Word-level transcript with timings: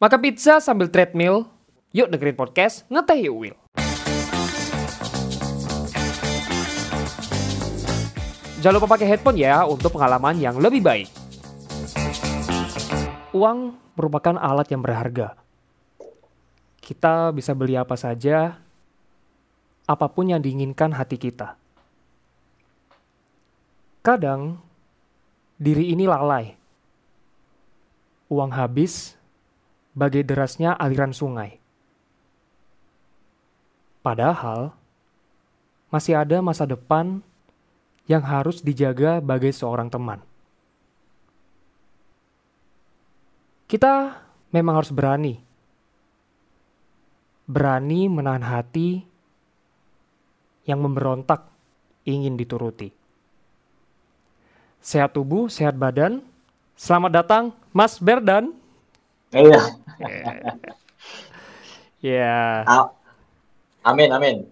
Makan 0.00 0.16
pizza 0.24 0.64
sambil 0.64 0.88
treadmill? 0.88 1.44
Yuk 1.92 2.08
dengerin 2.08 2.32
podcast 2.32 2.88
Ngeteh 2.88 3.20
Yuk 3.28 3.36
Will. 3.36 3.56
Jangan 8.64 8.80
lupa 8.80 8.96
pakai 8.96 9.12
headphone 9.12 9.36
ya 9.36 9.68
untuk 9.68 9.92
pengalaman 9.92 10.40
yang 10.40 10.56
lebih 10.56 10.80
baik. 10.80 11.12
Uang 13.36 13.76
merupakan 13.92 14.40
alat 14.40 14.72
yang 14.72 14.80
berharga. 14.80 15.36
Kita 16.80 17.28
bisa 17.36 17.52
beli 17.52 17.76
apa 17.76 17.92
saja, 18.00 18.56
apa 19.84 20.06
pun 20.08 20.32
yang 20.32 20.40
diinginkan 20.40 20.96
hati 20.96 21.20
kita. 21.20 21.60
Kadang, 24.00 24.64
diri 25.60 25.92
ini 25.92 26.08
lalai. 26.08 26.56
Uang 28.32 28.48
habis, 28.56 29.19
bagai 29.94 30.22
derasnya 30.22 30.74
aliran 30.74 31.10
sungai. 31.10 31.58
Padahal, 34.00 34.72
masih 35.92 36.16
ada 36.16 36.40
masa 36.40 36.64
depan 36.64 37.20
yang 38.06 38.24
harus 38.24 38.62
dijaga 38.64 39.20
bagai 39.20 39.52
seorang 39.52 39.92
teman. 39.92 40.22
Kita 43.70 44.18
memang 44.50 44.82
harus 44.82 44.90
berani. 44.90 45.38
Berani 47.46 48.10
menahan 48.10 48.42
hati 48.42 49.02
yang 50.66 50.82
memberontak 50.82 51.46
ingin 52.06 52.34
dituruti. 52.38 52.90
Sehat 54.80 55.12
tubuh, 55.12 55.46
sehat 55.46 55.76
badan. 55.76 56.24
Selamat 56.74 57.22
datang, 57.22 57.44
Mas 57.70 58.00
Berdan. 58.00 58.56
Iya. 59.30 59.60
Ya. 62.00 62.64
A- 62.64 62.96
Amin, 63.84 64.08
amin. 64.08 64.48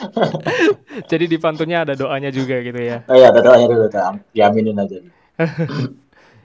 Jadi 1.12 1.24
di 1.28 1.36
pantunnya 1.36 1.84
ada 1.84 1.92
doanya 1.92 2.32
juga 2.32 2.64
gitu 2.64 2.80
ya. 2.80 3.04
Oh 3.04 3.16
iya, 3.16 3.28
ada 3.28 3.44
doanya 3.44 3.68
dulu. 3.68 3.86
Diaminin 4.32 4.80
aja. 4.80 4.98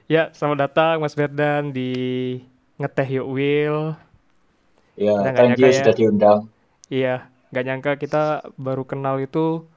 Ya, 0.08 0.32
selamat 0.32 0.72
datang 0.72 1.04
Mas 1.04 1.20
Berdan 1.20 1.76
di 1.76 1.92
Ngeteh 2.80 3.20
Yuk 3.20 3.28
Will. 3.28 3.92
Iya, 4.96 5.20
nggak 5.20 5.36
thank 5.36 5.60
you 5.60 5.68
ya. 5.68 5.76
sudah 5.84 5.96
diundang. 6.00 6.40
Iya, 6.88 7.16
nggak 7.52 7.66
nyangka 7.68 7.92
kita 8.00 8.24
baru 8.56 8.88
kenal 8.88 9.20
itu 9.20 9.68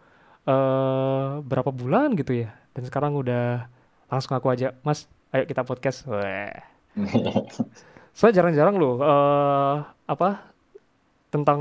eh 0.47 1.27
berapa 1.43 1.75
bulan 1.75 2.15
gitu 2.15 2.47
ya. 2.47 2.55
Dan 2.79 2.87
sekarang 2.87 3.19
udah 3.19 3.67
langsung 4.07 4.39
aku 4.39 4.55
aja, 4.55 4.71
Mas, 4.87 5.11
ayo 5.35 5.43
kita 5.51 5.67
podcast. 5.67 6.07
Wah. 6.07 6.70
Soalnya 8.17 8.43
jarang-jarang 8.43 8.77
loh 8.77 8.95
eh 9.01 9.77
apa 10.11 10.51
tentang 11.31 11.61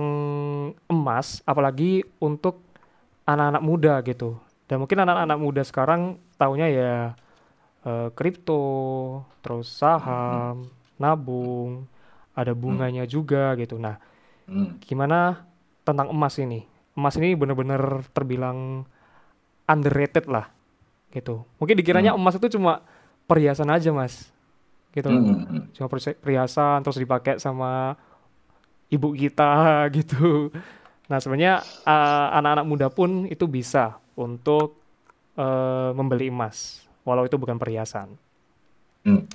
emas, 0.89 1.45
apalagi 1.45 2.01
untuk 2.17 2.65
anak-anak 3.29 3.61
muda 3.61 3.93
gitu. 4.01 4.41
Dan 4.65 4.81
mungkin 4.81 5.01
anak-anak 5.05 5.37
muda 5.37 5.61
sekarang 5.61 6.17
taunya 6.41 6.67
ya 6.69 6.93
eh, 7.85 8.09
kripto, 8.17 9.21
terus 9.45 9.69
saham, 9.69 10.67
nabung, 10.97 11.85
ada 12.33 12.51
bunganya 12.57 13.05
juga 13.05 13.53
gitu. 13.55 13.77
Nah, 13.79 14.01
Hmm. 14.49 14.81
gimana 14.81 15.45
tentang 15.85 16.09
emas 16.09 16.41
ini? 16.41 16.65
Emas 16.97 17.13
ini 17.21 17.37
bener-bener 17.37 18.01
terbilang 18.17 18.81
underrated 19.69 20.25
lah 20.25 20.49
gitu. 21.13 21.45
Mungkin 21.61 21.77
dikiranya 21.77 22.17
emas 22.17 22.37
itu 22.41 22.57
cuma 22.57 22.81
perhiasan 23.29 23.69
aja, 23.69 23.93
Mas. 23.93 24.33
Gitu 24.93 25.07
loh. 25.09 25.21
Hmm, 25.21 25.45
hmm. 25.45 25.63
Cuma 25.77 25.87
perhiasan 25.91 26.81
terus 26.81 26.97
dipakai 26.97 27.37
sama 27.37 27.93
ibu 28.89 29.13
kita 29.13 29.51
gitu. 29.97 30.49
Nah, 31.09 31.17
sebenarnya 31.17 31.61
uh, 31.85 32.27
anak-anak 32.37 32.65
muda 32.65 32.87
pun 32.89 33.25
itu 33.29 33.45
bisa 33.49 33.97
untuk 34.13 34.77
uh, 35.37 35.93
membeli 35.93 36.29
emas 36.29 36.85
walau 37.05 37.25
itu 37.25 37.37
bukan 37.37 37.57
perhiasan. 37.57 38.13
Hmm. 39.05 39.25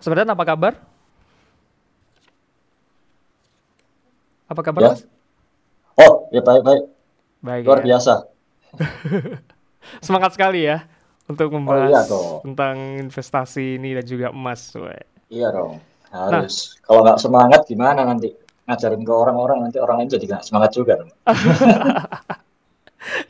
Sebenarnya 0.00 0.36
apa 0.36 0.44
kabar? 0.44 0.74
Apa 4.46 4.60
kabar, 4.62 4.80
Ya. 4.82 4.90
Mas? 4.92 5.02
Oh, 5.96 6.28
ya 6.28 6.44
baik-baik. 6.44 6.84
Baik 7.40 7.62
Luar 7.64 7.80
ya. 7.80 7.96
biasa. 7.96 8.14
Semangat 10.04 10.36
sekali 10.36 10.68
ya 10.68 10.84
untuk 11.26 11.48
Oh 11.48 11.50
iya 11.50 11.58
membahas 11.58 12.06
dong. 12.06 12.40
tentang 12.44 12.76
investasi 13.00 13.76
ini 13.76 13.94
dan 13.94 14.04
juga 14.04 14.26
emas. 14.30 14.70
Weh. 14.72 15.02
Iya 15.28 15.50
dong. 15.50 15.78
Nah. 16.08 16.30
Harus. 16.40 16.78
Kalau 16.80 17.02
nggak 17.02 17.18
semangat 17.18 17.60
gimana 17.66 18.02
nanti? 18.02 18.30
Ngajarin 18.66 19.02
ke 19.02 19.12
orang-orang, 19.12 19.58
nanti 19.62 19.78
orang 19.78 20.02
lain 20.02 20.10
jadi 20.10 20.24
nggak 20.26 20.42
semangat 20.42 20.70
juga. 20.72 20.98
dong. 20.98 21.10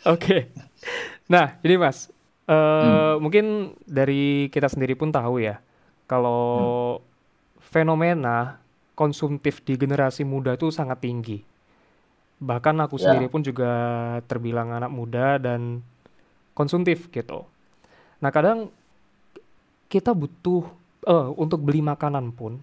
Oke. 0.07 0.49
Nah, 1.27 1.59
ini 1.61 1.77
Mas, 1.77 2.09
eh, 2.47 2.55
Hmm. 2.55 3.19
mungkin 3.19 3.45
dari 3.85 4.49
kita 4.49 4.71
sendiri 4.71 4.95
pun 4.95 5.11
tahu 5.11 5.43
ya, 5.43 5.59
kalau 6.07 7.01
fenomena 7.59 8.63
konsumtif 8.95 9.61
di 9.61 9.77
generasi 9.77 10.25
muda 10.25 10.55
itu 10.55 10.71
sangat 10.71 11.03
tinggi. 11.03 11.43
Bahkan 12.39 12.77
aku 12.81 12.97
Ya. 12.97 13.11
sendiri 13.11 13.29
pun 13.29 13.43
juga 13.43 13.69
terbilang 14.25 14.73
anak 14.73 14.89
muda 14.89 15.37
dan 15.37 15.83
konsumtif 16.53 17.11
gitu. 17.11 17.45
Nah, 18.23 18.31
kadang 18.33 18.73
kita 19.87 20.11
butuh 20.17 20.67
eh 21.07 21.29
untuk 21.39 21.63
beli 21.63 21.79
makanan 21.85 22.35
pun 22.35 22.59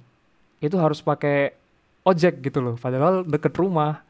itu 0.60 0.76
harus 0.76 1.00
pakai 1.00 1.56
ojek 2.04 2.44
gitu 2.44 2.60
loh, 2.60 2.76
padahal 2.76 3.24
deket 3.24 3.56
rumah. 3.56 4.04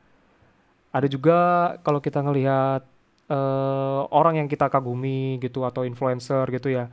Ada 0.94 1.08
juga 1.10 1.38
kalau 1.82 2.00
kita 2.02 2.22
ngelihat 2.22 2.82
eh, 3.30 4.02
orang 4.14 4.42
yang 4.44 4.48
kita 4.50 4.70
kagumi 4.70 5.38
gitu 5.42 5.66
atau 5.66 5.86
influencer 5.86 6.46
gitu 6.54 6.70
ya, 6.74 6.90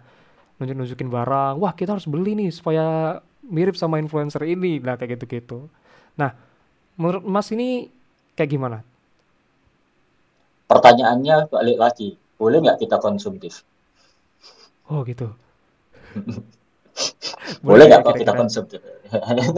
nunjuk-nunjukin 0.61 1.09
barang, 1.09 1.55
wah 1.61 1.73
kita 1.77 1.97
harus 1.97 2.09
beli 2.09 2.37
nih 2.37 2.51
supaya 2.53 3.19
mirip 3.45 3.77
sama 3.77 3.97
influencer 4.01 4.45
ini, 4.45 4.81
nah 4.81 4.97
kayak 4.97 5.17
gitu-gitu. 5.21 5.69
Nah, 6.17 6.37
menurut 7.01 7.25
Mas 7.25 7.49
ini 7.53 7.89
kayak 8.37 8.51
gimana? 8.53 8.79
Pertanyaannya 10.69 11.51
balik 11.51 11.79
lagi. 11.81 12.09
Boleh 12.41 12.63
nggak 12.63 12.81
kita 12.87 12.97
konsumtif? 13.03 13.65
Oh 14.91 15.07
gitu. 15.07 15.31
Boleh 17.67 17.87
nggak 17.87 18.03
kok 18.03 18.19
kita 18.19 18.33
konsumtif? 18.35 18.81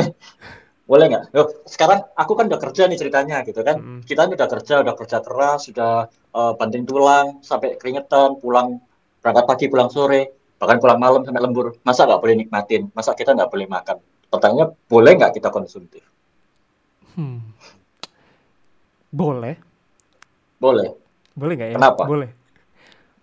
Boleh 0.90 1.06
nggak? 1.08 1.32
Loh, 1.32 1.48
sekarang 1.64 2.04
aku 2.12 2.36
kan 2.36 2.52
udah 2.52 2.60
kerja 2.60 2.84
nih 2.84 2.98
ceritanya 3.00 3.40
gitu 3.48 3.64
kan. 3.64 3.80
Mm-mm. 3.80 4.00
Kita 4.04 4.28
ini 4.28 4.36
udah 4.36 4.48
kerja, 4.50 4.74
udah 4.84 4.94
kerja 4.98 5.18
keras, 5.24 5.72
sudah 5.72 6.04
eh, 6.10 6.52
banting 6.60 6.84
tulang, 6.84 7.40
sampai 7.40 7.80
keringetan, 7.80 8.36
pulang 8.36 8.76
berangkat 9.24 9.44
pagi, 9.48 9.64
pulang 9.72 9.88
sore, 9.88 10.52
bahkan 10.60 10.76
pulang 10.82 11.00
malam 11.00 11.24
sampai 11.24 11.40
lembur. 11.40 11.80
Masa 11.80 12.04
nggak 12.04 12.20
boleh 12.20 12.36
nikmatin? 12.36 12.92
Masa 12.92 13.16
kita 13.16 13.32
nggak 13.32 13.48
boleh 13.48 13.66
makan? 13.70 13.96
Pertanyaannya, 14.28 14.66
boleh 14.90 15.12
nggak 15.16 15.32
kita 15.40 15.48
konsumtif? 15.48 16.04
Hmm. 17.16 17.40
Boleh, 19.12 19.60
Boleh. 20.56 20.88
boleh 21.36 21.52
nggak 21.52 21.70
ya? 21.72 21.76
Kenapa? 21.76 22.02
Boleh. 22.08 22.30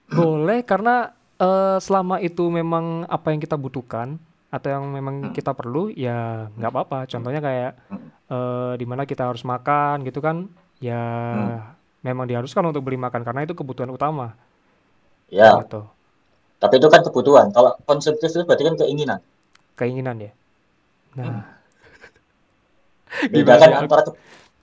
Boleh 0.09 0.62
karena 0.62 1.18
eh, 1.39 1.77
selama 1.79 2.19
itu 2.19 2.44
memang 2.47 3.03
apa 3.05 3.31
yang 3.31 3.39
kita 3.39 3.55
butuhkan 3.55 4.19
atau 4.50 4.67
yang 4.67 4.83
memang 4.89 5.29
Hmm. 5.29 5.33
kita 5.33 5.53
perlu 5.53 5.88
ya 5.89 6.50
nggak 6.51 6.72
apa-apa. 6.72 7.05
Contohnya 7.05 7.39
kayak 7.39 7.72
Hmm. 7.88 8.09
eh, 8.27 8.73
di 8.75 8.85
mana 8.85 9.03
kita 9.03 9.25
harus 9.25 9.41
makan 9.44 10.03
gitu 10.03 10.19
kan, 10.19 10.45
ya 10.79 11.00
Hmm. 11.00 11.59
memang 12.01 12.25
diharuskan 12.25 12.63
untuk 12.63 12.81
beli 12.81 12.95
makan 12.95 13.22
karena 13.22 13.44
itu 13.44 13.51
kebutuhan 13.51 13.89
utama 13.89 14.33
Ya, 15.29 15.59
gitu. 15.59 15.85
tapi 16.57 16.77
itu 16.77 16.88
kan 16.88 17.01
kebutuhan. 17.01 17.51
Kalau 17.51 17.75
konsumtif 17.83 18.27
itu 18.27 18.41
berarti 18.41 18.63
kan 18.63 18.75
keinginan. 18.77 19.19
Keinginan 19.75 20.17
ya. 20.19 20.31
Nah, 21.13 21.44
Gimana 23.33 23.57
Bedakan 23.57 23.71
antara 23.75 24.01
ke- 24.06 24.18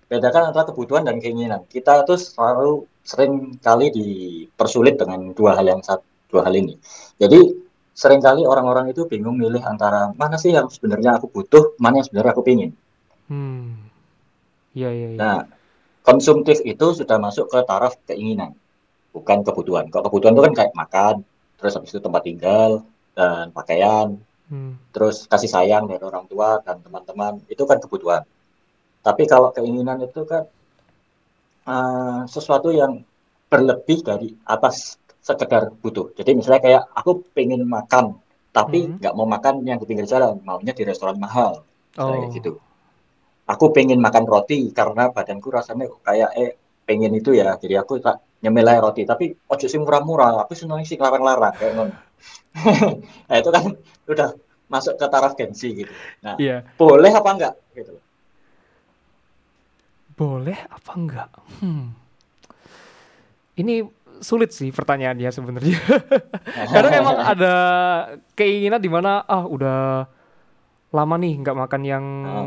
bedakan 0.06 0.42
antara 0.50 0.64
kebutuhan 0.64 1.02
dan 1.02 1.18
keinginan. 1.18 1.66
Kita 1.66 2.06
tuh 2.06 2.14
selalu 2.14 2.86
sering 3.02 3.58
kali 3.58 3.90
dipersulit 3.90 4.94
dengan 4.96 5.34
dua 5.34 5.58
hal 5.58 5.66
yang 5.66 5.82
satu, 5.82 6.02
dua 6.30 6.46
hal 6.46 6.54
ini. 6.54 6.74
Jadi 7.16 7.40
sering 7.96 8.20
kali 8.20 8.44
orang-orang 8.44 8.92
itu 8.92 9.08
bingung 9.08 9.40
milih 9.40 9.64
antara 9.64 10.12
mana 10.12 10.36
sih 10.36 10.52
yang 10.52 10.68
sebenarnya 10.68 11.16
aku 11.16 11.32
butuh, 11.32 11.74
mana 11.80 12.00
yang 12.02 12.06
sebenarnya 12.06 12.32
aku 12.36 12.44
pingin. 12.44 12.70
hmm. 13.32 13.88
Iya 14.76 14.92
iya 14.92 15.08
iya. 15.14 15.18
Nah, 15.18 15.38
konsumtif 16.04 16.60
itu 16.68 16.86
sudah 16.92 17.16
masuk 17.16 17.48
ke 17.48 17.64
taraf 17.64 17.96
keinginan, 18.04 18.52
bukan 19.16 19.40
kebutuhan. 19.40 19.88
Kalau 19.88 20.12
kebutuhan 20.12 20.36
itu 20.36 20.44
kan 20.44 20.54
kayak 20.54 20.72
makan, 20.76 21.14
terus 21.56 21.72
habis 21.80 21.96
itu 21.96 22.00
tempat 22.04 22.22
tinggal 22.28 22.84
dan 23.16 23.48
pakaian, 23.56 24.20
Hmm. 24.46 24.78
terus 24.94 25.26
kasih 25.26 25.50
sayang 25.50 25.90
dari 25.90 25.98
orang 26.06 26.30
tua 26.30 26.62
dan 26.62 26.78
teman-teman, 26.78 27.42
itu 27.50 27.66
kan 27.66 27.82
kebutuhan. 27.82 28.22
Tapi 29.02 29.26
kalau 29.26 29.50
keinginan 29.50 29.98
itu 30.06 30.22
kan 30.22 30.46
eh, 31.66 32.20
sesuatu 32.30 32.70
yang 32.70 33.02
berlebih 33.50 34.06
dari 34.06 34.38
atas 34.46 34.98
sekedar 35.26 35.74
butuh. 35.82 36.14
Jadi 36.14 36.38
misalnya 36.38 36.62
kayak 36.62 36.82
aku 36.94 37.26
pengen 37.34 37.66
makan, 37.66 38.14
tapi 38.54 38.86
Hmm. 38.86 39.02
nggak 39.02 39.14
mau 39.18 39.26
makan 39.26 39.66
yang 39.66 39.78
di 39.82 39.86
pinggir 39.90 40.06
jalan, 40.06 40.38
maunya 40.46 40.70
di 40.70 40.86
restoran 40.86 41.18
mahal, 41.18 41.66
misalnya 41.90 42.18
kayak 42.22 42.30
Oh. 42.30 42.36
gitu. 42.38 42.52
Aku 43.46 43.64
pengen 43.70 43.98
makan 43.98 44.22
roti 44.24 44.70
karena 44.70 45.10
badanku 45.10 45.50
rasanya 45.50 45.90
kayak 46.02 46.30
eh 46.38 46.50
pengen 46.86 47.10
itu 47.12 47.34
ya, 47.34 47.58
jadi 47.58 47.82
aku 47.82 47.98
tak 47.98 48.22
nyemil 48.38 48.66
aja 48.66 48.80
roti. 48.80 49.02
Tapi 49.02 49.34
ojo 49.46 49.66
sih 49.66 49.78
murah-murah, 49.78 50.46
aku 50.46 50.54
seneng 50.54 50.86
sih 50.86 50.94
larang-larang 50.94 51.54
kayak 51.58 51.72
ngono. 51.74 51.94
Nah 53.28 53.36
itu 53.36 53.50
kan 53.50 53.64
udah 54.06 54.28
masuk 54.66 54.94
ke 54.94 55.06
taraf 55.06 55.34
gengsi 55.34 55.68
gitu. 55.76 55.92
Nah 56.22 56.34
Iya. 56.38 56.62
boleh 56.74 57.10
apa 57.10 57.30
enggak 57.34 57.54
gitu. 57.74 57.94
Boleh 60.16 60.56
apa 60.66 60.92
enggak? 60.96 61.30
Hmm. 61.60 61.92
Ini 63.56 63.84
sulit 64.20 64.50
sih 64.50 64.68
pertanyaannya 64.68 65.28
sebenarnya. 65.28 65.78
Kadang 66.74 66.92
emang 66.94 67.16
ada 67.16 67.54
keinginan 68.32 68.78
di 68.78 68.88
mana 68.88 69.22
ah 69.22 69.44
udah 69.44 70.06
lama 70.86 71.14
nih 71.16 71.34
nggak 71.38 71.56
makan 71.58 71.82
yang 71.82 72.04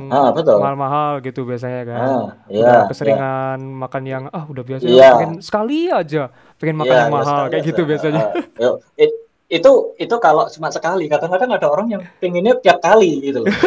Ah, 0.10 0.32
ah, 0.32 0.58
mahal-mahal 0.58 1.12
gitu 1.20 1.44
biasanya 1.44 1.82
kan. 1.84 2.00
Ah, 2.00 2.26
iya, 2.48 2.64
Udah 2.64 2.76
iya. 2.76 2.88
keseringan 2.88 3.60
makan 3.62 4.04
yang 4.04 4.24
ah 4.30 4.44
udah 4.44 4.64
biasa 4.64 4.84
Iya. 4.84 5.10
pengen 5.14 5.32
sekali 5.40 5.80
aja 5.86 6.32
pengen 6.56 6.78
makan 6.78 6.90
Iya, 6.90 7.00
yang 7.00 7.12
iya, 7.12 7.18
mahal 7.20 7.42
kayak 7.48 7.64
gitu 7.68 7.82
biasanya. 7.84 8.24
Ah, 8.58 8.66
ah. 8.66 8.76
It- 8.96 9.20
itu 9.50 9.72
itu 9.98 10.16
kalau 10.20 10.46
cuma 10.48 10.70
sekali. 10.70 11.10
Kadang-kadang 11.10 11.50
ada 11.52 11.68
orang 11.68 11.90
yang 11.90 12.02
pengennya 12.18 12.58
tiap 12.58 12.80
kali 12.80 13.18
gitu 13.24 13.42
loh. 13.42 13.50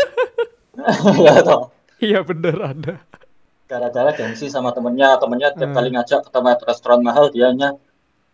Ya 1.21 1.43
toh. 1.43 1.69
Iya 1.99 2.23
bener 2.23 2.57
ada. 2.57 2.95
Gara-gara 3.67 4.11
gengsi 4.13 4.47
sama 4.47 4.71
temennya, 4.71 5.17
temennya 5.17 5.53
tiap 5.53 5.71
Hmm. 5.71 5.77
kali 5.77 5.89
ngajak 5.91 6.21
ke 6.23 6.31
tempat 6.31 6.61
restoran 6.63 7.01
mahal, 7.01 7.29
dianya 7.29 7.77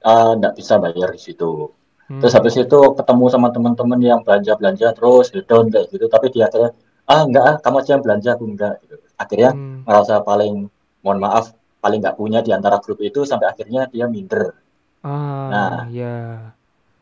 eh, 0.02 0.30
nggak 0.38 0.52
bisa 0.54 0.74
bayar 0.78 1.08
di 1.14 1.20
situ. 1.20 1.70
Hmm. 2.08 2.20
Terus 2.24 2.32
habis 2.32 2.54
itu 2.56 2.78
ketemu 2.96 3.24
sama 3.28 3.48
teman-teman 3.52 4.00
yang 4.00 4.20
belanja-belanja 4.24 4.96
terus 4.96 5.28
hedon 5.34 5.68
kayak 5.68 5.92
gitu, 5.92 6.08
tapi 6.08 6.32
dia 6.32 6.48
akhirnya 6.48 6.72
ah 7.08 7.20
enggak 7.24 7.44
ah 7.44 7.56
kamu 7.60 7.76
aja 7.80 7.90
yang 7.96 8.04
belanja 8.04 8.30
aku 8.36 8.44
enggak 8.48 8.74
gitu. 8.84 8.96
Akhirnya 9.16 9.50
Hmm. 9.52 9.84
merasa 9.84 10.20
paling 10.24 10.68
mohon 11.04 11.18
maaf 11.20 11.52
paling 11.78 12.00
nggak 12.02 12.16
punya 12.16 12.40
di 12.42 12.50
antara 12.50 12.80
grup 12.82 12.98
itu 13.04 13.22
sampai 13.28 13.48
akhirnya 13.52 13.86
dia 13.92 14.08
minder. 14.08 14.56
Ah 15.04 15.46
Nah, 15.52 15.78
ya. 15.92 16.50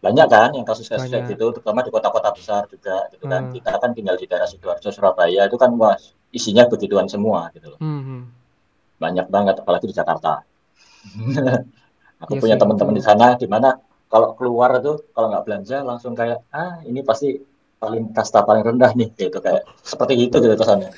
banyak 0.04 0.26
kan 0.28 0.50
yang 0.54 0.66
kasus-kasus 0.69 1.08
kayak 1.08 1.26
gitu, 1.32 1.50
terutama 1.50 1.82
di 1.82 1.90
kota-kota 1.90 2.31
besar 2.31 2.69
juga 2.69 3.08
gitu 3.10 3.25
kan. 3.26 3.48
Hmm. 3.48 3.52
Kita 3.56 3.78
kan 3.78 3.90
tinggal 3.96 4.14
di 4.14 4.28
daerah 4.28 4.46
Sidoarjo, 4.46 4.93
Surabaya 4.93 5.48
itu 5.48 5.56
kan 5.56 5.72
wah 5.75 5.96
isinya 6.31 6.69
begituan 6.69 7.08
semua 7.08 7.48
gitu 7.56 7.75
loh. 7.75 7.81
Hmm, 7.81 8.02
hmm. 8.04 8.22
Banyak 9.00 9.26
banget 9.32 9.54
apalagi 9.62 9.87
di 9.90 9.94
Jakarta. 9.96 10.43
Aku 12.25 12.37
Iya 12.37 12.41
punya 12.41 12.57
teman-teman 12.57 12.95
di 12.97 13.05
sana 13.05 13.37
di 13.37 13.45
mana 13.45 13.77
kalau 14.09 14.33
keluar 14.39 14.81
tuh 14.81 15.05
kalau 15.13 15.29
nggak 15.29 15.45
belanja 15.45 15.77
langsung 15.85 16.17
kayak 16.17 16.41
ah 16.55 16.81
ini 16.87 17.05
pasti 17.05 17.37
paling 17.77 18.17
kasta 18.17 18.41
paling 18.41 18.65
rendah 18.65 18.97
nih 18.97 19.13
gitu 19.13 19.39
kayak 19.43 19.69
seperti 19.85 20.17
itu 20.17 20.37
gitu 20.41 20.55
kesannya. 20.57 20.91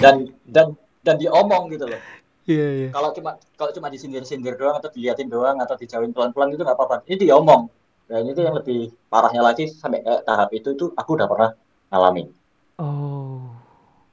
Dan 0.00 0.34
dan 0.42 0.74
dan 1.06 1.16
diomong 1.22 1.70
gitu 1.70 1.86
loh. 1.86 2.02
Iya 2.46 2.66
iya. 2.78 2.88
Kalau 2.90 3.10
cuma 3.14 3.38
kalau 3.54 3.70
cuma 3.70 3.90
disindir-sindir 3.90 4.58
doang 4.58 4.78
atau 4.78 4.90
diliatin 4.90 5.30
doang 5.30 5.58
atau 5.62 5.78
dijauhin 5.78 6.10
pelan-pelan 6.10 6.54
itu 6.54 6.62
nggak 6.66 6.78
apa-apa. 6.78 6.96
Ini 7.06 7.30
diomong. 7.30 7.70
Dan 8.06 8.22
itu 8.30 8.38
yang 8.42 8.54
lebih 8.54 8.94
parahnya 9.10 9.42
lagi 9.42 9.66
sampai 9.66 10.02
kayak 10.02 10.22
tahap 10.26 10.50
itu 10.54 10.78
itu 10.78 10.86
aku 10.94 11.10
udah 11.18 11.26
pernah 11.26 11.50
ngalamin. 11.90 12.30
Oh. 12.78 13.50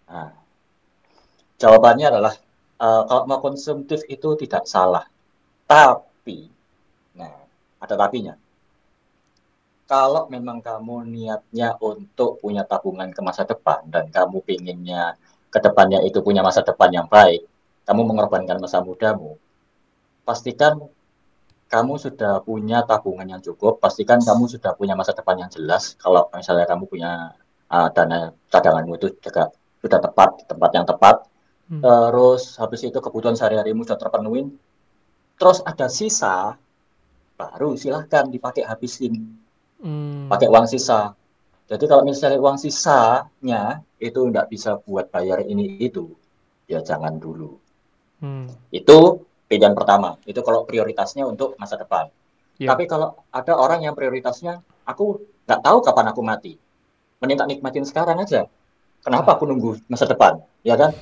Nah, 0.10 0.34
jawabannya 1.62 2.10
adalah 2.10 2.34
eh, 2.81 3.02
kalau 3.06 3.24
mau 3.30 3.38
konsumtif 3.42 4.02
itu 4.10 4.34
tidak 4.42 4.66
salah. 4.66 5.06
Tapi, 5.68 6.48
nah 7.18 7.33
ada 7.80 7.95
tapinya. 7.98 8.33
Kalau 9.83 10.31
memang 10.31 10.63
kamu 10.63 11.06
niatnya 11.06 11.75
untuk 11.83 12.39
punya 12.39 12.63
tabungan 12.63 13.12
ke 13.12 13.21
masa 13.21 13.44
depan 13.44 13.83
dan 13.92 14.07
kamu 14.10 14.39
pinginnya 14.42 15.19
ke 15.54 15.60
depannya 15.62 16.00
itu 16.07 16.24
punya 16.24 16.42
masa 16.42 16.63
depan 16.65 16.89
yang 16.89 17.07
baik, 17.12 17.45
kamu 17.86 18.01
mengorbankan 18.07 18.57
masa 18.63 18.81
mudamu, 18.81 19.38
pastikan 20.25 20.80
kamu 21.69 21.94
sudah 22.00 22.42
punya 22.42 22.81
tabungan 22.86 23.27
yang 23.38 23.42
cukup, 23.44 23.77
pastikan 23.83 24.21
kamu 24.24 24.45
sudah 24.45 24.71
punya 24.77 24.94
masa 24.95 25.12
depan 25.13 25.45
yang 25.45 25.50
jelas. 25.51 25.94
Kalau 26.00 26.30
misalnya 26.33 26.65
kamu 26.69 26.86
punya 26.86 27.33
uh, 27.69 27.89
dana 27.94 28.31
cadanganmu 28.50 28.94
itu 28.98 29.07
juga 29.19 29.51
sudah 29.83 30.00
tepat 30.00 30.30
di 30.42 30.44
tempat 30.48 30.69
yang 30.74 30.88
tepat, 30.88 31.15
Hmm. 31.63 31.80
terus 31.80 32.60
habis 32.60 32.83
itu 32.83 33.00
kebutuhan 33.00 33.39
sehari-harimu 33.39 33.88
sudah 33.88 33.95
terpenuhi, 33.95 34.51
terus 35.39 35.59
ada 35.65 35.88
sisa, 35.89 36.56
baru 37.35 37.75
silahkan 37.75 38.30
dipakai 38.30 38.63
habisin, 38.63 39.39
Hmm. 39.83 40.31
pakai 40.31 40.47
uang 40.47 40.63
sisa. 40.63 41.12
Jadi 41.68 41.85
kalau 41.91 42.07
misalnya 42.07 42.39
uang 42.39 42.56
sisanya 42.56 43.83
itu 44.00 44.19
nggak 44.19 44.47
bisa 44.47 44.80
buat 44.83 45.12
bayar 45.12 45.44
ini 45.44 45.75
itu, 45.80 46.07
ya 46.71 46.80
jangan 46.80 47.19
dulu. 47.19 47.59
Hmm. 48.24 48.47
Itu 48.71 49.27
pilihan 49.51 49.75
pertama. 49.75 50.15
Itu 50.24 50.39
kalau 50.39 50.63
prioritasnya 50.63 51.27
untuk 51.27 51.59
masa 51.59 51.75
depan. 51.75 52.07
Iya. 52.59 52.71
Tapi 52.71 52.83
kalau 52.88 53.19
ada 53.27 53.53
orang 53.59 53.83
yang 53.83 53.91
prioritasnya, 53.91 54.63
aku 54.88 55.19
nggak 55.44 55.59
tahu 55.59 55.77
kapan 55.83 56.06
aku 56.15 56.21
mati. 56.24 56.53
Mending 57.19 57.39
tak 57.39 57.47
nikmatin 57.51 57.83
sekarang 57.83 58.19
aja. 58.24 58.47
Kenapa 59.03 59.36
aku 59.36 59.44
nunggu 59.44 59.83
masa 59.91 60.07
depan? 60.07 60.39
Ya 60.63 60.79
kan? 60.79 60.95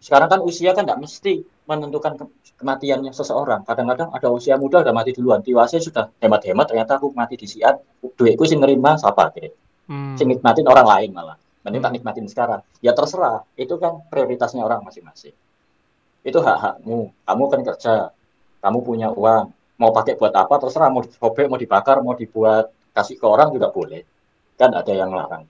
Sekarang 0.00 0.28
kan 0.32 0.40
usia 0.40 0.72
kan 0.72 0.88
nggak 0.88 1.00
mesti 1.00 1.44
menentukan 1.66 2.18
ke- 2.18 2.32
kematiannya 2.58 3.14
seseorang. 3.14 3.62
Kadang-kadang 3.62 4.10
ada 4.10 4.28
usia 4.30 4.58
muda 4.58 4.82
udah 4.82 4.94
mati 4.94 5.14
duluan. 5.14 5.42
Tiwasnya 5.42 5.78
sudah 5.82 6.10
hemat-hemat, 6.18 6.66
ternyata 6.70 6.98
aku 6.98 7.14
mati 7.14 7.38
di 7.38 7.46
sian. 7.46 7.78
Duitku 8.02 8.42
sih 8.46 8.58
nerima, 8.58 8.98
siapa 8.98 9.30
kira? 9.30 9.50
Hmm. 9.86 10.14
Sing 10.14 10.30
nikmatin 10.30 10.66
orang 10.66 10.86
lain 10.86 11.10
malah. 11.14 11.36
Mending 11.62 11.82
tak 11.82 11.90
Hmm. 11.90 11.96
nikmatin 11.98 12.26
sekarang. 12.26 12.60
Ya 12.82 12.90
terserah. 12.94 13.46
Itu 13.54 13.78
kan 13.78 14.02
prioritasnya 14.10 14.62
orang 14.66 14.82
masing-masing. 14.82 15.34
Itu 16.22 16.38
hak-hakmu. 16.42 17.10
Kamu 17.26 17.44
kan 17.50 17.60
kerja. 17.62 17.94
Kamu 18.62 18.78
punya 18.82 19.10
uang. 19.10 19.50
Mau 19.78 19.90
pakai 19.90 20.14
buat 20.18 20.34
apa 20.34 20.58
terserah. 20.58 20.90
Mau 20.90 21.02
disobek, 21.02 21.46
mau 21.50 21.58
dibakar, 21.58 21.98
mau 22.02 22.14
dibuat 22.14 22.70
kasih 22.94 23.18
ke 23.18 23.26
orang 23.26 23.50
juga 23.54 23.70
boleh. 23.70 24.02
Kan 24.58 24.74
ada 24.74 24.90
yang 24.90 25.10
larang. 25.10 25.46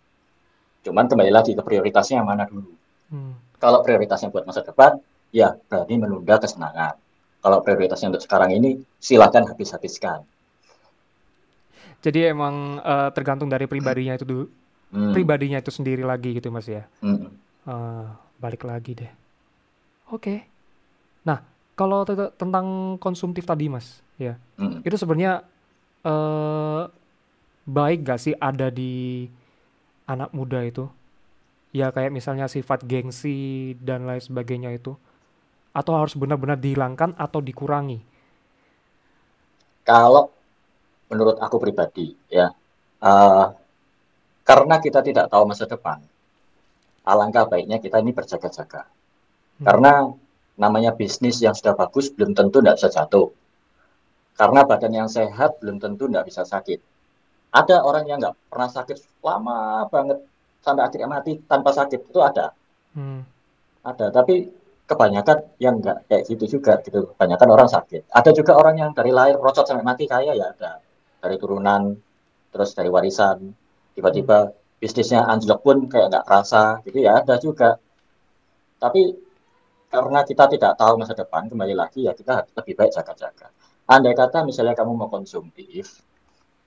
Cuman 0.84 1.08
kembali 1.08 1.32
lagi 1.32 1.52
ke 1.52 1.62
prioritasnya 1.64 2.20
yang 2.20 2.28
mana 2.28 2.44
dulu. 2.48 2.72
Hmm. 3.12 3.36
Kalau 3.60 3.84
prioritasnya 3.84 4.32
buat 4.32 4.48
masa 4.48 4.64
depan, 4.64 4.96
ya 5.38 5.48
berani 5.68 5.94
menunda 6.02 6.34
kesenangan. 6.42 6.94
Kalau 7.42 7.58
prioritasnya 7.64 8.08
untuk 8.12 8.24
sekarang 8.26 8.50
ini, 8.58 8.70
silakan 9.06 9.44
habis-habiskan. 9.50 10.20
Jadi 12.02 12.28
emang 12.32 12.82
eh, 12.82 13.08
tergantung 13.14 13.48
dari 13.50 13.66
pribadinya 13.70 14.14
itu 14.18 14.24
dulu, 14.26 14.44
Hmm, 14.92 15.14
pribadinya 15.14 15.58
itu 15.62 15.72
sendiri 15.74 16.02
lagi 16.06 16.36
gitu 16.38 16.48
Mas 16.54 16.68
ya. 16.68 16.86
hmm. 17.02 17.42
Eh, 17.68 18.06
balik 18.42 18.64
lagi 18.66 18.92
deh. 18.98 19.12
Oke. 20.12 20.44
Nah, 21.26 21.40
kalau 21.78 22.04
te- 22.08 22.34
tentang 22.38 22.98
konsumtif 23.02 23.44
tadi 23.48 23.68
Mas, 23.70 24.02
ya. 24.20 24.38
hmm. 24.58 24.82
Itu 24.86 24.96
sebenarnya 25.00 25.44
eh 26.06 26.82
baik 27.68 27.98
gak 28.08 28.20
sih 28.22 28.34
ada 28.38 28.68
di 28.72 29.26
anak 30.08 30.30
muda 30.34 30.62
itu? 30.66 30.88
Ya 31.72 31.90
kayak 31.94 32.12
misalnya 32.14 32.46
sifat 32.50 32.84
gengsi 32.86 33.74
dan 33.80 34.04
lain 34.08 34.22
sebagainya 34.22 34.70
itu. 34.76 34.96
Atau 35.72 35.96
harus 35.96 36.12
benar-benar 36.12 36.60
dihilangkan 36.60 37.16
atau 37.16 37.40
dikurangi? 37.40 38.00
Kalau 39.82 40.30
menurut 41.08 41.40
aku 41.40 41.56
pribadi, 41.58 42.12
ya, 42.28 42.52
eh, 43.02 43.46
karena 44.46 44.78
kita 44.78 45.00
tidak 45.02 45.26
tahu 45.32 45.48
masa 45.48 45.64
depan, 45.66 45.98
alangkah 47.02 47.48
baiknya 47.48 47.82
kita 47.82 47.98
ini 47.98 48.14
berjaga-jaga. 48.14 48.86
Hmm. 48.86 49.64
Karena 49.66 49.92
namanya 50.56 50.92
bisnis 50.94 51.40
yang 51.42 51.56
sudah 51.56 51.74
bagus 51.74 52.12
belum 52.12 52.36
tentu 52.36 52.60
tidak 52.62 52.78
bisa 52.78 52.88
jatuh. 52.92 53.32
Karena 54.36 54.64
badan 54.64 54.92
yang 54.92 55.08
sehat 55.10 55.60
belum 55.60 55.76
tentu 55.82 56.08
tidak 56.08 56.24
bisa 56.28 56.42
sakit. 56.46 56.80
Ada 57.52 57.84
orang 57.84 58.08
yang 58.08 58.16
nggak 58.20 58.36
pernah 58.48 58.70
sakit 58.72 59.20
lama 59.20 59.84
banget 59.92 60.24
sampai 60.64 60.82
akhirnya 60.88 61.08
mati 61.10 61.36
tanpa 61.44 61.74
sakit 61.74 62.00
itu 62.08 62.20
ada, 62.22 62.54
Hmm. 62.96 63.24
ada. 63.84 64.08
Tapi 64.08 64.48
kebanyakan 64.86 65.38
yang 65.62 65.78
nggak 65.80 66.08
kayak 66.10 66.22
gitu 66.28 66.58
juga 66.58 66.78
gitu. 66.84 67.14
Kebanyakan 67.14 67.48
orang 67.48 67.68
sakit. 67.70 68.10
Ada 68.12 68.30
juga 68.34 68.58
orang 68.58 68.76
yang 68.78 68.90
dari 68.92 69.10
lahir 69.14 69.38
rocot 69.38 69.64
sampai 69.64 69.84
mati 69.86 70.04
kaya 70.04 70.34
ya 70.34 70.52
ada. 70.52 70.82
Dari 71.22 71.36
turunan, 71.38 71.94
terus 72.50 72.74
dari 72.74 72.90
warisan, 72.90 73.54
tiba-tiba 73.94 74.50
bisnisnya 74.82 75.22
anjlok 75.30 75.62
pun 75.62 75.76
kayak 75.86 76.10
nggak 76.10 76.24
kerasa, 76.26 76.82
gitu 76.82 76.98
ya 76.98 77.22
ada 77.22 77.38
juga. 77.38 77.78
Tapi 78.82 79.14
karena 79.92 80.20
kita 80.26 80.44
tidak 80.50 80.72
tahu 80.74 80.98
masa 80.98 81.14
depan, 81.14 81.46
kembali 81.46 81.74
lagi 81.76 82.08
ya 82.08 82.12
kita 82.16 82.50
lebih 82.58 82.74
baik 82.74 82.90
jaga-jaga. 82.90 83.54
Andai 83.86 84.16
kata 84.16 84.42
misalnya 84.42 84.74
kamu 84.74 84.92
mau 84.98 85.10
konsumtif, 85.12 86.02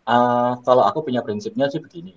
eh, 0.07 0.53
kalau 0.63 0.83
aku 0.87 1.11
punya 1.11 1.19
prinsipnya 1.25 1.67
sih 1.67 1.83
begini. 1.83 2.15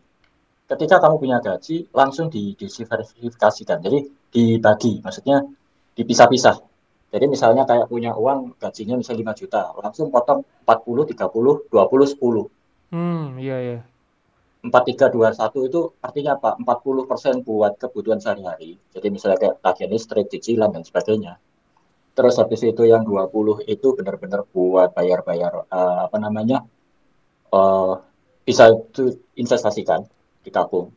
Ketika 0.68 1.00
kamu 1.00 1.16
punya 1.16 1.40
gaji, 1.40 1.88
langsung 1.96 2.28
di 2.28 2.52
diversifikasikan. 2.52 3.80
Jadi 3.80 3.98
dibagi, 4.28 5.00
maksudnya 5.00 5.40
dipisah-pisah. 5.98 6.62
Jadi 7.08 7.24
misalnya 7.26 7.66
kayak 7.66 7.90
punya 7.90 8.14
uang 8.14 8.54
gajinya 8.60 8.94
misalnya 8.94 9.32
5 9.34 9.40
juta, 9.40 9.62
langsung 9.80 10.12
potong 10.14 10.46
40, 10.62 11.16
30, 11.16 11.66
20, 11.66 12.06
10. 12.14 12.94
Hmm, 12.94 13.36
iya 13.40 13.56
iya. 13.58 13.78
4321 14.62 15.70
itu 15.70 15.80
artinya 16.02 16.36
apa? 16.36 16.58
40% 16.60 17.46
buat 17.46 17.78
kebutuhan 17.80 18.20
sehari-hari. 18.20 18.76
Jadi 18.92 19.06
misalnya 19.08 19.38
kayak 19.40 19.56
tagihan 19.64 19.90
listrik, 19.94 20.26
cicilan 20.28 20.70
dan 20.74 20.82
sebagainya. 20.84 21.40
Terus 22.12 22.34
habis 22.36 22.60
itu 22.66 22.82
yang 22.82 23.06
20 23.06 23.64
itu 23.70 23.88
benar-benar 23.94 24.42
buat 24.50 24.92
bayar-bayar 24.92 25.70
uh, 25.70 26.10
apa 26.10 26.16
namanya? 26.18 26.66
Uh, 27.48 28.02
bisa 28.42 28.74
itu 28.74 29.16
investasikan, 29.38 30.04
ditabung. 30.42 30.90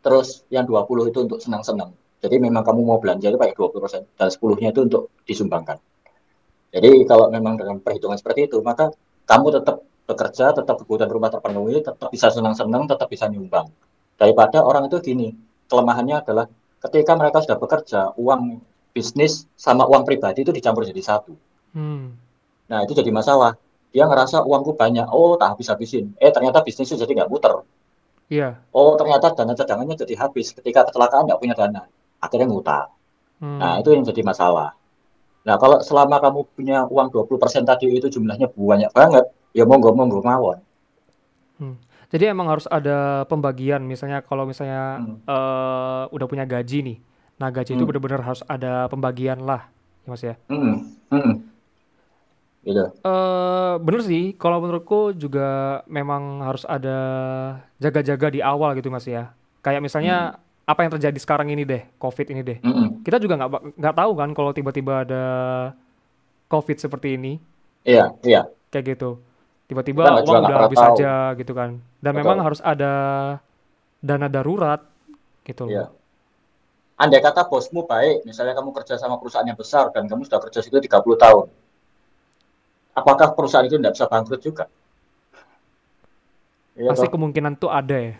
Terus 0.00 0.46
yang 0.48 0.64
20 0.64 1.10
itu 1.10 1.18
untuk 1.26 1.38
senang-senang. 1.42 1.92
Jadi 2.22 2.38
memang 2.38 2.62
kamu 2.62 2.80
mau 2.86 3.02
belanja 3.02 3.26
itu 3.26 3.34
pakai 3.34 3.58
20% 3.58 4.14
dan 4.14 4.28
10-nya 4.30 4.70
itu 4.70 4.80
untuk 4.86 5.02
disumbangkan. 5.26 5.76
Jadi 6.70 7.04
kalau 7.04 7.26
memang 7.28 7.58
dengan 7.58 7.82
perhitungan 7.82 8.14
seperti 8.14 8.46
itu, 8.46 8.62
maka 8.62 8.94
kamu 9.26 9.58
tetap 9.58 9.82
bekerja, 10.06 10.54
tetap 10.54 10.78
kebutuhan 10.82 11.10
rumah 11.10 11.34
terpenuhi, 11.34 11.82
tetap 11.82 12.08
bisa 12.14 12.30
senang-senang, 12.30 12.86
tetap 12.86 13.10
bisa 13.10 13.26
nyumbang. 13.26 13.68
Daripada 14.14 14.62
orang 14.62 14.86
itu 14.86 15.02
gini, 15.02 15.34
kelemahannya 15.66 16.22
adalah 16.22 16.46
ketika 16.78 17.12
mereka 17.18 17.42
sudah 17.42 17.58
bekerja, 17.58 18.00
uang 18.14 18.62
bisnis 18.94 19.48
sama 19.58 19.88
uang 19.88 20.06
pribadi 20.06 20.46
itu 20.46 20.52
dicampur 20.54 20.86
jadi 20.86 21.02
satu. 21.02 21.34
Hmm. 21.74 22.14
Nah 22.68 22.86
itu 22.86 22.94
jadi 22.94 23.10
masalah. 23.10 23.58
Dia 23.92 24.08
ngerasa 24.08 24.46
uangku 24.46 24.72
banyak, 24.72 25.04
oh 25.12 25.36
tak 25.36 25.56
habis-habisin. 25.56 26.16
Eh 26.16 26.32
ternyata 26.32 26.64
bisnisnya 26.64 27.02
jadi 27.02 27.24
nggak 27.24 27.30
muter. 27.32 27.52
Iya. 28.32 28.56
Yeah. 28.56 28.72
Oh 28.72 28.96
ternyata 28.96 29.36
dana 29.36 29.52
cadangannya 29.52 29.96
jadi 30.00 30.16
habis. 30.16 30.56
Ketika 30.56 30.88
kecelakaan 30.88 31.28
nggak 31.28 31.40
punya 31.40 31.52
dana, 31.52 31.84
akhirnya 32.22 32.46
ngutang. 32.46 32.88
Hmm. 33.42 33.58
Nah 33.58 33.82
itu 33.82 33.90
yang 33.90 34.06
jadi 34.06 34.22
masalah. 34.22 34.78
Nah 35.42 35.58
kalau 35.58 35.82
selama 35.82 36.22
kamu 36.22 36.40
punya 36.54 36.78
uang 36.86 37.10
20% 37.10 37.66
tadi 37.66 37.90
itu 37.90 38.06
jumlahnya 38.06 38.46
banyak 38.54 38.94
banget, 38.94 39.26
ya 39.50 39.66
monggo 39.66 39.90
monggo 39.90 40.22
mawon. 40.22 40.62
Hmm. 41.58 41.76
Jadi 42.12 42.28
emang 42.30 42.46
harus 42.46 42.68
ada 42.70 43.26
pembagian 43.26 43.82
misalnya 43.82 44.22
kalau 44.22 44.46
misalnya 44.46 45.02
hmm. 45.02 45.26
uh, 45.26 46.04
udah 46.14 46.26
punya 46.30 46.46
gaji 46.46 46.78
nih. 46.86 46.98
Nah, 47.40 47.48
gaji 47.50 47.74
hmm. 47.74 47.78
itu 47.80 47.84
benar-benar 47.88 48.22
harus 48.22 48.42
ada 48.46 48.86
pembagian 48.86 49.42
lah, 49.42 49.66
ya 50.06 50.08
Mas 50.12 50.22
ya. 50.22 50.34
Hmm. 50.46 50.94
Hmm. 51.10 51.42
Gitu. 52.62 52.84
Uh, 53.02 53.82
bener 53.82 54.00
sih, 54.06 54.38
kalau 54.38 54.62
menurutku 54.62 55.10
juga 55.16 55.82
memang 55.90 56.38
harus 56.46 56.62
ada 56.62 56.98
jaga-jaga 57.82 58.30
di 58.30 58.38
awal 58.44 58.78
gitu 58.78 58.94
Mas 58.94 59.10
ya. 59.10 59.34
Kayak 59.58 59.82
misalnya 59.82 60.38
hmm. 60.38 60.51
Apa 60.72 60.80
yang 60.88 60.92
terjadi 60.96 61.18
sekarang 61.20 61.52
ini 61.52 61.68
deh, 61.68 61.84
COVID 62.00 62.26
ini 62.32 62.40
deh. 62.40 62.58
Hmm. 62.64 63.04
Kita 63.04 63.20
juga 63.20 63.36
nggak 63.36 63.76
nggak 63.76 63.94
tahu 64.00 64.12
kan 64.16 64.30
kalau 64.32 64.50
tiba-tiba 64.56 65.04
ada 65.04 65.24
COVID 66.48 66.76
seperti 66.80 67.20
ini. 67.20 67.36
Iya, 67.84 68.16
iya. 68.24 68.48
Kayak 68.72 68.96
gitu 68.96 69.20
tiba-tiba 69.72 70.04
uang 70.20 70.44
udah 70.44 70.58
habis 70.68 70.76
tahu. 70.76 71.00
aja 71.00 71.12
gitu 71.40 71.52
kan 71.56 71.80
dan 72.04 72.12
Betul. 72.12 72.20
memang 72.20 72.38
harus 72.44 72.60
ada 72.60 72.92
dana 74.04 74.28
darurat 74.28 74.84
gitu 75.48 75.64
loh. 75.64 75.72
Iya. 75.72 75.84
Andai 77.00 77.24
kata 77.24 77.48
bosmu 77.48 77.88
baik, 77.88 78.22
misalnya 78.28 78.54
kamu 78.54 78.70
kerja 78.76 78.94
sama 79.00 79.18
perusahaan 79.18 79.48
yang 79.48 79.58
besar 79.58 79.90
dan 79.90 80.06
kamu 80.06 80.28
sudah 80.28 80.38
kerja 80.44 80.60
situ 80.62 80.76
30 80.78 81.02
tahun. 81.18 81.46
Apakah 82.92 83.32
perusahaan 83.32 83.64
itu 83.64 83.80
tidak 83.80 83.96
bisa 83.96 84.06
bangkrut 84.06 84.42
juga? 84.44 84.64
Ya, 86.76 86.92
Pasti 86.92 87.08
toh? 87.08 87.16
kemungkinan 87.16 87.58
tuh 87.58 87.72
ada 87.72 87.96
ya. 87.96 88.14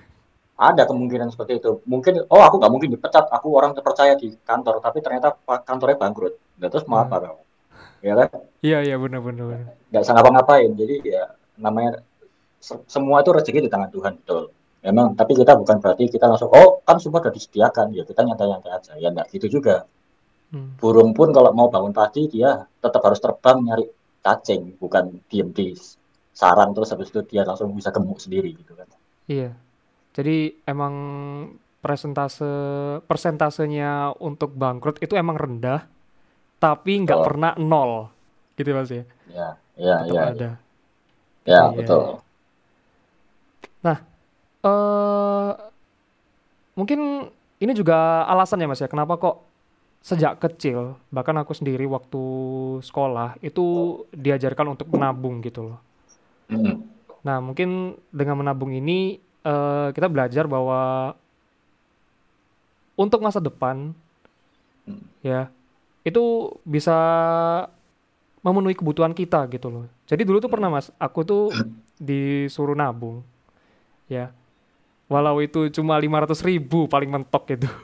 Ada 0.58 0.84
kemungkinan 0.86 1.32
seperti 1.32 1.58
itu. 1.58 1.80
Mungkin, 1.88 2.28
oh 2.28 2.42
aku 2.44 2.60
nggak 2.60 2.72
mungkin 2.72 2.90
dipecat, 2.92 3.26
aku 3.32 3.48
orang 3.56 3.72
terpercaya 3.72 4.14
di 4.14 4.36
kantor, 4.44 4.78
tapi 4.84 5.00
ternyata 5.00 5.34
kantornya 5.64 5.96
bangkrut. 5.98 6.34
Nah, 6.60 6.68
terus 6.68 6.84
mau 6.86 7.00
hmm. 7.00 7.06
apa 7.08 7.16
kamu? 7.24 7.42
Ya 8.02 8.14
kan? 8.18 8.28
Iya, 8.62 8.78
iya 8.84 8.96
benar-benar. 8.98 9.74
Nggak 9.90 10.02
usah 10.02 10.14
ngapa-ngapain. 10.14 10.70
Jadi 10.74 10.94
ya 11.06 11.24
namanya 11.58 12.02
semua 12.86 13.20
itu 13.20 13.30
rezeki 13.34 13.66
di 13.66 13.70
tangan 13.70 13.90
Tuhan 13.90 14.12
betul 14.22 14.54
memang 14.82 15.14
tapi 15.14 15.38
kita 15.38 15.54
bukan 15.54 15.78
berarti 15.78 16.10
kita 16.10 16.26
langsung 16.30 16.50
oh 16.50 16.82
kan 16.82 16.98
semua 16.98 17.22
sudah 17.22 17.34
disediakan 17.34 17.94
ya 17.94 18.02
kita 18.02 18.22
nyantai-nyantai 18.22 18.70
aja 18.70 18.92
ya 18.98 19.10
enggak 19.10 19.30
gitu 19.34 19.58
juga 19.58 19.86
hmm. 20.54 20.78
burung 20.78 21.14
pun 21.14 21.30
kalau 21.30 21.54
mau 21.54 21.70
bangun 21.70 21.94
pagi 21.94 22.30
dia 22.30 22.66
tetap 22.82 23.02
harus 23.02 23.22
terbang 23.22 23.58
nyari 23.62 23.86
cacing 24.22 24.78
bukan 24.78 25.22
diem 25.26 25.50
di 25.54 25.74
sarang 26.34 26.74
terus 26.74 26.90
habis 26.90 27.10
itu 27.10 27.22
dia 27.26 27.42
langsung 27.46 27.70
bisa 27.74 27.94
gemuk 27.94 28.18
sendiri 28.18 28.54
gitu 28.58 28.74
kan 28.74 28.86
iya 29.26 29.54
jadi 30.12 30.52
emang 30.68 30.94
presentase 31.82 32.46
persentasenya 33.04 34.14
untuk 34.22 34.54
bangkrut 34.54 35.02
itu 35.02 35.18
emang 35.18 35.34
rendah 35.34 35.84
tapi 36.62 37.02
nggak 37.02 37.18
oh. 37.18 37.26
pernah 37.26 37.52
nol 37.58 38.12
gitu 38.54 38.70
mas 38.76 38.92
ya 38.92 39.04
ya 39.32 39.48
ya, 39.76 39.96
ya 40.06 40.22
ada 40.30 40.50
ya. 40.52 40.62
Ya, 41.42 41.74
betul. 41.74 42.22
Nah, 43.82 43.98
uh, 44.62 45.50
mungkin 46.78 47.30
ini 47.58 47.72
juga 47.74 48.26
alasan 48.30 48.62
ya 48.62 48.70
Mas 48.70 48.82
ya, 48.82 48.86
kenapa 48.86 49.18
kok 49.18 49.42
sejak 50.02 50.38
kecil, 50.42 50.98
bahkan 51.14 51.34
aku 51.38 51.54
sendiri 51.54 51.86
waktu 51.86 52.22
sekolah 52.82 53.38
itu 53.42 53.98
diajarkan 54.14 54.74
untuk 54.78 54.90
menabung 54.90 55.42
gitu 55.42 55.74
loh. 55.74 55.78
Hmm. 56.50 56.82
Nah, 57.22 57.38
mungkin 57.38 57.98
dengan 58.10 58.42
menabung 58.42 58.74
ini 58.74 59.18
uh, 59.46 59.88
kita 59.94 60.06
belajar 60.08 60.44
bahwa 60.46 61.12
untuk 62.98 63.22
masa 63.24 63.42
depan 63.42 63.94
hmm. 64.86 65.04
ya 65.22 65.50
itu 66.02 66.50
bisa 66.66 66.98
memenuhi 68.42 68.74
kebutuhan 68.74 69.14
kita 69.14 69.46
gitu 69.54 69.70
loh. 69.70 69.86
Jadi 70.04 70.26
dulu 70.26 70.42
tuh 70.42 70.50
pernah 70.50 70.66
mas, 70.66 70.90
aku 70.98 71.22
tuh 71.22 71.44
disuruh 72.02 72.74
nabung, 72.74 73.22
ya. 74.10 74.34
Walau 75.06 75.38
itu 75.38 75.70
cuma 75.70 75.94
lima 76.00 76.26
ratus 76.26 76.42
ribu 76.42 76.90
paling 76.90 77.08
mentok 77.08 77.46
gitu. 77.56 77.70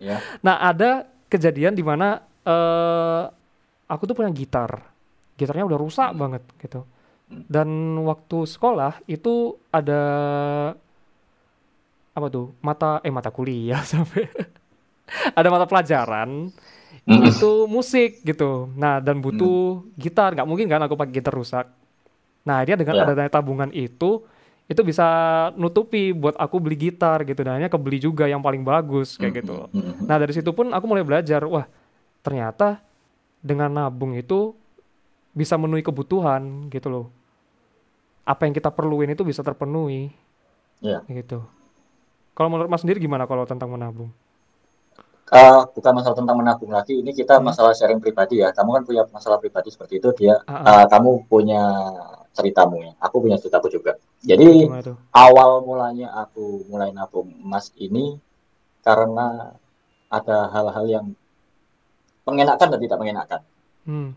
Ya. 0.00 0.16
Nah 0.40 0.56
ada 0.56 1.04
kejadian 1.28 1.76
di 1.76 1.84
mana 1.84 2.24
uh, 2.48 3.28
aku 3.84 4.08
tuh 4.08 4.16
punya 4.16 4.32
gitar, 4.32 4.80
gitarnya 5.36 5.68
udah 5.68 5.76
rusak 5.76 6.16
banget 6.16 6.40
gitu. 6.56 6.88
Dan 7.30 7.98
waktu 8.02 8.42
sekolah 8.42 9.06
itu 9.06 9.54
ada 9.70 10.02
apa 12.10 12.26
tuh 12.26 12.50
mata 12.58 12.98
eh 13.06 13.14
mata 13.14 13.30
kuliah 13.30 13.80
sampai 13.90 14.26
ada 15.32 15.48
mata 15.48 15.64
pelajaran 15.70 16.50
mm. 17.06 17.22
itu 17.30 17.70
musik 17.70 18.20
gitu. 18.26 18.70
Nah 18.74 18.98
dan 18.98 19.22
butuh 19.22 19.80
mm. 19.80 19.94
gitar, 19.94 20.34
nggak 20.34 20.48
mungkin 20.48 20.66
kan 20.66 20.82
aku 20.82 20.98
pakai 20.98 21.14
gitar 21.14 21.34
rusak. 21.34 21.66
Nah 22.42 22.58
dia 22.66 22.74
dengan 22.74 22.98
yeah. 22.98 23.06
adanya 23.06 23.30
tabungan 23.30 23.70
itu 23.70 24.26
itu 24.70 24.86
bisa 24.86 25.06
nutupi 25.58 26.14
buat 26.14 26.38
aku 26.38 26.62
beli 26.62 26.78
gitar 26.78 27.26
gitu 27.26 27.42
dan 27.42 27.58
akhirnya 27.58 27.74
kebeli 27.74 27.98
juga 27.98 28.30
yang 28.30 28.38
paling 28.38 28.62
bagus 28.62 29.18
kayak 29.18 29.42
gitu. 29.42 29.66
Nah 30.06 30.14
dari 30.14 30.30
situ 30.30 30.54
pun 30.54 30.70
aku 30.70 30.86
mulai 30.86 31.02
belajar, 31.02 31.42
wah 31.42 31.66
ternyata 32.22 32.78
dengan 33.42 33.66
nabung 33.66 34.14
itu 34.14 34.54
bisa 35.34 35.58
memenuhi 35.58 35.82
kebutuhan 35.82 36.70
gitu 36.70 36.86
loh. 36.86 37.06
Apa 38.24 38.46
yang 38.46 38.54
kita 38.54 38.70
perluin 38.70 39.12
itu 39.12 39.22
bisa 39.26 39.40
terpenuhi. 39.44 40.12
Yeah. 40.80 41.04
Gitu. 41.08 41.42
Kalau 42.36 42.48
menurut 42.48 42.70
Mas 42.72 42.80
sendiri 42.80 43.02
gimana 43.02 43.28
kalau 43.28 43.44
tentang 43.44 43.68
menabung? 43.68 44.10
uh, 45.30 45.62
bukan 45.70 45.92
masalah 45.94 46.16
tentang 46.18 46.36
menabung 46.38 46.70
lagi 46.74 46.98
ini 46.98 47.14
kita 47.14 47.38
hmm. 47.38 47.44
masalah 47.46 47.72
sharing 47.72 48.02
pribadi 48.02 48.42
ya 48.42 48.50
kamu 48.50 48.80
kan 48.80 48.82
punya 48.84 49.02
masalah 49.08 49.38
pribadi 49.38 49.70
seperti 49.70 50.02
itu 50.02 50.10
dia 50.18 50.42
uh, 50.44 50.54
uh. 50.54 50.84
kamu 50.90 51.24
punya 51.30 51.62
ceritamu 52.34 52.82
ya 52.82 52.92
aku 52.98 53.16
punya 53.22 53.36
ceritaku 53.38 53.70
juga 53.70 53.98
jadi 54.22 54.68
awal 55.14 55.64
mulanya 55.64 56.14
aku 56.14 56.66
mulai 56.68 56.94
nabung 56.94 57.30
emas 57.42 57.74
ini 57.78 58.18
karena 58.82 59.54
ada 60.10 60.50
hal-hal 60.50 60.86
yang 60.86 61.06
mengenakan 62.26 62.68
dan 62.76 62.80
tidak 62.82 62.98
mengenakan 62.98 63.40
hmm. 63.86 64.10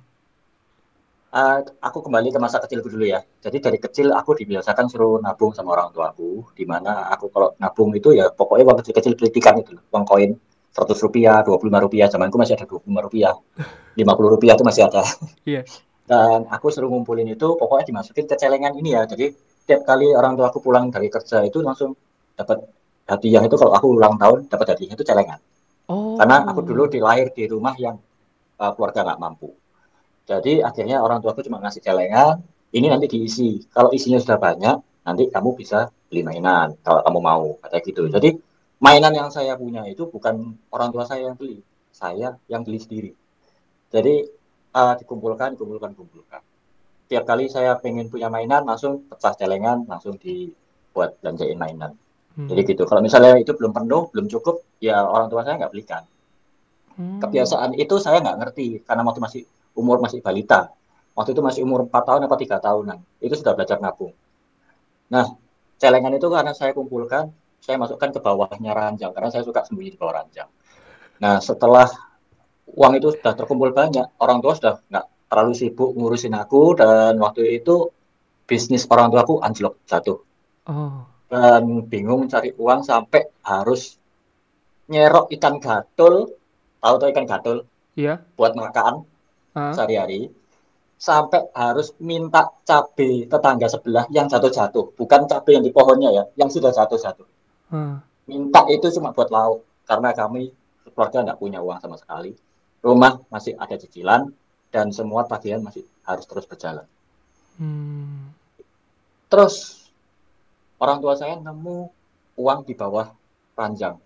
Uh, 1.33 1.59
aku 1.81 2.05
kembali 2.05 2.29
ke 2.29 2.39
masa 2.39 2.61
kecilku 2.61 2.93
dulu 2.93 3.09
ya 3.09 3.25
jadi 3.41 3.57
dari 3.57 3.81
kecil 3.81 4.13
aku 4.13 4.37
dibiasakan 4.37 4.85
suruh 4.87 5.17
nabung 5.17 5.51
sama 5.57 5.73
orang 5.73 5.89
tuaku 5.89 6.53
di 6.53 6.63
mana 6.69 7.09
aku 7.09 7.33
kalau 7.33 7.57
nabung 7.57 7.89
itu 7.97 8.13
ya 8.13 8.29
pokoknya 8.29 8.63
uang 8.69 8.77
kecil-kecil 8.85 9.13
kritikan 9.17 9.57
itu 9.59 9.73
uang 9.89 10.05
koin 10.05 10.37
seratus 10.73 11.05
rupiah, 11.05 11.45
dua 11.45 11.61
puluh 11.61 11.69
lima 11.69 11.85
rupiah, 11.85 12.09
zamanku 12.09 12.33
masih 12.41 12.57
ada 12.57 12.65
dua 12.65 12.81
puluh 12.81 12.97
lima 12.97 13.01
rupiah, 13.05 13.33
lima 14.01 14.17
puluh 14.17 14.33
rupiah 14.33 14.57
itu 14.57 14.65
masih 14.65 14.89
ada. 14.89 15.05
Iya. 15.45 15.61
Dan 16.03 16.49
aku 16.49 16.73
suruh 16.73 16.89
ngumpulin 16.89 17.29
itu, 17.29 17.47
pokoknya 17.55 17.93
dimasukin 17.93 18.25
ke 18.25 18.35
celengan 18.35 18.73
ini 18.75 18.97
ya. 18.97 19.05
Jadi 19.05 19.31
tiap 19.69 19.85
kali 19.85 20.11
orang 20.11 20.33
tua 20.35 20.49
aku 20.49 20.59
pulang 20.59 20.89
dari 20.89 21.07
kerja 21.07 21.45
itu 21.45 21.61
langsung 21.61 21.93
dapat 22.33 22.65
hadiah 23.05 23.45
itu 23.45 23.55
kalau 23.55 23.71
aku 23.77 23.87
ulang 23.95 24.17
tahun 24.17 24.49
dapat 24.49 24.75
hadiah 24.75 24.97
itu 24.97 25.05
celengan. 25.05 25.39
Oh. 25.87 26.17
Karena 26.17 26.41
aku 26.49 26.65
dulu 26.65 26.89
dilahir 26.89 27.29
di 27.31 27.45
rumah 27.45 27.77
yang 27.77 27.95
uh, 28.57 28.71
keluarga 28.73 29.05
nggak 29.13 29.19
mampu. 29.21 29.53
Jadi 30.23 30.63
akhirnya 30.63 31.03
orang 31.03 31.19
tua 31.19 31.35
aku 31.35 31.43
cuma 31.43 31.59
ngasih 31.59 31.83
celengan, 31.83 32.39
ini 32.71 32.87
nanti 32.87 33.11
diisi. 33.11 33.59
Kalau 33.69 33.91
isinya 33.91 34.19
sudah 34.23 34.39
banyak, 34.39 34.77
nanti 35.03 35.27
kamu 35.27 35.59
bisa 35.59 35.91
beli 36.07 36.23
mainan 36.23 36.79
kalau 36.81 37.03
kamu 37.03 37.19
mau, 37.19 37.45
kayak 37.67 37.83
gitu. 37.83 38.07
Jadi 38.07 38.39
mainan 38.79 39.11
yang 39.11 39.29
saya 39.29 39.59
punya 39.59 39.83
itu 39.87 40.07
bukan 40.07 40.55
orang 40.71 40.89
tua 40.95 41.03
saya 41.03 41.27
yang 41.31 41.35
beli, 41.35 41.59
saya 41.91 42.39
yang 42.47 42.63
beli 42.63 42.79
sendiri. 42.79 43.11
Jadi 43.91 44.25
uh, 44.73 44.93
dikumpulkan, 44.97 45.59
dikumpulkan, 45.59 45.93
dikumpulkan. 45.93 46.41
Tiap 47.11 47.23
kali 47.27 47.51
saya 47.51 47.77
pengen 47.77 48.07
punya 48.07 48.31
mainan, 48.31 48.63
langsung 48.63 49.05
pecah 49.05 49.35
celengan, 49.35 49.85
langsung 49.85 50.15
di 50.17 50.49
buat 50.95 51.19
belanjain 51.19 51.59
mainan. 51.59 51.93
Hmm. 52.33 52.49
Jadi 52.49 52.73
gitu. 52.73 52.89
Kalau 52.89 53.03
misalnya 53.03 53.37
itu 53.37 53.53
belum 53.53 53.75
penuh, 53.75 54.09
belum 54.09 54.25
cukup, 54.31 54.65
ya 54.81 55.03
orang 55.05 55.29
tua 55.29 55.45
saya 55.45 55.61
nggak 55.61 55.73
belikan. 55.73 56.03
Hmm. 56.97 57.21
Kebiasaan 57.21 57.77
itu 57.77 57.97
saya 58.01 58.21
nggak 58.21 58.37
ngerti 58.41 58.67
karena 58.85 59.01
waktu 59.05 59.21
masih 59.21 59.41
umur 59.77 59.97
masih 60.01 60.19
balita. 60.21 60.71
Waktu 61.13 61.37
itu 61.37 61.41
masih 61.45 61.61
umur 61.65 61.85
4 61.85 62.03
tahun 62.09 62.21
atau 62.25 62.37
tiga 62.37 62.57
tahunan. 62.57 62.97
Itu 63.21 63.37
sudah 63.37 63.53
belajar 63.53 63.77
nabung. 63.77 64.13
Nah, 65.13 65.37
celengan 65.77 66.13
itu 66.17 66.25
karena 66.25 66.53
saya 66.57 66.73
kumpulkan, 66.73 67.29
saya 67.61 67.77
masukkan 67.77 68.09
ke 68.09 68.19
bawahnya 68.19 68.73
ranjang 68.73 69.13
karena 69.13 69.29
saya 69.29 69.45
suka 69.45 69.61
sembunyi 69.61 69.93
di 69.93 69.99
bawah 69.99 70.25
ranjang. 70.25 70.49
Nah, 71.21 71.37
setelah 71.37 71.85
uang 72.73 72.93
itu 72.97 73.13
sudah 73.13 73.33
terkumpul 73.37 73.69
banyak, 73.75 74.17
orang 74.17 74.41
tua 74.41 74.57
sudah 74.57 74.81
nggak 74.89 75.05
terlalu 75.29 75.53
sibuk 75.53 75.93
ngurusin 75.93 76.33
aku 76.33 76.77
dan 76.77 77.17
waktu 77.21 77.61
itu 77.61 77.89
bisnis 78.45 78.85
orang 78.89 79.09
tua 79.13 79.21
aku 79.25 79.41
anjlok 79.41 79.81
jatuh 79.87 80.19
Oh. 80.63 81.03
dan 81.27 81.83
bingung 81.91 82.31
cari 82.31 82.55
uang 82.55 82.87
sampai 82.87 83.27
harus 83.43 83.99
nyerok 84.87 85.27
ikan 85.35 85.59
gatul, 85.59 86.39
tahu 86.79 86.95
tuh 86.99 87.07
ikan 87.11 87.25
gatul 87.27 87.57
Iya. 87.99 88.23
buat 88.39 88.55
makan 88.55 89.03
Sehari-hari, 89.53 90.33
sampai 90.97 91.51
harus 91.51 91.93
minta 91.99 92.49
cabai 92.63 93.27
tetangga 93.27 93.67
sebelah 93.67 94.05
yang 94.09 94.31
jatuh-jatuh, 94.31 94.97
bukan 94.97 95.27
cabai 95.29 95.59
yang 95.59 95.65
di 95.67 95.69
pohonnya 95.75 96.09
ya, 96.09 96.23
yang 96.39 96.49
sudah 96.49 96.71
jatuh-jatuh. 96.71 97.27
Ah. 97.75 97.99
Minta 98.23 98.63
itu 98.71 98.87
cuma 98.95 99.11
buat 99.11 99.27
lauk 99.27 99.67
karena 99.83 100.15
kami 100.15 100.55
keluarga 100.95 101.27
nggak 101.27 101.39
punya 101.43 101.59
uang 101.59 101.79
sama 101.83 101.99
sekali. 101.99 102.31
Rumah 102.79 103.27
masih 103.27 103.59
ada 103.59 103.75
cicilan 103.75 104.31
dan 104.71 104.95
semua 104.95 105.27
tagihan 105.27 105.59
masih 105.59 105.83
harus 106.07 106.23
terus 106.23 106.47
berjalan. 106.47 106.87
Hmm. 107.59 108.31
Terus 109.27 109.85
orang 110.79 111.03
tua 111.03 111.19
saya 111.19 111.35
nemu 111.35 111.91
uang 112.39 112.59
di 112.63 112.73
bawah 112.79 113.11
ranjang. 113.59 113.99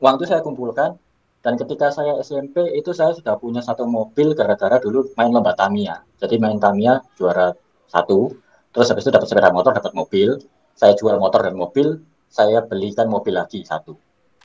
uang 0.01 0.15
itu 0.17 0.25
saya 0.25 0.41
kumpulkan. 0.41 0.97
Dan 1.45 1.55
ketika 1.55 1.93
saya 1.93 2.19
SMP 2.19 2.75
itu 2.75 2.91
saya 2.91 3.15
sudah 3.15 3.39
punya 3.39 3.63
satu 3.63 3.87
mobil 3.87 4.35
gara-gara 4.35 4.81
dulu 4.83 5.15
main 5.15 5.31
lomba 5.31 5.55
Tamiya. 5.55 6.03
Jadi 6.19 6.35
main 6.41 6.59
Tamiya 6.59 6.99
juara 7.15 7.53
satu. 7.87 8.33
Terus 8.75 8.87
habis 8.91 9.07
itu 9.07 9.13
dapat 9.15 9.31
sepeda 9.31 9.53
motor, 9.53 9.71
dapat 9.71 9.93
mobil. 9.95 10.43
Saya 10.75 10.97
jual 10.97 11.15
motor 11.21 11.45
dan 11.45 11.55
mobil. 11.55 12.03
Saya 12.27 12.65
belikan 12.65 13.07
mobil 13.07 13.37
lagi 13.37 13.63
satu. 13.63 13.95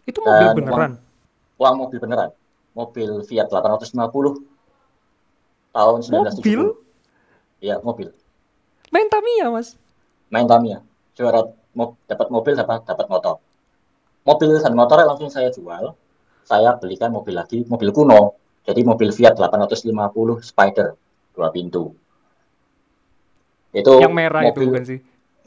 Itu 0.05 0.19
mobil 0.21 0.47
Dan 0.51 0.57
beneran. 0.59 0.93
Uang 1.59 1.75
mobil 1.79 1.99
beneran. 2.03 2.31
Mobil 2.73 3.11
Fiat 3.29 3.53
850 3.53 3.93
tahun 5.73 5.99
1970. 6.01 6.41
Mobil? 6.41 6.61
Iya, 7.63 7.77
mobil. 7.81 8.09
Main 8.91 9.09
Tamiya 9.09 9.47
Mas. 9.53 9.77
Main 10.29 10.49
Tamiya. 10.49 10.81
Juara 11.15 11.45
mo- 11.77 12.01
dapat 12.09 12.29
mobil 12.33 12.57
dapat 12.57 12.83
dapat 12.83 13.07
motor. 13.07 13.37
Mobil 14.25 14.51
dan 14.59 14.75
motornya 14.75 15.07
langsung 15.07 15.29
saya 15.29 15.53
jual. 15.53 15.95
Saya 16.43 16.75
belikan 16.81 17.15
mobil 17.15 17.39
lagi, 17.39 17.63
mobil 17.69 17.95
kuno. 17.95 18.35
Jadi 18.63 18.83
mobil 18.83 19.11
Fiat 19.11 19.35
850 19.39 20.43
Spider 20.43 20.95
dua 21.35 21.49
pintu. 21.51 21.95
Itu 23.73 23.99
Yang 24.03 24.13
merah 24.15 24.41
itu 24.45 24.49
mobil 24.53 24.67
bukan 24.69 24.85
sih? 24.85 24.99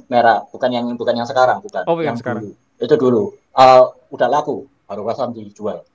merah, 0.09 0.37
bukan 0.49 0.69
yang 0.73 0.85
bukan 0.97 1.13
yang 1.15 1.27
sekarang, 1.29 1.61
bukan. 1.61 1.83
Oh, 1.87 1.99
yang 2.01 2.17
sekarang. 2.17 2.43
dulu. 2.43 2.51
Itu 2.81 2.95
dulu. 2.97 3.23
Eh, 3.55 3.83
udah 4.11 4.27
laku, 4.27 4.67
baru 4.83 5.01
pasang 5.07 5.31
dijual. 5.31 5.87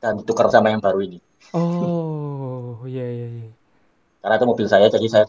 Dan 0.00 0.20
ditukar 0.20 0.52
sama 0.52 0.68
yang 0.68 0.84
baru 0.84 1.00
ini. 1.00 1.18
Oh, 1.56 2.84
iya 2.84 3.08
iya 3.08 3.26
iya. 3.28 3.48
Karena 4.20 4.36
itu 4.36 4.46
mobil 4.48 4.66
saya, 4.68 4.92
jadi 4.92 5.06
saya 5.08 5.24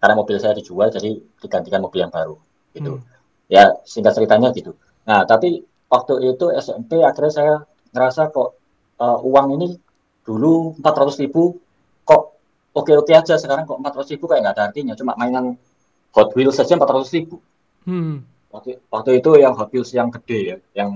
karena 0.00 0.16
mobil 0.16 0.40
saya 0.40 0.56
dijual, 0.56 0.88
jadi 0.88 1.20
digantikan 1.44 1.84
mobil 1.84 2.00
yang 2.00 2.12
baru. 2.12 2.40
Gitu. 2.72 2.96
Hmm. 2.96 3.04
Ya, 3.52 3.76
singkat 3.84 4.16
ceritanya 4.16 4.48
gitu. 4.56 4.72
Nah, 5.04 5.28
tapi 5.28 5.60
waktu 5.92 6.32
itu 6.32 6.48
SMP 6.56 7.04
akhirnya 7.04 7.32
saya 7.32 7.54
ngerasa 7.92 8.32
kok 8.32 8.56
eh, 8.96 9.18
uang 9.20 9.46
ini 9.60 9.76
dulu 10.24 10.78
400 10.80 11.20
ribu 11.20 11.60
kok 12.08 12.40
oke-oke 12.72 13.12
aja. 13.12 13.36
Sekarang 13.36 13.68
kok 13.68 13.76
400 13.76 14.12
ribu 14.16 14.24
kayak 14.24 14.40
nggak 14.48 14.54
ada 14.56 14.64
artinya. 14.72 14.94
Cuma 14.96 15.12
mainan 15.20 15.60
Hot 16.16 16.32
Wheels 16.32 16.56
saja 16.56 16.80
400 16.80 17.12
ribu. 17.12 17.36
Hmm. 17.84 18.24
Waktu, 18.50 18.82
waktu 18.90 19.10
itu 19.22 19.30
yang 19.38 19.54
Hot 19.54 19.70
Wheels 19.70 19.94
yang 19.94 20.10
gede 20.10 20.38
ya, 20.42 20.56
yang 20.74 20.90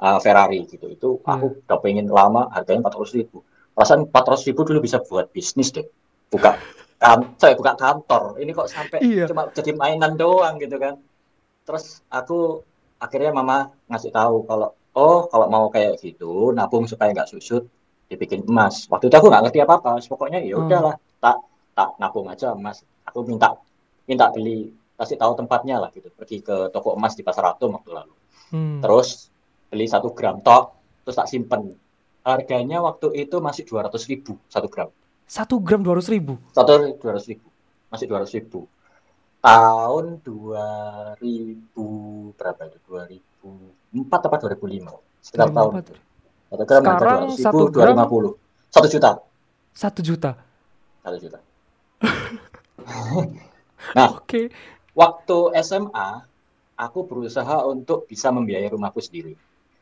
eh, 0.00 0.18
Ferrari 0.24 0.64
gitu. 0.64 0.86
Itu 0.88 1.08
aku 1.22 1.60
udah 1.64 1.78
pengen 1.84 2.08
lama 2.08 2.48
harganya 2.50 2.88
400 2.88 3.16
ribu. 3.20 3.44
Perasaan 3.76 4.08
400 4.08 4.48
ribu 4.48 4.60
dulu 4.64 4.78
bisa 4.80 4.98
buat 5.04 5.28
bisnis 5.28 5.70
deh. 5.70 5.84
Buka 6.32 6.56
kan, 6.96 7.36
saya 7.36 7.52
buka 7.56 7.76
kantor. 7.76 8.36
Ini 8.40 8.50
kok 8.52 8.68
sampai 8.68 8.98
Iya. 9.00 9.24
cuma 9.28 9.48
jadi 9.52 9.72
mainan 9.72 10.16
doang 10.16 10.56
gitu 10.56 10.76
kan. 10.76 10.96
Terus 11.68 12.00
aku 12.08 12.64
akhirnya 12.96 13.32
mama 13.32 13.72
ngasih 13.88 14.12
tahu 14.12 14.44
kalau 14.44 14.68
oh 14.96 15.24
kalau 15.28 15.46
mau 15.48 15.68
kayak 15.68 16.00
gitu 16.00 16.52
nabung 16.52 16.84
supaya 16.84 17.12
nggak 17.12 17.28
susut 17.28 17.64
dibikin 18.08 18.42
emas. 18.44 18.88
Waktu 18.88 19.08
itu 19.08 19.16
aku 19.16 19.28
nggak 19.28 19.42
ngerti 19.48 19.58
apa-apa. 19.64 20.00
Pokoknya 20.02 20.40
ya 20.40 20.56
Hmm. 20.56 20.64
udahlah 20.66 20.94
tak 21.20 21.36
tak 21.76 21.88
nabung 22.00 22.26
aja 22.28 22.52
emas. 22.52 22.80
Aku 23.04 23.24
minta 23.24 23.52
minta 24.04 24.28
beli 24.32 24.72
kasih 25.00 25.16
tahu 25.16 25.32
tempatnya 25.40 25.80
lah 25.80 25.88
gitu. 25.96 26.12
Pergi 26.12 26.44
ke 26.44 26.68
toko 26.68 26.92
emas 26.92 27.16
di 27.16 27.24
Pasar 27.24 27.56
Atom 27.56 27.80
waktu 27.80 27.90
lalu. 27.96 28.12
Hmm. 28.52 28.84
Terus 28.84 29.32
beli 29.72 29.88
satu 29.88 30.12
gram 30.12 30.44
tok, 30.44 30.76
terus 31.08 31.16
tak 31.16 31.32
simpen. 31.32 31.72
Harganya 32.20 32.84
waktu 32.84 33.16
itu 33.16 33.40
masih 33.40 33.64
200 33.64 33.96
ribu 34.12 34.36
satu 34.52 34.68
gram. 34.68 34.92
Satu 35.24 35.56
gram 35.62 35.80
dua 35.80 35.96
ratus 35.96 36.10
ribu. 36.12 36.36
Satu 36.52 37.00
200 37.00 37.32
ribu. 37.32 37.48
Masih 37.88 38.04
200 38.10 38.36
ribu. 38.36 38.68
Tahun 39.40 40.20
2000 40.20 41.16
berapa 42.36 42.60
itu? 42.68 42.76
2004 42.90 44.26
apa 44.26 44.36
2005? 44.36 45.00
Sekitar 45.24 45.48
tahun. 45.54 45.72
Empat. 45.80 45.96
Satu 46.50 46.64
gram 46.66 46.82
Sekarang 46.82 47.20
200 47.30 47.30
ribu, 47.30 47.44
satu 47.46 47.62
gram- 47.70 47.94
250. 47.94 48.34
Satu 48.74 48.88
juta. 48.90 49.10
Satu 49.70 50.00
juta. 50.02 50.30
Satu 51.00 51.16
juta. 51.22 51.38
nah, 53.96 54.08
Oke. 54.18 54.50
Waktu 55.00 55.38
SMA, 55.64 56.08
aku 56.76 56.98
berusaha 57.08 57.64
untuk 57.64 58.04
bisa 58.04 58.28
membiayai 58.28 58.68
rumahku 58.68 59.00
sendiri. 59.00 59.32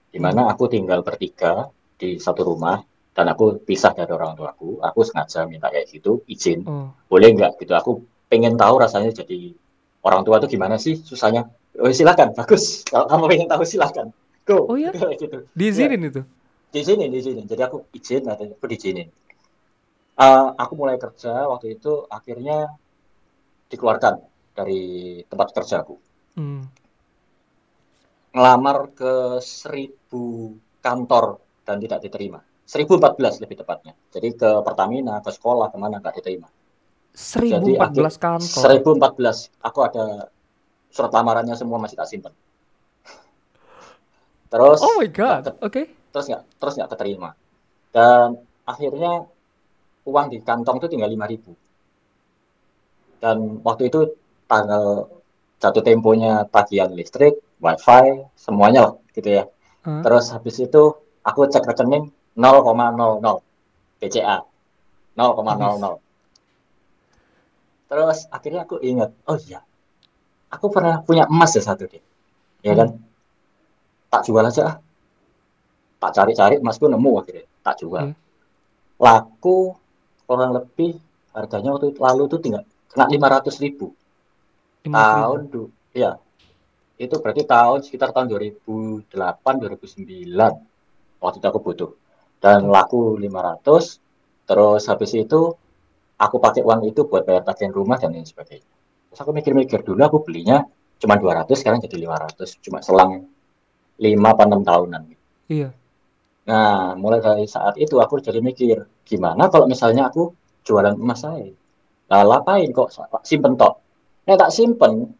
Di 0.08 0.18
mana 0.22 0.46
aku 0.46 0.70
tinggal 0.70 1.02
bertiga 1.02 1.66
di 1.98 2.22
satu 2.22 2.46
rumah 2.46 2.78
dan 3.10 3.26
aku 3.34 3.58
pisah 3.58 3.90
dari 3.98 4.14
orang 4.14 4.38
tuaku. 4.38 4.78
Aku 4.78 5.02
sengaja 5.02 5.42
minta 5.50 5.66
kayak 5.74 5.90
gitu, 5.90 6.22
izin. 6.30 6.62
Oh. 6.62 6.94
Boleh 7.10 7.34
nggak 7.34 7.58
gitu? 7.58 7.74
Aku 7.74 7.90
pengen 8.30 8.54
tahu 8.54 8.78
rasanya 8.78 9.10
jadi 9.10 9.58
orang 10.06 10.22
tua 10.22 10.38
itu 10.38 10.54
gimana 10.54 10.78
sih 10.78 10.94
susahnya. 10.94 11.50
Oh, 11.78 11.90
silakan, 11.90 12.34
bagus. 12.34 12.86
Kalau 12.86 13.10
kamu 13.10 13.24
pengen 13.26 13.48
tahu 13.50 13.62
silakan. 13.66 14.14
Go. 14.46 14.66
Oh, 14.70 14.78
ya? 14.78 14.94
Kayak 14.94 15.18
gitu. 15.18 15.38
Diizinin 15.52 16.10
itu. 16.10 16.22
Di 16.68 16.80
sini, 16.82 17.06
di 17.10 17.20
sini. 17.22 17.42
Jadi 17.46 17.62
aku 17.62 17.86
izin, 17.94 18.26
katanya, 18.26 18.54
aku 18.58 18.66
diizinin. 18.66 19.08
Eh, 20.18 20.46
aku 20.58 20.72
mulai 20.74 20.98
kerja 20.98 21.46
waktu 21.46 21.78
itu 21.78 22.02
akhirnya 22.10 22.66
dikeluarkan 23.70 24.18
dari 24.58 24.82
tempat 25.22 25.54
kerjaku. 25.54 25.94
Hmm. 26.34 26.66
ngelamar 28.28 28.92
ke 28.94 29.42
seribu 29.42 30.54
kantor 30.78 31.42
dan 31.66 31.82
tidak 31.82 31.98
diterima. 32.06 32.38
1014 32.68 33.40
lebih 33.42 33.64
tepatnya. 33.64 33.96
Jadi 34.12 34.36
ke 34.36 34.50
Pertamina, 34.60 35.24
ke 35.24 35.32
sekolah, 35.32 35.72
ke 35.72 35.76
mana 35.80 35.98
nggak 35.98 36.20
diterima. 36.20 36.46
1014 37.16 38.20
kantor. 38.20 38.62
1014. 39.18 39.50
Aku 39.64 39.78
ada 39.82 40.28
surat 40.92 41.10
lamarannya 41.10 41.56
semua 41.56 41.80
masih 41.80 41.96
tak 41.96 42.12
simpan. 42.12 42.36
Terus 44.52 44.78
Oh 44.84 45.00
my 45.00 45.08
god. 45.08 45.56
Oke. 45.64 45.96
terus 46.08 46.24
nggak 46.28 46.42
terus 46.56 46.74
nggak 46.76 46.90
keterima. 46.94 47.36
Dan 47.92 48.36
akhirnya 48.68 49.24
uang 50.08 50.26
di 50.32 50.40
kantong 50.40 50.80
itu 50.80 50.88
tinggal 50.88 51.12
5000 51.12 51.52
Dan 53.20 53.60
waktu 53.60 53.92
itu 53.92 54.08
tanggal 54.48 55.12
jatuh 55.60 55.82
temponya 55.84 56.48
tagihan 56.48 56.90
listrik, 56.90 57.38
wifi, 57.60 58.24
semuanya 58.34 58.90
lah 58.90 58.94
gitu 59.12 59.28
ya. 59.28 59.44
Hah? 59.84 60.02
Terus 60.02 60.32
habis 60.32 60.56
itu 60.58 60.82
aku 61.22 61.46
cek 61.46 61.68
rekening 61.68 62.10
0,00 62.34 63.44
BCA 64.00 64.38
0,00. 65.18 65.98
Terus 67.88 68.18
akhirnya 68.28 68.60
aku 68.68 68.76
ingat, 68.84 69.10
oh 69.26 69.38
iya, 69.48 69.64
aku 70.52 70.68
pernah 70.68 71.00
punya 71.02 71.24
emas 71.26 71.56
ya 71.56 71.62
satu 71.64 71.88
deh, 71.88 72.04
ya 72.60 72.76
kan? 72.76 72.94
Tak 74.08 74.28
jual 74.28 74.44
aja, 74.44 74.62
ah. 74.64 74.76
tak 75.98 76.12
cari-cari 76.14 76.60
emasku 76.60 76.84
nemu 76.84 77.12
akhirnya, 77.16 77.44
tak 77.64 77.80
jual. 77.80 78.12
Oke. 78.12 78.16
Laku 79.00 79.58
kurang 80.28 80.52
lebih 80.52 81.00
harganya 81.32 81.70
waktu 81.74 81.96
itu, 81.96 81.98
lalu 81.98 82.22
itu 82.28 82.36
tinggal 82.44 82.62
kena 82.92 83.08
500 83.08 83.64
ribu 83.64 83.96
50.000. 83.96 84.07
tahun 84.92 85.40
du 85.52 85.68
ya 85.92 86.16
itu 86.98 87.14
berarti 87.22 87.46
tahun 87.46 87.86
sekitar 87.86 88.10
tahun 88.10 88.26
2008 88.34 89.06
2009 89.06 91.22
waktu 91.22 91.36
itu 91.38 91.46
aku 91.46 91.60
butuh. 91.62 91.90
Dan 92.38 92.70
laku 92.70 93.18
500 93.18 94.46
terus 94.48 94.82
habis 94.86 95.10
itu 95.14 95.40
aku 96.18 96.36
pakai 96.38 96.62
uang 96.66 96.90
itu 96.90 97.06
buat 97.06 97.26
bayar 97.26 97.42
tagihan 97.46 97.74
rumah 97.74 97.98
dan 97.98 98.14
lain 98.14 98.26
sebagainya. 98.26 98.66
Terus 99.10 99.20
aku 99.22 99.30
mikir-mikir 99.34 99.82
dulu 99.86 100.02
aku 100.02 100.18
belinya 100.26 100.66
cuma 100.98 101.14
200 101.14 101.46
sekarang 101.54 101.78
jadi 101.78 102.06
500 102.06 102.58
cuma 102.62 102.78
selang 102.82 103.26
5 103.98 104.02
apa 104.02 104.42
6 104.46 104.62
tahunan. 104.66 105.02
Iya. 105.48 105.70
nah 106.48 106.96
mulai 106.96 107.20
dari 107.24 107.48
saat 107.48 107.76
itu 107.80 107.96
aku 108.00 108.20
jadi 108.20 108.40
mikir 108.40 108.84
gimana 109.04 109.48
kalau 109.52 109.68
misalnya 109.68 110.08
aku 110.08 110.32
jualan 110.64 110.96
emas 110.96 111.24
saya 111.24 111.52
nah 112.08 112.24
ngapain 112.24 112.68
kok 112.72 112.88
simpen 113.24 113.56
tok 113.56 113.80
nek 114.28 114.36
tak 114.36 114.52
simpen 114.52 115.16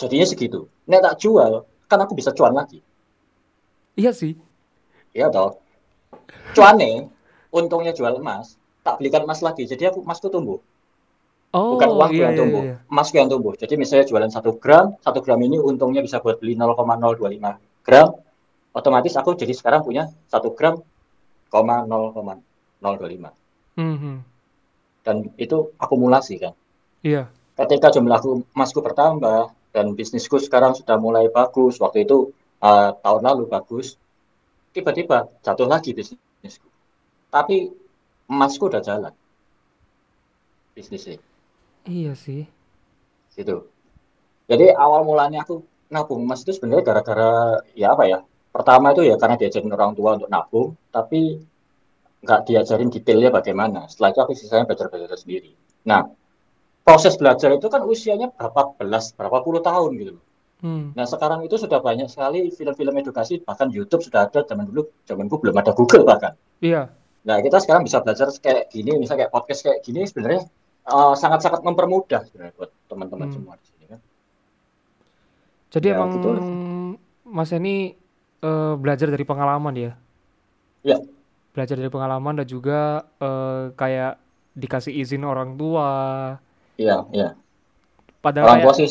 jadinya 0.00 0.24
segitu 0.24 0.64
nek 0.88 1.04
tak 1.04 1.20
jual 1.20 1.68
kan 1.86 1.98
aku 2.00 2.16
bisa 2.16 2.32
cuan 2.32 2.56
lagi 2.56 2.80
Iya 3.96 4.12
sih. 4.12 4.36
Iya 5.16 5.32
toh. 5.32 5.56
Cuane, 6.52 7.08
untungnya 7.48 7.96
jual 7.96 8.20
emas, 8.20 8.60
tak 8.84 9.00
belikan 9.00 9.24
emas 9.24 9.40
lagi. 9.40 9.64
Jadi 9.64 9.88
aku 9.88 10.04
emasku 10.04 10.28
tumbuh. 10.28 10.60
Oh, 11.56 11.72
Bukan 11.80 11.88
uangku 11.88 12.20
iya 12.20 12.28
yang 12.28 12.34
iya 12.36 12.40
tumbuh, 12.44 12.62
iya. 12.68 12.76
emasku 12.92 13.14
yang 13.16 13.28
tumbuh. 13.32 13.56
Jadi 13.56 13.80
misalnya 13.80 14.04
jualan 14.04 14.28
satu 14.28 14.60
gram, 14.60 14.92
satu 15.00 15.24
gram 15.24 15.40
ini 15.40 15.56
untungnya 15.56 16.04
bisa 16.04 16.20
buat 16.20 16.36
beli 16.36 16.52
0,025 16.52 17.56
gram. 17.80 18.08
Otomatis 18.76 19.16
aku 19.16 19.32
jadi 19.32 19.56
sekarang 19.56 19.80
punya 19.80 20.12
satu 20.28 20.52
gram, 20.52 20.84
koma 21.48 21.88
0,025. 21.88 23.32
Mhm. 23.80 24.14
Dan 25.00 25.16
itu 25.40 25.72
akumulasi 25.80 26.36
kan. 26.36 26.52
Iya. 27.00 27.32
Ketika 27.56 27.88
jumlahku 27.88 28.44
emasku 28.52 28.84
bertambah 28.84 29.48
dan 29.72 29.96
bisnisku 29.96 30.36
sekarang 30.36 30.76
sudah 30.76 31.00
mulai 31.00 31.32
bagus, 31.32 31.80
waktu 31.80 32.04
itu 32.04 32.30
eh, 32.60 32.90
tahun 33.00 33.22
lalu 33.24 33.48
bagus, 33.48 33.96
tiba-tiba 34.76 35.28
jatuh 35.40 35.64
lagi 35.64 35.96
bisnisku. 35.96 36.68
Tapi 37.32 37.72
emasku 38.28 38.68
udah 38.68 38.82
jalan 38.84 39.14
bisnisnya 40.76 41.16
Iya 41.86 42.12
sih. 42.18 42.44
gitu. 43.32 43.68
Jadi 44.50 44.72
awal 44.74 45.04
mulanya 45.04 45.44
aku 45.44 45.62
nabung 45.92 46.24
emas 46.26 46.42
itu 46.42 46.56
sebenarnya 46.56 46.82
gara-gara 46.84 47.62
ya 47.78 47.94
apa 47.94 48.04
ya? 48.08 48.18
Pertama 48.52 48.90
itu 48.96 49.04
ya 49.06 49.16
karena 49.20 49.36
diajarin 49.36 49.70
orang 49.72 49.92
tua 49.92 50.16
untuk 50.16 50.28
nabung, 50.32 50.68
tapi 50.88 51.36
nggak 52.24 52.40
diajarin 52.48 52.88
detailnya 52.90 53.30
bagaimana. 53.30 53.86
Setelah 53.86 54.10
itu 54.12 54.20
aku 54.24 54.32
sisanya 54.34 54.64
belajar-belajar 54.64 55.14
sendiri. 55.20 55.52
Nah, 55.84 56.08
proses 56.86 57.18
belajar 57.18 57.50
itu 57.50 57.66
kan 57.66 57.82
usianya 57.82 58.30
berapa 58.30 58.78
belas, 58.78 59.10
berapa 59.18 59.42
puluh 59.42 59.58
tahun 59.58 59.90
gitu 59.98 60.12
loh. 60.14 60.24
Hmm. 60.62 60.94
Nah, 60.94 61.04
sekarang 61.04 61.42
itu 61.44 61.58
sudah 61.58 61.82
banyak 61.82 62.06
sekali 62.06 62.48
film-film 62.54 62.94
edukasi, 63.02 63.42
bahkan 63.42 63.68
YouTube 63.68 64.06
sudah 64.06 64.30
ada 64.30 64.46
zaman 64.46 64.70
dulu, 64.70 64.88
zamanku 65.04 65.42
belum 65.42 65.58
ada 65.58 65.74
Google 65.74 66.06
bahkan. 66.06 66.32
Iya. 66.62 66.88
Nah, 67.26 67.42
kita 67.42 67.58
sekarang 67.60 67.82
bisa 67.84 68.00
belajar 68.00 68.30
kayak 68.38 68.70
gini, 68.70 68.94
misalnya 68.96 69.26
kayak 69.26 69.34
podcast 69.34 69.66
kayak 69.66 69.82
gini 69.82 70.06
sebenarnya 70.06 70.46
eh, 70.86 71.14
sangat-sangat 71.18 71.66
mempermudah 71.66 72.22
sebenarnya 72.30 72.54
buat 72.54 72.70
teman-teman 72.86 73.26
Hmm. 73.28 73.34
semua 73.34 73.54
di 73.58 73.66
sini 73.66 73.84
kan. 73.90 74.00
Jadi 75.74 75.86
Ya, 75.90 75.94
emang 75.98 76.10
gitu. 76.14 76.28
Mas 77.26 77.50
ini 77.50 77.98
eh, 78.46 78.74
belajar 78.78 79.10
dari 79.10 79.26
pengalaman 79.26 79.74
ya. 79.74 79.92
Ya. 80.86 81.02
Belajar 81.50 81.74
dari 81.74 81.90
pengalaman 81.90 82.38
dan 82.38 82.46
juga 82.46 83.02
eh, 83.18 83.74
kayak 83.74 84.22
dikasih 84.54 84.94
izin 84.94 85.26
orang 85.26 85.58
tua. 85.58 85.90
Iya, 86.76 86.96
iya. 87.12 87.28
Padahal 88.20 88.60
Orang 88.60 88.64
tua 88.68 88.74
sih 88.76 88.88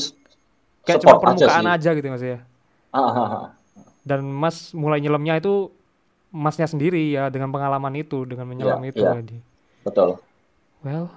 kayak 0.85 1.01
cuma 1.01 1.17
aja 1.17 1.21
permukaan 1.21 1.65
sih. 1.65 1.73
aja 1.73 1.89
gitu 1.97 2.07
Mas 2.09 2.23
ya. 2.25 2.39
Ah, 2.93 3.09
ah, 3.09 3.17
ah. 3.25 3.47
Dan 4.05 4.25
Mas 4.29 4.73
mulai 4.77 5.01
nyelamnya 5.01 5.41
itu 5.41 5.73
Masnya 6.35 6.67
sendiri 6.67 7.15
ya 7.15 7.31
dengan 7.31 7.47
pengalaman 7.47 7.95
itu, 7.95 8.27
dengan 8.27 8.43
menyelam 8.43 8.83
Iya, 8.83 8.91
itu 8.91 9.01
iya. 9.01 9.11
tadi. 9.15 9.37
Betul. 9.87 10.09
Well, 10.83 11.07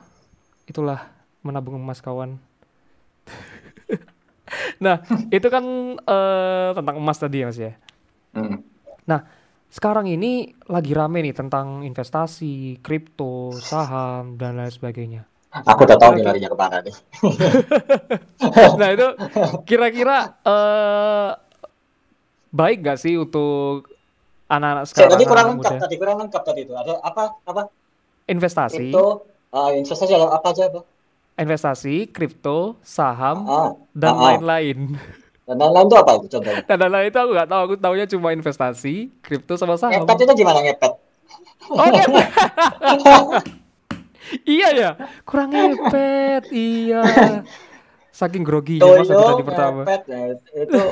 itulah 0.70 1.10
menabung 1.42 1.76
emas 1.80 1.98
kawan. 1.98 2.38
Nah, 4.80 5.04
itu 5.28 5.44
kan 5.52 5.64
eh, 6.00 6.70
tentang 6.72 6.96
emas 6.96 7.18
tadi 7.20 7.44
ya 7.44 7.52
Mas 7.52 7.58
ya. 7.60 7.74
Mm. 8.32 8.62
Sekarang 9.68 10.08
ini 10.08 10.56
lagi 10.64 10.96
rame 10.96 11.20
nih 11.20 11.36
tentang 11.36 11.84
investasi, 11.84 12.80
kripto, 12.80 13.52
saham, 13.60 14.40
dan 14.40 14.56
lain 14.56 14.72
sebagainya. 14.72 15.22
Aku 15.48 15.88
udah 15.88 15.96
tahu 15.96 16.20
nih 16.20 16.24
larinya 16.28 16.48
ke 16.52 16.58
mana 16.58 16.76
nih. 16.84 16.94
Nah, 18.78 18.88
itu 18.92 19.08
kira-kira 19.64 20.36
eh, 20.44 21.30
baik 22.52 22.84
gak 22.84 22.98
sih 23.00 23.16
untuk 23.16 23.88
anak-anak 24.46 24.84
sekarang, 24.88 25.12
tadi 25.16 25.24
kurang 25.24 25.46
lengkap 25.56 25.72
muda? 25.72 25.82
tadi 25.84 25.94
kurang 25.96 26.16
lengkap 26.24 26.42
tadi 26.44 26.60
itu. 26.64 26.74
Ada 26.76 26.92
apa 27.00 27.22
apa 27.44 27.62
Investasi, 28.28 28.92
kripto, 28.92 29.24
ah, 29.48 29.72
investasi 29.72 30.12
ada 30.12 30.28
apa 30.28 30.52
aja, 30.52 30.68
Pak? 30.68 30.84
investasi, 31.38 32.10
kripto, 32.12 32.76
saham, 32.84 33.46
Ah, 33.48 33.70
dan 33.96 34.12
ah, 34.12 34.16
ah. 34.20 34.24
lain-lain. 34.36 35.00
Dan 35.48 35.56
lain-lain 35.56 35.86
itu 35.88 35.96
apa 35.96 36.10
itu 36.20 36.26
contohnya? 36.28 36.60
Dan 36.68 36.76
lain-lain 36.76 37.08
itu 37.08 37.18
aku 37.24 37.30
nggak 37.32 37.48
tahu, 37.48 37.60
aku 37.64 37.74
taunya 37.80 38.04
cuma 38.04 38.28
investasi, 38.36 39.08
kripto 39.24 39.56
sama 39.56 39.80
saham. 39.80 40.04
Ngepet 40.04 40.28
itu 40.28 40.44
gimana 40.44 40.60
ngepet? 40.60 40.92
Oh, 41.72 41.88
ngepet. 41.88 42.26
Iya 44.44 44.68
ya, 44.74 44.90
kurang 45.24 45.48
ngepet. 45.54 46.50
Iya. 46.52 47.02
Saking 48.12 48.42
groginya 48.42 48.98
mas 48.98 49.06
aku 49.06 49.14
Toyo 49.14 49.30
tadi 49.30 49.44
pertama. 49.46 49.80
ngepet 49.86 50.02
ya, 50.10 50.20
itu 50.58 50.82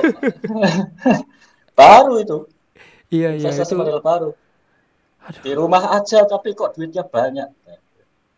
baru 1.77 2.13
itu. 2.23 2.37
Iya 3.07 3.29
iya 3.35 3.51
Investasi 3.51 3.75
itu. 3.75 4.01
baru. 4.01 4.29
Aduh. 5.27 5.41
Di 5.43 5.51
rumah 5.53 5.83
aja 5.93 6.23
tapi 6.23 6.55
kok 6.55 6.73
duitnya 6.73 7.03
banyak. 7.03 7.49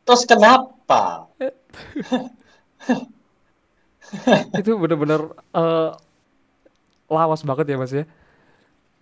Terus 0.03 0.25
kenapa? 0.25 1.29
itu 4.57 4.71
bener-bener 4.73 5.21
eh, 5.53 5.89
lawas 7.07 7.45
banget 7.45 7.65
ya 7.69 7.77
mas 7.77 7.93
ya. 7.93 8.03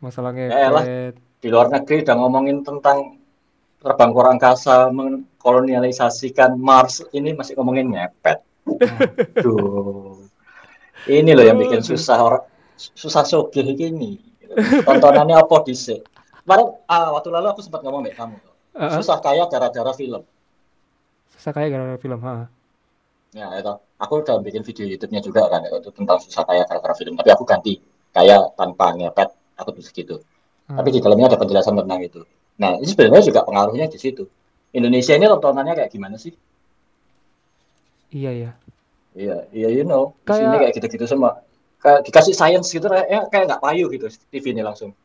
Masalah 0.04 0.36
elah. 0.36 0.84
ngepet. 0.84 1.16
Di 1.38 1.48
luar 1.48 1.72
negeri 1.72 2.04
udah 2.04 2.16
ngomongin 2.18 2.58
tentang 2.62 3.17
terbang 3.82 4.10
ke 4.12 4.22
angkasa, 4.22 4.90
mengkolonialisasikan 4.90 6.58
Mars, 6.58 7.06
ini 7.13 7.38
masih 7.38 7.54
ngomongin 7.58 7.94
ngepet. 7.94 8.42
Aduh. 9.38 10.28
Ini 11.08 11.32
loh 11.32 11.46
yang 11.48 11.56
bikin 11.56 11.80
susah 11.80 12.20
orang 12.20 12.44
susah 12.78 13.24
sogeh 13.24 13.63
gini. 13.74 14.20
Tontonannya 14.84 15.40
apa 15.40 15.63
dhisik. 15.63 16.04
Kemarin 16.44 16.76
ah, 16.88 17.16
waktu 17.16 17.30
lalu 17.32 17.48
aku 17.52 17.62
sempat 17.63 17.84
ngomong 17.84 18.08
deh 18.08 18.16
kamu. 18.16 18.38
Susah 19.00 19.24
kaya 19.24 19.48
gara-gara 19.48 19.92
film. 19.96 20.24
Susah 21.32 21.52
kayak 21.56 21.70
gara-gara 21.74 22.00
film. 22.00 22.20
Ha. 22.24 22.48
Ya, 23.36 23.48
itu. 23.60 23.74
Aku 23.98 24.22
udah 24.22 24.38
bikin 24.46 24.62
video 24.62 24.86
YouTube-nya 24.86 25.22
juga 25.26 25.50
kan 25.50 25.66
itu 25.66 25.90
tentang 25.90 26.22
susah 26.22 26.44
kaya 26.46 26.63
gara-gara 26.68 26.94
film. 26.98 27.16
Tapi 27.16 27.30
aku 27.32 27.44
ganti 27.48 27.80
kaya 28.12 28.50
tanpa 28.58 28.94
ngepet, 28.94 29.30
aku 29.58 29.70
tulis 29.80 29.90
gitu. 29.94 30.22
Ha. 30.70 30.82
Tapi 30.82 30.90
di 30.92 31.00
dalamnya 31.00 31.36
ada 31.36 31.38
penjelasan 31.40 31.76
tentang 31.78 32.00
itu. 32.04 32.22
Nah, 32.58 32.78
ini 32.78 32.86
sebenarnya 32.86 33.24
juga 33.24 33.41
pengaruhnya 33.41 33.86
di 33.86 33.98
situ. 33.98 34.26
Indonesia 34.72 35.13
ini 35.13 35.26
tontonannya 35.26 35.74
kayak 35.76 35.91
gimana 35.91 36.17
sih? 36.17 36.34
Iya 38.10 38.32
ya. 38.34 38.52
Iya, 39.13 39.38
iya 39.52 39.70
you 39.72 39.84
know. 39.84 40.13
Di 40.22 40.28
Kayak- 40.28 40.41
sini 40.43 40.58
kayak 40.58 40.74
gitu-gitu 40.76 41.06
semua. 41.08 41.32
kayak 41.78 42.10
dikasih 42.10 42.34
science 42.34 42.74
gitu 42.74 42.89
kayak 42.89 43.30
kayak 43.30 43.46
nggak 43.46 43.62
payu 43.62 43.86
gitu 43.88 44.10
TV 44.34 44.50
ini 44.50 44.65
langsung 44.65 44.98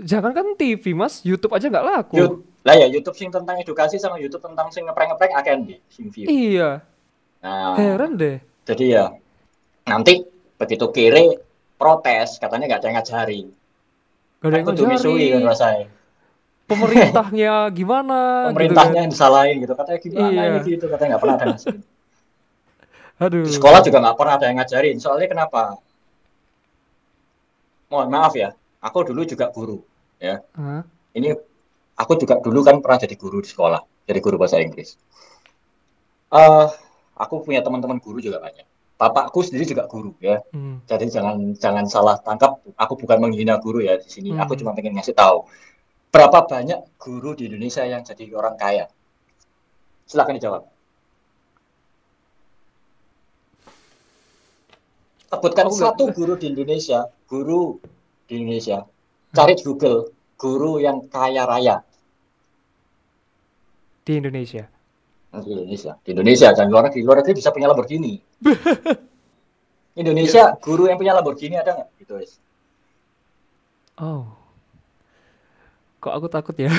Jangan 0.00 0.32
kan 0.32 0.56
TV 0.56 0.96
mas, 0.96 1.20
YouTube 1.20 1.52
aja 1.52 1.68
nggak 1.68 1.84
laku. 1.84 2.16
Yut- 2.16 2.40
lah 2.64 2.74
ya 2.74 2.88
YouTube 2.88 3.12
sing 3.12 3.28
tentang 3.28 3.60
edukasi 3.60 4.00
sama 4.00 4.16
YouTube 4.16 4.40
tentang 4.40 4.72
sing 4.72 4.82
ngeprank-ngeprank 4.82 5.36
akan 5.36 5.56
di 5.62 5.76
sing 5.86 6.08
view 6.08 6.24
Iya, 6.26 6.80
nah 7.38 7.76
heran 7.76 8.16
deh. 8.16 8.40
jadi 8.64 8.84
ya 8.88 9.04
nanti 9.84 10.24
begitu 10.56 10.88
kiri 10.90 11.36
protes 11.76 12.40
katanya 12.40 12.66
nggak 12.66 12.80
ada 12.80 12.88
yang 12.88 12.96
ngajari 12.98 13.40
Gak 14.36 14.48
ada 14.48 14.56
yang 14.56 14.66
aku 14.66 14.70
tuh 14.74 14.86
misui 14.88 15.24
kan 15.30 15.42
rasanya 15.44 15.86
Pemerintahnya 16.66 17.70
gimana? 17.70 18.18
gitu 18.18 18.50
pemerintahnya 18.50 18.90
kan. 18.92 19.02
yang 19.06 19.10
disalahin 19.14 19.56
gitu 19.62 19.74
katanya 19.74 19.98
gimana 20.02 20.30
Iya. 20.34 20.42
ini 20.50 20.58
gitu 20.66 20.84
katanya 20.86 21.08
nggak 21.14 21.22
pernah 21.22 21.36
ada 21.36 21.46
ngajarin 21.46 21.82
Aduh. 23.16 23.44
di 23.46 23.52
sekolah 23.54 23.80
juga 23.80 23.98
nggak 24.02 24.16
pernah 24.18 24.34
ada 24.34 24.44
yang 24.44 24.56
ngajarin 24.58 24.96
soalnya 24.98 25.26
kenapa 25.26 25.60
mohon 27.86 28.08
maaf 28.10 28.34
ya 28.34 28.50
aku 28.82 28.98
dulu 29.06 29.22
juga 29.22 29.46
guru 29.48 29.78
ya 30.18 30.42
Hah? 30.52 30.82
ini 31.14 31.30
aku 31.94 32.12
juga 32.18 32.36
dulu 32.38 32.60
kan 32.60 32.82
pernah 32.82 32.98
jadi 32.98 33.14
guru 33.14 33.38
di 33.40 33.48
sekolah 33.48 33.80
jadi 34.04 34.18
guru 34.18 34.36
bahasa 34.36 34.58
Inggris 34.58 34.98
eh 36.28 36.66
aku 37.14 37.40
punya 37.40 37.62
teman-teman 37.62 38.02
guru 38.02 38.18
juga 38.18 38.42
banyak 38.42 38.66
bapakku 38.96 39.40
sendiri 39.40 39.64
juga 39.64 39.86
guru 39.86 40.16
ya 40.18 40.42
Hmm. 40.50 40.82
jadi 40.84 41.06
jangan 41.06 41.54
jangan 41.54 41.84
salah 41.86 42.18
tangkap 42.18 42.58
aku 42.74 42.98
bukan 42.98 43.22
menghina 43.22 43.56
guru 43.56 43.80
ya 43.80 43.96
di 43.96 44.08
sini 44.08 44.34
aku 44.34 44.56
Hmm. 44.56 44.60
cuma 44.60 44.70
pengen 44.72 44.96
ngasih 44.96 45.14
tahu 45.14 45.46
berapa 46.16 46.48
banyak 46.48 46.80
guru 46.96 47.36
di 47.36 47.44
Indonesia 47.46 47.84
yang 47.84 48.00
jadi 48.00 48.24
orang 48.32 48.56
kaya? 48.56 48.88
Silakan 50.08 50.40
dijawab. 50.40 50.62
Sebutkan 55.28 55.66
nggak- 55.68 55.76
satu 55.76 56.04
guru 56.16 56.40
di 56.40 56.48
Indonesia 56.48 57.04
guru 57.28 57.76
di 58.24 58.40
Indonesia. 58.40 58.86
Cari 59.30 59.52
di 59.52 59.62
Google 59.62 60.08
guru 60.34 60.80
yang 60.80 61.04
kaya 61.06 61.44
raya. 61.44 61.84
Di 64.00 64.16
Indonesia. 64.16 64.64
di 65.36 65.52
Indonesia. 65.52 65.92
Di 66.00 66.16
Indonesia 66.16 66.48
dan 66.56 66.72
luar 66.72 66.88
negeri. 66.88 67.04
Luar 67.04 67.20
negeri 67.20 67.36
bisa 67.36 67.52
punya 67.52 67.68
Lamborghini. 67.68 68.16
Indonesia 70.00 70.56
guru 70.56 70.88
yang 70.88 70.96
punya 70.96 71.12
Lamborghini 71.12 71.60
ada 71.60 71.76
nggak? 71.76 71.88
Gitu 72.00 72.12
guys 72.14 72.32
Oh. 73.96 74.28
Kok 76.06 76.14
aku 76.14 76.30
takut 76.30 76.54
ya? 76.54 76.70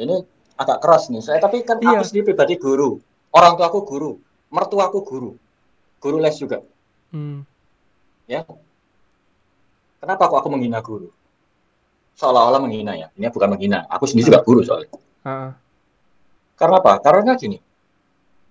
ini 0.00 0.24
agak 0.56 0.80
keras 0.80 1.12
nih. 1.12 1.20
Saya 1.20 1.36
tapi 1.36 1.60
kan 1.68 1.76
Iya. 1.76 2.00
aku 2.00 2.08
sendiri 2.08 2.32
pribadi 2.32 2.56
guru. 2.56 2.96
Orang 3.28 3.60
tua 3.60 3.68
aku 3.68 3.84
guru. 3.84 4.16
Mertua 4.48 4.88
aku 4.88 5.04
guru. 5.04 5.36
Guru 6.00 6.16
les 6.16 6.32
juga. 6.40 6.64
Hmm. 7.12 7.44
ya. 8.24 8.48
Kenapa 10.00 10.32
kok 10.32 10.40
aku 10.40 10.48
menghina 10.48 10.80
guru? 10.80 11.12
Seolah-olah 12.16 12.56
menghina 12.56 12.96
ya. 12.96 13.12
Ini 13.12 13.28
bukan 13.28 13.52
menghina. 13.52 13.84
Aku 13.92 14.08
sendiri 14.08 14.32
juga 14.32 14.40
guru 14.40 14.64
soalnya. 14.64 14.88
Ah, 15.20 15.52
karena 16.56 16.80
apa? 16.80 17.04
Karena 17.04 17.36
gini. 17.36 17.60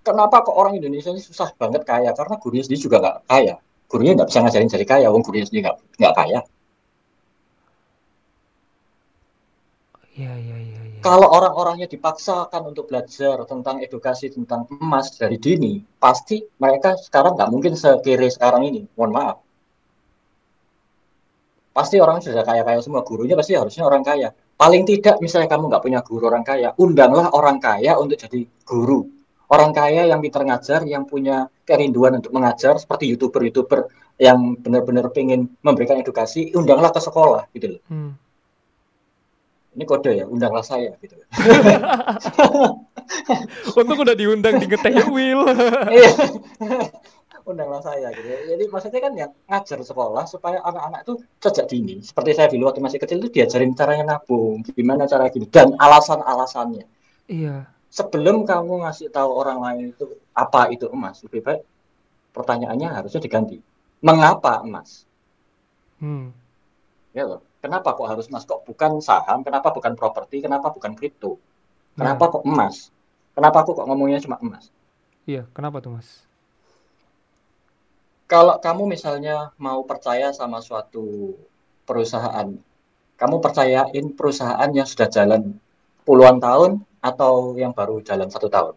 Kenapa 0.05 0.45
kok 0.45 0.53
orang 0.53 0.77
Indonesia 0.77 1.09
ini 1.09 1.25
susah 1.25 1.57
banget 1.57 1.89
kaya? 1.89 2.13
Karena 2.13 2.37
gurunya 2.37 2.61
sendiri 2.61 2.85
juga 2.85 3.01
nggak 3.01 3.17
kaya. 3.25 3.57
Gurunya 3.89 4.13
nggak 4.13 4.29
bisa 4.29 4.45
ngajarin 4.45 4.69
jadi 4.69 4.85
kaya. 4.85 5.07
Wong 5.09 5.25
gurunya 5.25 5.49
sendiri 5.49 5.65
nggak 5.65 5.77
nggak 5.97 6.13
kaya 6.13 6.39
Iya, 10.19 10.35
iya, 10.35 10.57
iya, 10.59 10.79
iya. 10.83 10.99
kalau 10.99 11.31
orang-orangnya 11.31 11.87
dipaksakan 11.87 12.75
untuk 12.75 12.91
belajar 12.91 13.39
tentang 13.47 13.79
edukasi 13.79 14.27
tentang 14.27 14.67
emas 14.67 15.15
dari 15.15 15.39
dini, 15.39 15.79
pasti 15.95 16.43
mereka 16.59 16.99
sekarang 16.99 17.39
nggak 17.39 17.47
mungkin 17.47 17.73
sekere 17.79 18.27
sekarang 18.27 18.67
ini. 18.67 18.83
Mohon 18.99 19.11
maaf. 19.15 19.37
Pasti 21.71 21.95
orang 22.03 22.19
sudah 22.19 22.43
kaya-kaya 22.43 22.83
semua. 22.83 23.07
Gurunya 23.07 23.39
pasti 23.39 23.55
harusnya 23.55 23.87
orang 23.87 24.03
kaya. 24.03 24.35
Paling 24.59 24.83
tidak 24.83 25.23
misalnya 25.23 25.47
kamu 25.47 25.71
nggak 25.71 25.83
punya 25.87 25.99
guru 26.03 26.27
orang 26.27 26.43
kaya, 26.43 26.75
undanglah 26.75 27.31
orang 27.31 27.63
kaya 27.63 27.95
untuk 27.95 28.19
jadi 28.19 28.43
guru. 28.67 29.07
Orang 29.47 29.71
kaya 29.71 30.03
yang 30.03 30.19
pintar 30.19 30.43
ngajar, 30.43 30.83
yang 30.83 31.07
punya 31.07 31.47
kerinduan 31.63 32.19
untuk 32.19 32.35
mengajar, 32.35 32.75
seperti 32.75 33.07
youtuber-youtuber 33.07 33.87
yang 34.19 34.59
benar-benar 34.59 35.15
pengen 35.15 35.47
memberikan 35.63 35.95
edukasi, 35.95 36.51
undanglah 36.51 36.91
ke 36.91 36.99
sekolah 36.99 37.47
gitu 37.55 37.79
loh. 37.79 37.81
Hmm. 37.87 38.11
Ini 39.69 39.85
kode 39.85 40.11
ya, 40.17 40.25
undanglah 40.25 40.65
saya 40.65 40.97
gitu. 40.97 41.13
Untung 43.79 44.01
udah 44.01 44.17
diundang 44.17 44.57
di 44.57 44.65
ngeteh 44.65 45.05
Will. 45.13 45.45
Iya. 45.93 46.09
Undanglah 47.45 47.81
saya 47.81 48.13
gitu. 48.13 48.29
Jadi 48.29 48.63
maksudnya 48.69 49.01
kan 49.01 49.13
ya 49.17 49.27
ngajar 49.49 49.81
sekolah 49.81 50.25
supaya 50.29 50.61
anak-anak 50.61 51.01
itu 51.05 51.13
sejak 51.41 51.65
dini, 51.69 52.01
seperti 52.01 52.37
saya 52.37 52.47
dulu 52.49 52.69
waktu 52.69 52.81
masih 52.81 52.99
kecil 53.01 53.17
itu 53.21 53.41
diajarin 53.41 53.73
caranya 53.73 54.17
nabung, 54.17 54.61
gimana 54.73 55.09
cara 55.09 55.29
gini 55.33 55.49
dan 55.49 55.73
alasan-alasannya. 55.77 56.85
Iya. 57.29 57.65
Sebelum 57.89 58.45
kamu 58.45 58.85
ngasih 58.85 59.09
tahu 59.09 59.33
orang 59.33 59.57
lain 59.65 59.97
itu 59.97 60.05
apa 60.37 60.69
itu 60.69 60.85
emas, 60.93 61.25
lebih 61.25 61.41
baik 61.41 61.61
pertanyaannya 62.33 62.87
harusnya 62.89 63.21
diganti. 63.21 63.57
Mengapa 64.05 64.61
emas? 64.61 65.03
Hmm. 65.97 66.31
Ya 67.11 67.25
loh. 67.25 67.41
Kenapa 67.63 67.89
kok 67.97 68.07
harus 68.11 68.27
emas? 68.31 68.43
Kok 68.49 68.61
bukan 68.67 68.91
saham? 69.07 69.39
Kenapa 69.47 69.69
bukan 69.75 69.93
properti? 69.99 70.35
Kenapa 70.45 70.67
bukan 70.75 70.91
kripto? 70.99 71.31
Nah, 71.99 72.17
Kenapa 72.17 72.23
kok 72.33 72.43
emas? 72.51 72.75
Kenapa 73.35 73.57
aku 73.63 73.71
kok 73.77 73.87
ngomongnya 73.89 74.19
cuma 74.25 74.37
emas? 74.45 74.65
iya, 75.29 75.43
kenapa 75.55 75.77
tuh, 75.83 75.91
Mas? 75.95 76.09
Kalau 78.31 78.55
kamu 78.65 78.83
misalnya 78.95 79.35
mau 79.65 79.79
percaya 79.89 80.27
sama 80.39 80.57
suatu 80.67 81.05
perusahaan, 81.87 82.47
kamu 83.19 83.35
percayain 83.45 84.05
perusahaan 84.17 84.69
yang 84.77 84.87
sudah 84.91 85.09
jalan 85.15 85.41
puluhan 86.07 86.37
tahun 86.45 86.71
atau 87.09 87.33
yang 87.61 87.73
baru 87.79 87.95
jalan 88.07 88.29
satu 88.33 88.47
tahun? 88.55 88.75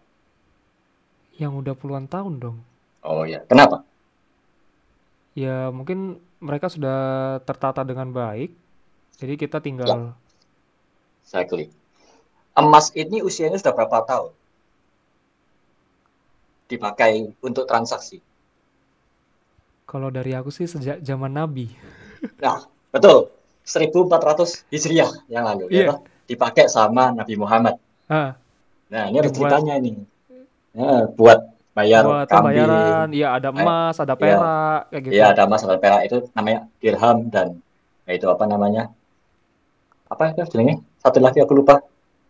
Yang 1.40 1.52
udah 1.60 1.74
puluhan 1.80 2.06
tahun 2.08 2.34
dong. 2.42 2.56
Oh 3.02 3.24
ya, 3.26 3.40
kenapa? 3.50 3.84
Ya, 5.32 5.72
mungkin 5.72 6.20
mereka 6.42 6.68
sudah 6.68 6.96
tertata 7.48 7.80
dengan 7.86 8.12
baik. 8.12 8.52
Jadi 9.16 9.34
kita 9.36 9.58
Ya. 9.58 9.64
tinggal 9.64 9.98
Exactly. 11.22 11.70
Emas 12.52 12.92
ini 12.92 13.24
usianya 13.24 13.56
sudah 13.56 13.72
berapa 13.72 14.04
tahun? 14.04 14.32
Dipakai 16.68 17.32
untuk 17.40 17.64
transaksi. 17.64 18.20
kalau 19.82 20.08
dari 20.08 20.32
aku 20.32 20.48
sih 20.48 20.64
sejak 20.64 21.04
zaman 21.04 21.28
Nabi. 21.28 21.68
Nah, 22.40 22.64
betul. 22.88 23.28
1400 23.62 24.64
Hijriah 24.72 25.12
yang 25.28 25.44
lalu 25.44 25.68
ya 25.68 25.76
Iya. 25.84 25.94
dipakai 26.24 26.64
sama 26.64 27.12
Nabi 27.12 27.36
Muhammad. 27.36 27.76
Ah, 28.08 28.40
Nah, 28.88 29.12
ini 29.12 29.20
ada 29.20 29.28
ceritanya 29.28 29.76
ini. 29.76 30.00
Nah, 30.72 31.12
buat 31.12 31.44
bayar 31.76 32.08
buat 32.08 32.24
kambing, 32.24 32.56
pembayaran, 32.64 33.08
ya 33.12 33.28
ada 33.36 33.48
emas, 33.52 33.96
ada 34.00 34.14
perak, 34.16 34.88
kayak 34.88 35.02
gitu. 35.04 35.12
Iya, 35.12 35.24
ada 35.36 35.42
emas 35.44 35.60
ada 35.60 35.76
perak 35.76 36.00
itu 36.08 36.16
namanya 36.32 36.60
dirham 36.80 37.18
dan 37.28 37.60
ya 38.08 38.12
itu 38.16 38.26
apa 38.32 38.44
namanya? 38.48 38.88
Apa 40.12 40.36
itu 40.36 40.44
jenenge? 40.52 40.84
Satu 41.00 41.18
lagi 41.24 41.40
aku 41.40 41.56
lupa. 41.56 41.80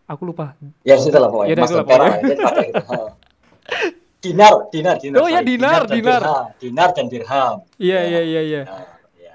Aku 0.06 0.22
lupa. 0.22 0.54
Ya 0.86 0.94
situ 1.02 1.18
lah 1.18 1.26
pokoknya. 1.26 1.50
Ya, 1.50 1.56
itu 1.58 2.34
dipakai 2.38 2.66
gitu. 2.70 2.98
Dinar, 4.22 4.54
dinar, 4.70 4.96
dinar. 5.02 5.18
Oh, 5.18 5.26
ya, 5.26 5.42
dinar, 5.42 5.82
dan 5.82 5.98
dinar. 5.98 6.22
Dinar 6.62 6.88
dan 6.94 7.06
dirham. 7.10 7.54
Iya, 7.74 7.98
Ya. 7.98 8.06
iya, 8.06 8.20
iya, 8.22 8.40
iya. 8.46 8.62
Nah, 8.70 8.86
ya. 9.18 9.34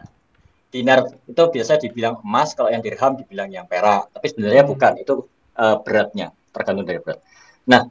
Dinar 0.71 0.99
itu 1.27 1.43
biasa 1.43 1.75
dibilang 1.75 2.23
emas, 2.23 2.55
kalau 2.55 2.71
yang 2.71 2.79
dirham 2.79 3.19
dibilang 3.19 3.51
yang 3.51 3.67
perak. 3.67 4.07
Tapi 4.15 4.25
sebenarnya 4.31 4.63
Hmm. 4.63 4.71
bukan, 4.71 4.93
itu 4.95 5.13
eh, 5.57 5.75
beratnya, 5.83 6.27
tergantung 6.55 6.86
dari 6.88 7.03
berat. 7.03 7.19
Nah, 7.67 7.83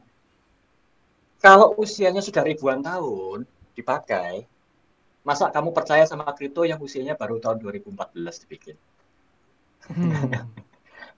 kalau 1.36 1.76
usianya 1.76 2.24
sudah 2.24 2.46
ribuan 2.46 2.80
tahun 2.80 3.44
dipakai, 3.76 4.48
masa 5.20 5.52
kamu 5.52 5.76
percaya 5.76 6.06
sama 6.08 6.32
kripto 6.32 6.64
yang 6.64 6.80
usianya 6.80 7.12
baru 7.12 7.42
tahun 7.42 7.60
2014 7.60 8.40
dibikin? 8.46 8.78
Hmm. 9.92 10.50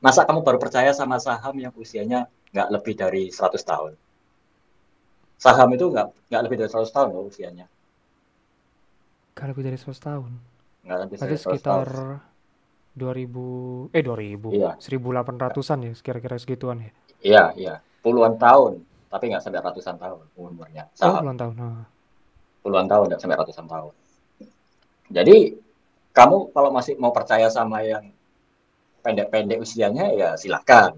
Masa 0.04 0.22
kamu 0.22 0.46
baru 0.46 0.59
percaya 0.62 0.94
sama 0.94 1.18
saham 1.18 1.59
yang 1.59 1.74
usianya 1.74 2.31
nggak 2.54 2.68
lebih 2.70 2.94
dari 2.94 3.35
100 3.35 3.59
tahun? 3.64 3.92
Saham 5.38 5.68
itu 5.74 5.87
nggak 5.90 6.31
nggak 6.31 6.42
lebih 6.46 6.57
dari 6.62 6.70
100 6.70 6.90
tahun 6.90 7.09
loh 7.14 7.26
usianya. 7.31 7.66
Gak 9.38 9.54
lebih 9.54 9.70
dari 9.70 9.78
100 9.78 9.94
tahun. 10.02 10.33
Nggak 10.83 10.98
lebih 11.07 11.16
dari 11.18 11.31
Berarti 11.31 11.37
100 11.38 11.46
sekitar 11.46 11.87
tahun. 11.87 12.26
2000 12.98 13.94
eh 13.94 14.02
2000. 14.02 14.50
Iya. 14.50 14.70
1800-an 14.83 15.78
ya, 15.87 15.92
kira-kira 16.02 16.37
segituan 16.42 16.78
ya. 16.83 16.90
Iya, 17.22 17.44
iya. 17.54 17.74
Puluhan 18.02 18.35
tahun, 18.35 18.83
tapi 19.07 19.31
nggak 19.31 19.42
sampai 19.42 19.62
ratusan 19.62 19.94
tahun 19.94 20.26
umurnya. 20.35 20.90
Oh, 20.90 20.98
Saham. 20.98 21.22
puluhan 21.22 21.38
tahun. 21.38 21.54
Ah. 21.62 21.87
puluhan 22.59 22.87
tahun 22.90 23.04
nggak 23.14 23.20
sampai 23.22 23.38
ratusan 23.38 23.66
tahun. 23.70 23.94
Jadi 25.09 25.37
kamu 26.12 26.50
kalau 26.50 26.70
masih 26.74 26.98
mau 26.98 27.14
percaya 27.14 27.46
sama 27.48 27.81
yang 27.87 28.11
pendek-pendek 29.02 29.58
usianya 29.62 30.11
ya 30.14 30.28
silahkan. 30.34 30.94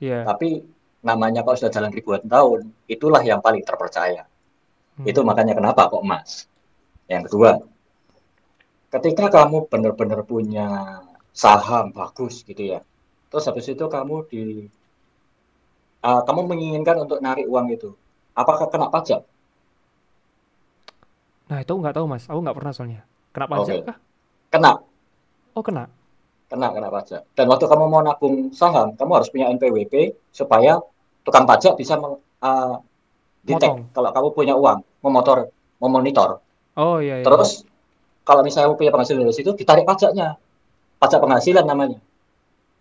Iya. 0.00 0.24
Tapi 0.24 0.64
namanya 1.00 1.44
kalau 1.44 1.56
sudah 1.56 1.72
jalan 1.72 1.92
ribuan 1.92 2.24
tahun, 2.24 2.72
itulah 2.88 3.20
yang 3.24 3.40
paling 3.40 3.64
terpercaya. 3.64 4.24
Hmm. 4.96 5.06
Itu 5.08 5.24
makanya 5.24 5.56
kenapa 5.56 5.88
kok 5.88 6.04
emas. 6.04 6.48
Yang 7.08 7.22
kedua, 7.28 7.50
ketika 8.92 9.26
kamu 9.32 9.66
benar-benar 9.66 10.20
punya 10.24 11.00
saham 11.32 11.90
bagus 11.92 12.44
gitu 12.44 12.78
ya, 12.78 12.80
terus 13.32 13.44
habis 13.48 13.66
itu 13.70 13.84
kamu 13.86 14.16
di 14.30 14.42
uh, 16.04 16.22
kamu 16.22 16.40
menginginkan 16.46 16.96
untuk 17.02 17.18
narik 17.18 17.48
uang 17.48 17.66
itu, 17.72 17.90
apakah 18.36 18.68
kena 18.68 18.92
pajak? 18.92 19.24
Nah 21.50 21.58
itu 21.58 21.72
nggak 21.74 21.94
tahu 21.98 22.06
mas, 22.06 22.24
aku 22.30 22.38
nggak 22.38 22.56
pernah 22.56 22.72
soalnya. 22.72 23.02
Kena 23.34 23.46
pajak 23.46 23.76
Oke. 23.82 23.86
kah? 23.90 23.96
Kena, 24.50 24.72
Oh 25.54 25.62
kena. 25.66 25.90
Kena, 26.50 26.74
kena 26.74 26.90
pajak. 26.90 27.22
Dan 27.32 27.46
waktu 27.46 27.64
kamu 27.64 27.84
mau 27.86 28.02
nabung 28.02 28.50
saham, 28.50 28.98
kamu 28.98 29.10
harus 29.14 29.30
punya 29.30 29.46
NPWP 29.48 29.94
supaya 30.34 30.82
tukang 31.22 31.46
pajak 31.46 31.78
bisa 31.78 31.94
meng, 31.94 32.18
uh, 32.42 32.82
detect 33.46 33.70
Motong. 33.70 33.94
kalau 33.94 34.10
kamu 34.10 34.28
punya 34.34 34.54
uang, 34.58 34.82
memotor, 35.00 35.48
memonitor. 35.78 36.42
Oh 36.74 36.98
iya 36.98 37.22
iya. 37.22 37.24
Terus 37.24 37.62
kalau 38.26 38.42
misalnya 38.42 38.68
kamu 38.68 38.78
punya 38.78 38.92
penghasilan 38.92 39.22
dari 39.22 39.32
situ, 39.32 39.50
ditarik 39.54 39.86
pajaknya, 39.86 40.34
pajak 40.98 41.22
penghasilan 41.22 41.64
namanya, 41.64 41.98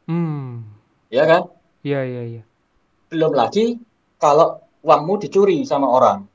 Hmm. 0.09 0.65
ya 1.13 1.23
kan? 1.23 1.47
Iya 1.85 2.01
iya 2.03 2.21
iya. 2.25 2.43
Belum 3.13 3.31
lagi 3.31 3.77
kalau 4.17 4.59
uangmu 4.81 5.21
dicuri 5.21 5.61
sama 5.63 5.87
orang, 5.87 6.25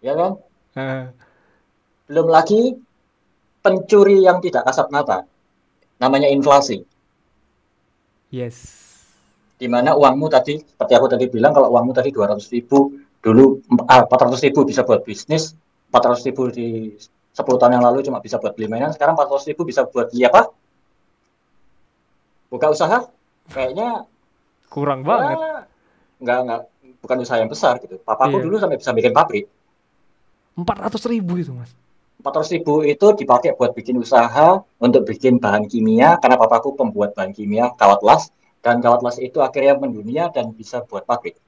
ya 0.00 0.14
kan? 0.14 0.32
Belum 2.08 2.26
lagi 2.30 2.78
pencuri 3.68 4.24
yang 4.24 4.40
tidak 4.40 4.64
kasat 4.64 4.88
mata, 4.88 5.28
namanya 6.00 6.32
inflasi. 6.32 6.80
yes. 8.32 8.80
di 9.58 9.66
mana 9.66 9.92
uangmu 9.92 10.30
tadi, 10.30 10.56
seperti 10.62 10.92
aku 10.94 11.10
tadi 11.10 11.26
bilang, 11.26 11.50
kalau 11.50 11.68
uangmu 11.74 11.90
tadi 11.90 12.08
200 12.14 12.38
ribu, 12.54 12.94
dulu 13.18 13.58
ah, 13.90 14.06
400 14.06 14.38
ribu 14.46 14.62
bisa 14.62 14.86
buat 14.86 15.02
bisnis, 15.02 15.52
400 15.90 16.26
ribu 16.30 16.46
di 16.48 16.94
10 16.94 17.42
tahun 17.42 17.74
yang 17.74 17.82
lalu 17.82 18.06
cuma 18.06 18.22
bisa 18.22 18.38
buat 18.38 18.54
beli 18.54 18.70
mainan, 18.70 18.94
sekarang 18.94 19.18
400 19.18 19.50
ribu 19.50 19.66
bisa 19.66 19.82
buat 19.84 20.14
beli 20.14 20.30
apa? 20.30 20.46
Buka 22.48 22.70
usaha? 22.70 23.04
Kayaknya 23.50 24.06
Kurang 24.70 25.02
banget. 25.02 25.36
ya, 25.42 25.66
nggak, 26.22 26.38
nggak, 26.46 26.60
bukan 27.02 27.16
usaha 27.26 27.38
yang 27.42 27.50
besar 27.50 27.82
gitu. 27.82 27.98
Papaku 27.98 28.38
Iya. 28.38 28.44
dulu 28.46 28.54
sampai 28.62 28.78
bisa 28.78 28.94
bikin 28.94 29.10
pabrik. 29.10 29.50
400 30.54 31.02
ribu 31.10 31.34
itu 31.34 31.50
mas. 31.50 31.74
400 32.18 32.54
ribu 32.58 32.82
itu 32.82 33.14
dipakai 33.14 33.54
buat 33.54 33.78
bikin 33.78 33.94
usaha 34.02 34.58
untuk 34.82 35.06
bikin 35.06 35.38
bahan 35.38 35.70
kimia, 35.70 36.18
karena 36.18 36.34
papaku 36.34 36.74
pembuat 36.74 37.14
bahan 37.14 37.30
kimia, 37.30 37.70
kawat 37.78 38.02
las, 38.02 38.34
dan 38.58 38.82
kawat 38.82 39.06
las 39.06 39.22
itu 39.22 39.38
akhirnya 39.38 39.78
mendunia 39.78 40.26
dan 40.34 40.50
bisa 40.50 40.82
buat 40.82 41.06
pabrik. 41.06 41.38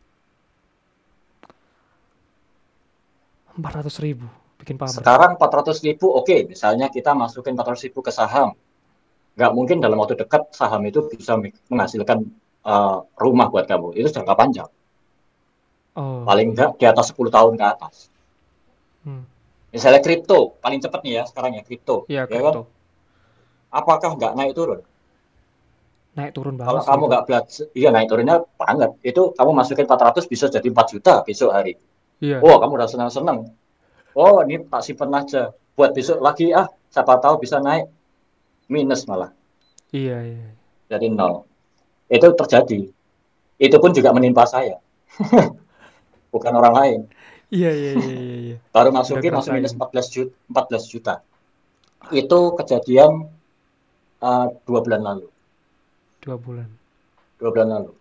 400 3.59 4.04
ribu 4.06 4.30
bikin 4.62 4.78
pabrik. 4.78 5.02
Sekarang 5.02 5.35
400 5.35 5.87
ribu, 5.90 6.06
oke, 6.14 6.46
misalnya 6.46 6.87
kita 6.87 7.18
masukin 7.18 7.59
400 7.59 7.90
ribu 7.90 7.98
ke 8.06 8.14
saham. 8.14 8.54
Nggak 9.35 9.52
mungkin 9.56 9.76
dalam 9.83 9.98
waktu 9.98 10.22
dekat 10.22 10.54
saham 10.54 10.87
itu 10.87 11.02
bisa 11.11 11.35
menghasilkan 11.66 12.30
uh, 12.62 13.02
rumah 13.18 13.50
buat 13.50 13.66
kamu. 13.66 13.98
Itu 13.98 14.06
jangka 14.14 14.35
panjang. 14.38 14.70
Oh. 15.98 16.22
Paling 16.22 16.54
nggak 16.54 16.78
di 16.78 16.87
atas 16.87 17.11
10 17.11 17.26
tahun 17.26 17.52
ke 17.59 17.64
atas. 17.66 18.06
Hmm. 19.02 19.26
Misalnya 19.70 20.02
kripto, 20.02 20.59
paling 20.59 20.83
cepat 20.83 21.00
nih 21.06 21.12
ya 21.18 21.22
sekarang 21.30 21.54
ya 21.54 21.62
kripto. 21.62 22.04
Iya 22.11 22.26
ya 22.26 22.40
kan? 22.42 22.66
Apakah 23.70 24.18
nggak 24.18 24.35
naik 24.35 24.52
turun? 24.59 24.83
Naik 26.18 26.35
turun 26.35 26.59
Kalau 26.59 26.83
banget. 26.83 26.83
sih 26.83 26.90
kamu 26.90 27.02
nggak 27.06 27.24
belajar, 27.30 27.64
iya 27.78 27.88
naik 27.94 28.09
turunnya 28.11 28.37
banget. 28.59 28.90
Itu 29.06 29.30
kamu 29.38 29.50
masukin 29.54 29.87
400 29.87 30.26
bisa 30.26 30.50
jadi 30.50 30.66
4 30.66 30.90
juta 30.90 31.22
besok 31.22 31.54
hari. 31.54 31.78
Iya. 32.18 32.42
Oh, 32.42 32.59
kamu 32.59 32.72
udah 32.83 32.88
senang-senang. 32.90 33.54
Oh, 34.18 34.42
ini 34.42 34.66
tak 34.66 34.83
simpen 34.83 35.14
aja. 35.14 35.54
Buat 35.78 35.94
besok 35.94 36.18
lagi, 36.18 36.50
ah, 36.50 36.66
siapa 36.90 37.22
tahu 37.22 37.38
bisa 37.38 37.62
naik. 37.62 37.87
Minus 38.66 39.06
malah. 39.06 39.30
Iya 39.94 40.18
iya. 40.22 40.50
Jadi 40.90 41.14
nol. 41.14 41.46
Itu 42.11 42.35
terjadi. 42.35 42.90
Itu 43.54 43.76
pun 43.78 43.94
juga 43.94 44.11
menimpa 44.11 44.46
saya. 44.50 44.83
Bukan 46.35 46.52
orang 46.54 46.74
lain. 46.74 47.00
Iya 47.50 47.70
iya 47.74 47.90
iya 47.98 48.14
iya. 48.14 48.36
iya. 48.46 48.56
Baru 48.70 48.94
masukin 48.94 49.34
langsung 49.34 49.58
minus 49.58 49.74
ngerasain. 49.74 50.06
14 50.06 50.14
juta. 50.14 50.34
14 50.70 50.92
juta. 50.92 51.14
Itu 52.14 52.38
kejadian 52.54 53.26
uh, 54.22 54.46
dua 54.64 54.80
bulan 54.86 55.02
lalu. 55.02 55.26
Dua 56.22 56.36
bulan. 56.38 56.68
Dua 57.42 57.50
bulan 57.50 57.68
lalu. 57.74 57.92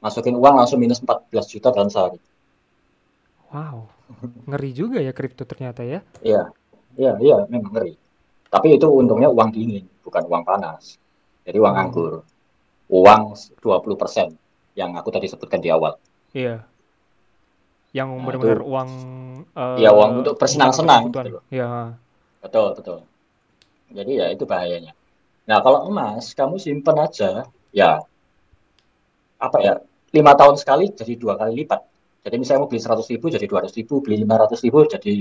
Masukin 0.00 0.32
uang 0.32 0.54
langsung 0.56 0.80
minus 0.80 1.04
14 1.04 1.28
juta 1.52 1.68
dalam 1.76 1.92
sehari. 1.92 2.16
Wow. 3.52 3.90
Ngeri 4.48 4.70
juga 4.72 4.98
ya 5.04 5.12
kripto 5.12 5.44
ternyata 5.44 5.84
ya. 5.84 6.00
Iya, 6.24 6.50
iya, 6.96 7.12
iya, 7.20 7.36
memang 7.46 7.70
ngeri. 7.74 7.94
Tapi 8.50 8.74
itu 8.80 8.86
untungnya 8.90 9.30
uang 9.30 9.54
dingin, 9.54 9.86
bukan 10.02 10.24
uang 10.26 10.42
panas. 10.42 10.96
Jadi 11.44 11.58
uang 11.60 11.74
Oh. 11.76 11.82
anggur. 11.82 12.12
Uang 12.90 13.38
20% 13.62 14.34
yang 14.74 14.90
aku 14.98 15.14
tadi 15.14 15.30
sebutkan 15.30 15.62
di 15.62 15.70
awal. 15.70 15.94
Iya. 16.34 16.66
Yang 17.90 18.08
Nah, 18.14 18.24
benar-benar 18.26 18.62
uang 18.62 18.90
eh, 19.50 19.76
Iya, 19.82 19.90
uang 19.90 20.10
untuk 20.22 20.34
bersenang-senang, 20.38 21.10
gitu 21.10 21.40
loh. 21.40 21.42
Iya. 21.50 21.98
Betul, 22.40 22.68
betul. 22.78 22.98
Jadi 23.90 24.12
ya 24.22 24.26
itu 24.30 24.46
bahayanya. 24.46 24.94
Nah, 25.50 25.58
kalau 25.58 25.90
emas, 25.90 26.30
kamu 26.38 26.62
simpen 26.62 26.94
aja, 27.02 27.50
ya 27.74 27.98
apa 29.40 29.58
ya, 29.58 29.74
lima 30.14 30.36
tahun 30.38 30.54
sekali 30.60 30.94
jadi 30.94 31.18
dua 31.18 31.34
kali 31.34 31.64
lipat. 31.64 31.80
Jadi 32.20 32.36
misalnya 32.36 32.60
mau 32.62 32.70
beli 32.70 32.84
100 32.84 33.00
ribu 33.16 33.26
jadi 33.32 33.46
200 33.48 33.72
ribu, 33.80 34.04
beli 34.04 34.20
500 34.22 34.64
ribu 34.68 34.78
jadi 34.84 35.14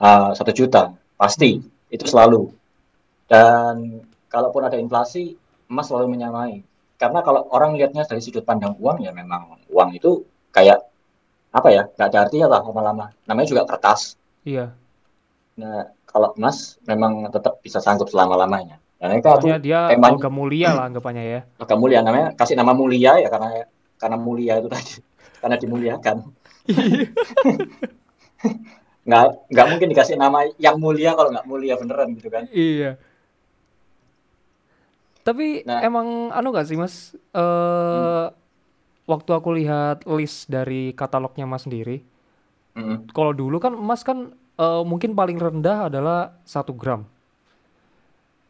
uh, 0.00 0.32
satu 0.32 0.52
juta. 0.56 0.96
Pasti, 1.20 1.60
itu 1.92 2.04
selalu. 2.08 2.48
Dan 3.28 4.00
kalaupun 4.32 4.64
ada 4.64 4.80
inflasi, 4.80 5.36
emas 5.68 5.86
selalu 5.92 6.16
menyamai. 6.16 6.64
Karena 6.96 7.20
kalau 7.20 7.44
orang 7.52 7.76
lihatnya 7.76 8.08
dari 8.08 8.24
sudut 8.24 8.42
pandang 8.42 8.72
uang, 8.80 9.04
ya 9.04 9.12
memang 9.12 9.60
uang 9.68 9.90
itu 9.92 10.24
kayak 10.54 10.80
apa 11.54 11.68
ya, 11.70 11.82
nggak 11.86 12.08
ada 12.10 12.18
artinya 12.20 12.46
lah 12.48 12.60
lama-lama. 12.62 13.06
Namanya 13.24 13.46
juga 13.46 13.62
kertas. 13.64 14.18
Iya. 14.42 14.74
Nah, 15.54 15.86
kalau 16.04 16.34
emas 16.34 16.76
memang 16.82 17.30
tetap 17.30 17.62
bisa 17.62 17.78
sanggup 17.78 18.10
selama-lamanya. 18.10 18.82
Dan 18.98 19.14
itu 19.14 19.28
aku 19.28 19.46
Soalnya 19.46 19.60
dia 19.60 19.78
teman- 19.86 20.16
logam 20.16 20.32
mulia 20.32 20.70
lah 20.72 20.84
anggapannya 20.88 21.24
ya. 21.24 21.40
agak 21.56 21.76
mulia 21.76 22.00
namanya 22.00 22.32
kasih 22.32 22.54
nama 22.54 22.72
mulia 22.72 23.18
ya 23.18 23.28
karena 23.28 23.68
karena 23.94 24.16
mulia 24.16 24.52
itu 24.56 24.66
tadi 24.66 24.92
karena 25.40 25.56
dimuliakan. 25.56 26.16
nggak 29.04 29.24
nggak 29.52 29.66
mungkin 29.68 29.88
dikasih 29.92 30.16
nama 30.16 30.48
yang 30.56 30.80
mulia 30.80 31.12
kalau 31.12 31.28
nggak 31.28 31.44
mulia 31.44 31.74
beneran 31.76 32.16
gitu 32.16 32.28
kan. 32.28 32.48
Iya. 32.50 32.96
Tapi 35.20 35.64
Nah. 35.64 35.80
emang 35.80 36.28
anu 36.30 36.52
gak 36.52 36.68
sih 36.68 36.76
Mas? 36.76 37.12
Eh 37.30 38.24
waktu 39.04 39.30
aku 39.32 39.48
lihat 39.56 40.04
list 40.08 40.48
dari 40.48 40.92
katalognya 40.96 41.44
Mas 41.44 41.64
sendiri, 41.66 42.00
Mm-mm. 42.74 43.06
kalau 43.16 43.32
dulu 43.32 43.56
kan 43.60 43.72
emas 43.76 44.02
kan 44.02 44.32
eh, 44.58 44.82
mungkin 44.86 45.12
paling 45.14 45.38
rendah 45.38 45.88
adalah 45.90 46.34
satu 46.44 46.72
gram. 46.74 47.04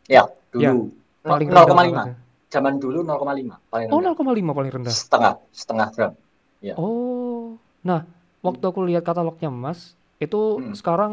Ya, 0.07 0.29
Ya, 0.55 0.71
dulu 0.71 0.93
Paling 1.25 1.49
rendah 1.49 1.64
0,5. 1.67 1.77
banget 1.81 2.05
ya. 2.12 2.17
Zaman 2.55 2.79
dulu 2.79 2.99
0,5 3.03 3.59
paling 3.73 3.88
Oh, 3.90 3.99
rendah. 3.99 4.14
0,5 4.14 4.53
paling 4.55 4.71
rendah. 4.71 4.93
Setengah, 4.95 5.33
setengah 5.51 5.87
gram. 5.97 6.12
Oh. 6.77 7.57
Nah, 7.83 8.07
waktu 8.40 8.64
aku 8.64 8.81
lihat 8.88 9.03
katalognya 9.05 9.49
emas, 9.51 9.97
itu 10.21 10.61
Hmm. 10.61 10.73
sekarang 10.77 11.12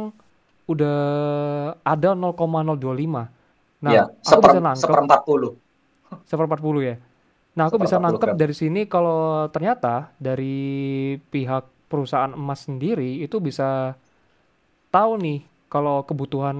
udah 0.69 0.97
ada 1.83 2.09
0,025. 2.15 3.27
Nah, 3.81 3.91
ya, 3.91 4.03
aku 4.07 4.39
seper, 4.39 4.49
bisa 4.51 4.59
nangkep 4.61 4.81
seperempat 4.87 5.19
puluh. 5.25 5.51
seperempat 6.29 6.59
puluh 6.61 6.81
ya. 6.85 6.95
Nah, 7.51 7.67
aku 7.67 7.77
bisa 7.83 7.99
nangkep 7.99 8.39
dari 8.39 8.55
sini 8.55 8.87
kalau 8.87 9.47
ternyata 9.51 10.15
dari 10.15 11.19
pihak 11.19 11.67
perusahaan 11.91 12.31
emas 12.31 12.63
sendiri 12.63 13.19
itu 13.19 13.43
bisa 13.43 13.99
tahu 14.87 15.19
nih 15.19 15.43
kalau 15.67 16.07
kebutuhan 16.07 16.55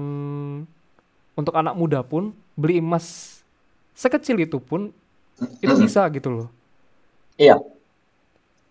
untuk 1.32 1.54
anak 1.56 1.72
muda 1.72 2.04
pun 2.04 2.36
beli 2.52 2.84
emas 2.84 3.40
sekecil 3.96 4.36
itu 4.44 4.60
pun 4.60 4.92
itu 5.64 5.74
bisa 5.80 6.04
gitu 6.12 6.28
loh. 6.28 6.48
Iya. 7.40 7.56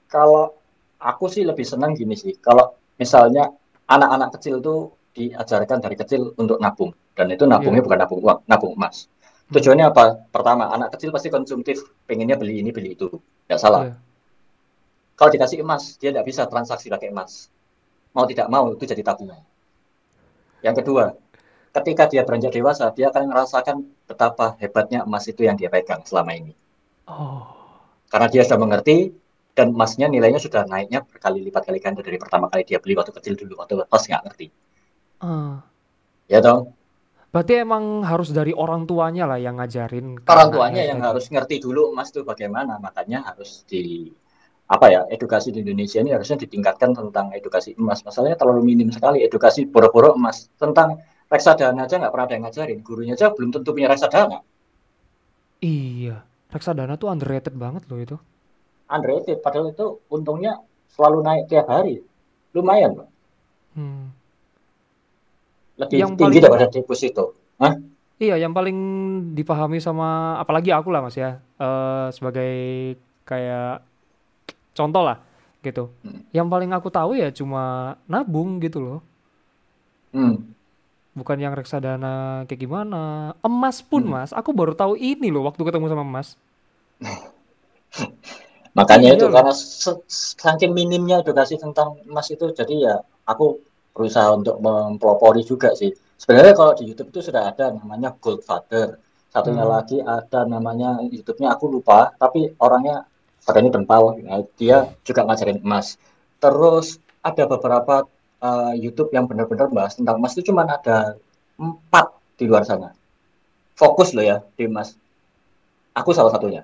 Kalau 0.05 0.53
aku 1.01 1.26
sih 1.26 1.41
lebih 1.41 1.65
senang 1.65 1.97
gini 1.97 2.13
sih. 2.13 2.38
Kalau 2.38 2.78
misalnya 3.01 3.49
anak-anak 3.89 4.38
kecil 4.38 4.61
tuh 4.61 4.93
diajarkan 5.17 5.82
dari 5.82 5.97
kecil 5.97 6.38
untuk 6.38 6.61
nabung 6.61 6.93
dan 7.17 7.28
itu 7.34 7.43
nabungnya 7.49 7.82
Iya. 7.82 7.86
bukan 7.89 7.99
nabung 7.99 8.22
uang, 8.22 8.39
nabung 8.45 8.74
emas. 8.78 9.09
Tujuannya 9.52 9.86
apa? 9.91 10.06
Pertama, 10.32 10.72
anak 10.72 10.95
kecil 10.95 11.12
pasti 11.12 11.28
konsumtif, 11.28 11.84
pengennya 12.08 12.39
beli 12.39 12.64
ini 12.64 12.72
beli 12.72 12.95
itu, 12.95 13.12
nggak 13.52 13.60
salah. 13.60 13.91
Iya. 13.91 13.95
Kalau 15.20 15.30
dikasih 15.36 15.58
emas, 15.62 15.99
dia 15.99 16.10
nggak 16.16 16.26
bisa 16.26 16.47
transaksi 16.47 16.88
pakai 16.88 17.12
emas. 17.12 17.52
Mau 18.16 18.24
tidak 18.26 18.47
mau 18.47 18.72
itu 18.72 18.84
jadi 18.88 19.04
tabungan. 19.04 19.43
Yang 20.64 20.76
kedua, 20.84 21.06
ketika 21.76 22.04
dia 22.08 22.22
beranjak 22.24 22.56
dewasa, 22.56 22.89
dia 22.95 23.12
akan 23.12 23.28
merasakan 23.28 23.78
betapa 24.08 24.56
hebatnya 24.62 25.04
emas 25.04 25.28
itu 25.28 25.43
yang 25.43 25.60
dia 25.60 25.68
pegang 25.68 26.02
selama 26.08 26.32
ini. 26.32 26.54
Oh, 27.12 27.43
Karena 28.08 28.28
dia 28.32 28.43
sudah 28.47 28.60
mengerti 28.60 29.12
dan 29.52 29.76
emasnya 29.76 30.08
nilainya 30.08 30.39
sudah 30.39 30.64
naiknya 30.64 31.04
berkali 31.04 31.43
lipat 31.43 31.68
kali 31.68 31.80
ganda 31.84 31.99
dari 31.99 32.16
pertama 32.16 32.47
kali 32.47 32.64
dia 32.64 32.80
beli 32.80 32.95
waktu 32.95 33.12
kecil 33.12 33.36
dulu 33.36 33.60
waktu 33.60 33.84
pas 33.88 34.04
nggak 34.08 34.24
ngerti 34.28 34.47
Ah. 35.22 35.62
ya 36.26 36.39
dong 36.41 36.74
Berarti 37.32 37.53
emang 37.63 38.03
harus 38.03 38.29
dari 38.36 38.51
orang 38.51 38.84
tuanya 38.84 39.23
lah 39.23 39.39
yang 39.39 39.55
ngajarin 39.55 40.19
orang 40.27 40.49
tuanya 40.51 40.84
yang 40.84 40.99
harus 40.99 41.32
ngerti 41.32 41.63
dulu 41.63 41.95
emas 41.95 42.11
itu 42.11 42.27
bagaimana? 42.27 42.75
Makanya 42.75 43.23
harus 43.23 43.63
di 43.63 44.11
apa 44.67 44.88
ya 44.91 45.01
edukasi 45.11 45.51
di 45.55 45.59
Indonesia 45.63 45.99
ini 46.03 46.11
harusnya 46.15 46.38
ditingkatkan 46.43 46.91
tentang 46.95 47.32
edukasi 47.32 47.75
emas. 47.79 48.03
Masalahnya 48.07 48.36
terlalu 48.39 48.61
minim 48.75 48.91
sekali 48.91 49.23
edukasi 49.23 49.63
boro-boro 49.67 50.15
emas. 50.19 50.51
Tentang 50.59 50.99
reksadana 51.32 51.88
aja 51.88 51.95
nggak 51.99 52.11
pernah 52.11 52.25
ada 52.27 52.36
yang 52.36 52.43
ngajarin. 52.47 52.79
Gurunya 52.84 53.13
aja 53.15 53.32
belum 53.36 53.49
tentu 53.55 53.69
punya 53.75 53.88
reksadana. 53.91 54.39
Iya, 55.61 56.25
reksadana 56.53 56.93
tuh 57.01 57.07
underrated 57.13 57.55
banget 57.63 57.84
loh 57.89 57.99
itu. 58.01 58.17
underrated 58.91 59.39
padahal 59.39 59.71
itu 59.71 59.86
untungnya 60.11 60.59
selalu 60.91 61.23
naik 61.23 61.43
tiap 61.47 61.67
hari. 61.71 62.03
Lumayan 62.55 62.91
Pak. 62.99 63.07
Hmm. 63.79 64.11
Lebih 65.82 66.01
Yang 66.01 66.11
tinggi 66.19 66.38
paling 66.38 66.41
daripada 66.43 66.65
deposito 66.69 67.23
Hah? 67.61 67.73
iya, 68.21 68.36
yang 68.38 68.53
paling 68.53 68.77
dipahami 69.38 69.77
sama 69.82 70.38
apalagi 70.38 70.69
aku 70.73 70.89
lah 70.93 71.01
Mas 71.05 71.17
ya, 71.17 71.41
eh, 71.57 72.07
sebagai 72.15 72.51
kayak 73.25 73.82
contoh 74.77 75.03
lah 75.05 75.17
gitu. 75.65 75.89
Hmm. 76.05 76.21
Yang 76.34 76.47
paling 76.53 76.71
aku 76.73 76.89
tahu 76.89 77.11
ya 77.17 77.29
cuma 77.34 77.95
nabung 78.09 78.57
gitu 78.63 78.79
loh. 78.82 78.99
Hmm. 80.15 80.36
Bukan 81.11 81.38
yang 81.43 81.53
reksadana 81.59 82.43
kayak 82.47 82.61
gimana. 82.63 83.36
Emas 83.43 83.84
pun 83.84 84.03
Hmm. 84.03 84.13
Mas, 84.15 84.32
aku 84.32 84.51
baru 84.55 84.73
tahu 84.75 84.95
ini 84.95 85.27
loh 85.34 85.43
waktu 85.47 85.61
ketemu 85.67 85.88
sama 85.91 86.03
Mas. 86.07 86.36
Makanya 88.77 89.09
itu 89.15 89.25
Iya 89.27 89.27
loh. 89.27 89.36
karena 89.36 89.53
saking 90.39 90.71
minimnya 90.71 91.19
edukasi 91.23 91.59
tentang 91.59 91.99
emas 92.07 92.27
itu 92.32 92.45
jadi 92.55 92.73
ya 92.88 92.95
aku 93.27 93.59
berusaha 93.96 94.32
untuk 94.34 94.58
mempelopori 94.60 95.44
juga 95.44 95.72
sih. 95.76 95.92
Sebenarnya 96.18 96.54
kalau 96.54 96.74
di 96.78 96.89
YouTube 96.89 97.10
itu 97.12 97.22
sudah 97.32 97.50
ada 97.52 97.74
namanya 97.74 98.14
Goldfather. 98.18 98.98
Satunya 99.32 99.64
Hmm. 99.64 99.74
lagi 99.74 99.98
ada 100.04 100.44
namanya 100.44 101.00
YouTube-nya 101.08 101.56
aku 101.56 101.72
lupa, 101.72 102.12
tapi 102.20 102.52
orangnya 102.60 103.08
katanya 103.42 103.80
dempal. 103.80 104.20
Nah, 104.22 104.44
dia 104.60 104.92
juga 105.02 105.24
ngajarin 105.26 105.64
emas. 105.64 105.96
Terus 106.38 107.00
ada 107.24 107.44
beberapa 107.48 108.06
uh, 108.42 108.74
YouTube 108.76 109.10
yang 109.16 109.26
benar-benar 109.26 109.72
bahas 109.72 109.96
tentang 109.96 110.20
emas 110.20 110.36
itu 110.36 110.52
cuma 110.52 110.68
ada 110.68 111.16
empat 111.56 112.12
di 112.36 112.46
luar 112.50 112.68
sana. 112.68 112.92
Fokus 113.74 114.12
loh 114.14 114.22
ya 114.22 114.44
di 114.56 114.68
emas. 114.68 114.94
Aku 115.92 116.16
salah 116.16 116.32
satunya 116.32 116.64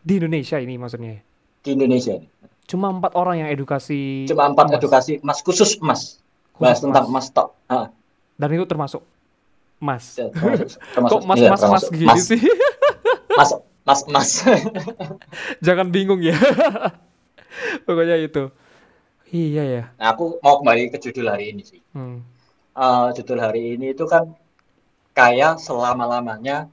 Di 0.00 0.16
Indonesia 0.16 0.56
ini 0.56 0.78
maksudnya. 0.78 1.20
di 1.58 1.70
Indonesia 1.74 2.16
ini. 2.16 2.28
Cuma 2.68 2.92
empat 2.92 3.16
orang 3.16 3.40
yang 3.40 3.48
edukasi 3.48 4.28
cuma 4.28 4.44
empat 4.46 4.68
emas, 4.68 4.76
edukasi 4.76 5.12
emas 5.18 5.38
khusus 5.40 5.80
emas 5.80 6.20
bahas 6.54 6.78
tentang 6.78 7.08
emas. 7.08 7.26
emas 7.26 7.32
tok 7.32 7.48
Ah, 7.64 7.88
Dan 8.36 8.48
itu 8.52 8.64
termasuk 8.64 9.02
emas. 9.78 10.04
ya, 10.14 10.28
termasuk 10.28 10.68
termasuk 10.94 11.12
Kok 11.14 11.22
mas 11.24 11.38
iya, 11.38 11.48
mas 11.48 11.62
mas 11.62 11.84
emas 11.88 12.20
sih? 12.24 12.40
emas 13.32 13.50
emas 13.82 14.00
emas 14.04 14.28
Jangan 15.66 15.88
bingung 15.88 16.20
ya. 16.20 16.36
Pokoknya 17.82 18.16
itu. 18.18 18.52
Iya 19.28 19.62
ya. 19.62 19.82
nah, 19.96 20.12
aku 20.12 20.40
mau 20.40 20.56
kembali 20.58 20.88
ke 20.88 20.96
judul 20.98 21.28
hari 21.28 21.52
ini 21.52 21.60
sih 21.62 21.80
Hmm. 21.92 22.24
Eh, 22.72 23.06
judul 23.12 23.38
hari 23.38 23.74
ini 23.74 23.90
itu 23.90 24.04
kan 24.04 24.28
kaya 25.10 25.56
selama 25.56 26.06
lamanya 26.06 26.64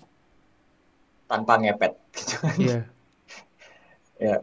tanpa 1.25 1.57
ngepet 1.57 1.95
gitu 2.13 2.35
Iya. 2.61 2.79
ya 4.17 4.35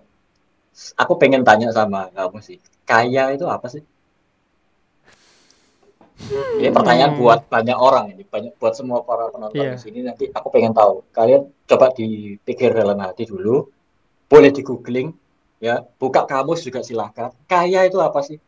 aku 0.95 1.13
pengen 1.17 1.43
tanya 1.43 1.71
sama 1.71 2.11
kamu 2.11 2.39
sih 2.41 2.59
kaya 2.83 3.31
itu 3.31 3.47
apa 3.47 3.67
sih 3.69 3.83
ini 6.55 6.71
pertanyaan 6.71 7.13
Hmm. 7.13 7.21
buat 7.21 7.41
banyak 7.47 7.75
orang 7.75 8.05
ini 8.11 8.23
banyak 8.25 8.55
buat 8.57 8.73
semua 8.73 9.03
para 9.03 9.27
penonton 9.29 9.59
Iya. 9.59 9.75
di 9.75 9.81
sini 9.81 9.99
nanti 10.01 10.25
aku 10.29 10.49
pengen 10.49 10.71
tahu 10.71 11.03
kalian 11.11 11.51
coba 11.67 11.91
dipikir 11.91 12.71
dalam 12.71 12.95
hati 12.97 13.25
dulu 13.25 13.67
boleh 14.27 14.51
di 14.51 14.63
googling 14.63 15.11
ya 15.59 15.83
buka 15.93 16.23
kamus 16.23 16.63
juga 16.63 16.81
silahkan 16.81 17.35
kaya 17.45 17.85
itu 17.85 17.99
apa 17.99 18.21
sih 18.21 18.39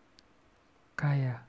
Kaya. 0.94 1.42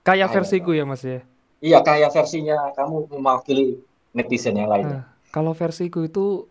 Kaya 0.00 0.24
Kaya, 0.24 0.24
versiku 0.30 0.70
ya 0.70 0.84
Mas 0.84 1.00
ya. 1.00 1.24
iya 1.58 1.80
kaya 1.80 2.08
versinya 2.08 2.68
kamu 2.70 3.08
mewakili 3.10 3.80
netizen 4.12 4.54
yang 4.54 4.68
lainnya 4.68 5.00
Nah, 5.00 5.04
kalau 5.30 5.52
versiku 5.52 6.04
itu 6.04 6.44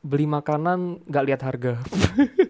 beli 0.00 0.28
makanan 0.28 1.00
nggak 1.02 1.24
lihat 1.24 1.42
harga. 1.42 1.72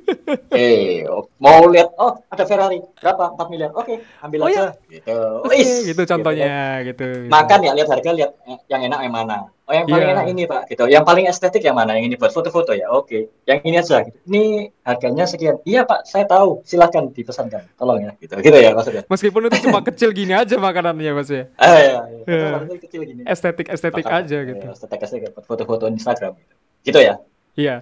eh 0.53 1.05
mau 1.37 1.67
lihat 1.69 1.93
oh 1.97 2.19
ada 2.29 2.45
Ferrari 2.45 2.79
berapa 2.97 3.35
4 3.37 3.53
miliar 3.53 3.71
oke 3.73 3.95
ambil 4.21 4.39
Oh 4.41 4.49
aja 4.49 4.73
gitu 4.87 5.19
Oke, 5.43 5.57
Wis, 5.57 5.85
gitu 5.87 6.03
kan. 6.03 6.11
contohnya 6.17 6.83
gitu. 6.83 7.07
gitu. 7.07 7.29
makan 7.31 7.59
ya 7.61 7.73
lihat 7.73 7.89
harga 7.91 8.11
lihat 8.13 8.31
yang 8.67 8.83
enak 8.85 9.01
yang 9.03 9.15
mana 9.15 9.37
oh 9.65 9.73
yang 9.73 9.89
paling 9.89 10.05
Iya. 10.05 10.15
enak 10.15 10.27
ini 10.29 10.43
pak 10.45 10.63
gitu 10.69 10.85
yang 10.87 11.05
paling 11.05 11.25
estetik 11.25 11.65
yang 11.65 11.73
mana 11.73 11.97
yang 11.97 12.05
ini 12.07 12.17
buat 12.17 12.29
foto-foto 12.31 12.77
ya 12.77 12.89
oke 12.89 13.33
yang 13.45 13.59
ini 13.65 13.77
aja 13.79 14.05
gitu. 14.05 14.17
ini 14.29 14.69
harganya 14.85 15.25
sekian 15.25 15.57
iya 15.65 15.83
pak 15.83 16.05
saya 16.05 16.29
tahu 16.29 16.61
silahkan 16.63 17.09
dipesankan 17.09 17.65
tolong 17.75 18.05
ya 18.05 18.13
gitu 18.21 18.37
gitu 18.39 18.57
ya 18.57 18.77
maksudnya 18.77 19.03
Meskipun 19.09 19.49
itu 19.49 19.59
cuma 19.65 19.81
kecil 19.81 20.13
gini 20.13 20.33
aja 20.33 20.55
makanannya 20.55 21.13
Mas 21.13 21.29
ya. 21.29 21.49
ah 21.57 21.75
iya, 21.75 22.01
iya. 22.05 22.25
Iya. 22.29 22.49
Paling 22.61 22.83
kecil 22.83 23.01
gini 23.05 23.21
Estetik 23.25 23.67
estetik 23.69 24.05
Makan, 24.05 24.21
aja 24.21 24.39
gitu. 24.45 24.65
estetik 24.69 25.01
estetik 25.01 25.31
buat 25.33 25.45
foto-foto 25.49 25.85
Instagram 25.89 26.37
gitu 26.37 26.55
gitu 26.85 26.99
ya 27.01 27.15
Iya. 27.57 27.77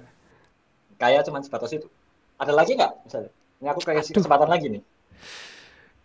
kayak 0.94 1.26
cuman 1.26 1.42
sebatas 1.42 1.74
itu 1.74 1.90
ada 2.42 2.52
lagi 2.52 2.74
nggak 2.74 2.92
misalnya 3.06 3.30
ini 3.62 3.68
aku 3.70 3.80
kayak 3.80 4.02
Aduh. 4.02 4.14
kesempatan 4.18 4.50
lagi 4.50 4.66
nih 4.68 4.82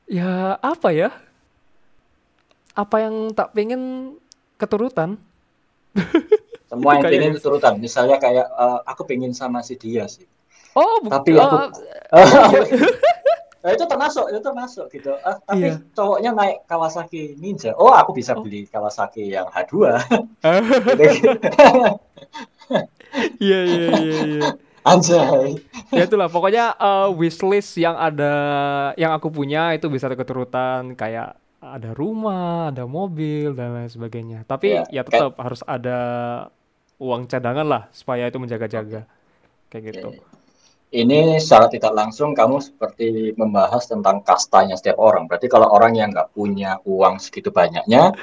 Ya 0.07 0.55
apa 0.63 0.95
ya? 0.95 1.11
Apa 2.71 3.03
yang 3.03 3.35
tak 3.35 3.51
pengen 3.51 4.15
keturutan? 4.55 5.19
semua 6.71 6.95
yang 6.95 7.03
pengen 7.03 7.35
gitu. 7.35 7.51
turutan 7.51 7.75
misalnya 7.75 8.15
kayak 8.15 8.47
eh, 8.47 8.79
aku 8.85 9.03
pengen 9.03 9.33
sama 9.33 9.59
si 9.59 9.75
dia 9.75 10.07
sih 10.07 10.23
Oh, 10.71 11.03
tapi 11.03 11.35
aku 11.35 11.57
Nah, 13.57 13.75
itu 13.75 13.83
termasuk, 13.83 14.31
itu 14.31 14.39
termasuk 14.39 14.85
gitu. 14.93 15.11
Ah, 15.25 15.35
tapi 15.43 15.67
Iya. 15.67 15.81
cowoknya 15.91 16.31
naik 16.31 16.63
Kawasaki 16.63 17.35
Ninja. 17.35 17.75
Oh, 17.75 17.91
aku 17.91 18.15
bisa 18.15 18.31
Oh. 18.31 18.39
beli 18.39 18.63
Kawasaki 18.63 19.27
yang 19.27 19.49
H2. 19.51 19.91
Iya 23.41 23.59
iya 23.65 23.87
iya 23.97 24.17
iya. 24.23 24.47
Anjay. 24.87 25.59
Ya 25.91 26.03
itulah 26.07 26.31
pokoknya 26.31 26.79
eh, 26.79 27.09
wishlist 27.11 27.75
yang 27.75 27.99
ada 27.99 28.33
yang 28.95 29.11
aku 29.11 29.27
punya 29.27 29.75
itu 29.75 29.91
bisa 29.91 30.07
keturutan 30.07 30.95
kayak 30.95 31.35
ada 31.57 31.91
rumah, 31.91 32.71
ada 32.71 32.87
mobil 32.87 33.51
dan 33.51 33.75
lain 33.75 33.91
sebagainya. 33.91 34.47
Tapi 34.47 34.77
Iya, 34.77 34.83
ya 34.89 35.01
tetap 35.03 35.35
harus 35.41 35.59
ada 35.67 35.99
uang 37.01 37.27
cadangan 37.27 37.67
lah 37.67 37.83
supaya 37.91 38.29
itu 38.29 38.37
menjaga-jaga. 38.39 39.03
Kayak 39.67 39.83
gitu. 39.91 40.09
Ini 40.87 41.35
secara 41.43 41.67
tidak 41.67 41.91
langsung 41.91 42.31
kamu 42.31 42.63
seperti 42.63 43.35
membahas 43.35 43.91
tentang 43.91 44.23
kastanya 44.23 44.79
setiap 44.79 44.95
orang. 45.03 45.27
Berarti 45.27 45.51
kalau 45.51 45.67
orang 45.67 45.99
yang 45.99 46.15
nggak 46.15 46.31
punya 46.31 46.79
uang 46.87 47.19
segitu 47.19 47.51
banyaknya, 47.51 48.15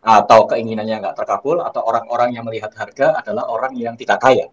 atau 0.00 0.48
keinginannya 0.48 1.04
nggak 1.04 1.16
terkabul, 1.20 1.60
atau 1.60 1.84
orang-orang 1.84 2.32
yang 2.32 2.48
melihat 2.48 2.72
harga 2.72 3.20
adalah 3.20 3.52
orang 3.52 3.76
yang 3.76 4.00
tidak 4.00 4.16
kaya. 4.16 4.48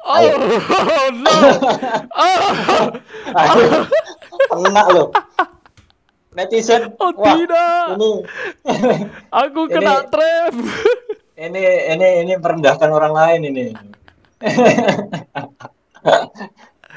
Oh, 0.00 0.16
Ayo. 0.16 0.34
no. 1.12 1.34
Oh, 4.50 4.58
kena 4.64 4.82
loh. 4.90 5.08
Netizen, 6.30 6.94
oh 6.96 7.10
wah, 7.18 7.34
tidak. 7.34 7.98
ini 7.98 8.10
Aku 9.28 9.66
Ini- 9.66 9.72
kena 9.74 9.94
trap. 10.06 10.54
ini 11.34 11.62
ini 11.90 12.08
ini 12.22 12.32
merendahkan 12.38 12.86
orang 12.86 13.12
lain 13.12 13.40
ini. 13.50 13.64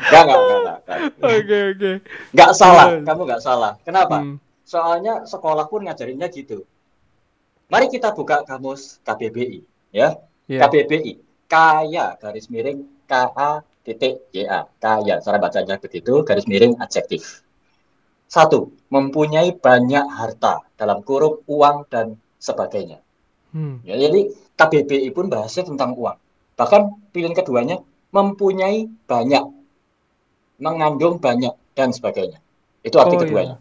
Gak, 0.04 0.22
gak, 0.24 0.38
gak, 0.38 0.60
gak, 0.64 0.78
gak. 0.86 1.00
Oke 1.24 1.58
oke. 1.74 1.92
Gak 2.32 2.52
salah, 2.54 2.88
kamu 3.02 3.22
gak 3.26 3.42
salah. 3.42 3.74
Kenapa? 3.82 4.22
Hmm. 4.22 4.38
Soalnya 4.64 5.26
sekolah 5.26 5.66
pun 5.68 5.84
ngajarinnya 5.86 6.30
gitu. 6.30 6.64
Mari 7.68 7.90
kita 7.90 8.14
buka 8.14 8.46
kamus 8.46 9.02
KBBI, 9.02 9.60
ya. 9.90 10.14
Iya. 10.46 10.60
KBBI, 10.68 11.18
kaya 11.48 12.14
garis 12.20 12.52
miring 12.54 12.86
K 13.14 13.30
A 13.38 13.62
titik 13.86 14.26
Y 14.34 14.50
A, 14.50 14.66
kaya. 14.82 15.22
Cara 15.22 15.38
bacanya 15.38 15.78
begitu, 15.78 16.26
garis 16.26 16.50
miring 16.50 16.82
adjektif. 16.82 17.46
Satu, 18.26 18.74
mempunyai 18.90 19.54
banyak 19.54 20.10
harta 20.10 20.66
dalam 20.74 21.06
kurung 21.06 21.46
uang 21.46 21.86
dan 21.94 22.18
sebagainya. 22.42 22.98
Hmm. 23.54 23.86
Ya, 23.86 23.94
jadi 24.02 24.34
KBBI 24.58 25.14
pun 25.14 25.30
bahasnya 25.30 25.70
tentang 25.70 25.94
uang. 25.94 26.18
Bahkan 26.58 27.14
pilihan 27.14 27.38
keduanya 27.38 27.78
mempunyai 28.10 28.90
banyak, 29.06 29.46
mengandung 30.58 31.22
banyak 31.22 31.54
dan 31.78 31.94
sebagainya. 31.94 32.42
Itu 32.82 32.98
arti 32.98 33.14
Oh, 33.14 33.22
iya. 33.22 33.24
keduanya. 33.30 33.58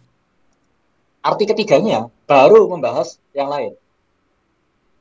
Arti 1.20 1.44
ketiganya 1.44 2.09
baru 2.24 2.72
membahas 2.72 3.20
yang 3.36 3.53
lain. 3.53 3.76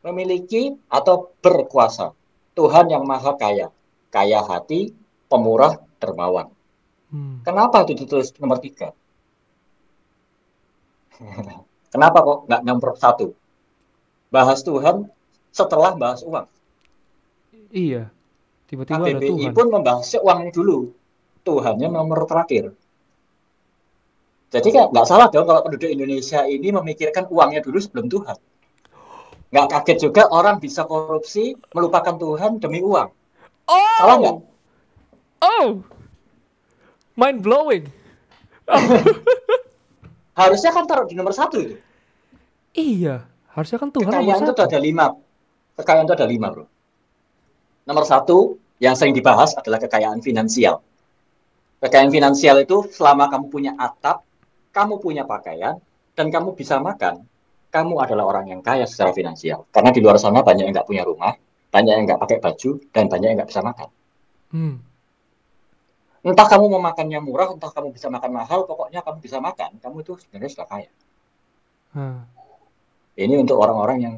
Memiliki 0.03 0.75
atau 0.91 1.31
berkuasa. 1.39 2.11
Tuhan 2.51 2.91
yang 2.91 3.07
maha 3.07 3.31
kaya. 3.39 3.71
Kaya 4.11 4.43
hati, 4.43 4.91
pemurah, 5.31 5.79
dermawan. 6.03 6.51
Hmm. 7.11 7.39
Kenapa 7.47 7.87
itu 7.87 7.95
ditulis 7.95 8.35
nomor 8.37 8.59
tiga? 8.59 8.91
Kenapa 11.93 12.17
kok 12.23 12.39
nggak 12.47 12.61
nomor 12.67 12.91
satu? 12.99 13.35
Bahas 14.31 14.63
Tuhan 14.63 15.07
setelah 15.51 15.95
bahas 15.95 16.23
uang. 16.23 16.47
Iya. 17.71 18.11
Tiba-tiba 18.71 19.03
ada 19.03 19.19
KBBI 19.19 19.51
Tuhan. 19.51 19.55
pun 19.55 19.67
membahas 19.67 20.07
uangnya 20.15 20.51
dulu. 20.55 20.95
Tuhannya 21.43 21.87
nomor 21.91 22.23
terakhir. 22.23 22.71
Jadi 24.51 24.67
kan 24.71 24.91
nggak 24.91 25.07
salah 25.07 25.27
dong 25.31 25.47
kalau 25.47 25.63
penduduk 25.63 25.87
Indonesia 25.87 26.43
ini 26.43 26.75
memikirkan 26.75 27.27
uangnya 27.31 27.63
dulu 27.63 27.79
sebelum 27.79 28.07
Tuhan. 28.11 28.37
Nggak 29.51 29.67
kaget 29.67 29.97
juga 30.07 30.31
orang 30.31 30.63
bisa 30.63 30.87
korupsi, 30.87 31.55
melupakan 31.75 32.15
Tuhan 32.15 32.59
demi 32.63 32.79
uang. 32.79 33.11
Oh. 34.01 34.05
Salah 34.09 34.15
nggak? 34.17 34.37
Oh. 35.45 35.67
Mind 37.13 37.39
blowing. 37.45 37.85
Harusnya 40.41 40.71
kan 40.73 40.89
taruh 40.89 41.05
di 41.05 41.13
nomor 41.13 41.37
satu 41.37 41.61
itu. 41.61 41.75
Iya. 42.73 43.29
Harusnya 43.53 43.77
kan 43.77 43.93
Tuhan 43.93 44.09
nomor 44.09 44.25
Kekayaan 44.25 44.41
itu 44.41 44.63
ada 44.65 44.79
lima. 44.81 45.05
Kekayaan 45.77 46.05
itu 46.09 46.15
ada 46.17 46.27
lima, 46.27 46.47
bro. 46.49 46.65
Nomor 47.85 48.05
satu 48.09 48.57
yang 48.81 48.97
sering 48.97 49.13
dibahas 49.13 49.53
adalah 49.53 49.77
kekayaan 49.77 50.23
finansial. 50.25 50.81
Kekayaan 51.83 52.09
finansial 52.09 52.57
itu 52.63 52.89
selama 52.89 53.29
kamu 53.29 53.45
punya 53.53 53.71
atap, 53.77 54.25
kamu 54.73 54.97
punya 54.97 55.27
pakaian, 55.29 55.77
dan 56.17 56.33
kamu 56.33 56.57
bisa 56.57 56.81
makan, 56.81 57.25
kamu 57.69 57.93
adalah 58.01 58.29
orang 58.29 58.49
yang 58.49 58.61
kaya 58.61 58.85
secara 58.85 59.13
finansial. 59.13 59.65
Karena 59.69 59.89
di 59.93 59.99
luar 59.99 60.17
sana 60.17 60.41
banyak 60.41 60.65
yang 60.65 60.73
nggak 60.73 60.87
punya 60.87 61.03
rumah, 61.03 61.33
banyak 61.71 61.93
yang 61.95 62.05
nggak 62.05 62.21
pakai 62.21 62.37
baju, 62.43 62.83
dan 62.91 63.07
banyak 63.07 63.27
yang 63.31 63.37
nggak 63.39 63.49
bisa 63.49 63.63
makan. 63.63 63.89
Hmm. 64.51 64.75
Entah 66.21 66.45
kamu 66.45 66.69
mau 66.69 66.83
makannya 66.83 67.17
murah, 67.23 67.49
entah 67.49 67.71
kamu 67.73 67.95
bisa 67.95 68.05
makan 68.11 68.29
mahal, 68.35 68.69
pokoknya 68.69 69.01
kamu 69.01 69.17
bisa 69.23 69.41
makan, 69.41 69.79
kamu 69.81 70.05
itu 70.05 70.19
sebenarnya 70.21 70.51
sudah 70.53 70.67
kaya. 70.69 70.91
Hah. 71.97 72.21
Ini 73.17 73.41
untuk 73.41 73.57
orang-orang 73.57 73.97
yang 73.99 74.15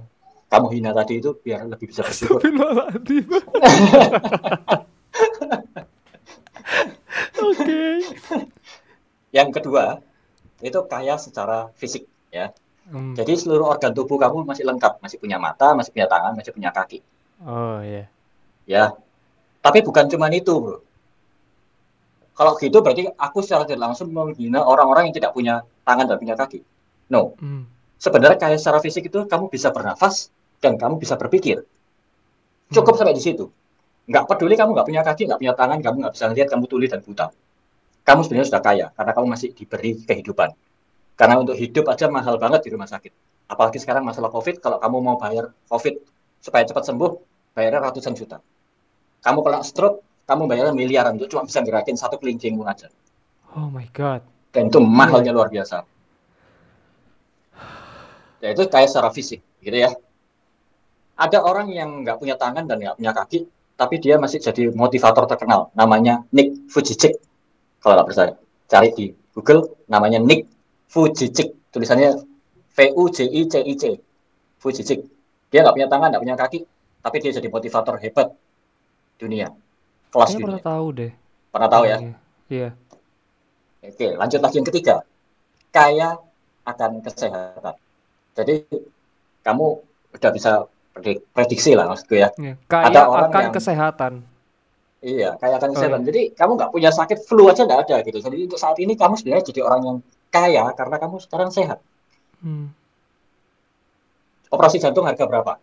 kamu 0.52 0.68
hina 0.78 0.92
tadi 0.94 1.18
itu 1.18 1.34
biar 1.34 1.66
lebih 1.66 1.90
bisa 1.90 2.04
bersyukur. 2.06 2.38
Oke. 7.54 7.82
Yang 9.34 9.50
kedua, 9.58 9.98
itu 10.62 10.80
kaya 10.86 11.18
secara 11.18 11.74
fisik 11.74 12.06
ya. 12.30 12.54
Hmm. 12.86 13.16
Jadi 13.16 13.40
seluruh 13.40 13.72
organ 13.74 13.96
tubuh 13.96 14.20
kamu 14.20 14.44
masih 14.44 14.68
lengkap, 14.68 15.00
masih 15.00 15.18
punya 15.18 15.40
mata, 15.40 15.72
masih 15.74 15.96
punya 15.96 16.06
tangan, 16.12 16.36
masih 16.36 16.52
punya 16.52 16.70
kaki. 16.70 17.00
Oh 17.44 17.80
iya. 17.84 18.08
Ya. 18.64 18.96
Tapi 19.64 19.80
bukan 19.84 20.08
cuma 20.12 20.28
itu, 20.32 20.52
Bro. 20.52 20.84
Kalau 22.34 22.58
gitu 22.58 22.82
berarti 22.82 23.06
aku 23.14 23.46
secara 23.46 23.64
tidak 23.70 23.94
langsung 23.94 24.10
menghina 24.10 24.66
orang-orang 24.66 25.12
yang 25.12 25.16
tidak 25.16 25.32
punya 25.38 25.62
tangan 25.86 26.10
dan 26.10 26.18
punya 26.18 26.34
kaki. 26.34 26.66
No. 27.14 27.38
Hmm. 27.38 27.70
Sebenarnya 28.02 28.42
kaya 28.42 28.58
secara 28.58 28.82
fisik 28.82 29.08
itu 29.08 29.24
kamu 29.30 29.54
bisa 29.54 29.70
bernafas 29.70 30.34
dan 30.60 30.76
kamu 30.76 30.98
bisa 30.98 31.14
berpikir. 31.16 31.62
Cukup 32.74 32.98
sampai 32.98 33.14
di 33.14 33.22
situ. 33.22 33.48
Nggak 34.10 34.28
peduli 34.28 34.58
kamu 34.60 34.76
nggak 34.76 34.88
punya 34.90 35.02
kaki, 35.06 35.24
nggak 35.30 35.40
punya 35.40 35.54
tangan, 35.56 35.80
kamu 35.80 35.96
nggak 36.04 36.14
bisa 36.18 36.26
lihat, 36.34 36.48
kamu 36.52 36.66
tuli 36.68 36.92
dan 36.92 37.00
buta. 37.00 37.32
Kamu 38.04 38.20
sebenarnya 38.28 38.48
sudah 38.52 38.64
kaya 38.66 38.86
karena 38.92 39.12
kamu 39.16 39.28
masih 39.32 39.50
diberi 39.56 39.96
kehidupan. 40.04 40.52
Karena 41.16 41.40
untuk 41.40 41.56
hidup 41.56 41.88
aja 41.88 42.10
mahal 42.10 42.36
banget 42.42 42.68
di 42.68 42.70
rumah 42.74 42.90
sakit. 42.90 43.14
Apalagi 43.48 43.78
sekarang 43.80 44.04
masalah 44.04 44.34
COVID, 44.34 44.60
kalau 44.60 44.82
kamu 44.82 44.98
mau 45.00 45.16
bayar 45.16 45.54
COVID 45.70 45.96
supaya 46.44 46.68
cepat 46.68 46.84
sembuh, 46.90 47.12
bayarnya 47.54 47.90
ratusan 47.90 48.18
juta. 48.18 48.42
Kamu 49.24 49.40
kena 49.46 49.64
stroke, 49.64 50.04
kamu 50.28 50.50
bayarnya 50.50 50.74
miliaran 50.76 51.16
untuk 51.16 51.32
cuma 51.32 51.48
bisa 51.48 51.64
gerakin 51.64 51.96
satu 51.96 52.20
kelingkingmu 52.20 52.66
aja. 52.68 52.92
Oh 53.56 53.70
my 53.70 53.88
god. 53.94 54.26
Dan 54.54 54.70
itu 54.70 54.82
mahalnya 54.82 55.34
luar 55.34 55.50
biasa. 55.50 55.86
Ya 58.44 58.52
itu 58.52 58.68
kayak 58.68 58.92
secara 58.92 59.10
fisik, 59.16 59.40
gitu 59.64 59.78
ya. 59.78 59.96
Ada 61.16 61.40
orang 61.40 61.72
yang 61.72 62.04
nggak 62.04 62.20
punya 62.20 62.36
tangan 62.36 62.68
dan 62.68 62.76
nggak 62.82 63.00
punya 63.00 63.14
kaki, 63.16 63.48
tapi 63.80 63.96
dia 64.04 64.20
masih 64.20 64.44
jadi 64.44 64.74
motivator 64.76 65.24
terkenal. 65.30 65.72
Namanya 65.78 66.28
Nick 66.36 66.68
Vujicic. 66.68 67.16
Kalau 67.80 67.96
nggak 67.96 68.08
percaya, 68.12 68.34
cari 68.68 68.90
di 68.92 69.06
Google. 69.32 69.80
Namanya 69.88 70.20
Nick 70.20 70.50
Vujicic. 70.92 71.56
Tulisannya 71.72 72.20
V 72.74 72.78
U 73.00 73.08
J 73.08 73.26
I 73.32 73.42
C 73.48 73.64
I 73.64 73.74
C. 73.80 73.84
Vujicic. 74.60 75.08
Dia 75.48 75.64
nggak 75.64 75.76
punya 75.80 75.88
tangan, 75.88 76.08
nggak 76.12 76.24
punya 76.28 76.36
kaki, 76.36 76.60
tapi 77.04 77.20
dia 77.20 77.36
jadi 77.36 77.52
motivator 77.52 78.00
hebat 78.00 78.32
dunia. 79.20 79.52
Kelas 80.10 80.34
pernah 80.34 80.58
dunia. 80.58 80.64
tahu 80.64 80.86
deh. 80.96 81.12
Pernah 81.52 81.70
tahu 81.70 81.84
ya? 81.86 81.98
Iya. 82.00 82.14
Iya. 82.50 82.70
Oke, 83.84 84.08
lanjut 84.16 84.40
lagi 84.40 84.56
yang 84.58 84.68
ketiga. 84.72 84.96
Kaya 85.70 86.16
akan 86.64 87.04
kesehatan. 87.04 87.76
Jadi 88.34 88.56
kamu 89.44 89.66
udah 90.16 90.32
bisa 90.32 90.52
predik- 90.96 91.28
prediksi 91.36 91.76
lah 91.76 91.92
maksudku 91.92 92.16
ya. 92.16 92.32
Iya. 92.40 92.56
Kaya 92.66 92.86
Ada 92.88 93.02
orang 93.06 93.30
akan 93.30 93.44
yang- 93.44 93.56
kesehatan. 93.56 94.14
Iya, 95.04 95.36
kaya 95.36 95.60
akan 95.60 95.70
Oh, 95.70 95.74
kesehatan. 95.76 96.02
Jadi 96.08 96.22
kamu 96.32 96.52
nggak 96.56 96.72
punya 96.72 96.88
sakit 96.88 97.28
flu 97.28 97.52
aja 97.52 97.68
nggak 97.68 97.82
ada 97.92 97.96
gitu. 98.08 98.24
Jadi 98.24 98.48
untuk 98.48 98.56
saat 98.56 98.80
ini 98.80 98.96
kamu 98.96 99.20
sebenarnya 99.20 99.52
jadi 99.52 99.60
orang 99.60 99.82
yang 99.84 99.98
kaya 100.32 100.72
karena 100.72 100.96
kamu 100.96 101.20
sekarang 101.20 101.52
sehat. 101.52 101.84
Hmm. 102.40 102.72
Operasi 104.48 104.80
jantung 104.80 105.04
harga 105.04 105.28
berapa? 105.28 105.60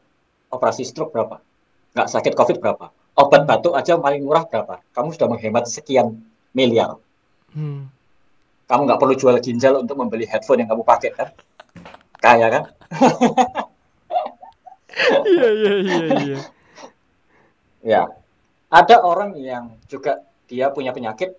Operasi 0.51 0.83
stroke 0.83 1.15
berapa? 1.15 1.39
Nggak 1.95 2.09
sakit 2.11 2.33
covid 2.35 2.59
berapa? 2.59 2.91
Obat 3.19 3.47
batuk 3.47 3.75
aja 3.75 3.99
paling 3.99 4.23
murah 4.23 4.47
berapa? 4.47 4.83
Kamu 4.95 5.15
sudah 5.15 5.29
menghemat 5.31 5.67
sekian 5.67 6.23
miliar. 6.55 6.99
Hmm. 7.55 7.91
Kamu 8.71 8.87
nggak 8.87 9.01
perlu 9.03 9.15
jual 9.19 9.35
ginjal 9.43 9.83
untuk 9.83 9.99
membeli 9.99 10.27
headphone 10.31 10.63
yang 10.63 10.71
kamu 10.71 10.83
pakai 10.87 11.11
kan? 11.15 11.29
Kaya 12.23 12.47
kan? 12.51 12.65
Iya 15.01 15.49
iya 15.57 15.75
iya 15.81 16.07
iya. 16.21 16.41
Ya, 17.81 18.03
ada 18.69 18.97
orang 19.01 19.35
yang 19.41 19.75
juga 19.89 20.23
dia 20.47 20.69
punya 20.71 20.93
penyakit, 20.93 21.35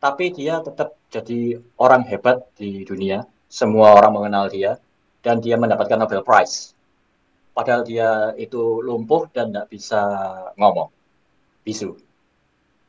tapi 0.00 0.32
dia 0.32 0.58
tetap 0.64 0.96
jadi 1.12 1.60
orang 1.78 2.02
hebat 2.08 2.42
di 2.58 2.82
dunia. 2.82 3.28
Semua 3.46 3.94
orang 3.94 4.18
mengenal 4.18 4.50
dia, 4.50 4.82
dan 5.22 5.38
dia 5.38 5.54
mendapatkan 5.54 5.94
Nobel 5.94 6.26
Prize. 6.26 6.73
Padahal 7.54 7.86
dia 7.86 8.34
itu 8.34 8.82
lumpuh 8.82 9.30
dan 9.30 9.54
tidak 9.54 9.70
bisa 9.70 10.02
ngomong, 10.58 10.90
bisu. 11.62 11.94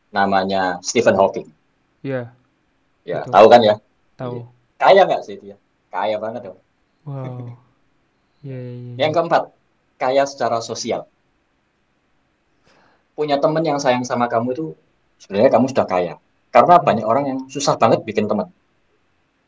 Namanya 0.10 0.82
Stephen 0.82 1.14
Hawking. 1.14 1.48
Iya, 2.02 2.34
Ya, 3.06 3.22
Betul. 3.22 3.34
tahu 3.38 3.48
kan 3.54 3.62
ya? 3.62 3.76
tahu. 4.18 4.36
Kaya 4.82 5.02
nggak 5.06 5.22
sih 5.22 5.38
dia? 5.38 5.56
Kaya 5.94 6.18
banget 6.18 6.50
dong. 6.50 6.60
Wow. 7.06 7.54
Iya 8.46 8.62
iya 8.62 8.74
iya. 8.78 8.94
Yang 9.02 9.12
keempat, 9.18 9.44
kaya 9.98 10.22
secara 10.30 10.62
sosial. 10.62 11.10
Punya 13.18 13.42
teman 13.42 13.66
yang 13.66 13.82
sayang 13.82 14.06
sama 14.06 14.30
kamu 14.30 14.54
itu 14.54 14.66
sebenarnya 15.18 15.50
kamu 15.50 15.66
sudah 15.74 15.86
kaya. 15.90 16.14
Karena 16.54 16.78
banyak 16.78 17.02
orang 17.10 17.26
yang 17.26 17.40
susah 17.50 17.74
banget 17.74 18.06
bikin 18.06 18.30
teman. 18.30 18.54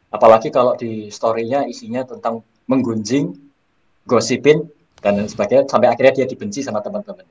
Apalagi 0.10 0.50
kalau 0.50 0.74
di 0.74 1.14
story-nya 1.14 1.70
isinya 1.70 2.02
tentang 2.10 2.42
menggunjing, 2.66 3.38
gosipin, 4.10 4.66
dan 5.08 5.24
lain 5.24 5.32
sebagainya. 5.32 5.64
Sampai 5.72 5.88
akhirnya 5.88 6.14
dia 6.24 6.28
dibenci 6.28 6.60
sama 6.60 6.84
teman-teman. 6.84 7.24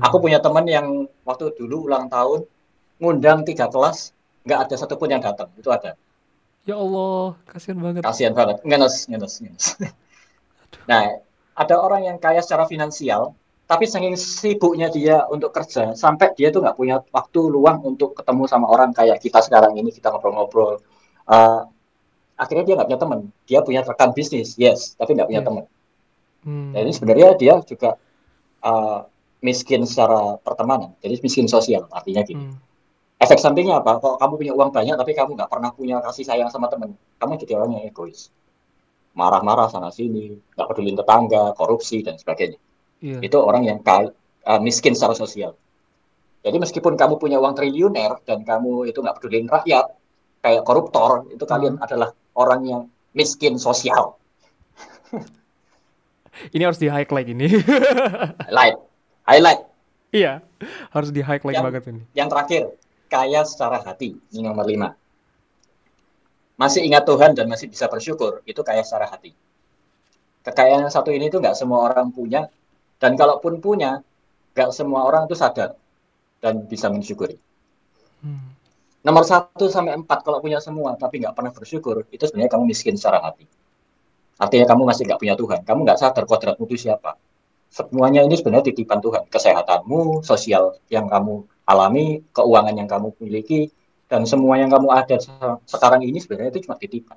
Aku 0.00 0.16
punya 0.22 0.40
teman 0.40 0.64
yang 0.64 1.04
waktu 1.28 1.52
dulu 1.58 1.90
ulang 1.90 2.08
tahun, 2.08 2.48
ngundang 3.02 3.44
tiga 3.44 3.68
kelas, 3.68 4.16
nggak 4.48 4.58
ada 4.64 4.74
satupun 4.80 5.12
yang 5.12 5.20
datang. 5.20 5.52
Itu 5.58 5.68
ada. 5.68 5.92
Ya 6.62 6.78
Allah, 6.78 7.34
kasihan 7.50 7.78
banget. 7.82 8.00
Kasihan 8.06 8.32
banget. 8.32 8.62
Ngenes, 8.62 9.10
ngenes, 9.10 9.34
ngenes. 9.42 9.66
Nah, 10.86 11.18
ada 11.58 11.74
orang 11.76 12.06
yang 12.06 12.16
kaya 12.22 12.38
secara 12.38 12.70
finansial, 12.70 13.34
tapi 13.66 13.90
saking 13.90 14.14
sibuknya 14.14 14.86
dia 14.86 15.26
untuk 15.26 15.50
kerja, 15.50 15.98
sampai 15.98 16.30
dia 16.38 16.54
tuh 16.54 16.62
nggak 16.62 16.78
punya 16.78 17.02
waktu 17.10 17.40
luang 17.50 17.82
untuk 17.82 18.14
ketemu 18.14 18.46
sama 18.46 18.70
orang 18.70 18.94
kayak 18.94 19.18
kita 19.18 19.42
sekarang 19.42 19.74
ini, 19.74 19.90
kita 19.90 20.14
ngobrol-ngobrol. 20.14 20.78
Eh, 21.26 21.60
akhirnya 22.38 22.64
dia 22.64 22.74
nggak 22.78 22.88
punya 22.88 23.00
teman. 23.02 23.20
Dia 23.50 23.58
punya 23.66 23.80
rekan 23.82 24.14
bisnis, 24.14 24.54
yes, 24.54 24.94
tapi 24.94 25.18
nggak 25.18 25.26
punya 25.26 25.42
Yes. 25.42 25.48
teman. 25.50 25.64
Hmm. 26.42 26.74
Jadi 26.74 26.90
sebenarnya 26.94 27.28
dia 27.38 27.54
juga 27.62 27.90
eh, 28.62 29.00
miskin 29.42 29.82
secara 29.86 30.38
pertemanan, 30.38 30.94
jadi 31.02 31.18
miskin 31.18 31.50
sosial, 31.50 31.90
artinya 31.90 32.22
gini. 32.22 32.46
Hmm. 32.50 32.58
Efek 33.22 33.38
sampingnya 33.38 33.78
apa? 33.78 34.02
Kalau 34.02 34.18
kamu 34.18 34.34
punya 34.34 34.52
uang 34.54 34.70
banyak 34.74 34.98
tapi 34.98 35.14
kamu 35.14 35.38
nggak 35.38 35.50
pernah 35.50 35.70
punya 35.70 36.02
kasih 36.02 36.26
sayang 36.26 36.50
sama 36.50 36.66
temen, 36.66 36.94
kamu 37.22 37.38
jadi 37.42 37.58
orang 37.58 37.78
yang 37.78 37.84
egois. 37.90 38.34
Marah-marah 39.14 39.70
sana 39.70 39.94
sini, 39.94 40.34
nggak 40.58 40.66
peduli 40.66 40.94
tetangga, 40.98 41.54
korupsi 41.54 42.02
dan 42.02 42.18
sebagainya. 42.18 42.58
Iya. 43.02 43.18
Itu 43.22 43.38
orang 43.42 43.66
yang 43.66 43.78
kaya, 43.82 44.10
eh, 44.46 44.60
miskin 44.62 44.94
secara 44.94 45.14
sosial. 45.14 45.54
Jadi 46.42 46.56
meskipun 46.58 46.98
kamu 46.98 47.22
punya 47.22 47.38
uang 47.38 47.54
triliuner 47.54 48.18
dan 48.26 48.42
kamu 48.42 48.90
itu 48.90 48.98
nggak 48.98 49.22
peduli 49.22 49.46
rakyat, 49.46 49.86
kayak 50.42 50.62
koruptor, 50.66 51.30
itu 51.30 51.46
kalian 51.46 51.78
adalah 51.78 52.10
orang 52.34 52.60
yang 52.66 52.82
miskin 53.14 53.58
sosial. 53.62 54.18
Ini 56.32 56.62
harus 56.64 56.80
di 56.80 56.88
highlight 56.88 57.28
ini. 57.28 57.48
Highlight, 58.48 58.76
highlight. 59.28 59.60
Iya, 60.12 60.44
harus 60.92 61.08
di 61.12 61.20
highlight 61.20 61.56
Yang- 61.56 61.66
banget 61.68 61.82
ini. 61.92 62.02
Yang 62.16 62.28
terakhir, 62.32 62.62
kaya 63.12 63.40
secara 63.44 63.78
hati. 63.84 64.16
Ini 64.32 64.40
nomor 64.44 64.64
lima. 64.64 64.96
Masih 66.56 66.84
ingat 66.84 67.08
Tuhan 67.08 67.32
dan 67.32 67.48
masih 67.48 67.68
bisa 67.68 67.88
bersyukur, 67.88 68.44
itu 68.44 68.60
kaya 68.60 68.84
secara 68.84 69.08
hati. 69.08 69.32
Kekayaan 70.44 70.84
yang 70.84 70.92
satu 70.92 71.08
ini 71.14 71.30
itu 71.30 71.40
nggak 71.40 71.56
semua 71.56 71.86
orang 71.90 72.12
punya, 72.12 72.50
dan 73.00 73.16
kalaupun 73.16 73.62
punya, 73.62 74.04
nggak 74.52 74.70
semua 74.74 75.08
orang 75.08 75.24
itu 75.26 75.34
sadar 75.38 75.74
dan 76.42 76.66
bisa 76.68 76.92
mensyukuri. 76.92 77.38
Hmm. 78.20 78.52
Nomor 79.02 79.26
satu 79.26 79.66
sampai 79.66 79.98
empat 79.98 80.22
kalau 80.22 80.38
punya 80.38 80.62
semua 80.62 80.94
tapi 80.94 81.18
nggak 81.22 81.34
pernah 81.34 81.50
bersyukur, 81.50 82.06
itu 82.14 82.22
sebenarnya 82.26 82.52
kamu 82.54 82.64
miskin 82.70 82.94
secara 82.94 83.18
hati. 83.22 83.48
Artinya 84.42 84.66
kamu 84.66 84.82
masih 84.90 85.06
nggak 85.06 85.20
punya 85.22 85.34
Tuhan. 85.38 85.60
Kamu 85.62 85.86
nggak 85.86 85.98
sadar 86.02 86.26
kodratmu 86.26 86.66
itu 86.66 86.90
siapa. 86.90 87.14
Semuanya 87.70 88.26
ini 88.26 88.34
sebenarnya 88.34 88.74
titipan 88.74 88.98
Tuhan. 88.98 89.30
Kesehatanmu, 89.30 90.26
sosial 90.26 90.82
yang 90.90 91.06
kamu 91.06 91.46
alami, 91.62 92.26
keuangan 92.34 92.74
yang 92.74 92.90
kamu 92.90 93.14
miliki, 93.22 93.70
dan 94.10 94.26
semua 94.26 94.58
yang 94.58 94.68
kamu 94.68 94.90
ada 94.90 95.16
sekarang 95.64 96.02
ini 96.02 96.18
sebenarnya 96.18 96.58
itu 96.58 96.66
cuma 96.66 96.74
titipan. 96.74 97.16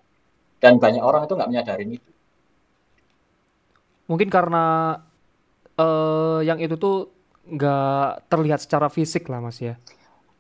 Dan 0.62 0.78
banyak 0.78 1.02
orang 1.02 1.26
itu 1.26 1.34
nggak 1.34 1.50
menyadari 1.50 1.98
itu. 1.98 2.12
Mungkin 4.06 4.30
karena 4.30 5.02
uh, 5.82 6.40
yang 6.46 6.62
itu 6.62 6.78
tuh 6.78 7.10
nggak 7.50 8.30
terlihat 8.30 8.62
secara 8.62 8.88
fisik 8.88 9.26
lah 9.34 9.42
mas 9.42 9.58
ya. 9.58 9.76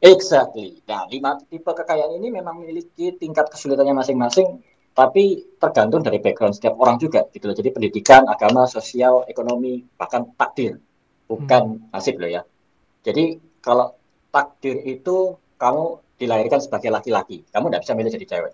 Exactly. 0.05 0.85
Nah, 0.85 1.09
lima 1.09 1.41
tipe 1.49 1.65
kekayaan 1.65 2.21
ini 2.21 2.29
memang 2.29 2.61
memiliki 2.61 3.17
tingkat 3.17 3.49
kesulitannya 3.49 3.97
masing-masing, 3.97 4.61
tapi 4.95 5.43
tergantung 5.59 5.99
dari 5.99 6.23
background 6.23 6.55
setiap 6.55 6.79
orang 6.79 6.95
juga, 6.95 7.27
gitu 7.35 7.51
loh. 7.51 7.55
Jadi 7.55 7.69
pendidikan, 7.75 8.23
agama, 8.31 8.63
sosial, 8.63 9.27
ekonomi, 9.27 9.83
bahkan 9.99 10.23
takdir, 10.39 10.79
bukan 11.27 11.83
hmm. 11.83 11.91
nasib 11.91 12.15
loh 12.15 12.31
ya. 12.31 12.41
Jadi 13.03 13.37
kalau 13.59 13.91
takdir 14.31 14.79
itu 14.87 15.35
kamu 15.59 15.99
dilahirkan 16.15 16.63
sebagai 16.63 16.89
laki-laki, 16.95 17.43
kamu 17.51 17.69
tidak 17.69 17.81
bisa 17.83 17.93
milih 17.93 18.11
jadi 18.15 18.25
cewek. 18.31 18.53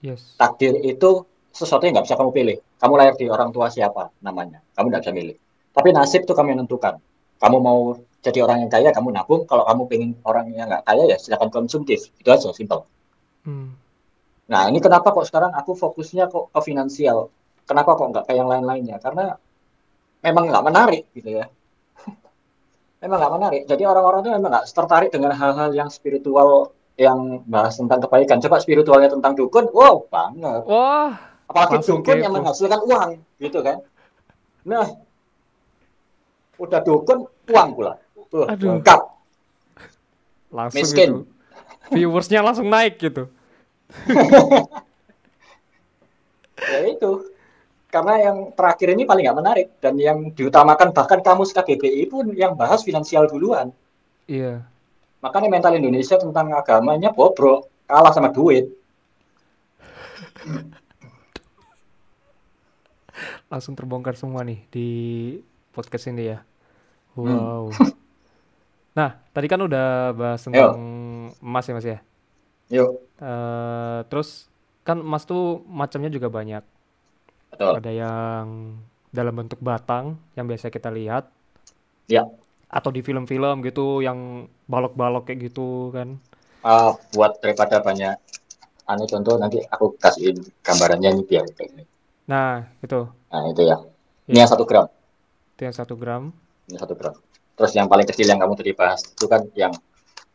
Yes. 0.00 0.38
Takdir 0.38 0.78
itu 0.86 1.26
sesuatu 1.50 1.82
yang 1.84 1.98
nggak 1.98 2.06
bisa 2.06 2.16
kamu 2.16 2.30
pilih. 2.30 2.56
Kamu 2.78 2.94
lahir 2.94 3.14
di 3.18 3.26
orang 3.26 3.50
tua 3.50 3.66
siapa 3.68 4.14
namanya, 4.22 4.62
kamu 4.78 4.94
tidak 4.94 5.02
bisa 5.04 5.12
milih. 5.12 5.36
Tapi 5.74 5.88
nasib 5.90 6.22
itu 6.22 6.32
kamu 6.32 6.54
yang 6.54 6.58
menentukan. 6.62 7.02
Kamu 7.42 7.56
mau 7.58 7.98
jadi 8.20 8.38
orang 8.44 8.64
yang 8.64 8.70
kaya 8.70 8.92
kamu 8.92 9.16
nabung 9.16 9.48
kalau 9.48 9.64
kamu 9.64 9.82
pengen 9.88 10.10
orang 10.28 10.52
yang 10.52 10.68
nggak 10.68 10.84
kaya 10.84 11.08
ya 11.08 11.16
silakan 11.16 11.48
konsumtif 11.48 12.12
itu 12.20 12.28
aja 12.28 12.52
simpel 12.52 12.84
hmm. 13.48 13.79
Nah 14.50 14.66
ini 14.66 14.82
kenapa 14.82 15.14
kok 15.14 15.30
sekarang 15.30 15.54
aku 15.54 15.78
fokusnya 15.78 16.26
kok 16.26 16.50
ke 16.50 16.60
finansial 16.66 17.30
kenapa 17.64 17.94
kok 17.94 18.10
nggak 18.10 18.24
kayak 18.26 18.38
yang 18.42 18.50
lain-lainnya 18.50 18.98
karena 18.98 19.38
memang 20.26 20.50
nggak 20.50 20.64
menarik 20.66 21.04
gitu 21.14 21.38
ya 21.38 21.46
memang 23.06 23.18
nggak 23.22 23.34
menarik 23.38 23.62
jadi 23.70 23.82
orang-orang 23.86 24.26
itu 24.26 24.30
memang 24.34 24.50
nggak 24.58 24.66
tertarik 24.74 25.10
dengan 25.14 25.32
hal-hal 25.38 25.70
yang 25.70 25.86
spiritual 25.86 26.74
yang 26.98 27.46
bahas 27.46 27.78
tentang 27.78 28.02
kebaikan 28.02 28.42
coba 28.42 28.58
spiritualnya 28.58 29.08
tentang 29.08 29.38
dukun 29.38 29.70
wow 29.70 30.02
banget 30.10 30.66
wah 30.66 31.14
apalagi 31.46 31.86
dukun 31.86 32.18
yang 32.18 32.34
menghasilkan 32.34 32.82
uang 32.82 33.10
gitu 33.38 33.62
kan 33.62 33.78
nah 34.66 34.90
udah 36.58 36.80
dukun 36.82 37.24
uang 37.48 37.68
pula 37.78 37.94
Tuh, 38.30 38.46
Aduh. 38.46 38.78
lengkap. 38.78 39.00
Langsung 40.54 40.78
Miskin. 40.78 41.10
Gitu. 41.10 41.18
Viewersnya 41.90 42.40
langsung 42.46 42.70
naik 42.70 43.02
gitu. 43.02 43.26
Ya 46.60 46.80
itu. 46.86 47.12
Karena 47.90 48.22
yang 48.22 48.54
terakhir 48.54 48.94
ini 48.94 49.02
paling 49.02 49.26
nggak 49.26 49.38
menarik 49.42 49.68
dan 49.82 49.98
yang 49.98 50.30
diutamakan 50.30 50.94
bahkan 50.94 51.18
kamu 51.18 51.42
KBBI 51.42 52.06
pun 52.06 52.30
yang 52.38 52.54
bahas 52.54 52.86
finansial 52.86 53.26
duluan. 53.26 53.74
Iya. 54.30 54.62
Makanya 55.18 55.50
mental 55.50 55.74
Indonesia 55.74 56.14
tentang 56.14 56.54
agamanya 56.54 57.10
bobrok, 57.10 57.66
kalah 57.90 58.14
sama 58.14 58.30
duit. 58.30 58.70
Langsung 63.50 63.74
terbongkar 63.74 64.14
semua 64.14 64.46
nih 64.46 64.62
di 64.70 64.88
podcast 65.74 66.06
ini 66.14 66.30
ya. 66.30 66.38
Hmm. 67.18 67.26
Wow. 67.26 67.74
Hmm. 67.74 67.92
Nah, 68.90 69.18
tadi 69.34 69.46
kan 69.46 69.62
udah 69.62 70.14
bahas 70.14 70.42
tentang 70.42 70.78
Yo. 70.78 71.34
emas 71.42 71.66
ya 71.66 71.74
Mas 71.74 71.86
ya. 71.86 71.98
Yuk. 72.70 73.02
Uh, 73.18 74.06
terus 74.06 74.46
kan 74.86 75.02
emas 75.02 75.26
tuh 75.26 75.60
macamnya 75.66 76.08
juga 76.08 76.30
banyak. 76.30 76.62
Betul. 77.50 77.82
Ada 77.82 77.90
yang 77.90 78.78
dalam 79.10 79.34
bentuk 79.34 79.58
batang 79.58 80.16
yang 80.38 80.46
biasa 80.46 80.70
kita 80.70 80.88
lihat. 80.88 81.26
Ya. 82.06 82.30
Atau 82.70 82.94
di 82.94 83.02
film-film 83.02 83.66
gitu 83.66 84.00
yang 84.00 84.46
balok-balok 84.70 85.26
kayak 85.26 85.50
gitu 85.50 85.90
kan. 85.90 86.16
Uh, 86.62 86.94
buat 87.12 87.42
daripada 87.42 87.82
banyak 87.82 88.14
anu 88.90 89.06
contoh 89.06 89.38
nanti 89.38 89.62
aku 89.70 89.94
kasih 89.98 90.34
gambarannya 90.62 91.14
ini 91.14 91.22
biar. 91.26 91.46
Nah, 92.30 92.66
itu. 92.82 93.00
Nah, 93.30 93.42
itu 93.50 93.62
ya. 93.66 93.78
Ini 94.30 94.38
ya. 94.38 94.46
yang 94.46 94.50
satu 94.50 94.62
gram. 94.66 94.86
Itu 95.58 95.62
yang 95.66 95.74
satu 95.74 95.94
gram. 95.98 96.30
Ini 96.70 96.78
satu 96.78 96.94
gram. 96.94 97.14
Terus 97.58 97.72
yang 97.74 97.90
paling 97.90 98.06
kecil 98.06 98.26
yang 98.30 98.38
kamu 98.38 98.54
tadi 98.54 98.72
bahas 98.74 99.02
itu 99.02 99.26
kan 99.26 99.42
yang 99.58 99.74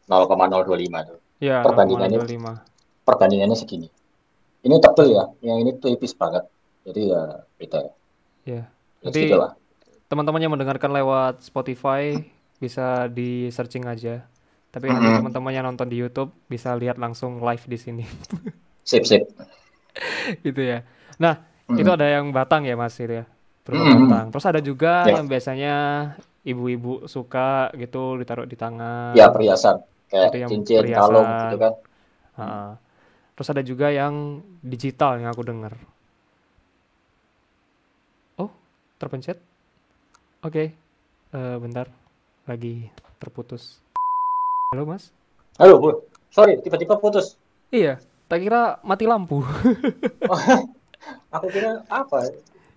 0,025 0.07 1.09
tuh. 1.09 1.19
Iya, 1.45 1.61
perbandingannya 1.61 2.17
0,025. 2.25 3.05
perbandingannya 3.05 3.57
segini. 3.57 3.87
Ini 4.65 4.75
tebel 4.81 5.13
ya, 5.13 5.25
yang 5.45 5.61
ini 5.61 5.77
tipis 5.77 6.17
banget. 6.17 6.49
Jadi 6.85 7.01
ya 7.13 7.21
beda 7.61 7.79
ya. 7.85 7.93
Iya. 8.45 8.63
Jadi 9.05 9.21
teman-teman 10.09 10.41
yang 10.41 10.53
mendengarkan 10.57 10.89
lewat 10.89 11.45
Spotify 11.45 12.17
bisa 12.57 13.05
di 13.13 13.53
searching 13.53 13.85
aja. 13.85 14.25
Tapi 14.73 14.89
mm 14.89 14.97
-hmm. 14.97 15.15
teman-teman 15.21 15.53
yang 15.53 15.65
nonton 15.69 15.85
di 15.85 16.01
YouTube 16.01 16.33
bisa 16.49 16.73
lihat 16.73 16.97
langsung 16.97 17.37
live 17.45 17.65
di 17.69 17.77
sini. 17.77 18.05
sip 18.89 19.05
sip. 19.05 19.29
gitu 20.41 20.61
ya. 20.65 20.81
Nah, 21.21 21.45
mm 21.45 21.77
-hmm. 21.77 21.81
itu 21.85 21.89
ada 21.93 22.05
yang 22.09 22.33
batang 22.33 22.65
ya 22.65 22.73
Mas 22.73 22.97
itu 22.97 23.21
ya. 23.21 23.25
Berupa 23.61 23.85
mm 23.85 23.85
-hmm. 23.85 24.01
batang. 24.09 24.25
Terus 24.33 24.45
ada 24.49 24.59
juga 24.65 24.93
yeah. 25.05 25.15
yang 25.21 25.27
biasanya 25.29 25.75
ibu-ibu 26.41 27.05
suka 27.05 27.69
gitu 27.77 28.17
ditaruh 28.17 28.49
di 28.49 28.57
tangan. 28.57 29.13
Ya 29.13 29.29
perhiasan 29.29 29.85
kayak 30.15 30.49
cincin, 30.49 30.81
perhiasan. 30.83 31.01
kalung 31.03 31.29
gitu 31.29 31.57
kan. 31.59 31.73
Uh, 32.35 32.71
terus 33.35 33.51
ada 33.51 33.61
juga 33.63 33.87
yang 33.91 34.43
digital 34.63 35.19
yang 35.19 35.29
aku 35.31 35.43
dengar. 35.43 35.73
Oh, 38.39 38.51
terpencet? 38.99 39.39
Oke, 40.45 40.51
okay. 40.53 40.67
uh, 41.33 41.55
eh, 41.55 41.57
bentar, 41.57 41.87
lagi 42.45 42.87
terputus. 43.17 43.81
Halo 44.71 44.85
mas? 44.85 45.09
Halo 45.57 45.79
bu, 45.81 45.89
sorry 46.29 46.59
tiba-tiba 46.61 46.99
putus. 46.99 47.39
Iya, 47.73 47.97
tak 48.29 48.45
kira 48.45 48.77
mati 48.85 49.09
lampu. 49.09 49.41
aku 51.35 51.47
kira 51.49 51.81
apa? 51.89 52.29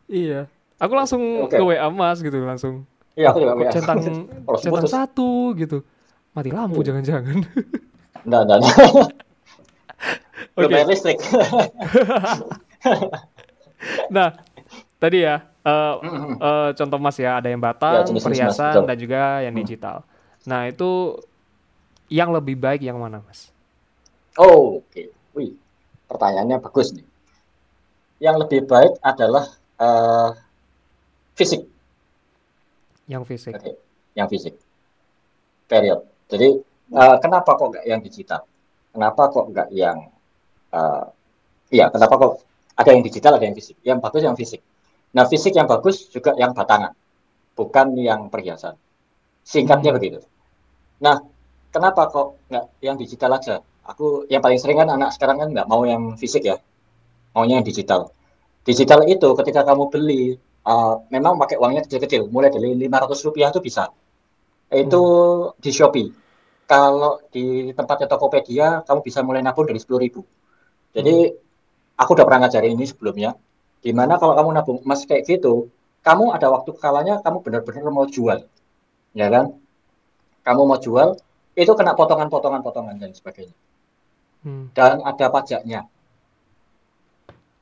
Iya, 0.09 0.49
aku 0.81 0.93
langsung 0.97 1.45
okay. 1.45 1.61
ke 1.61 1.65
WA 1.65 1.89
mas 1.93 2.25
gitu 2.25 2.41
langsung. 2.41 2.89
Iya, 3.19 3.35
aku 3.35 3.39
juga 3.43 3.69
centang 3.75 3.99
centang 4.63 4.87
satu 4.89 5.53
gitu. 5.59 5.83
Mati 6.37 6.51
lampu 6.53 6.81
iya. 6.81 6.87
jangan-jangan. 6.93 7.39
Enggak, 8.29 8.43
enggak. 8.45 8.63
Bayar 10.69 10.91
listrik. 10.91 11.17
nah, 14.15 14.37
tadi 14.99 15.23
ya 15.23 15.49
uh, 15.63 15.95
uh, 16.37 16.69
contoh 16.75 16.99
Mas 16.99 17.17
ya, 17.17 17.39
ada 17.39 17.49
yang 17.49 17.63
batang, 17.63 18.05
ya, 18.05 18.21
perhiasan 18.21 18.85
dan 18.85 18.97
juga 18.99 19.41
yang 19.47 19.55
mm. 19.55 19.61
digital. 19.65 20.03
Nah, 20.45 20.67
itu 20.69 21.23
yang 22.11 22.35
lebih 22.35 22.59
baik 22.59 22.83
yang 22.85 22.99
mana, 22.99 23.23
Mas? 23.23 23.49
Oh, 24.35 24.83
oke. 24.83 24.93
Okay. 24.93 25.09
Wih, 25.33 25.55
pertanyaannya 26.11 26.59
bagus 26.59 26.93
nih. 26.93 27.07
Yang 28.19 28.37
lebih 28.45 28.61
baik 28.67 28.93
adalah 29.01 29.47
uh, 29.79 30.35
fisik 31.39 31.65
yang 33.09 33.25
fisik. 33.25 33.57
Okay. 33.57 33.75
Yang 34.13 34.29
fisik. 34.37 34.55
Period. 35.65 36.05
Jadi 36.29 36.49
uh, 36.93 37.17
kenapa 37.19 37.57
kok 37.57 37.69
nggak 37.73 37.85
yang 37.89 38.01
digital? 38.05 38.45
Kenapa 38.93 39.23
kok 39.33 39.45
nggak 39.49 39.69
yang 39.73 40.13
uh, 40.73 41.09
Iya, 41.69 41.93
kenapa 41.93 42.15
kok 42.17 42.33
ada 42.81 42.91
yang 42.97 43.05
digital, 43.05 43.37
ada 43.37 43.45
yang 43.45 43.57
fisik? 43.57 43.77
Yang 43.85 43.99
bagus 44.01 44.23
yang 44.25 44.37
fisik. 44.37 44.61
Nah, 45.13 45.25
fisik 45.29 45.53
yang 45.53 45.69
bagus 45.69 46.09
juga 46.09 46.33
yang 46.41 46.57
batangan, 46.57 46.97
bukan 47.53 47.93
yang 48.01 48.33
perhiasan. 48.33 48.77
Singkatnya 49.45 49.93
hmm. 49.93 49.99
begitu. 50.01 50.21
Nah, 51.05 51.21
kenapa 51.73 52.09
kok 52.09 52.41
nggak 52.49 52.65
yang 52.81 52.97
digital 52.97 53.37
aja? 53.37 53.61
Aku 53.89 54.29
yang 54.29 54.45
paling 54.45 54.61
sering 54.61 54.81
kan 54.81 54.89
anak 54.89 55.17
sekarang 55.17 55.41
kan 55.41 55.49
nggak 55.53 55.69
mau 55.69 55.85
yang 55.85 56.17
fisik 56.17 56.45
ya, 56.45 56.57
maunya 57.33 57.61
yang 57.61 57.67
digital. 57.69 58.13
Digital 58.65 59.05
itu 59.09 59.29
ketika 59.33 59.65
kamu 59.65 59.89
beli 59.89 60.37
uh, 60.69 61.01
memang 61.09 61.41
pakai 61.41 61.57
uangnya 61.57 61.85
kecil-kecil, 61.89 62.29
mulai 62.29 62.53
dari 62.53 62.77
500 62.77 63.27
rupiah 63.29 63.49
itu 63.49 63.61
bisa. 63.65 63.89
Itu 64.69 65.03
hmm. 65.05 65.61
di 65.61 65.71
Shopee. 65.73 66.09
Kalau 66.69 67.25
di 67.33 67.73
tempatnya 67.73 68.05
Tokopedia, 68.05 68.85
kamu 68.85 69.01
bisa 69.01 69.25
mulai 69.25 69.41
nabung 69.41 69.65
dari 69.65 69.81
10 69.81 70.05
ribu. 70.05 70.21
Jadi, 70.93 71.33
hmm. 71.33 71.97
aku 71.97 72.11
udah 72.13 72.25
pernah 72.29 72.45
ngajarin 72.45 72.77
ini 72.77 72.85
sebelumnya. 72.85 73.33
Di 73.81 73.95
mana 73.97 74.21
kalau 74.21 74.37
kamu 74.37 74.51
nabung 74.53 74.79
emas 74.85 75.09
kayak 75.09 75.25
gitu, 75.25 75.73
kamu 76.05 76.37
ada 76.37 76.53
waktu 76.53 76.71
kalanya 76.77 77.25
kamu 77.25 77.41
benar-benar 77.41 77.89
mau 77.89 78.05
jual. 78.05 78.45
Ya 79.17 79.27
kan? 79.33 79.57
Kamu 80.45 80.63
mau 80.69 80.77
jual, 80.77 81.17
itu 81.57 81.73
kena 81.73 81.97
potongan-potongan-potongan 81.97 83.01
dan 83.01 83.11
sebagainya. 83.17 83.57
Hmm. 84.45 84.69
Dan 84.77 85.01
ada 85.03 85.27
pajaknya. 85.33 85.89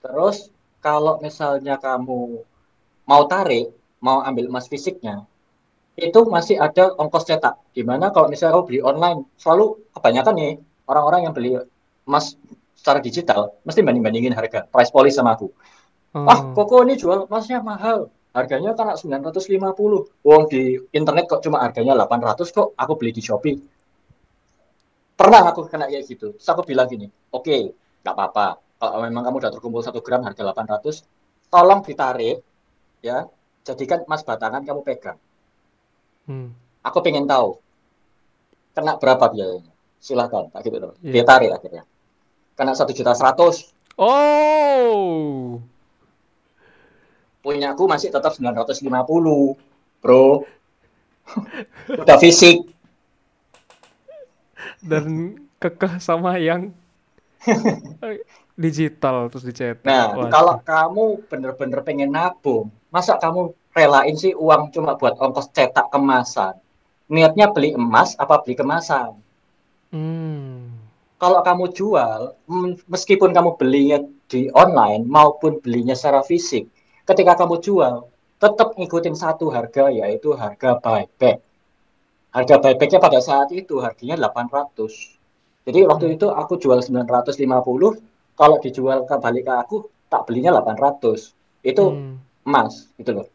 Terus 0.03 0.51
kalau 0.83 1.19
misalnya 1.19 1.79
kamu 1.79 2.43
mau 3.07 3.23
tarik, 3.27 3.71
mau 4.03 4.23
ambil 4.23 4.51
emas 4.51 4.71
fisiknya, 4.71 5.27
itu 5.97 6.21
masih 6.29 6.61
ada 6.61 6.93
ongkos 7.01 7.25
cetak. 7.25 7.57
Gimana 7.73 8.13
kalau 8.13 8.29
misalnya 8.29 8.61
kamu 8.61 8.65
beli 8.69 8.81
online, 8.85 9.19
selalu 9.41 9.81
kebanyakan 9.97 10.35
nih 10.37 10.53
orang-orang 10.85 11.21
yang 11.25 11.33
beli 11.33 11.57
emas 12.05 12.37
secara 12.77 13.01
digital 13.01 13.57
mesti 13.65 13.81
banding-bandingin 13.83 14.37
harga, 14.37 14.69
price 14.69 14.93
policy 14.93 15.17
sama 15.17 15.35
aku. 15.35 15.49
Oh. 16.15 16.29
Ah, 16.29 16.53
koko 16.53 16.85
ini 16.85 17.01
jual 17.01 17.25
emasnya 17.27 17.65
mahal. 17.65 18.13
Harganya 18.37 18.77
kan 18.77 18.93
950. 18.93 19.73
Wong 20.21 20.43
di 20.53 20.77
internet 20.93 21.25
kok 21.25 21.41
cuma 21.41 21.65
harganya 21.65 21.97
800 21.97 22.53
kok, 22.53 22.77
aku 22.77 22.93
beli 23.01 23.17
di 23.17 23.25
Shopee. 23.25 23.57
Pernah 25.17 25.49
aku 25.49 25.65
kena 25.65 25.89
kayak 25.89 26.05
gitu. 26.05 26.37
Terus 26.37 26.49
aku 26.53 26.61
bilang 26.69 26.85
gini, 26.93 27.09
oke, 27.33 27.49
okay, 27.49 27.73
nggak 28.05 28.13
apa-apa. 28.13 28.61
Kalau 28.77 29.01
memang 29.09 29.25
kamu 29.25 29.37
udah 29.41 29.51
terkumpul 29.57 29.81
satu 29.81 30.05
gram 30.05 30.21
harga 30.21 30.45
800, 30.45 31.49
tolong 31.49 31.81
ditarik, 31.81 32.45
ya, 33.01 33.25
jadikan 33.65 34.05
emas 34.05 34.21
batangan 34.21 34.61
kamu 34.61 34.85
pegang. 34.85 35.17
Hmm. 36.27 36.51
Aku 36.83 37.03
pengen 37.03 37.27
tahu, 37.27 37.59
kena 38.75 38.99
berapa 38.99 39.31
biayanya? 39.31 39.71
Silahkan, 39.99 40.51
tak 40.51 40.67
gitu. 40.67 40.95
Iya. 41.03 41.13
Dia 41.13 41.25
tarik 41.27 41.51
akhirnya. 41.51 41.83
Kena 42.55 42.75
satu 42.75 42.95
juta 42.95 43.15
seratus, 43.15 43.71
Oh. 43.97 45.57
punyaku 47.41 47.89
masih 47.89 48.13
tetap 48.13 48.35
950, 48.37 49.57
bro. 50.05 50.45
Udah 52.03 52.19
fisik. 52.21 52.67
Dan 54.83 55.35
kekeh 55.57 55.97
sama 55.97 56.37
yang 56.37 56.75
digital 58.59 59.31
terus 59.31 59.45
dicetak. 59.47 59.87
Nah, 59.87 60.13
Waduh. 60.13 60.31
kalau 60.33 60.55
kamu 60.61 61.05
bener-bener 61.31 61.81
pengen 61.81 62.11
nabung, 62.13 62.69
masa 62.91 63.17
kamu 63.17 63.55
relain 63.77 64.17
sih 64.17 64.33
uang 64.33 64.73
cuma 64.73 64.97
buat 64.97 65.21
ongkos 65.21 65.53
cetak 65.53 65.93
kemasan? 65.93 66.57
Niatnya 67.13 67.53
beli 67.53 67.77
emas 67.77 68.17
apa 68.17 68.41
beli 68.41 68.57
kemasan? 68.57 69.21
Hmm. 69.93 70.73
Kalau 71.21 71.41
kamu 71.45 71.73
jual, 71.73 72.37
meskipun 72.89 73.37
kamu 73.37 73.57
belinya 73.61 73.99
di 74.29 74.49
online 74.53 75.05
maupun 75.05 75.61
belinya 75.61 75.97
secara 75.97 76.21
fisik, 76.25 76.69
ketika 77.09 77.37
kamu 77.41 77.61
jual, 77.61 78.09
tetap 78.37 78.77
ngikutin 78.77 79.17
satu 79.17 79.49
harga 79.49 79.89
yaitu 79.89 80.37
harga 80.37 80.77
buyback. 80.77 81.41
Harga 82.37 82.55
buybacknya 82.61 83.01
pada 83.01 83.21
saat 83.25 83.49
itu 83.53 83.81
harganya 83.81 84.29
800. 84.29 85.17
Jadi 85.65 85.89
waktu 85.89 86.21
itu 86.21 86.29
aku 86.29 86.61
jual 86.61 86.85
950, 86.85 87.97
kalau 88.37 88.57
dijual 88.61 89.09
kembali 89.09 89.41
ke 89.41 89.53
aku, 89.57 89.77
tak 90.13 90.29
belinya 90.29 90.53
800. 90.61 91.33
Itu 91.65 91.97
Hmm. 91.97 92.21
emas, 92.45 92.93
gitu 93.01 93.25
loh. 93.25 93.27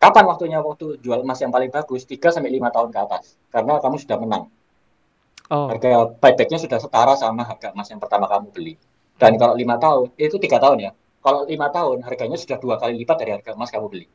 Kapan 0.00 0.24
waktunya 0.24 0.58
waktu 0.64 0.96
jual 1.04 1.20
emas 1.20 1.38
yang 1.44 1.52
paling 1.52 1.68
bagus? 1.68 2.08
3 2.08 2.32
sampai 2.32 2.48
5 2.56 2.72
tahun 2.72 2.88
ke 2.88 2.98
atas. 3.04 3.36
Karena 3.52 3.76
kamu 3.76 4.00
sudah 4.00 4.16
menang. 4.16 4.44
Oh. 5.50 5.68
Harga 5.68 6.14
buybacknya 6.16 6.56
sudah 6.62 6.78
setara 6.78 7.18
sama 7.18 7.42
harga 7.42 7.74
emas 7.74 7.90
yang 7.90 8.00
pertama 8.00 8.30
kamu 8.30 8.48
beli. 8.54 8.74
Dan 9.20 9.36
kalau 9.36 9.52
lima 9.52 9.76
tahun, 9.76 10.14
itu 10.16 10.40
tiga 10.40 10.56
tahun 10.56 10.78
ya. 10.88 10.90
Kalau 11.20 11.44
lima 11.44 11.68
tahun, 11.68 12.00
harganya 12.00 12.40
sudah 12.40 12.56
dua 12.56 12.80
kali 12.80 12.96
lipat 13.04 13.16
dari 13.20 13.36
harga 13.36 13.52
emas 13.52 13.68
kamu 13.68 13.86
beli. 13.92 14.06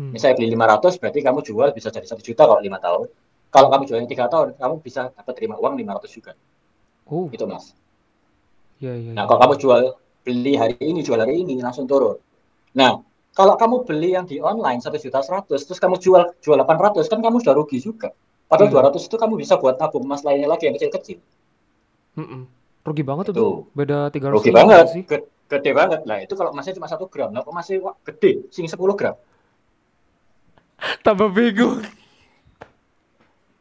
Hmm. 0.00 0.14
Misalnya 0.14 0.40
beli 0.40 0.48
500, 0.56 0.96
berarti 1.02 1.20
kamu 1.20 1.38
jual 1.44 1.68
bisa 1.76 1.92
jadi 1.92 2.06
satu 2.08 2.22
juta 2.24 2.48
kalau 2.48 2.62
lima 2.62 2.80
tahun. 2.80 3.10
Kalau 3.52 3.68
kamu 3.68 3.82
jualnya 3.84 4.08
tiga 4.08 4.30
tahun, 4.32 4.56
kamu 4.56 4.74
bisa 4.80 5.12
dapat 5.12 5.34
terima 5.36 5.60
uang 5.60 5.74
500 5.76 6.08
juga. 6.08 6.32
Oh. 7.04 7.28
Itu 7.28 7.44
mas. 7.44 7.74
Iya 8.78 8.94
iya. 8.96 9.10
Nah, 9.12 9.26
iya. 9.26 9.28
kalau 9.28 9.40
kamu 9.44 9.54
jual 9.58 9.82
beli 10.22 10.54
hari 10.54 10.78
ini, 10.78 11.02
jual 11.02 11.18
hari 11.18 11.42
ini, 11.42 11.58
langsung 11.58 11.90
turun. 11.90 12.16
Nah, 12.78 13.02
kalau 13.38 13.54
kamu 13.54 13.86
beli 13.86 14.18
yang 14.18 14.26
di 14.26 14.42
online 14.42 14.82
satu 14.82 14.98
juta 14.98 15.22
seratus, 15.22 15.62
terus 15.62 15.78
kamu 15.78 16.02
jual 16.02 16.34
jual 16.42 16.58
800, 16.58 17.06
kan 17.06 17.22
kamu 17.22 17.38
sudah 17.38 17.54
rugi 17.54 17.78
juga. 17.78 18.10
Padahal 18.50 18.66
Iya. 18.74 18.90
200 18.98 19.06
itu 19.06 19.14
kamu 19.14 19.38
bisa 19.38 19.54
buat 19.54 19.78
tabung 19.78 20.02
emas 20.02 20.26
lainnya 20.26 20.50
lagi 20.50 20.66
yang 20.66 20.74
kecil-kecil. 20.74 21.22
Mm-mm. 22.18 22.42
Rugi 22.82 23.04
banget 23.06 23.30
Itu. 23.30 23.38
tuh. 23.38 23.54
Beda 23.78 24.10
300 24.10 24.34
Rugi 24.34 24.50
ribu 24.50 24.58
banget, 24.58 24.84
sih. 24.90 25.02
Ge- 25.06 25.28
gede 25.46 25.70
banget. 25.70 26.00
Lah 26.02 26.18
itu 26.18 26.34
kalau 26.34 26.50
emasnya 26.50 26.74
cuma 26.74 26.90
satu 26.90 27.06
gram, 27.06 27.30
kok 27.30 27.54
masih 27.54 27.78
wah, 27.78 27.94
gede, 28.02 28.42
sing 28.50 28.66
10 28.66 28.74
gram. 28.98 29.14
Tambah 31.06 31.30
bingung. 31.30 31.84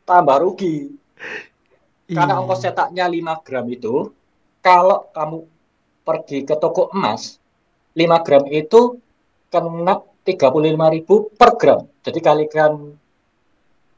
Tambah 0.07 0.37
rugi. 0.41 0.89
Karena 2.07 2.33
Iya. 2.33 2.41
ongkos 2.41 2.63
cetaknya 2.63 3.05
5 3.05 3.43
gram 3.43 3.67
itu, 3.67 4.15
kalau 4.63 5.11
kamu 5.11 5.37
pergi 6.01 6.47
ke 6.47 6.55
toko 6.55 6.87
emas, 6.95 7.35
5 7.91 8.23
gram 8.23 8.47
itu 8.47 8.95
kena 9.47 10.03
35.000 10.27 11.39
per 11.39 11.51
gram. 11.55 11.81
Jadi 12.03 12.19
kalikan 12.19 12.71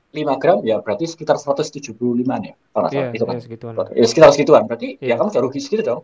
5 0.09 0.41
gram 0.41 0.57
ya 0.65 0.81
berarti 0.81 1.05
sekitar 1.05 1.37
175 1.37 1.93
ya. 2.41 2.53
Kalau 2.73 2.87
nggak 2.89 2.93
Iya, 2.93 3.13
itu 3.13 3.25
kan. 3.25 3.33
iya 3.37 3.43
segituan. 3.45 3.73
Ya, 3.93 4.05
sekitar 4.09 4.29
segituan. 4.33 4.63
Berarti 4.65 4.87
Iya. 4.97 5.13
ya 5.13 5.21
kamu 5.21 5.29
udah 5.29 5.43
rugi 5.45 5.59
segitu 5.61 5.81
dong. 5.85 6.01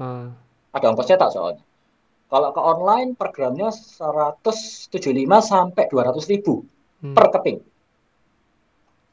Ah, 0.00 0.32
Ada 0.74 0.90
ongkos 0.90 1.06
cetak 1.06 1.30
soalnya. 1.30 1.62
Kalau 2.26 2.50
ke 2.50 2.60
online 2.60 3.14
per 3.14 3.30
gramnya 3.30 3.70
175 3.70 5.38
sampai 5.38 5.86
200 5.86 6.26
ribu 6.26 6.66
hmm. 7.04 7.14
per 7.14 7.30
keping. 7.30 7.62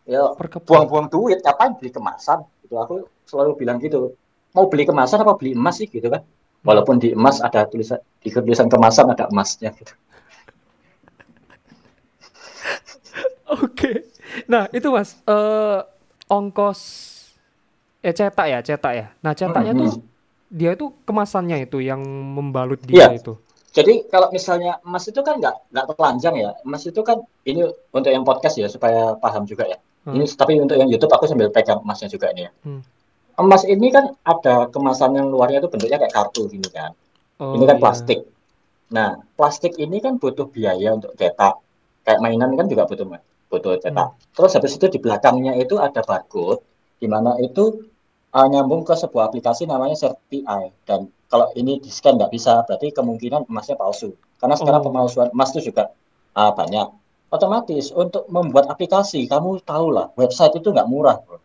Ya, 0.09 0.25
buang-buang 0.65 1.07
duit, 1.07 1.39
ngapain 1.45 1.77
beli 1.77 1.93
kemasan? 1.93 2.41
Gitu. 2.65 2.73
Aku 2.73 3.05
selalu 3.29 3.61
bilang 3.61 3.77
gitu. 3.77 4.17
Mau 4.57 4.65
beli 4.67 4.89
kemasan 4.89 5.21
apa 5.21 5.37
beli 5.37 5.53
emas 5.53 5.77
sih 5.77 5.87
gitu 5.87 6.09
kan? 6.09 6.25
Walaupun 6.61 7.01
di 7.01 7.11
emas 7.11 7.41
ada 7.41 7.65
tulisan 7.65 7.97
di 8.21 8.29
tulisan 8.29 8.69
kemasan 8.69 9.09
ada 9.09 9.25
emasnya 9.27 9.73
gitu. 9.73 9.93
Oke. 13.65 14.07
Nah, 14.47 14.69
itu 14.71 14.87
Mas, 14.87 15.17
eh 15.25 15.79
ongkos 16.27 16.79
eh 18.01 18.13
cetak 18.13 18.47
ya, 18.47 18.59
cetak 18.61 18.93
ya. 18.93 19.05
Nah, 19.21 19.33
cetaknya 19.33 19.73
Mhm. 19.73 19.79
tuh 19.79 19.89
dia 20.51 20.71
itu 20.73 20.91
kemasannya 21.03 21.65
itu 21.65 21.79
yang 21.79 22.01
membalut 22.35 22.79
dia 22.83 23.09
Iya. 23.09 23.19
itu. 23.19 23.33
Jadi 23.71 24.03
kalau 24.11 24.27
misalnya 24.29 24.83
emas 24.83 25.07
itu 25.07 25.23
kan 25.23 25.39
nggak 25.39 25.55
nggak 25.71 25.85
telanjang 25.95 26.35
ya. 26.37 26.51
Emas 26.61 26.83
itu 26.83 26.99
kan 27.01 27.23
ini 27.47 27.63
untuk 27.89 28.11
yang 28.11 28.21
podcast 28.21 28.59
ya 28.59 28.67
supaya 28.67 29.15
paham 29.15 29.47
juga 29.47 29.63
ya. 29.63 29.79
Hmm. 30.03 30.17
Ini 30.19 30.27
tapi 30.35 30.59
untuk 30.59 30.75
yang 30.75 30.91
YouTube 30.91 31.13
aku 31.13 31.23
sambil 31.23 31.47
pegang 31.49 31.79
emasnya 31.79 32.11
juga 32.11 32.27
ini 32.35 32.45
ya. 32.45 32.51
Hmm. 32.67 32.81
Emas 33.41 33.63
ini 33.65 33.87
kan 33.89 34.13
ada 34.21 34.69
kemasan 34.69 35.17
yang 35.17 35.27
luarnya 35.33 35.65
itu 35.65 35.69
bentuknya 35.73 35.97
kayak 35.97 36.13
kartu 36.13 36.45
gini 36.45 36.69
kan. 36.69 36.93
Oh, 37.41 37.57
Ini 37.57 37.63
kan 37.65 37.77
iya. 37.77 37.81
plastik. 37.81 38.19
Nah, 38.93 39.09
plastik 39.33 39.73
ini 39.81 39.97
kan 39.97 40.21
butuh 40.21 40.45
biaya 40.45 40.93
untuk 40.93 41.17
cetak. 41.17 41.57
Kayak 42.05 42.19
mainan 42.21 42.53
kan 42.53 42.69
juga 42.69 42.85
butuh 42.85 43.05
butuh 43.49 43.73
cetak. 43.81 44.09
Terus 44.37 44.51
habis 44.53 44.73
itu 44.77 44.85
di 44.93 44.99
belakangnya 45.01 45.57
itu 45.57 45.81
ada 45.81 46.05
barcode, 46.05 46.61
di 47.01 47.07
mana 47.09 47.33
itu 47.41 47.81
uh, 48.35 48.47
nyambung 48.47 48.85
ke 48.85 48.93
sebuah 48.93 49.33
aplikasi 49.33 49.65
namanya 49.65 49.97
CertiEye. 49.97 50.69
Dan 50.85 51.09
kalau 51.31 51.49
ini 51.57 51.81
di 51.81 51.89
scan 51.89 52.19
nggak 52.19 52.29
bisa, 52.29 52.61
berarti 52.67 52.93
kemungkinan 52.93 53.49
emasnya 53.49 53.75
palsu. 53.79 54.13
Karena 54.37 54.53
sekarang 54.59 54.81
Oh. 54.85 54.87
pemalsuan 54.91 55.29
emas 55.33 55.49
itu 55.57 55.73
juga 55.73 55.89
uh, 56.37 56.51
banyak. 56.53 56.87
Otomatis 57.31 57.95
untuk 57.95 58.27
membuat 58.27 58.67
aplikasi, 58.67 59.23
kamu 59.25 59.63
tahu 59.63 59.87
lah, 59.95 60.11
website 60.19 60.51
itu 60.59 60.67
nggak 60.69 60.89
murah, 60.91 61.17
bro. 61.23 61.39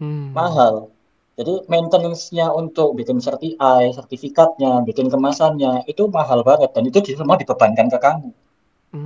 Hmm. 0.00 0.32
mahal. 0.32 0.92
Jadi 1.38 1.54
maintenance-nya 1.72 2.46
untuk 2.60 2.88
bikin 2.98 3.18
CertiEye, 3.24 3.88
sertifikatnya, 3.98 4.72
bikin 4.88 5.06
kemasannya 5.14 5.72
itu 5.92 6.02
mahal 6.16 6.40
banget 6.50 6.70
dan 6.74 6.84
itu 6.90 6.98
semua 7.20 7.36
dibebankan 7.42 7.86
ke 7.92 7.98
kamu. 8.06 8.28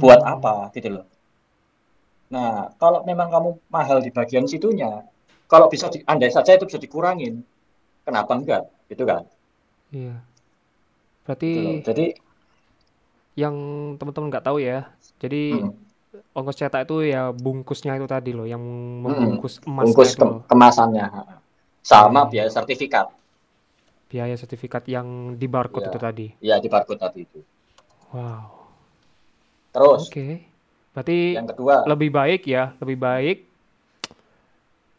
Buat 0.02 0.20
Hmm. 0.20 0.34
apa 0.34 0.54
gitu 0.76 0.88
loh. 0.96 1.06
Nah, 2.34 2.52
kalau 2.80 3.00
memang 3.10 3.28
kamu 3.34 3.50
mahal 3.74 3.98
di 4.06 4.10
bagian 4.18 4.46
situnya, 4.52 4.90
kalau 5.52 5.66
bisa 5.72 5.86
di, 5.92 5.98
andai 6.12 6.30
saja 6.36 6.50
itu 6.56 6.64
bisa 6.70 6.78
dikurangin, 6.84 7.34
kenapa 8.06 8.32
enggak? 8.38 8.64
Gitu 8.90 9.04
kan? 9.10 9.24
Iya. 9.92 10.22
Berarti 11.24 11.50
Gitu 11.50 11.58
loh. 11.64 11.76
Jadi, 11.86 12.04
yang 13.38 13.56
teman-teman 13.98 14.28
nggak 14.30 14.46
tahu 14.46 14.58
ya. 14.62 14.90
Jadi 15.22 15.36
mm, 15.50 15.70
ongkos 16.36 16.56
cetak 16.60 16.82
itu 16.86 16.94
ya 17.14 17.20
bungkusnya 17.34 17.92
itu 17.98 18.08
tadi 18.10 18.30
loh, 18.38 18.46
yang 18.52 18.62
membungkus 19.04 19.54
emasnya 19.68 19.86
bungkus 19.86 20.10
itu 20.14 20.20
ke- 20.20 20.26
loh. 20.30 20.42
kemasannya 20.50 21.04
sama 21.80 22.26
Iya. 22.26 22.30
biaya 22.30 22.50
sertifikat, 22.50 23.06
Biaya 24.06 24.34
sertifikat 24.34 24.84
yang 24.84 25.38
di 25.38 25.46
barcode 25.46 25.86
Iya. 25.86 25.90
itu 25.90 25.98
tadi. 25.98 26.26
ya 26.42 26.56
di 26.58 26.66
barcode 26.66 26.98
tadi 26.98 27.20
itu. 27.22 27.40
Wow. 28.10 28.58
Terus 29.70 30.10
Oke. 30.10 30.42
Berarti 30.90 31.38
yang 31.38 31.46
kedua, 31.46 31.86
lebih 31.86 32.10
baik 32.10 32.42
ya, 32.44 32.74
lebih 32.78 32.98
baik 32.98 33.38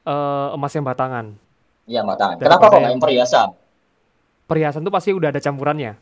eh, 0.02 0.48
emas 0.52 0.72
yang 0.72 0.82
batangan. 0.82 1.28
ya 1.86 2.02
matang. 2.02 2.40
Daripada 2.40 2.56
Kenapa 2.58 2.66
kok 2.72 2.82
yang- 2.82 3.04
perhiasan? 3.04 3.50
Perhiasan 4.48 4.82
tuh 4.82 4.90
pasti 4.90 5.12
udah 5.12 5.30
ada 5.30 5.38
campurannya. 5.38 5.94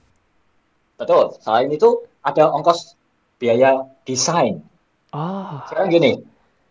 Betul. 0.96 1.34
Selain 1.42 1.66
itu 1.68 1.90
ada 2.22 2.48
ongkos 2.48 2.94
biaya 3.36 3.84
desain. 4.04 4.62
Ah, 5.10 5.66
Sekarang 5.66 5.90
gini, 5.90 6.22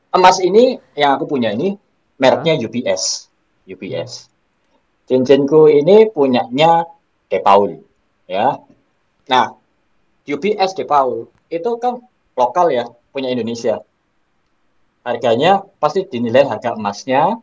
emas 0.09 0.39
ini 0.39 0.79
yang 0.95 1.19
aku 1.19 1.27
punya 1.27 1.51
ini 1.51 1.75
Mereknya 2.17 2.55
UPS. 2.57 3.28
UPS. 3.69 4.33
Cincinku 5.05 5.69
ini 5.69 6.09
punyanya 6.09 6.85
De 7.29 7.39
Paul, 7.41 7.81
ya. 8.25 8.57
Nah, 9.29 9.47
UPS 10.25 10.73
De 10.77 10.85
Paul 10.85 11.29
itu 11.49 11.71
kan 11.81 12.01
lokal 12.37 12.73
ya, 12.73 12.85
punya 13.13 13.29
Indonesia. 13.29 13.81
Harganya 15.05 15.65
pasti 15.81 16.05
dinilai 16.05 16.45
harga 16.45 16.77
emasnya 16.77 17.41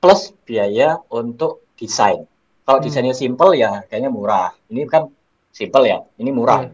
plus 0.00 0.36
biaya 0.44 1.00
untuk 1.08 1.64
desain. 1.80 2.28
Kalau 2.62 2.78
Hmm. 2.78 2.84
desainnya 2.84 3.16
simple 3.16 3.56
ya 3.56 3.80
harganya 3.80 4.12
murah. 4.12 4.52
Ini 4.68 4.84
kan 4.88 5.08
simple 5.48 5.88
ya, 5.88 6.04
ini 6.20 6.28
murah. 6.28 6.68
Iya. 6.68 6.72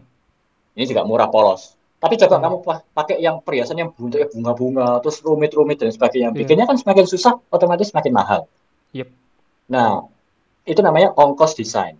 Ini 0.75 0.83
juga 0.87 1.01
murah 1.07 1.31
polos. 1.31 1.75
Tapi 1.99 2.15
coba 2.15 2.39
Hmm. 2.39 2.43
kamu 2.47 2.57
pa- 2.63 2.83
pakai 2.95 3.17
yang 3.19 3.39
perhiasan 3.43 3.75
yang 3.75 3.91
bentuknya 3.91 4.27
bunga-bunga, 4.31 5.03
terus 5.03 5.19
rumit-rumit 5.23 5.79
dan 5.79 5.91
sebagainya. 5.91 6.31
Iya. 6.31 6.37
Bikinnya 6.43 6.65
kan 6.67 6.75
semakin 6.75 7.05
susah, 7.07 7.35
otomatis 7.51 7.91
semakin 7.91 8.11
mahal. 8.15 8.41
Yep. 8.91 9.09
Nah, 9.69 10.05
itu 10.63 10.79
namanya 10.81 11.13
ongkos 11.13 11.53
desain. 11.53 11.95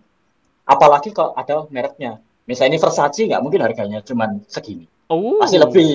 Apalagi 0.64 1.10
kalau 1.10 1.34
ada 1.34 1.66
mereknya. 1.70 2.18
Misalnya 2.46 2.74
ini 2.74 2.80
Versace, 2.82 3.22
nggak 3.26 3.42
mungkin 3.42 3.62
harganya 3.62 4.02
cuma 4.02 4.26
segini. 4.46 4.86
Oh. 5.10 5.38
Pasti 5.42 5.58
lebih. 5.58 5.90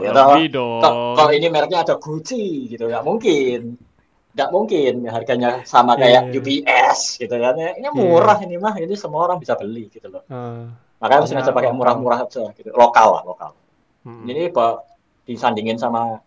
ya? 0.00 0.12
Lebih 0.12 0.46
dong. 0.52 0.80
Kok- 0.80 1.16
Kalau 1.16 1.32
ini 1.32 1.46
mereknya 1.48 1.84
ada 1.84 1.94
Gucci 1.96 2.68
gitu, 2.68 2.88
nggak 2.88 3.04
mungkin. 3.04 3.76
Nggak 4.34 4.50
mungkin 4.50 4.92
harganya 5.06 5.62
sama 5.62 5.94
Iya, 5.94 6.00
kayak 6.00 6.22
iya, 6.24 6.30
iya. 6.32 6.38
UPS 6.40 6.98
gitu 7.20 7.36
kan. 7.38 7.54
Ini 7.54 7.88
murah 7.92 8.38
ini 8.42 8.56
mah, 8.58 8.74
ini 8.76 8.96
semua 8.96 9.24
orang 9.24 9.38
bisa 9.38 9.54
beli 9.54 9.88
gitu 9.88 10.08
loh. 10.10 10.24
Eh, 10.26 10.64
Makanya 11.00 11.28
sengaja 11.28 11.52
pakai 11.52 11.70
murah-murah 11.70 12.24
aja 12.24 12.48
gitu. 12.52 12.72
Lokal 12.72 13.20
lah, 13.20 13.22
lokal. 13.22 13.50
mm. 14.02 14.24
Jadi 14.26 14.42
Pak 14.50 14.72
disandingin 15.24 15.76
sama 15.76 16.18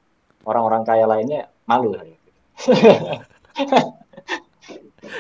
orang-orang 0.46 0.86
kaya 0.86 1.06
lainnya 1.06 1.50
malu 1.66 1.94
saya. 1.94 2.16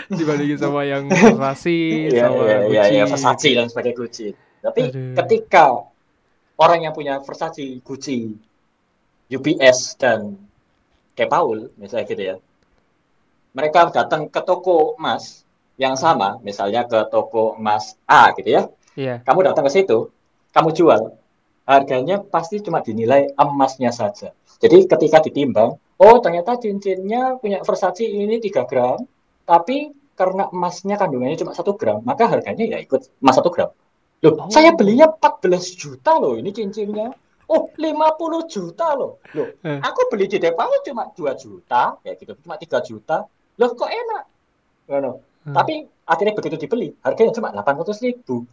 dibandingin 0.09 0.59
sama 0.63 0.83
yang 0.83 1.07
Versace 1.07 2.09
Iya, 2.11 2.27
sama 2.29 2.41
iya, 2.43 2.57
iya, 2.67 2.81
Gucci. 2.83 2.93
iya, 2.93 3.03
Versace 3.05 3.49
dan 3.55 3.65
sebagai 3.67 3.93
Gucci. 3.93 4.27
Tapi 4.57 4.81
Aduh. 4.89 5.15
ketika 5.23 5.65
orang 6.57 6.79
yang 6.83 6.93
punya 6.93 7.21
Versace, 7.21 7.79
Gucci, 7.81 8.33
UPS 9.27 9.99
dan 9.99 10.35
De 11.13 11.25
Paul, 11.25 11.71
misalnya 11.75 12.05
gitu 12.05 12.23
ya, 12.23 12.35
mereka 13.51 13.89
datang 13.89 14.29
ke 14.29 14.39
toko 14.39 14.93
emas 14.95 15.43
yang 15.77 15.93
sama, 15.93 16.37
misalnya 16.41 16.85
ke 16.85 17.09
toko 17.09 17.57
emas 17.57 17.97
A 18.05 18.33
gitu 18.33 18.49
ya, 18.49 18.63
Iya. 18.97 19.21
kamu 19.21 19.51
datang 19.53 19.65
ke 19.65 19.71
situ, 19.73 20.09
kamu 20.49 20.73
jual, 20.73 21.13
harganya 21.65 22.17
pasti 22.17 22.61
cuma 22.61 22.81
dinilai 22.81 23.29
emasnya 23.35 23.93
saja. 23.93 24.33
Jadi 24.57 24.89
ketika 24.89 25.21
ditimbang, 25.21 25.77
oh 25.97 26.15
ternyata 26.17 26.57
cincinnya 26.57 27.37
punya 27.37 27.61
Versace 27.61 28.05
ini 28.05 28.41
3 28.41 28.65
gram, 28.65 28.97
tapi 29.47 29.95
karena 30.13 30.51
emasnya 30.51 30.99
kandungannya 30.99 31.39
cuma 31.39 31.55
satu 31.55 31.79
gram, 31.79 32.03
maka 32.03 32.27
harganya 32.27 32.65
ya 32.67 32.77
ikut 32.83 33.07
emas 33.23 33.35
satu 33.39 33.47
gram. 33.47 33.71
Loh, 34.25 34.33
Oh. 34.33 34.49
saya 34.49 34.73
belinya 34.73 35.07
14 35.07 35.77
juta 35.77 36.17
loh 36.17 36.35
ini 36.35 36.49
cincinnya. 36.51 37.13
Oh, 37.47 37.71
50 37.79 38.43
juta 38.51 38.91
loh. 38.97 39.23
Loh, 39.31 39.47
Eh. 39.63 39.79
aku 39.79 40.09
beli 40.11 40.27
di 40.27 40.35
Depau 40.41 40.67
cuma 40.83 41.07
2 41.15 41.31
juta, 41.37 41.95
kayak 42.03 42.17
gitu, 42.19 42.33
cuma 42.43 42.59
3 42.59 42.81
juta. 42.83 43.23
Loh, 43.55 43.71
kok 43.71 43.87
enak? 43.87 44.23
Ngono. 44.89 45.11
Hmm. 45.47 45.55
Tapi 45.55 45.73
akhirnya 46.03 46.33
begitu 46.35 46.59
dibeli, 46.59 46.91
harganya 46.99 47.31
cuma 47.31 47.53
800 47.55 48.03
ribu. 48.03 48.43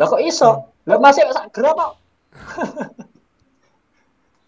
Lah 0.00 0.08
kok 0.08 0.18
iso? 0.18 0.66
Lah 0.88 0.98
masih 0.98 1.28
sak 1.30 1.52
gram 1.54 1.76
kok. 1.76 1.92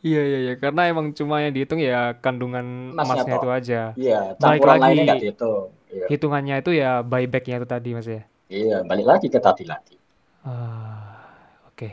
Iya 0.02 0.18
iya 0.26 0.38
iya 0.42 0.54
karena 0.58 0.90
emang 0.90 1.14
cuma 1.14 1.38
yang 1.38 1.54
dihitung 1.54 1.78
ya 1.78 2.18
kandungan 2.18 2.90
Emasnya 2.90 3.22
emasnya 3.22 3.34
itu 3.38 3.48
aja. 3.54 3.80
Iya, 3.94 4.20
campuran 4.34 4.74
lagi. 4.74 4.82
lainnya 4.82 5.02
nggak 5.06 5.22
dihitung. 5.22 5.66
Iya. 5.92 6.06
Hitungannya 6.08 6.54
itu 6.58 6.70
ya 6.72 7.04
buybacknya 7.04 7.60
itu 7.60 7.68
tadi 7.68 7.88
Mas 7.92 8.08
ya. 8.08 8.24
iya, 8.48 8.80
balik 8.84 9.06
lagi 9.08 9.26
ke 9.28 9.40
tadi 9.40 9.64
lagi. 9.64 9.96
Ah, 10.44 11.20
oke. 11.68 11.88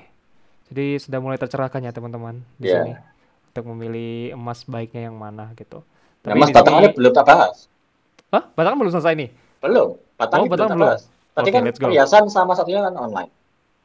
Jadi 0.71 0.99
sudah 0.99 1.19
mulai 1.19 1.35
tercerahkan 1.35 1.83
ya 1.83 1.91
teman-teman 1.91 2.39
di 2.55 2.67
Iya. 2.67 2.83
sini 2.83 2.93
untuk 3.51 3.63
memilih 3.75 4.35
emas 4.35 4.63
baiknya 4.63 5.11
yang 5.11 5.15
mana 5.19 5.51
gitu. 5.55 5.83
Nah, 6.23 6.35
Tapi 6.35 6.39
Mas 6.39 6.49
di 6.51 6.55
batangannya 6.55 6.89
sini, 6.91 6.97
belum 6.99 7.11
tak 7.15 7.25
bahas. 7.27 7.55
Hah? 8.31 8.43
Batangan 8.55 8.77
belum 8.79 8.91
selesai 8.91 9.13
nih. 9.19 9.29
Belum. 9.59 9.89
Oh, 9.95 10.45
batang 10.47 10.47
tak 10.47 10.75
belum. 10.75 10.91
Tadi 11.29 11.47
Oke, 11.47 11.55
kan 11.55 11.63
perhiasan 11.71 12.23
sama 12.27 12.51
satunya 12.55 12.83
kan 12.83 12.95
online. 12.99 13.31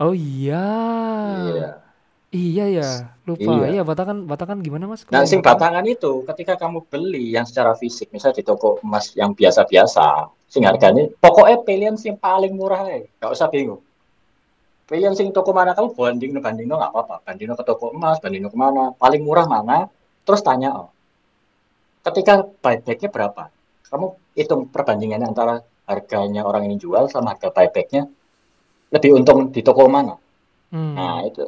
Oh 0.03 0.11
iya. 0.11 0.67
Iya. 1.55 1.71
Iya 2.35 2.67
ya, 2.67 2.89
lupa. 3.31 3.63
Iya. 3.63 3.79
Iya, 3.79 3.83
batangan 3.87 4.27
batangan 4.27 4.59
gimana 4.59 4.91
Mas? 4.91 5.07
Nah, 5.07 5.23
sing 5.23 5.39
batangan? 5.39 5.87
itu 5.87 6.27
ketika 6.27 6.59
kamu 6.59 6.83
beli 6.91 7.31
yang 7.31 7.47
secara 7.47 7.79
fisik, 7.79 8.11
misalnya 8.11 8.43
di 8.43 8.45
toko 8.51 8.83
emas 8.83 9.15
yang 9.15 9.39
biasa-biasa, 9.39 10.35
sing 10.51 10.67
harganya 10.67 11.07
pokoknya 11.23 11.63
pilihan 11.63 11.95
sing 11.95 12.19
paling 12.19 12.59
murah 12.59 12.83
ya, 12.91 13.07
nggak 13.23 13.31
usah 13.31 13.47
bingung. 13.47 13.79
Pilihan 14.91 15.15
sing 15.15 15.31
toko 15.31 15.55
mana 15.55 15.79
kamu 15.79 15.95
banding 15.95 16.35
banding 16.43 16.67
nggak 16.67 16.91
apa-apa, 16.91 17.23
banding 17.23 17.55
ke 17.55 17.63
toko 17.63 17.95
emas, 17.95 18.19
banding 18.19 18.51
ke 18.51 18.59
mana, 18.59 18.91
paling 18.99 19.23
murah 19.23 19.47
mana, 19.47 19.87
terus 20.27 20.43
tanya 20.43 20.75
oh, 20.75 20.91
ketika 22.03 22.43
buybacknya 22.43 23.15
berapa, 23.15 23.47
kamu 23.95 24.07
hitung 24.35 24.67
perbandingannya 24.75 25.31
antara 25.31 25.63
harganya 25.87 26.43
orang 26.43 26.67
ini 26.67 26.83
jual 26.83 27.07
sama 27.07 27.39
harga 27.39 27.55
buybacknya, 27.55 28.11
lebih 28.91 29.23
untung 29.23 29.55
di 29.55 29.63
toko 29.63 29.87
mana. 29.87 30.19
Hmm. 30.75 30.99
Nah, 30.99 31.23
itu. 31.23 31.47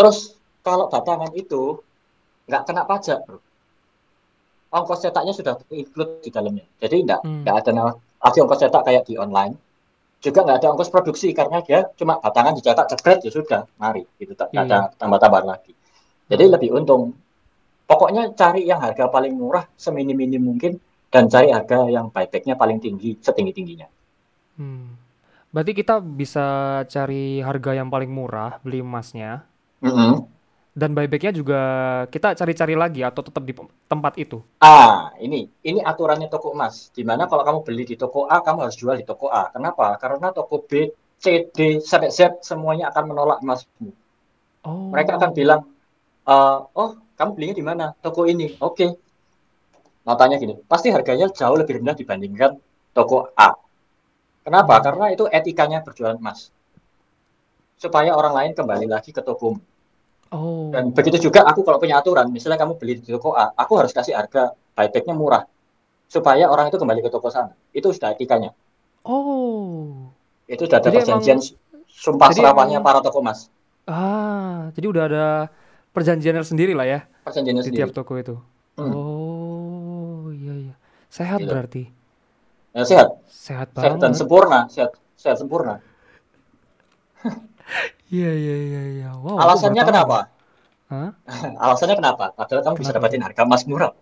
Terus 0.00 0.32
kalau 0.64 0.88
batangan 0.88 1.28
itu 1.36 1.76
nggak 2.48 2.62
kena 2.64 2.88
pajak, 2.88 3.20
bro. 3.28 3.36
Ongkos 4.72 5.04
cetaknya 5.04 5.36
sudah 5.36 5.60
include 5.76 6.24
di 6.24 6.32
dalamnya. 6.32 6.64
Jadi 6.80 7.04
nggak 7.04 7.20
Hmm. 7.20 7.44
nggak 7.44 7.56
ada 7.60 7.70
nama 7.76 7.92
lagi 8.24 8.38
ongkos 8.40 8.64
cetak 8.64 8.82
kayak 8.88 9.04
di 9.04 9.20
online. 9.20 9.60
Juga 10.24 10.40
nggak 10.40 10.56
ada 10.56 10.68
ongkos 10.72 10.88
produksi 10.88 11.36
karena 11.36 11.60
dia 11.60 11.84
cuma 12.00 12.16
batangan 12.16 12.56
dicetak 12.56 12.88
jebret 12.88 13.20
ya 13.20 13.28
sudah, 13.28 13.62
mari 13.76 14.08
gitu. 14.16 14.32
Tak 14.32 14.56
nggak 14.56 14.64
ada 14.72 14.78
tambah-tambahan 14.96 15.46
lagi. 15.52 15.76
Jadi 16.32 16.44
Hmm. 16.48 16.52
lebih 16.56 16.70
untung. 16.72 17.12
Pokoknya 17.84 18.32
cari 18.32 18.64
yang 18.64 18.80
harga 18.80 19.04
paling 19.10 19.36
murah 19.36 19.68
seminim-minim 19.76 20.40
mungkin 20.40 20.80
dan 21.12 21.28
cari 21.28 21.52
harga 21.52 21.90
yang 21.92 22.08
buybacknya 22.08 22.56
paling 22.56 22.80
tinggi 22.80 23.20
setinggi-tingginya. 23.20 23.90
Hmm. 24.56 24.96
Berarti 25.50 25.76
kita 25.76 26.00
bisa 26.00 26.46
cari 26.88 27.42
harga 27.42 27.74
yang 27.74 27.90
paling 27.92 28.08
murah 28.08 28.62
beli 28.62 28.80
emasnya 28.80 29.49
Mm-mm. 29.80 30.12
dan 30.70 30.94
buybacknya 30.94 31.32
juga 31.34 31.60
kita 32.14 32.38
cari-cari 32.38 32.74
lagi 32.78 33.02
atau 33.02 33.20
tetap 33.26 33.42
di 33.42 33.52
tempat 33.90 34.14
itu. 34.22 34.38
Ah, 34.62 35.10
ini 35.18 35.50
ini 35.66 35.80
aturannya 35.82 36.30
toko 36.30 36.54
emas. 36.54 36.94
Di 36.94 37.02
mana 37.02 37.26
kalau 37.26 37.42
kamu 37.42 37.58
beli 37.66 37.84
di 37.90 37.96
toko 37.98 38.30
A, 38.30 38.38
kamu 38.40 38.58
harus 38.64 38.76
jual 38.78 38.96
di 38.96 39.04
toko 39.04 39.26
A. 39.28 39.50
Kenapa? 39.50 39.98
Karena 39.98 40.30
toko 40.30 40.62
B, 40.62 40.94
C, 41.18 41.50
D, 41.50 41.82
sampai 41.82 42.14
Z 42.14 42.40
semuanya 42.46 42.88
akan 42.94 43.04
menolak 43.10 43.38
emasmu. 43.42 43.90
Oh. 44.64 44.94
Mereka 44.94 45.18
akan 45.18 45.30
bilang, 45.34 45.60
"Eh, 46.24 46.58
oh, 46.76 46.90
kamu 47.18 47.30
belinya 47.36 47.56
di 47.60 47.64
mana? 47.66 47.86
Toko 47.98 48.24
ini. 48.24 48.56
Oke. 48.62 48.86
Notanya 50.06 50.40
gini, 50.40 50.56
pasti 50.64 50.88
harganya 50.88 51.28
jauh 51.28 51.56
lebih 51.60 51.82
rendah 51.82 51.92
dibandingkan 51.92 52.56
toko 52.96 53.28
A. 53.36 53.52
Kenapa? 54.46 54.80
Hmm. 54.80 54.84
Karena 54.86 55.04
itu 55.12 55.28
etikanya 55.28 55.84
berjualan 55.84 56.16
emas. 56.16 56.48
Supaya 57.76 58.16
orang 58.16 58.32
lain 58.32 58.52
kembali 58.56 58.86
lagi 58.88 59.12
ke 59.12 59.20
tokomu. 59.20 59.60
Oh. 60.30 60.70
Dan 60.70 60.94
begitu 60.94 61.18
juga 61.18 61.42
aku 61.42 61.66
kalau 61.66 61.82
punya 61.82 61.98
aturan, 61.98 62.30
misalnya 62.30 62.54
kamu 62.56 62.78
beli 62.78 63.02
di 63.02 63.10
toko 63.10 63.34
A, 63.34 63.50
aku 63.50 63.74
harus 63.74 63.90
kasih 63.90 64.14
harga 64.14 64.54
buybacknya 64.72 65.14
murah. 65.14 65.42
Supaya 66.06 66.46
orang 66.46 66.70
itu 66.70 66.78
kembali 66.78 67.02
ke 67.02 67.10
toko 67.10 67.30
sana. 67.30 67.50
Itu 67.70 67.90
sudah 67.90 68.14
etikanya. 68.14 68.54
Oh. 69.02 70.10
Itu 70.46 70.66
sudah 70.70 70.78
ada 70.78 70.86
Jadi 70.86 70.96
perjanjian 71.02 71.38
emang- 71.42 71.86
sumpah 71.90 72.28
serapahnya 72.30 72.78
emang- 72.78 72.86
para 72.86 72.98
toko 73.02 73.18
emas. 73.18 73.50
Ah, 73.90 74.70
jadi 74.74 74.86
udah 74.86 75.02
ada 75.06 75.26
perjanjiannya 75.90 76.46
sendiri 76.46 76.78
lah 76.78 76.86
ya 76.86 77.00
Perjanjiannya 77.26 77.62
di 77.62 77.68
sendiri. 77.74 77.80
tiap 77.82 77.90
toko 77.90 78.14
itu. 78.14 78.38
Hmm. 78.78 78.92
Oh, 78.94 80.30
iya 80.30 80.70
iya. 80.70 80.74
Sehat 81.10 81.42
Gitu. 81.42 81.50
berarti. 81.50 81.82
Ya, 82.70 82.86
sehat, 82.86 83.18
Sehat 83.26 83.74
sehat 83.74 83.98
dan 83.98 84.14
banget. 84.14 84.14
sempurna, 84.14 84.70
sehat, 84.70 84.94
sehat 85.18 85.42
sempurna. 85.42 85.82
Iya 88.10 88.30
iya 88.42 88.54
iya 88.66 88.80
iya. 88.94 89.08
Wow, 89.22 89.38
Alasannya 89.42 89.82
kenapa? 89.88 90.18
Hah? 90.90 91.10
Alasannya 91.64 91.96
kenapa? 92.00 92.24
Padahal 92.38 92.62
kamu 92.66 92.76
bisa 92.82 92.90
Kenapa 92.92 92.98
dapatin 92.98 93.22
harga 93.26 93.42
emas 93.46 93.62
murah. 93.70 93.92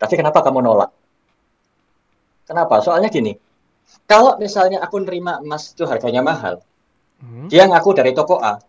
Tapi 0.00 0.14
kenapa 0.20 0.38
kamu 0.46 0.58
nolak? 0.66 0.90
Kenapa? 2.48 2.74
Soalnya 2.84 3.08
gini, 3.16 3.32
kalau 4.10 4.32
misalnya 4.44 4.78
aku 4.86 4.96
nerima 5.04 5.32
emas 5.44 5.62
itu 5.74 5.84
harganya 5.90 6.22
mahal, 6.30 6.56
Hmm? 7.22 7.48
dia 7.52 7.64
ngaku 7.70 7.90
dari 7.98 8.12
toko 8.18 8.36
A, 8.42 8.60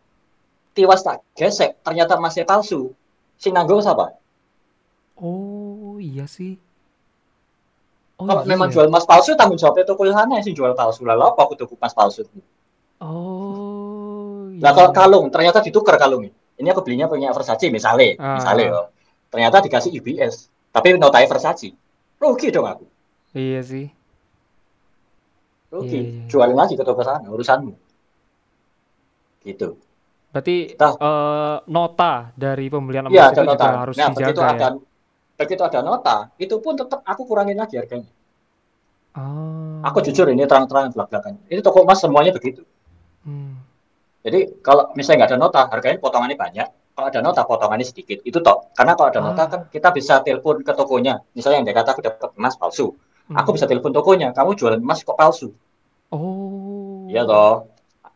tiwas 0.78 1.01
tak 1.07 1.17
gesek, 1.39 1.71
ternyata 1.86 2.13
emasnya 2.19 2.45
palsu. 2.51 2.82
Si 3.41 3.49
nanggung 3.55 3.82
siapa? 3.86 4.07
Oh, 5.19 5.99
iya 5.99 6.26
sih. 6.36 6.51
Oh, 8.19 8.26
Kalau 8.30 8.41
iya 8.43 8.49
memang 8.51 8.67
ya. 8.69 8.73
jual 8.73 8.88
emas 8.91 9.05
palsu, 9.09 9.32
tanggung 9.39 9.59
jawabnya 9.61 9.86
toko 9.89 10.01
sana 10.17 10.36
sih 10.45 10.53
jual 10.57 10.73
palsu. 10.80 11.01
Lalu 11.09 11.21
apa 11.30 11.39
aku 11.45 11.53
tuku 11.59 11.73
emas 11.80 11.93
palsu? 11.99 12.21
Oh, 12.99 13.95
Nah 14.62 14.72
kalau 14.72 14.91
kalung, 14.91 15.26
ternyata 15.28 15.60
ditukar 15.60 15.95
kalungnya. 15.95 16.32
Ini 16.56 16.68
aku 16.72 16.82
belinya 16.82 17.08
punya 17.08 17.32
Versace 17.32 17.68
misalnya, 17.68 18.16
Ah. 18.16 18.39
misalnya 18.39 18.66
ya. 18.66 18.82
Ternyata 19.28 19.60
dikasih 19.60 19.91
UBS, 19.93 20.47
tapi 20.72 20.95
notanya 20.95 21.28
Versace. 21.28 21.76
rugi 22.16 22.47
dong 22.47 22.64
aku. 22.64 22.86
Iya 23.36 23.60
sih. 23.60 23.91
Rugi. 25.68 25.91
Iya, 25.91 25.99
iya. 25.99 26.28
Jualin 26.32 26.56
lagi 26.56 26.74
ke 26.74 26.82
toko 26.82 27.03
sana, 27.03 27.28
urusanmu. 27.28 27.76
Gitu. 29.43 29.76
Berarti 30.32 30.56
Kita- 30.74 30.95
eh, 30.95 31.58
nota 31.68 32.32
dari 32.34 32.66
pembelian 32.68 33.08
emas 33.08 33.20
ada 33.20 33.36
itu 33.36 33.43
nota. 33.43 33.66
juga 33.68 33.80
harus 33.84 33.95
Nah, 33.99 34.10
begitu 34.12 34.32
dijaga 34.32 34.47
ada 34.47 34.68
ya. 34.68 34.80
begitu 35.36 35.62
ada 35.64 35.80
nota, 35.84 36.16
itu 36.39 36.56
pun 36.60 36.74
tetap 36.76 36.99
aku 37.03 37.22
kurangin 37.28 37.60
lagi 37.60 37.76
harganya. 37.76 38.08
Ah. 39.12 39.84
Aku 39.86 39.99
jujur 39.99 40.28
ini 40.28 40.43
terang-terangan 40.43 40.91
belak-belakan. 40.91 41.34
Ini 41.47 41.60
toko 41.60 41.84
emas 41.84 41.99
semuanya 41.99 42.32
begitu. 42.32 42.64
Hmm. 43.24 43.60
Jadi 44.26 44.39
kalau 44.65 44.89
misalnya 44.97 45.23
nggak 45.23 45.32
ada 45.32 45.39
nota, 45.39 45.61
harganya 45.69 46.01
potongannya 46.01 46.34
banyak. 46.34 46.67
Kalau 46.97 47.07
ada 47.11 47.21
nota, 47.21 47.41
potongannya 47.45 47.86
sedikit. 47.86 48.26
Itu 48.26 48.41
toh. 48.41 48.73
Karena 48.73 48.97
kalau 48.97 49.07
ada 49.13 49.21
nota 49.21 49.41
Ah. 49.45 49.47
kan 49.51 49.61
kita 49.69 49.93
bisa 49.93 50.23
telepon 50.26 50.65
ke 50.65 50.73
tokonya. 50.73 51.21
Misalnya 51.38 51.61
yang 51.61 51.67
dia 51.69 51.76
kata 51.78 51.89
aku 51.93 52.01
dapat 52.01 52.30
emas 52.34 52.57
palsu. 52.57 52.97
Hmm. 53.30 53.38
Aku 53.38 53.53
bisa 53.53 53.69
telepon 53.69 53.93
tokonya. 53.93 54.34
Kamu 54.34 54.57
jualan 54.57 54.82
emas 54.82 55.05
kok 55.05 55.13
palsu? 55.13 55.53
Oh. 56.09 57.05
Iya 57.05 57.21
toh. 57.21 57.69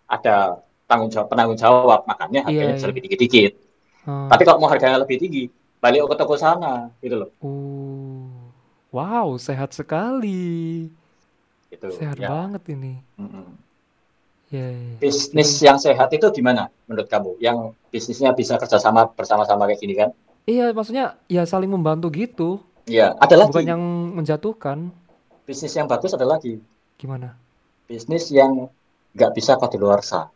Ada 0.09 0.57
tanggung 0.89 1.13
jawab 1.13 1.29
penanggung 1.29 1.59
jawab 1.59 2.01
makanya 2.09 2.49
harganya 2.49 2.73
Iya, 2.73 2.77
bisa 2.79 2.85
iya. 2.87 2.89
lebih 2.89 3.01
dikit-dikit. 3.05 3.51
Ah. 4.09 4.25
Tapi 4.31 4.41
kalau 4.41 4.57
mau 4.57 4.69
harganya 4.71 4.97
lebih 4.97 5.21
tinggi, 5.21 5.43
balik 5.77 6.09
ke 6.09 6.15
toko 6.17 6.33
sana 6.33 6.89
gitu 7.03 7.15
loh. 7.21 7.29
Oh. 7.45 8.25
Wow, 8.89 9.37
sehat 9.37 9.69
sekali. 9.77 10.89
Gitu. 11.69 11.87
Sehat 11.93 12.17
Ya. 12.17 12.33
banget 12.33 12.63
ini. 12.73 12.97
Ya, 13.21 13.27
ya, 14.49 14.65
ya. 14.73 14.93
Bisnis 14.99 15.61
yang 15.61 15.77
sehat 15.77 16.09
itu 16.11 16.25
gimana 16.29 16.67
menurut 16.85 17.07
kamu? 17.07 17.37
Yang 17.37 17.73
bisnisnya 17.89 18.33
bisa 18.33 18.57
kerjasama 18.57 19.09
bersama-sama 19.13 19.65
kayak 19.65 19.79
gini 19.79 19.93
kan? 19.95 20.09
Iya, 20.45 20.73
maksudnya 20.73 21.17
ya 21.29 21.45
saling 21.45 21.69
membantu 21.69 22.09
gitu, 22.09 22.59
Iya. 22.89 23.13
Ada 23.21 23.35
lagi. 23.37 23.53
bukan 23.53 23.65
yang 23.69 23.83
menjatuhkan. 24.17 24.89
Bisnis 25.45 25.77
yang 25.77 25.85
bagus 25.85 26.09
ada 26.17 26.25
lagi. 26.25 26.57
Gimana? 26.97 27.37
Bisnis 27.85 28.33
yang 28.33 28.65
nggak 29.13 29.31
bisa 29.37 29.53
kadaluarsa. 29.61 30.33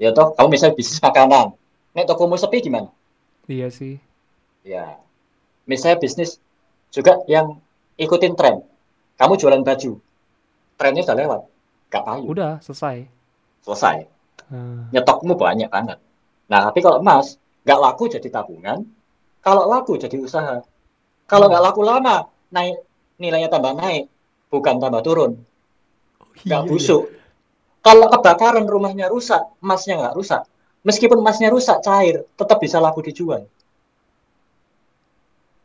Ya 0.00 0.16
toh, 0.16 0.32
kamu 0.32 0.48
misalnya 0.56 0.76
bisnis 0.80 0.96
makanan. 1.04 1.52
Nek 1.92 2.08
tokomu 2.08 2.40
sepi 2.40 2.64
gimana? 2.64 2.88
Iya 3.44 3.68
sih. 3.68 4.00
Ya. 4.64 4.96
Misalnya 5.68 6.00
bisnis 6.00 6.40
juga 6.88 7.20
yang 7.28 7.60
ikutin 8.00 8.32
tren. 8.32 8.64
Kamu 9.20 9.36
jualan 9.36 9.60
baju. 9.60 10.00
Trennya 10.80 11.04
udah 11.04 11.16
lewat. 11.20 11.40
Gak 11.92 12.02
payu. 12.08 12.24
Udah 12.24 12.52
selesai. 12.64 13.04
Selesai. 13.60 14.08
Ah. 14.48 14.88
Nyetokmu 14.96 15.36
banyak 15.36 15.68
banget. 15.68 16.00
Nah, 16.48 16.72
tapi 16.72 16.80
kalau 16.80 17.04
emas, 17.04 17.36
nggak 17.68 17.78
laku 17.78 18.08
jadi 18.08 18.24
tabungan. 18.32 18.88
Kalau 19.44 19.68
laku 19.68 20.00
jadi 20.00 20.16
usaha. 20.16 20.64
Kalau 21.28 21.46
nggak 21.52 21.64
laku 21.68 21.84
lama, 21.84 22.32
naik 22.48 22.80
nilainya 23.20 23.52
tambah 23.52 23.76
naik. 23.76 24.08
Bukan 24.48 24.80
tambah 24.80 25.04
turun. 25.04 25.36
Nggak 26.48 26.62
Iya, 26.64 26.66
iya. 26.66 26.70
busuk. 26.72 27.02
Kalau 27.84 28.08
kebakaran 28.08 28.64
rumahnya 28.64 29.12
rusak, 29.12 29.44
emasnya 29.60 30.00
nggak 30.00 30.16
rusak. 30.16 30.42
Meskipun 30.80 31.20
emasnya 31.20 31.52
rusak, 31.52 31.84
cair, 31.84 32.24
tetap 32.40 32.56
bisa 32.56 32.80
laku 32.80 33.04
dijual. 33.04 33.44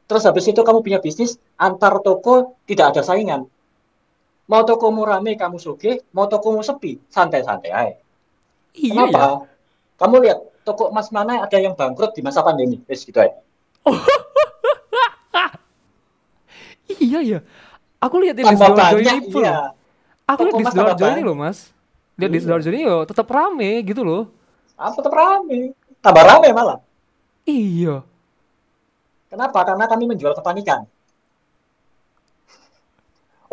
Terus 0.05 0.23
habis 0.27 0.45
itu 0.45 0.59
kamu 0.59 0.83
punya 0.83 0.99
bisnis, 0.99 1.39
antar 1.55 2.03
toko 2.03 2.59
tidak 2.67 2.93
ada 2.93 3.01
saingan. 3.01 3.47
Mau 4.45 4.61
tokomu 4.61 5.01
rame, 5.03 5.33
kamu 5.33 5.57
sugih. 5.57 6.05
Mau 6.13 6.29
tokomu 6.29 6.61
sepi, 6.61 7.01
santai-santai 7.09 7.71
aja. 7.73 7.97
Iya 8.75 9.09
Kenapa? 9.09 9.17
ya. 9.17 9.27
Kamu 9.95 10.15
lihat 10.21 10.39
toko 10.61 10.91
emas 10.91 11.09
mana 11.09 11.41
ada 11.41 11.57
yang 11.57 11.73
bangkrut 11.73 12.13
di 12.13 12.21
masa 12.21 12.43
pandemi? 12.45 12.77
Wes 12.85 13.01
gitu 13.03 13.17
aja. 13.17 13.37
Iya 16.85 17.19
ya. 17.25 17.39
Aku 17.97 18.21
lihat 18.21 18.37
di 18.37 18.45
Sidoarjo 18.45 19.01
ini 19.01 19.33
pun. 19.33 19.41
iya. 19.41 19.73
Aku 20.29 20.45
lihat 20.45 20.61
di 20.61 20.65
Sidoarjo 20.69 21.05
ini 21.17 21.21
loh, 21.25 21.33
Mas. 21.33 21.73
Lihat 22.13 22.29
di 22.29 22.37
Iya. 22.37 22.43
Sidoarjo 22.45 22.69
ini 22.69 22.81
yo 22.85 22.97
tetap 23.09 23.25
rame 23.25 23.81
gitu 23.81 24.05
loh. 24.05 24.29
Ah, 24.77 24.93
tetap 24.93 25.09
rame. 25.09 25.73
Tambah 26.05 26.23
rame 26.23 26.47
malah. 26.53 26.77
Iya. 27.41 28.05
Kenapa? 29.33 29.65
Karena 29.65 29.89
kami 29.89 30.03
menjual 30.13 30.37
kepanikan. 30.37 30.85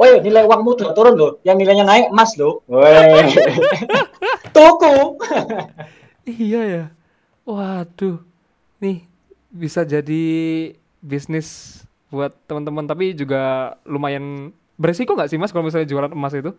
Oh 0.03 0.07
iya, 0.11 0.19
nilai 0.19 0.43
uangmu 0.43 0.75
udah 0.75 0.91
turun 0.99 1.15
loh. 1.15 1.39
Yang 1.47 1.63
nilainya 1.63 1.87
naik 1.87 2.11
emas 2.11 2.35
loh. 2.35 2.67
Woi. 2.67 3.31
Toko. 4.57 5.15
Iya 6.27 6.61
ya. 6.67 6.85
Waduh. 7.47 8.19
Nih 8.83 9.07
bisa 9.47 9.87
jadi 9.87 10.25
bisnis 10.99 11.79
buat 12.11 12.35
teman-teman 12.51 12.83
tapi 12.83 13.15
juga 13.15 13.75
lumayan 13.87 14.51
beresiko 14.75 15.15
nggak 15.15 15.31
sih 15.31 15.39
Mas 15.39 15.55
kalau 15.55 15.71
misalnya 15.71 15.87
jualan 15.87 16.11
emas 16.11 16.35
itu? 16.35 16.51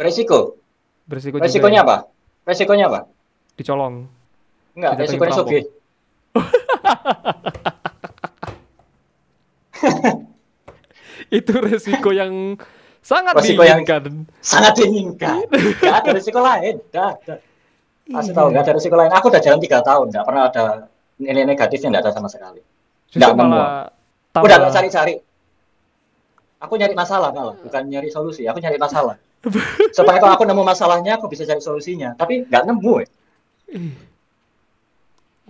Resiko. 0.00 0.56
Beresiko 1.04 1.36
juga 1.36 1.44
Resikonya 1.44 1.84
ya? 1.84 1.84
apa? 1.84 1.96
Resikonya 2.48 2.88
apa? 2.88 3.00
Dicolong. 3.52 4.08
Enggak, 4.80 4.96
resikonya 4.96 5.36
perampok. 5.36 5.60
Itu 11.30 11.52
resiko 11.58 12.10
yang 12.10 12.58
sangat 13.00 13.32
Resiko 13.38 13.62
yang- 13.62 13.80
diinginkan. 13.82 14.26
Sangat 14.42 14.72
diinginkan. 14.76 15.46
Enggak 15.48 15.94
ada 16.02 16.10
resiko 16.10 16.40
lain. 16.42 16.76
Enggak 16.90 17.06
ada. 17.16 17.34
Kasih 18.10 18.32
tahu, 18.34 18.46
enggak 18.50 18.62
ada 18.66 18.72
resiko 18.74 18.96
lain. 18.98 19.12
Aku 19.14 19.26
udah 19.30 19.38
jalan 19.38 19.60
tiga 19.62 19.78
tahun, 19.80 20.10
enggak 20.10 20.24
pernah 20.26 20.42
ada 20.50 20.64
nilai 21.16 21.44
negatifnya, 21.46 21.88
enggak 21.94 22.10
ada 22.10 22.12
sama 22.12 22.26
sekali. 22.26 22.58
Justru 23.06 23.22
Nggak 23.22 23.32
nemu. 23.34 23.46
malah 23.46 24.42
Udah 24.42 24.56
enggak 24.58 24.74
cari-cari. 24.74 25.14
Aku 26.60 26.74
nyari 26.76 26.92
masalah 26.92 27.32
malah, 27.32 27.56
bukan 27.56 27.82
nyari 27.88 28.12
solusi. 28.12 28.44
Aku 28.44 28.60
nyari 28.60 28.76
masalah. 28.76 29.16
Supaya 29.96 30.20
kalau 30.20 30.36
aku 30.36 30.44
nemu 30.44 30.60
masalahnya, 30.60 31.16
aku 31.16 31.30
bisa 31.30 31.48
cari 31.48 31.62
solusinya. 31.62 32.12
Tapi 32.14 32.44
nggak 32.44 32.62
nemu. 32.68 32.92
ya. 33.00 33.08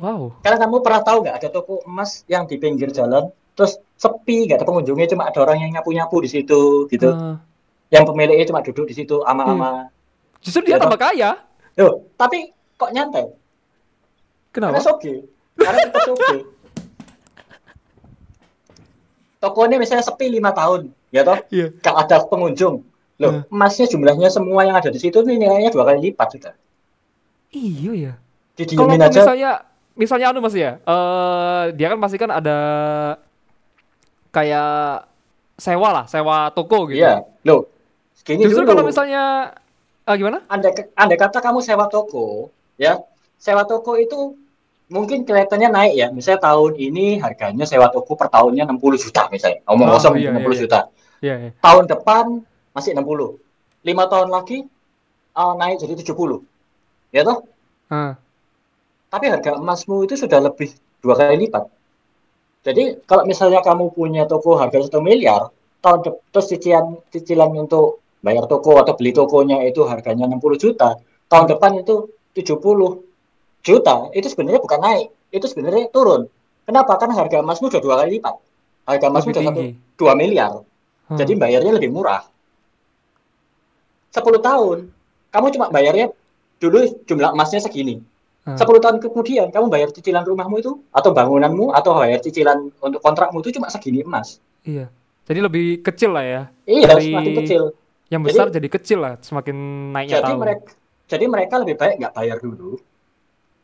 Wow. 0.01 0.33
Karena 0.41 0.57
kamu 0.61 0.77
pernah 0.81 1.03
tahu 1.03 1.19
nggak 1.27 1.37
ada 1.37 1.49
toko 1.51 1.85
emas 1.85 2.25
yang 2.25 2.49
di 2.49 2.57
pinggir 2.57 2.89
jalan, 2.89 3.29
terus 3.53 3.77
sepi, 4.01 4.49
nggak 4.49 4.57
ada 4.57 4.67
pengunjungnya, 4.67 5.07
cuma 5.07 5.29
ada 5.29 5.37
orang 5.45 5.61
yang 5.61 5.77
nyapu-nyapu 5.77 6.25
di 6.25 6.31
situ, 6.33 6.89
gitu. 6.89 7.13
Nah, 7.13 7.37
Yang 7.91 8.05
pemiliknya 8.09 8.47
cuma 8.49 8.63
duduk 8.63 8.87
di 8.87 8.95
situ, 8.95 9.21
ama-ama. 9.21 9.91
justru 10.41 10.65
dia 10.65 10.79
Iya, 10.79 10.81
tambah 10.81 10.97
kaya. 10.97 11.31
Loh, 11.77 12.07
tapi 12.15 12.49
kok 12.75 12.91
nyantai? 12.91 13.29
Karena 14.51 14.73
Kenapa? 14.73 14.81
soge. 14.81 15.27
Karena 15.55 15.79
kita 15.91 15.99
soge. 16.07 16.39
Tokonya 19.37 19.77
misalnya 19.77 20.05
sepi 20.05 20.29
lima 20.29 20.53
tahun, 20.53 20.93
ya 21.09 21.25
toh? 21.25 21.41
Iya. 21.49 21.73
Nggak 21.73 21.97
ada 21.97 22.17
pengunjung. 22.25 22.85
Loh, 23.21 23.31
Hmm. 23.37 23.53
emasnya 23.53 23.85
jumlahnya 23.85 24.29
semua 24.29 24.65
yang 24.65 24.77
ada 24.77 24.89
di 24.89 24.97
situ 24.97 25.21
nih 25.21 25.37
nilainya 25.37 25.69
dua 25.69 25.85
kali 25.85 26.09
lipat 26.09 26.29
sudah. 26.37 26.55
Iya 27.53 27.93
ya. 27.93 28.13
Kalau 28.71 28.89
misalnya 28.93 29.65
misalnya 29.93 30.27
anu 30.31 30.41
Mas 30.41 30.53
ya, 30.53 30.77
eh 30.79 31.65
dia 31.75 31.89
kan 31.89 31.99
pasti 31.99 32.17
kan 32.17 32.31
ada 32.31 32.57
kayak 34.31 35.05
sewa 35.61 35.89
lah, 35.93 36.05
sewa 36.09 36.49
toko 36.55 36.89
gitu. 36.89 37.03
Iya, 37.05 37.23
loh. 37.45 37.69
Gini 38.21 38.45
Justru 38.47 38.63
dulu. 38.65 38.71
kalau 38.73 38.83
misalnya 38.87 39.55
ah, 40.05 40.15
gimana? 40.17 40.45
andai, 40.47 40.73
andai 40.95 41.19
kata 41.19 41.41
kamu 41.41 41.61
sewa 41.65 41.89
toko, 41.89 42.53
ya, 42.77 43.01
sewa 43.41 43.65
toko 43.65 43.97
itu 43.97 44.37
mungkin 44.91 45.25
kelihatannya 45.25 45.69
naik 45.73 45.95
ya. 45.97 46.07
Misalnya 46.13 46.41
tahun 46.45 46.77
ini 46.77 47.19
harganya 47.23 47.65
sewa 47.65 47.89
toko 47.89 48.15
per 48.15 48.29
tahunnya 48.29 48.67
60 48.69 48.81
juta 49.01 49.23
misalnya. 49.31 49.63
Omong 49.67 49.89
Oh, 49.89 49.95
kosong 49.97 50.15
iya, 50.21 50.31
60 50.35 50.43
iya, 50.43 50.59
juta. 50.59 50.81
Iya, 51.21 51.35
iya. 51.47 51.51
Tahun 51.59 51.85
depan 51.89 52.25
masih 52.75 52.91
60. 52.99 53.39
Lima 53.87 54.05
tahun 54.11 54.29
lagi 54.29 54.67
uh, 55.33 55.55
naik 55.57 55.81
jadi 55.81 55.95
70. 55.97 56.43
Ya 57.11 57.23
toh? 57.25 57.43
Ah, 57.91 58.15
Tapi 59.11 59.27
harga 59.27 59.59
emasmu 59.59 60.07
itu 60.07 60.15
sudah 60.15 60.39
lebih 60.39 60.71
dua 61.03 61.19
kali 61.19 61.49
lipat. 61.49 61.67
Jadi 62.61 63.01
kalau 63.09 63.25
misalnya 63.25 63.65
kamu 63.65 63.97
punya 63.97 64.29
toko 64.29 64.61
harga 64.61 64.85
satu 64.85 65.01
miliar, 65.01 65.49
tahun 65.81 66.13
terus 66.29 66.47
cicilan 66.53 67.01
cicilan 67.09 67.51
untuk 67.57 68.05
bayar 68.21 68.45
toko 68.45 68.77
atau 68.77 68.93
beli 68.93 69.17
tokonya 69.17 69.65
itu 69.65 69.81
harganya 69.89 70.29
60 70.29 70.61
juta, 70.61 71.01
tahun 71.33 71.57
depan 71.57 71.81
itu 71.81 72.13
70 72.37 73.01
juta, 73.65 73.97
itu 74.13 74.27
sebenarnya 74.29 74.61
bukan 74.61 74.81
naik, 74.81 75.09
itu 75.33 75.47
sebenarnya 75.49 75.89
turun. 75.89 76.29
Kenapa? 76.69 77.01
Karena 77.01 77.17
harga 77.17 77.41
emasmu 77.41 77.73
sudah 77.73 77.83
dua 77.83 77.95
kali 78.05 78.21
lipat. 78.21 78.37
Harga 78.85 79.07
emasmu 79.09 79.33
lebih 79.33 79.41
sudah 79.41 79.43
satu 79.49 79.63
dua 79.97 80.13
miliar, 80.13 80.53
Ah, 81.11 81.19
jadi 81.19 81.35
bayarnya 81.35 81.75
lebih 81.75 81.91
murah. 81.91 82.23
10 84.15 84.39
tahun, 84.39 84.91
kamu 85.35 85.47
cuma 85.59 85.67
bayarnya 85.71 86.15
dulu 86.63 86.87
jumlah 87.03 87.35
emasnya 87.35 87.59
segini. 87.63 87.99
Ah. 88.45 88.57
10 88.57 88.65
tahun 88.79 88.97
kemudian 88.99 89.47
kamu 89.49 89.67
bayar 89.69 89.89
cicilan 89.91 90.23
rumahmu 90.23 90.57
itu 90.59 90.73
atau 90.91 91.11
bangunanmu 91.11 91.71
atau 91.71 91.95
bayar 91.95 92.19
cicilan 92.19 92.73
untuk 92.79 93.01
kontrakmu 93.01 93.41
itu 93.41 93.53
cuma 93.53 93.69
segini 93.69 94.01
emas. 94.01 94.41
Iya. 94.63 94.89
Jadi 95.25 95.41
lebih 95.41 95.67
kecil 95.81 96.11
lah 96.11 96.25
ya. 96.25 96.43
Iya, 96.65 96.87
Dari 96.91 97.07
semakin 97.09 97.35
kecil. 97.39 97.63
Yang 98.11 98.21
Jadi- 98.21 98.27
besar 98.27 98.47
jadi 98.51 98.69
kecil 98.69 98.99
lah 98.99 99.15
semakin 99.21 99.57
naiknya 99.91 100.19
Jadi 100.19 100.27
tahun. 100.27 100.41
mereka 100.41 100.69
jadi 101.07 101.25
mereka 101.27 101.55
lebih 101.59 101.77
baik 101.77 101.95
nggak 101.99 102.15
bayar 102.15 102.37
dulu 102.39 102.71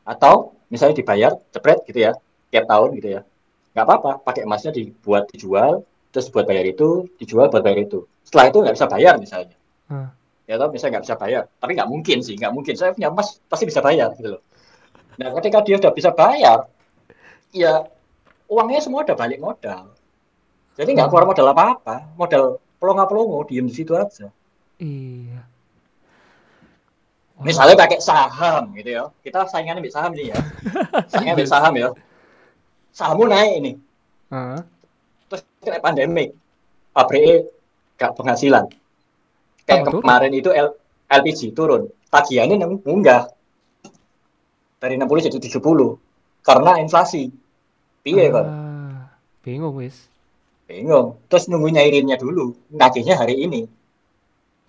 atau 0.03 0.35
misalnya 0.67 0.97
dibayar 0.97 1.33
jepret 1.51 1.83
gitu 1.85 1.99
ya 2.01 2.13
tiap 2.49 2.67
tahun 2.67 2.89
gitu 2.95 3.09
ya. 3.11 3.21
nggak 3.71 3.85
apa-apa 3.85 4.11
pakai 4.23 4.43
emasnya 4.43 4.71
dibuat 4.71 5.29
dijual 5.29 5.83
terus 6.09 6.27
buat 6.27 6.43
bayar 6.43 6.65
itu 6.65 7.11
dijual 7.19 7.47
buat 7.47 7.61
bayar 7.61 7.83
itu 7.83 8.07
setelah 8.23 8.49
itu 8.49 8.59
nggak 8.59 8.75
bisa 8.75 8.87
bayar 8.89 9.15
misalnya 9.19 9.57
Hmm. 9.87 10.11
ya 10.43 10.57
tau 10.57 10.67
misalnya 10.67 10.99
nggak 10.99 11.05
bisa 11.07 11.17
bayar 11.17 11.43
tapi 11.55 11.71
nggak 11.75 11.87
mungkin 11.87 12.19
sih 12.19 12.35
nggak 12.35 12.51
mungkin 12.51 12.75
saya 12.75 12.91
punya 12.91 13.07
emas 13.07 13.39
pasti 13.47 13.63
bisa 13.63 13.79
bayar 13.79 14.11
gitu 14.15 14.35
loh 14.35 14.43
nah 15.17 15.33
ketika 15.41 15.65
dia 15.65 15.77
udah 15.81 15.93
bisa 15.93 16.13
bayar 16.13 16.69
ya 17.57 17.89
uangnya 18.47 18.81
semua 18.85 19.03
udah 19.03 19.17
balik 19.17 19.41
modal. 19.43 19.91
Jadi 20.77 20.93
nggak 20.93 21.09
keluar 21.09 21.25
modal 21.25 21.51
apa-apa. 21.57 22.05
Modal 22.21 22.61
pelongo-pelongo 22.77 23.49
diem 23.49 23.67
di 23.67 23.75
situ 23.75 23.97
aja. 23.97 24.29
Iya. 24.77 25.41
Wah. 27.37 27.45
misalnya 27.45 27.77
pakai 27.77 28.01
saham 28.01 28.73
gitu 28.77 28.91
ya. 28.97 29.05
Kita 29.21 29.45
saingannya 29.49 29.85
ambil 29.85 29.93
saham 29.93 30.13
nih 30.17 30.33
ya. 30.33 30.39
Saingannya 31.09 31.35
ambil 31.37 31.49
saham 31.49 31.73
ya. 31.77 31.89
Sahammu 32.97 33.25
naik 33.29 33.53
ini. 33.61 33.73
Ah, 34.33 34.65
terus 35.29 35.45
kena 35.61 35.81
pandemik. 35.85 36.33
Pabriknya 36.97 37.45
gak 38.01 38.17
penghasilan. 38.17 38.65
Kayak 39.69 39.85
turun. 39.85 40.01
kemarin 40.01 40.33
itu 40.33 40.49
L- 40.49 40.77
LPG 41.13 41.53
turun. 41.53 41.93
Tagihannya 42.09 42.57
munggah 42.81 43.29
dari 44.77 44.95
60 45.01 45.27
jadi 45.31 45.39
70 45.39 45.99
karena 46.45 46.79
inflasi. 46.79 47.33
Piye 48.07 48.31
kok 48.31 48.47
ah, 48.47 49.11
bingung 49.43 49.75
wis. 49.75 50.07
bingung. 50.67 51.19
Terus 51.27 51.51
nunggu 51.51 51.75
nyairinnya 51.75 52.15
dulu. 52.19 52.55
Nagihnya 52.71 53.19
hari 53.19 53.35
ini. 53.43 53.67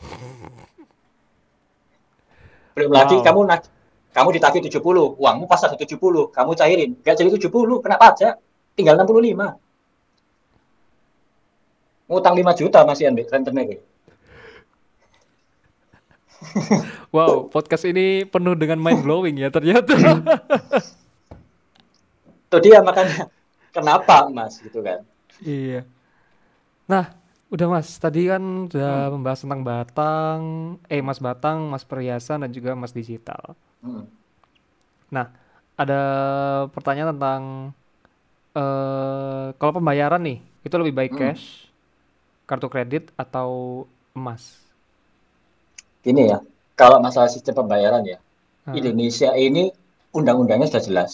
Belum 2.78 2.91
lagi 2.93 3.16
Wow. 3.18 3.26
kamu 3.26 3.39
nag 3.49 3.62
kamu 4.14 4.30
ditagih 4.41 4.62
70 4.66 4.82
uangmu 5.22 5.45
pas 5.45 5.62
ada 5.62 5.78
70 5.78 6.34
kamu 6.34 6.51
cairin. 6.58 6.91
Gak 7.05 7.18
jadi 7.22 7.30
70 7.30 7.49
kena 7.82 7.97
pajak. 7.97 8.38
Tinggal 8.78 8.97
65 9.05 9.58
ngutang 12.08 12.39
5 12.39 12.55
juta 12.55 12.88
masih 12.88 13.12
ambil 13.12 13.28
rentenir 13.28 13.84
Wow, 17.09 17.49
podcast 17.49 17.88
ini 17.88 18.27
penuh 18.27 18.53
dengan 18.53 18.77
mind 18.77 19.01
blowing 19.01 19.35
ya 19.39 19.49
ternyata. 19.49 19.93
itu 22.47 22.57
dia 22.63 22.79
makanya 22.79 23.27
kenapa 23.71 24.27
mas 24.29 24.59
gitu 24.61 24.79
kan 24.79 25.03
Iya. 25.38 25.85
Nah, 26.89 27.13
udah 27.53 27.67
Mas. 27.69 27.93
Tadi 28.01 28.25
kan 28.25 28.41
udah 28.65 29.13
membahas 29.13 29.45
tentang 29.45 29.61
batang, 29.61 30.41
eh 30.89 30.97
Mas 30.97 31.21
batang, 31.21 31.69
Mas 31.69 31.85
perhiasan 31.85 32.41
dan 32.41 32.49
juga 32.49 32.73
Mas 32.73 32.89
digital. 32.89 33.53
Hmm. 33.85 34.09
Nah, 35.13 35.29
ada 35.77 36.01
pertanyaan 36.73 37.13
tentang 37.13 37.41
eh 38.57 39.47
kalau 39.61 39.77
pembayaran 39.77 40.25
nih, 40.25 40.41
itu 40.65 40.73
lebih 40.73 40.97
baik 40.97 41.13
Hmm. 41.13 41.21
cash, 41.21 41.69
kartu 42.49 42.65
kredit 42.65 43.13
atau 43.13 43.85
emas? 44.17 44.66
Gini 46.08 46.32
ya 46.32 46.39
kalau 46.74 47.03
masalah 47.03 47.28
sistem 47.28 47.53
pembayaran 47.60 48.08
ya 48.08 48.18
Ah, 48.64 48.76
Indonesia 48.76 49.32
ini 49.32 49.72
undang-undangnya 50.12 50.68
sudah 50.68 50.84
jelas. 50.84 51.12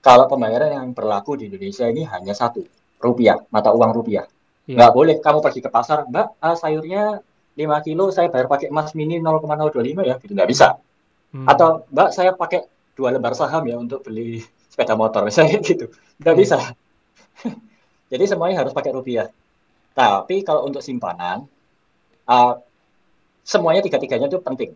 Kalau 0.00 0.28
pembayaran 0.28 0.68
yang 0.68 0.86
berlaku 0.92 1.32
di 1.40 1.48
Indonesia 1.48 1.88
ini 1.88 2.04
hanya 2.04 2.36
satu 2.36 2.60
rupiah 3.00 3.40
mata 3.48 3.72
uang 3.72 3.92
rupiah. 3.92 4.28
Iya. 4.64 4.76
nggak 4.80 4.92
boleh 4.92 5.16
kamu 5.20 5.38
pergi 5.40 5.60
ke 5.60 5.68
pasar 5.68 6.04
mbak 6.08 6.36
ah, 6.40 6.52
sayurnya 6.52 7.20
5 7.56 7.84
kilo 7.84 8.12
saya 8.12 8.28
bayar 8.28 8.48
pakai 8.48 8.68
emas 8.68 8.92
mini 8.92 9.16
0,025 9.16 10.04
ya 10.04 10.16
gitu 10.20 10.32
nggak 10.32 10.48
bisa. 10.48 10.76
Hmm. 11.32 11.48
atau 11.48 11.88
mbak 11.88 12.08
saya 12.12 12.36
pakai 12.36 12.64
dua 12.92 13.16
lembar 13.16 13.32
saham 13.32 13.64
ya 13.64 13.80
untuk 13.80 14.04
beli 14.04 14.44
sepeda 14.68 14.92
motor 14.92 15.24
misalnya 15.28 15.56
gitu. 15.64 15.88
Nggak 16.20 16.34
Hmm. 16.36 16.42
bisa. 16.44 16.58
Jadi 18.12 18.24
semuanya 18.28 18.60
harus 18.60 18.76
pakai 18.76 18.92
rupiah. 18.92 19.28
Tapi 19.96 20.44
kalau 20.44 20.68
untuk 20.68 20.84
simpanan 20.84 21.48
uh, 22.26 22.52
semuanya 23.44 23.84
tiga-tiganya 23.84 24.26
itu 24.26 24.40
penting. 24.40 24.72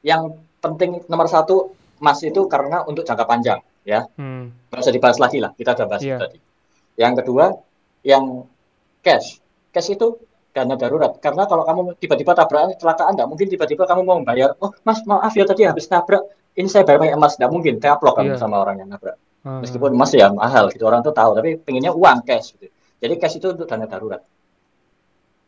Yang 0.00 0.38
penting 0.58 1.02
nomor 1.10 1.26
satu 1.26 1.74
emas 1.98 2.22
itu 2.22 2.46
karena 2.46 2.82
untuk 2.82 3.02
jangka 3.02 3.26
panjang 3.26 3.58
ya. 3.82 4.06
Hmm. 4.14 4.54
usah 4.72 4.90
dibahas 4.90 5.18
lagi 5.18 5.42
lah 5.42 5.50
kita 5.52 5.74
udah 5.74 5.86
bahas 5.86 6.02
Iya. 6.02 6.16
tadi. 6.18 6.38
Yang 6.96 7.12
kedua 7.22 7.44
yang 8.02 8.46
cash. 9.02 9.42
Cash 9.70 9.92
itu 9.92 10.18
dana 10.52 10.74
darurat. 10.74 11.18
Karena 11.18 11.46
kalau 11.46 11.66
kamu 11.66 11.80
tiba-tiba 11.98 12.32
tabrakan 12.32 12.74
kecelakaan 12.78 13.12
nggak 13.18 13.28
mungkin 13.28 13.46
tiba-tiba 13.50 13.82
kamu 13.84 14.02
mau 14.02 14.18
bayar 14.22 14.54
oh 14.58 14.70
mas 14.82 15.02
maaf 15.02 15.34
ya 15.34 15.42
tadi 15.44 15.66
habis 15.66 15.90
nabrak. 15.90 16.22
Ini 16.52 16.68
saya 16.68 16.84
bayar 16.84 17.00
pakai 17.02 17.14
emas 17.16 17.34
nggak 17.40 17.50
mungkin 17.50 17.74
teaplok 17.82 18.14
kamu 18.18 18.34
Iya. 18.34 18.40
sama 18.40 18.62
orang 18.62 18.78
yang 18.82 18.88
nabrak. 18.90 19.16
Ah, 19.42 19.58
meskipun 19.58 19.90
emas 19.90 20.14
ya 20.14 20.30
mahal 20.30 20.70
gitu 20.70 20.86
orang 20.86 21.02
tuh 21.02 21.10
tahu 21.10 21.34
tapi 21.34 21.58
pengennya 21.58 21.90
uang 21.90 22.22
cash 22.22 22.54
gitu. 22.54 22.70
Jadi 23.02 23.14
cash 23.18 23.42
itu 23.42 23.50
untuk 23.50 23.66
dana 23.66 23.90
darurat. 23.90 24.22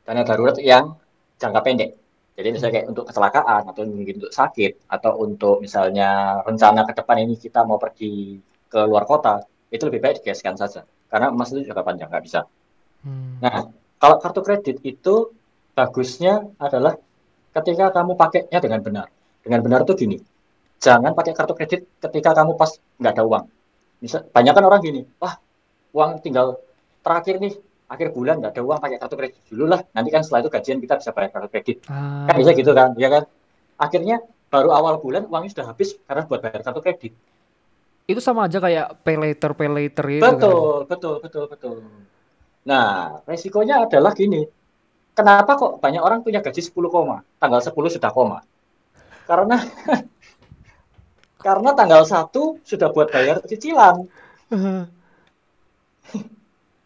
Dana 0.04 0.22
darurat 0.26 0.56
yang 0.58 0.98
jangka 1.38 1.60
pendek 1.62 1.90
jadi 2.34 2.48
misalnya 2.50 2.74
kayak 2.82 2.88
untuk 2.90 3.04
kecelakaan 3.06 3.62
atau 3.70 3.82
mungkin 3.86 4.14
untuk 4.18 4.34
sakit 4.34 4.90
atau 4.90 5.12
untuk 5.22 5.62
misalnya 5.62 6.42
rencana 6.42 6.82
ke 6.82 6.92
depan 6.98 7.16
ini 7.22 7.34
kita 7.38 7.62
mau 7.62 7.78
pergi 7.78 8.38
ke 8.66 8.80
luar 8.84 9.06
kota 9.06 9.42
itu 9.70 9.82
lebih 9.86 10.02
baik 10.02 10.22
dikasihkan 10.22 10.58
saja 10.58 10.82
karena 11.10 11.30
emas 11.30 11.54
itu 11.54 11.62
jangka 11.66 11.82
panjang 11.86 12.10
nggak 12.10 12.24
bisa 12.26 12.40
hmm. 13.06 13.38
Nah, 13.38 13.70
kalau 14.00 14.16
kartu 14.20 14.40
kredit 14.44 14.76
itu 14.82 15.32
bagusnya 15.74 16.44
adalah 16.60 16.96
ketika 17.54 17.90
kamu 17.94 18.12
pakainya 18.18 18.58
dengan 18.62 18.80
benar. 18.82 19.06
Dengan 19.44 19.60
benar 19.60 19.80
itu 19.84 19.92
gini, 19.94 20.16
jangan 20.80 21.12
pakai 21.12 21.32
kartu 21.36 21.52
kredit 21.52 21.80
ketika 22.00 22.32
kamu 22.32 22.56
pas 22.56 22.72
nggak 22.96 23.12
ada 23.12 23.24
uang. 23.28 23.44
Misal, 24.00 24.24
banyak 24.28 24.52
kan 24.56 24.64
orang 24.64 24.80
gini, 24.80 25.00
wah 25.20 25.36
uang 25.92 26.20
tinggal 26.24 26.58
terakhir 27.04 27.40
nih, 27.40 27.54
akhir 27.84 28.16
bulan 28.16 28.40
nggak 28.40 28.52
ada 28.56 28.62
uang 28.64 28.78
pakai 28.80 28.96
kartu 28.98 29.16
kredit 29.16 29.40
dulu 29.52 29.64
lah. 29.68 29.80
Nanti 29.92 30.08
kan 30.08 30.24
setelah 30.24 30.40
itu 30.44 30.50
gajian 30.50 30.78
kita 30.80 30.94
bisa 30.98 31.10
bayar 31.12 31.30
kartu 31.30 31.48
kredit. 31.52 31.76
Ah, 31.86 32.26
Kan 32.26 32.34
bisa 32.40 32.50
gitu 32.52 32.72
kan, 32.72 32.96
ya 32.96 33.08
kan? 33.12 33.22
Akhirnya 33.76 34.16
baru 34.48 34.70
awal 34.72 35.02
bulan 35.02 35.26
uangnya 35.26 35.50
sudah 35.52 35.66
habis 35.70 35.98
karena 36.04 36.22
buat 36.24 36.40
bayar 36.40 36.62
kartu 36.62 36.80
kredit. 36.80 37.12
itu 38.04 38.20
sama 38.20 38.44
aja 38.44 38.60
kayak 38.60 39.00
pay 39.00 39.16
later 39.16 39.56
pay 39.56 39.64
later 39.64 40.04
itu 40.12 40.20
kan. 40.20 40.36
Betul, 40.36 40.84
betul, 40.84 41.14
betul, 41.24 41.44
betul. 41.48 41.76
Nah, 42.68 43.20
resikonya 43.24 43.88
adalah 43.88 44.12
gini. 44.12 44.44
Kenapa 45.16 45.56
kok 45.56 45.80
banyak 45.80 46.04
orang 46.04 46.20
punya 46.20 46.44
gaji 46.44 46.60
10 46.60 46.92
koma, 46.92 47.24
tanggal 47.40 47.64
10 47.64 47.72
sudah 47.88 48.12
koma? 48.12 48.44
Karena 49.24 49.56
karena 51.44 51.70
tanggal 51.72 52.04
1 52.04 52.60
sudah 52.60 52.88
buat 52.92 53.08
bayar 53.08 53.40
cicilan, 53.44 54.04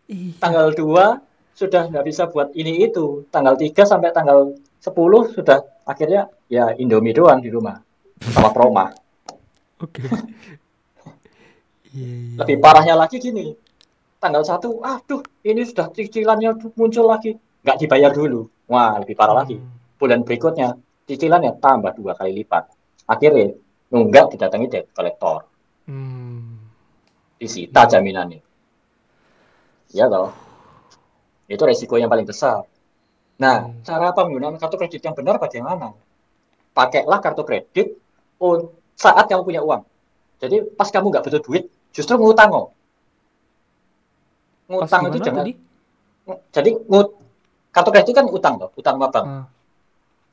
Iya. 0.09 0.41
tanggal 0.41 0.73
2 0.73 1.21
sudah 1.53 1.83
nggak 1.93 2.07
bisa 2.09 2.25
buat 2.33 2.49
ini 2.57 2.89
itu, 2.89 3.29
tanggal 3.29 3.55
3 3.61 3.85
sampai 3.85 4.09
tanggal 4.09 4.57
10 4.81 5.37
sudah 5.37 5.59
akhirnya 5.85 6.33
ya 6.49 6.73
Indomie 6.81 7.13
doang 7.13 7.45
di 7.45 7.53
rumah 7.53 7.77
sama 8.25 8.49
Proma. 8.55 8.89
Oke. 9.85 10.01
Iya, 11.93 12.09
iya. 12.09 12.37
Lebih 12.41 12.57
parahnya 12.61 12.95
lagi 12.97 13.21
gini, 13.21 13.53
tanggal 14.17 14.45
1, 14.45 14.81
aduh 14.81 15.21
ini 15.45 15.63
sudah 15.65 15.93
cicilannya 15.93 16.57
muncul 16.77 17.05
lagi, 17.09 17.37
nggak 17.65 17.77
dibayar 17.85 18.13
dulu. 18.13 18.49
Wah, 18.69 19.01
lebih 19.01 19.17
parah 19.17 19.45
lagi. 19.45 19.57
Hmm. 19.61 19.77
bulan 19.99 20.23
berikutnya 20.23 20.79
cicilannya 21.11 21.59
tambah 21.59 21.91
dua 21.99 22.15
kali 22.15 22.31
lipat. 22.45 22.71
Akhirnya 23.11 23.51
nunggak 23.91 24.31
didatangi 24.37 24.67
debt 24.71 24.87
collector, 24.95 25.43
Hmm. 25.89 26.65
disita 27.37 27.89
jaminannya. 27.89 28.48
Ya 29.93 30.05
toh. 30.07 30.33
Itu 31.49 31.65
resiko 31.65 31.97
yang 31.97 32.13
paling 32.13 32.29
besar. 32.29 32.69
Nah, 33.39 33.71
Hmm. 33.71 33.81
cara 33.87 34.13
penggunaan 34.13 34.59
kartu 34.59 34.77
kredit 34.77 35.01
yang 35.01 35.15
benar 35.15 35.39
bagaimana? 35.39 35.95
Pakailah 36.75 37.19
kartu 37.23 37.43
kredit 37.47 37.97
saat 38.95 39.25
kamu 39.31 39.43
punya 39.47 39.63
uang. 39.63 39.83
Jadi 40.39 40.63
pas 40.75 40.91
kamu 40.91 41.11
nggak 41.11 41.25
butuh 41.27 41.43
duit, 41.43 41.65
justru 41.91 42.15
ngutang 42.19 42.51
kok. 42.51 42.67
Pas 44.69 44.75
Ngutang 44.87 45.03
itu 45.09 45.19
jangan. 45.25 45.39
tadi? 45.43 45.53
Jadi 46.53 46.71
ngut 46.87 47.09
kartu 47.73 47.91
kredit 47.91 48.13
kan 48.15 48.27
utang 48.29 48.55
loh, 48.61 48.71
utang 48.77 48.97
sama 48.99 49.09
bank. 49.09 49.27
Ah. 49.27 49.45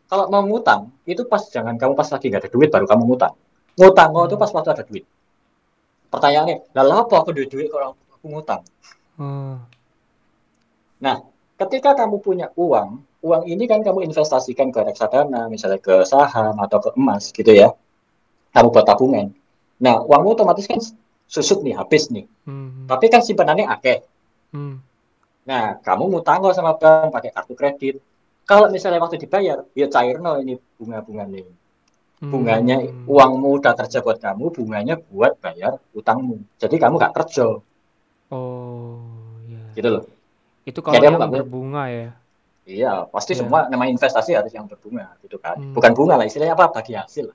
kalau 0.06 0.30
mau 0.30 0.46
ngutang 0.46 0.94
itu 1.10 1.26
pas 1.26 1.42
jangan 1.50 1.82
kamu 1.82 1.98
pas 1.98 2.06
lagi 2.06 2.30
nggak 2.30 2.46
ada 2.46 2.52
duit 2.54 2.70
baru 2.70 2.86
kamu 2.86 3.10
ngutang 3.10 3.34
ngutang 3.74 4.10
mau 4.14 4.30
itu 4.30 4.38
Hmm. 4.38 4.44
pas 4.46 4.52
waktu 4.54 4.70
ada 4.70 4.84
duit 4.86 5.02
pertanyaannya 6.14 6.62
lah 6.78 7.02
apa 7.02 7.16
aku 7.26 7.34
duit 7.34 7.50
duit 7.50 7.74
kalau 7.74 7.98
aku 8.14 8.26
ngutang 8.30 8.62
Ah. 9.16 9.58
nah 11.00 11.24
ketika 11.56 11.96
kamu 11.96 12.20
punya 12.20 12.48
uang 12.56 13.00
uang 13.24 13.44
ini 13.48 13.64
kan 13.66 13.80
kamu 13.80 14.06
investasikan 14.06 14.70
ke 14.70 14.80
reksadana 14.84 15.48
misalnya 15.48 15.80
ke 15.80 16.04
saham 16.04 16.56
atau 16.60 16.78
ke 16.84 16.90
emas 17.00 17.32
gitu 17.32 17.52
ya 17.52 17.72
kamu 18.52 18.68
buat 18.72 18.86
tabungan 18.86 19.32
nah 19.80 20.00
uangmu 20.04 20.36
otomatis 20.36 20.68
kan 20.68 20.80
susut 21.26 21.64
nih 21.64 21.76
habis 21.76 22.12
nih 22.12 22.28
Hmm. 22.46 22.86
tapi 22.86 23.10
kan 23.10 23.26
simpanannya 23.26 23.66
akeh 23.66 24.00
Hmm. 24.56 24.80
Nah, 25.46 25.78
kamu 25.84 26.10
ngutang 26.10 26.40
kok 26.42 26.56
sama 26.56 26.80
bank 26.80 27.12
pakai 27.12 27.30
kartu 27.36 27.54
kredit. 27.60 27.96
Kalau 28.48 28.72
misalnya 28.72 29.04
waktu 29.04 29.20
dibayar, 29.20 29.68
ya 29.76 29.92
cairno 29.92 30.40
ini 30.40 30.56
bunga-bunganya. 30.80 31.44
Bunganya, 32.24 32.80
Hmm. 32.80 33.04
uangmu 33.06 33.60
udah 33.60 33.76
kerja 33.76 34.00
buat 34.00 34.18
kamu, 34.24 34.56
bunganya 34.56 34.96
buat 35.12 35.36
bayar 35.44 35.76
utangmu. 35.92 36.40
Jadi 36.56 36.80
kamu 36.80 36.96
nggak 36.98 37.14
kerja. 37.14 37.60
Oh, 38.30 38.98
ya. 39.46 39.62
gitu 39.78 39.90
loh. 39.90 40.04
Itu 40.66 40.80
kalau 40.82 40.98
Jadi 40.98 41.06
aku 41.06 41.12
yang 41.14 41.22
ngambil- 41.22 41.42
berbunga 41.46 41.84
ya. 41.88 42.10
Iya, 42.66 42.92
pasti 43.14 43.38
Iya. 43.38 43.46
semua 43.46 43.70
nama 43.70 43.86
investasi 43.86 44.34
harus 44.34 44.50
yang 44.50 44.66
berbunga 44.66 45.14
gitu 45.22 45.38
kan. 45.38 45.54
Hmm. 45.54 45.78
Bukan 45.78 45.92
bunga 45.94 46.18
lah, 46.18 46.26
istilahnya 46.26 46.58
apa? 46.58 46.74
Bagi 46.74 46.98
hasil. 46.98 47.30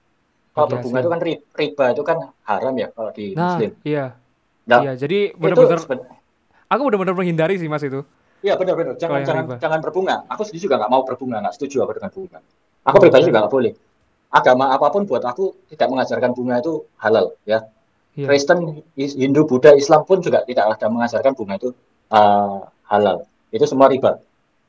Kalau 0.51 0.67
Bagi 0.67 0.73
berbunga 0.75 0.99
hasil. 0.99 1.07
itu 1.07 1.11
kan 1.15 1.21
ri- 1.23 1.43
riba 1.55 1.85
itu 1.95 2.03
kan 2.03 2.19
haram 2.43 2.75
ya 2.75 2.89
kalau 2.91 3.11
di 3.15 3.39
Nah, 3.39 3.55
muslim. 3.55 3.71
iya. 3.87 4.19
Nah, 4.67 4.81
Iya, 4.83 4.93
jadi 4.99 5.19
benar-benar 5.35 5.79
aku 6.67 6.81
benar-benar 6.87 7.15
menghindari 7.15 7.55
sih 7.57 7.71
Mas 7.71 7.83
itu. 7.83 8.03
Iya 8.41 8.57
benar-benar. 8.57 8.99
Jangan 8.99 9.21
jangan 9.23 9.45
riba. 9.47 9.55
jangan 9.63 9.79
berbunga. 9.79 10.17
Aku 10.27 10.43
sendiri 10.43 10.67
juga 10.67 10.83
nggak 10.83 10.91
mau 10.91 11.03
berbunga, 11.07 11.39
nggak 11.39 11.55
setuju 11.55 11.87
aku 11.87 11.93
dengan 11.95 12.11
bunga. 12.11 12.39
Aku 12.83 12.97
Oh, 12.97 13.01
pribadi 13.01 13.23
kan? 13.23 13.29
juga 13.31 13.39
nggak 13.47 13.53
boleh. 13.53 13.73
Agama 14.31 14.65
apa 14.71 14.87
pun 14.89 15.03
buat 15.05 15.23
aku 15.23 15.55
tidak 15.69 15.87
mengajarkan 15.87 16.31
bunga 16.35 16.59
itu 16.59 16.87
halal 16.99 17.35
ya. 17.45 17.63
Iya. 18.19 18.27
Kristen, 18.27 18.83
Is- 18.99 19.15
Hindu, 19.15 19.47
Buddha, 19.47 19.71
Islam 19.73 20.03
pun 20.03 20.19
juga 20.19 20.43
tidak 20.43 20.75
ada 20.77 20.87
mengajarkan 20.91 21.33
bunga 21.35 21.55
itu 21.57 21.71
uh, 22.11 22.67
halal. 22.91 23.23
Itu 23.55 23.65
semua 23.67 23.87
riba. 23.87 24.19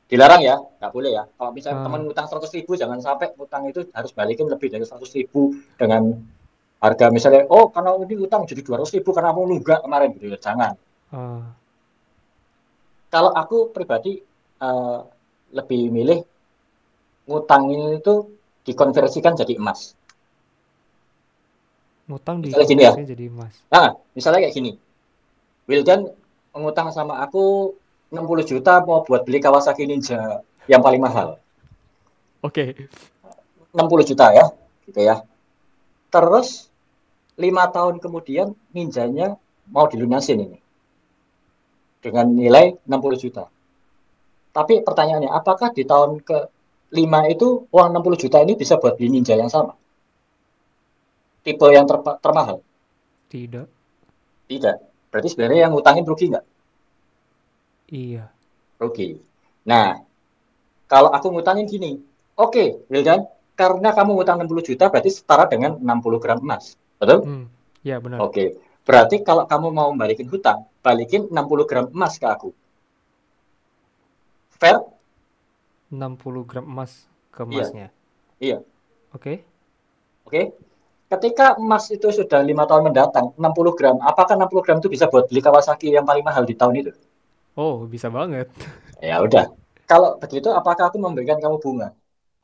Dilarang 0.06 0.44
ya, 0.44 0.60
nggak 0.60 0.92
boleh 0.92 1.10
ya. 1.16 1.24
Kalau 1.26 1.50
misalnya 1.50 1.82
Ah. 1.82 1.84
teman 1.88 2.02
utang 2.04 2.26
100 2.28 2.52
ribu, 2.52 2.76
jangan 2.76 3.00
sampai 3.00 3.32
utang 3.34 3.64
itu 3.66 3.82
harus 3.90 4.12
balikin 4.12 4.46
lebih 4.46 4.68
dari 4.68 4.84
100 4.84 5.08
ribu 5.16 5.56
dengan 5.74 6.12
harga 6.78 7.08
misalnya, 7.08 7.46
oh 7.48 7.70
karena 7.70 7.94
ini 7.96 8.14
utang 8.20 8.42
jadi 8.44 8.60
200 8.60 8.90
ribu 8.92 9.14
karena 9.14 9.30
mau 9.32 9.46
nunggak 9.46 9.80
kemarin 9.82 10.10
gitu. 10.18 10.36
Jangan. 10.36 10.74
Ah, 11.10 11.46
Kalau 13.08 13.28
aku 13.28 13.68
pribadi 13.68 14.16
uh, 14.60 15.04
lebih 15.52 15.92
milih 15.92 16.24
ngutangin 17.28 18.00
itu 18.00 18.14
dikonversikan 18.64 19.36
jadi 19.36 19.60
emas. 19.60 19.92
Ngutang 22.06 22.42
di 22.42 22.50
Misalnya 22.50 22.68
gini 22.68 22.82
ya. 22.82 22.92
jadi 22.94 23.24
emas. 23.30 23.54
Nah, 23.70 23.94
misalnya 24.12 24.40
kayak 24.46 24.54
gini. 24.54 24.72
Wildan 25.70 26.10
mengutang 26.52 26.90
sama 26.90 27.22
aku 27.22 27.74
60 28.12 28.50
juta 28.50 28.82
mau 28.84 29.00
buat 29.06 29.24
beli 29.24 29.40
Kawasaki 29.40 29.88
Ninja 29.88 30.42
yang 30.68 30.82
paling 30.84 31.00
mahal. 31.00 31.40
Oke. 32.44 32.76
60 33.72 34.10
juta 34.12 34.26
ya, 34.36 34.52
gitu 34.84 35.00
ya. 35.00 35.24
Terus 36.12 36.68
lima 37.40 37.64
tahun 37.72 37.96
kemudian 37.96 38.52
ninjanya 38.76 39.40
mau 39.72 39.88
dilunasin 39.88 40.44
ini 40.44 40.58
dengan 42.04 42.28
nilai 42.28 42.76
60 42.84 43.22
juta. 43.22 43.48
Tapi 44.52 44.84
pertanyaannya, 44.84 45.32
apakah 45.32 45.72
di 45.72 45.88
tahun 45.88 46.20
ke 46.20 46.38
lima 46.92 47.24
itu 47.32 47.64
uang 47.72 47.88
60 47.96 48.22
juta 48.28 48.38
ini 48.44 48.52
bisa 48.52 48.76
buat 48.76 49.00
beli 49.00 49.16
ninja 49.16 49.32
yang 49.32 49.48
sama? 49.48 49.72
Tipe 51.42 51.66
yang 51.68 51.84
terpa- 51.84 52.18
termahal? 52.22 52.62
Tidak. 53.28 53.66
Tidak. 54.46 54.76
Berarti 55.10 55.28
sebenarnya 55.28 55.66
yang 55.68 55.72
ngutangin 55.74 56.06
rugi 56.06 56.30
nggak? 56.30 56.46
Iya. 57.92 58.24
Rugi. 58.78 59.18
Nah, 59.68 60.00
kalau 60.86 61.10
aku 61.10 61.28
ngutangin 61.30 61.66
gini, 61.66 61.98
oke, 62.34 62.86
Wildan, 62.88 63.26
karena 63.52 63.92
kamu 63.92 64.16
ngutang 64.16 64.40
60 64.40 64.62
juta 64.64 64.88
berarti 64.88 65.10
setara 65.12 65.44
dengan 65.46 65.76
60 65.76 66.18
gram 66.18 66.38
emas. 66.40 66.74
Betul? 66.96 67.18
Hmm. 67.26 67.46
Ya 67.82 67.98
benar. 67.98 68.22
Oke. 68.22 68.56
Berarti 68.82 69.22
kalau 69.22 69.46
kamu 69.46 69.68
mau 69.70 69.90
balikin 69.94 70.26
hutang, 70.26 70.66
balikin 70.82 71.26
60 71.30 71.66
gram 71.66 71.86
emas 71.90 72.18
ke 72.18 72.26
aku. 72.26 72.50
Fair? 74.56 74.78
60 75.90 76.46
gram 76.46 76.64
emas 76.64 77.04
ke 77.30 77.42
Iya. 77.42 77.50
emasnya. 77.50 77.86
Iya. 78.38 78.58
Oke. 79.12 79.42
Oke. 80.24 80.54
Ketika 81.12 81.60
emas 81.60 81.92
itu 81.92 82.08
sudah 82.08 82.40
lima 82.40 82.64
tahun 82.64 82.88
mendatang, 82.88 83.36
60 83.36 83.76
gram, 83.76 84.00
apakah 84.00 84.32
60 84.32 84.64
gram 84.64 84.76
itu 84.80 84.88
bisa 84.88 85.12
buat 85.12 85.28
beli 85.28 85.44
Kawasaki 85.44 85.92
yang 85.92 86.08
paling 86.08 86.24
mahal 86.24 86.48
di 86.48 86.56
tahun 86.56 86.72
itu? 86.80 86.92
Oh, 87.52 87.84
bisa 87.84 88.08
banget. 88.08 88.48
Ya 89.02 89.18
udah. 89.18 89.50
Kalau 89.90 90.14
begitu, 90.22 90.46
apakah 90.54 90.86
aku 90.86 90.94
memberikan 90.94 91.42
kamu 91.42 91.58
bunga? 91.58 91.90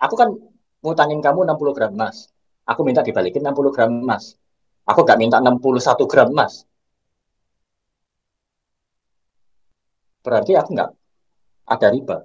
Aku 0.02 0.18
kan 0.18 0.34
ngutangin 0.82 1.22
kamu 1.22 1.46
60 1.46 1.70
gram 1.70 1.94
emas. 1.94 2.34
Aku 2.66 2.82
minta 2.82 2.98
dibalikin 3.06 3.46
60 3.46 3.70
gram 3.70 3.94
emas. 3.94 4.34
Aku 4.82 5.06
nggak 5.06 5.22
minta 5.22 5.38
61 5.38 6.02
gram 6.10 6.34
emas. 6.34 6.66
Berarti 10.26 10.58
aku 10.58 10.74
nggak 10.74 10.90
ada 11.70 11.86
riba. 11.94 12.16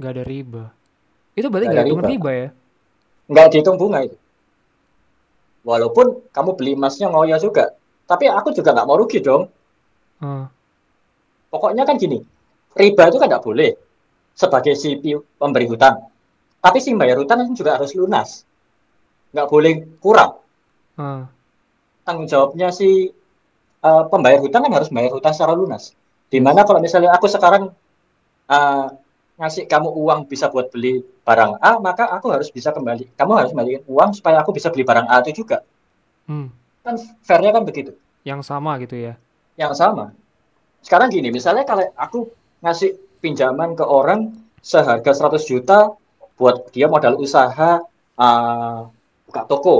Nggak 0.00 0.12
ada 0.16 0.24
riba. 0.24 0.64
Itu 1.36 1.46
berarti 1.52 1.66
Nggak 1.68 1.84
ada 1.84 1.90
riba. 1.92 2.06
riba 2.08 2.30
ya? 2.32 2.48
Nggak 3.28 3.46
dihitung 3.52 3.76
bunga 3.76 4.00
itu. 4.00 4.16
Walaupun 5.66 6.30
kamu 6.30 6.50
beli 6.54 6.72
emasnya 6.78 7.10
ngoyo 7.10 7.34
juga. 7.42 7.74
Tapi 8.06 8.30
aku 8.30 8.54
juga 8.54 8.70
nggak 8.70 8.86
mau 8.86 8.94
rugi 8.94 9.18
dong. 9.18 9.50
Ah, 10.22 10.46
Pokoknya 11.50 11.82
kan 11.82 11.98
gini, 11.98 12.22
riba 12.78 13.10
itu 13.10 13.18
kan 13.18 13.26
nggak 13.26 13.42
boleh 13.42 13.74
sebagai 14.30 14.78
si 14.78 14.94
pemberi 15.36 15.66
hutang. 15.66 16.06
Tapi 16.62 16.78
si 16.78 16.94
bayar 16.94 17.18
hutang 17.18 17.42
kan 17.42 17.50
juga 17.50 17.74
harus 17.74 17.90
lunas. 17.98 18.46
Nggak 19.34 19.48
boleh 19.50 19.72
kurang. 19.98 20.38
ah. 20.96 21.26
Tanggung 22.06 22.30
jawabnya 22.30 22.70
si 22.70 23.10
eh, 23.82 24.02
pembayar 24.06 24.38
hutang 24.38 24.62
kan 24.62 24.72
harus 24.72 24.90
bayar 24.94 25.10
hutang 25.10 25.34
secara 25.34 25.58
lunas. 25.58 25.90
Di 26.30 26.38
mana 26.38 26.62
kalau 26.62 26.78
misalnya 26.78 27.10
aku 27.10 27.26
sekarang 27.26 27.74
eh, 28.46 28.86
ngasih 29.36 29.68
kamu 29.68 29.92
uang 29.92 30.20
bisa 30.26 30.48
buat 30.48 30.72
beli 30.72 31.04
barang 31.22 31.60
A, 31.60 31.76
maka 31.76 32.08
aku 32.08 32.32
harus 32.32 32.48
bisa 32.48 32.72
kembali. 32.72 33.12
Kamu 33.16 33.32
harus 33.36 33.52
balikin 33.52 33.84
uang 33.84 34.16
supaya 34.16 34.40
aku 34.40 34.56
bisa 34.56 34.72
beli 34.72 34.84
barang 34.84 35.06
A 35.06 35.20
itu 35.20 35.44
juga. 35.44 35.60
Hmm. 36.24 36.48
Kan 36.80 36.96
fairnya 37.20 37.52
kan 37.52 37.62
begitu. 37.68 37.92
Yang 38.24 38.48
sama 38.48 38.80
gitu 38.82 38.96
ya. 38.96 39.14
yang 39.56 39.72
sama. 39.72 40.12
Sekarang 40.84 41.08
gini, 41.08 41.32
misalnya 41.32 41.64
kalau 41.64 41.88
aku 41.96 42.28
ngasih 42.60 42.92
pinjaman 43.24 43.72
ke 43.72 43.80
orang 43.80 44.36
seharga 44.60 45.16
100 45.16 45.40
juta 45.48 45.96
buat 46.36 46.68
dia 46.76 46.84
modal 46.92 47.16
usaha 47.16 47.80
uh, 48.20 48.80
buka 49.24 49.42
toko. 49.48 49.76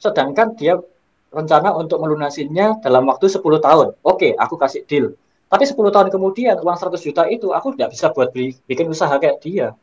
Sedangkan 0.00 0.56
dia 0.56 0.80
rencana 1.28 1.76
untuk 1.76 2.00
melunasinya 2.00 2.80
dalam 2.80 3.04
waktu 3.04 3.28
10 3.28 3.40
tahun. 3.60 3.88
Oke, 4.00 4.32
aku 4.32 4.56
kasih 4.56 4.84
deal. 4.88 5.12
Tapi 5.52 5.68
10 5.68 5.92
tahun 5.92 6.08
kemudian 6.08 6.56
uang 6.64 6.76
100 6.80 6.96
juta 6.96 7.28
itu 7.28 7.52
aku 7.52 7.76
tidak 7.76 7.92
bisa 7.92 8.08
buat 8.08 8.32
beli, 8.32 8.56
bikin 8.64 8.88
usaha 8.88 9.12
kayak 9.20 9.36
dia. 9.44 9.76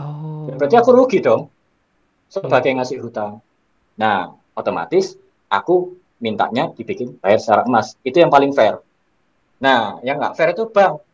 Oh. 0.00 0.48
Berarti 0.56 0.80
aku 0.80 0.96
rugi 0.96 1.20
dong 1.20 1.52
sebagai 2.32 2.72
ngasih 2.72 3.04
hutang. 3.04 3.44
Nah, 4.00 4.32
otomatis 4.56 5.20
aku 5.52 5.92
mintanya 6.24 6.72
dibikin 6.72 7.20
bayar 7.20 7.36
secara 7.36 7.68
emas. 7.68 8.00
Itu 8.00 8.16
yang 8.16 8.32
paling 8.32 8.56
fair. 8.56 8.80
Nah, 9.60 10.00
yang 10.00 10.16
nggak 10.16 10.40
fair 10.40 10.56
itu 10.56 10.72
bank. 10.72 11.04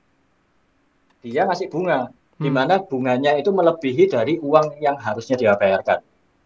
Dia 1.27 1.51
ngasih 1.51 1.67
bunga, 1.67 2.15
di 2.39 2.47
Hmm. 2.47 2.57
mana 2.63 2.79
bunganya 2.79 3.35
itu 3.43 3.51
melebihi 3.51 4.07
dari 4.07 4.39
uang 4.39 4.79
yang 4.79 5.03
harusnya 5.03 5.35
dia 5.35 5.59
bayarkan. 5.59 5.99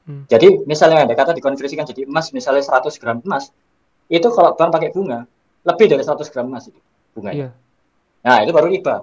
Hmm. 0.09 0.25
Jadi, 0.33 0.65
misalnya 0.65 1.05
ada 1.05 1.13
kata 1.13 1.37
dikonversikan 1.37 1.85
jadi 1.85 2.09
emas, 2.09 2.33
misalnya 2.33 2.65
100 2.65 2.97
gram 2.97 3.21
emas, 3.21 3.53
itu 4.09 4.27
kalau 4.33 4.57
bank 4.57 4.73
pakai 4.73 4.97
bunga, 4.97 5.29
lebih 5.69 5.93
dari 5.93 6.01
100 6.01 6.33
gram 6.33 6.49
emas 6.49 6.73
itu 6.73 6.81
bunganya. 7.15 7.39
Iya. 7.39 7.51
Nah, 8.25 8.37
itu 8.43 8.53
baru 8.53 8.69
riba. 8.69 8.95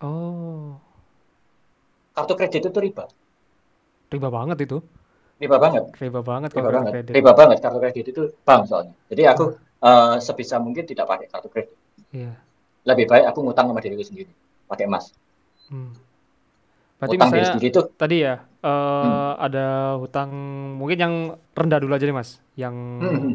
Oh. 0.00 0.78
Kartu 2.14 2.32
kredit 2.38 2.62
itu 2.70 2.80
riba. 2.80 3.04
Riba 4.10 4.28
banget 4.30 4.58
itu. 4.64 4.78
Riba 5.40 5.56
banget. 5.56 5.82
Riba 5.96 6.20
banget 6.20 6.50
riba 6.52 6.68
kartu 6.68 6.76
banget 6.76 6.92
kredit. 6.92 7.12
riba 7.16 7.32
banget 7.32 7.56
kartu 7.64 7.78
kredit 7.80 8.06
itu 8.12 8.22
bank 8.44 8.68
soalnya 8.68 8.92
jadi 9.08 9.32
aku 9.32 9.56
eh, 9.80 10.16
sebisa 10.20 10.60
mungkin 10.60 10.84
tidak 10.84 11.08
pakai 11.08 11.26
kartu 11.32 11.48
kredit 11.48 11.76
Iya. 12.12 12.36
lebih 12.84 13.08
baik 13.08 13.24
aku 13.32 13.38
ngutang 13.46 13.72
sama 13.72 13.80
diriku 13.80 14.04
sendiri 14.04 14.32
pakai 14.68 14.84
emas 14.84 15.14
Hmm. 15.70 15.94
Berarti 16.98 17.14
diri 17.16 17.30
misalnya 17.30 17.62
itu 17.62 17.80
tadi 17.94 18.16
ya 18.20 18.34
eh 18.60 18.68
Hmm. 18.68 19.38
ada 19.38 19.66
hutang 19.96 20.30
mungkin 20.76 20.98
yang 20.98 21.14
rendah 21.54 21.78
dulu 21.80 21.94
aja 21.94 22.04
nih 22.04 22.12
Mas. 22.12 22.42
Yang 22.58 22.74
hmm, 23.00 23.32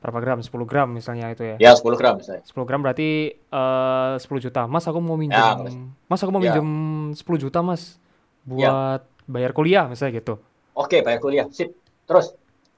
berapa 0.00 0.18
gram? 0.18 0.38
10 0.38 0.48
gram 0.64 0.88
misalnya 0.88 1.28
itu 1.28 1.44
ya. 1.44 1.56
ya 1.60 1.70
10 1.72 1.92
gram 1.94 2.16
misalnya 2.16 2.40
10 2.42 2.64
gram 2.64 2.80
berarti 2.80 3.08
eh 3.36 4.12
10 4.16 4.24
juta. 4.40 4.64
Mas 4.64 4.84
aku 4.84 4.98
mau 4.98 5.14
Ya, 5.14 5.20
minjem. 5.20 5.56
Mas. 5.58 5.74
Mas 6.06 6.20
aku 6.20 6.30
mau 6.30 6.40
Ya. 6.40 6.50
minjem 6.50 6.68
10 7.12 7.36
juta 7.38 7.60
Mas 7.60 8.00
buat 8.42 9.04
bayar 9.24 9.52
kuliah 9.52 9.84
misalnya 9.86 10.18
gitu. 10.18 10.40
oke 10.72 10.96
bayar 10.98 11.18
kuliah 11.18 11.44
sip 11.48 11.76
terus 12.02 12.32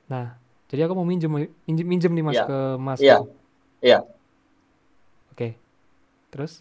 Nah, 0.05 0.35
jadi 0.67 0.85
aku 0.85 0.93
mau 0.93 1.03
minjem 1.03 1.31
minjem, 1.63 1.87
minjem 1.87 2.11
nih 2.11 2.25
Mas 2.25 2.35
Iya. 2.35 2.45
ke 2.45 2.59
Mas 2.77 2.99
Iya. 2.99 3.17
gitu. 3.17 3.27
Iya. 3.81 3.99
Oke. 5.31 5.49
Terus? 6.29 6.53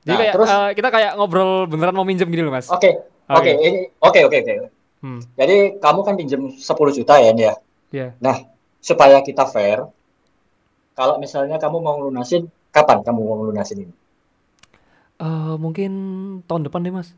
Jadi 0.00 0.08
Nah, 0.08 0.20
kayak 0.20 0.34
terus- 0.34 0.50
eh, 0.52 0.70
kita 0.74 0.88
kayak 0.90 1.12
ngobrol 1.14 1.64
beneran 1.64 1.92
mau 1.92 2.04
minjem 2.04 2.24
gini 2.24 2.40
loh 2.40 2.52
Mas. 2.52 2.68
oke 2.68 2.86
oke 3.26 3.50
Oke. 3.50 3.52
oke 3.98 4.20
oke 4.22 4.38
oke 4.38 4.54
Hmm. 5.00 5.20
jadi 5.34 5.56
kamu 5.78 6.00
kan 6.00 6.14
pinjam 6.14 6.40
10 6.48 6.64
juta 6.94 7.18
ya 7.18 7.30
Nia? 7.30 7.52
Iya. 7.90 8.16
nah 8.18 8.36
supaya 8.84 9.24
kita 9.24 9.48
fair 9.48 9.80
kalau 10.92 11.16
misalnya 11.16 11.56
kamu 11.56 11.80
mau 11.80 11.96
lunasin 11.96 12.44
kapan 12.68 13.00
kamu 13.00 13.20
mau 13.24 13.40
lunasin 13.42 13.88
ini 13.88 13.94
Eh, 15.14 15.54
mungkin 15.56 15.92
tahun 16.44 16.66
depan 16.66 16.84
deh 16.84 16.92
Mas. 16.92 17.14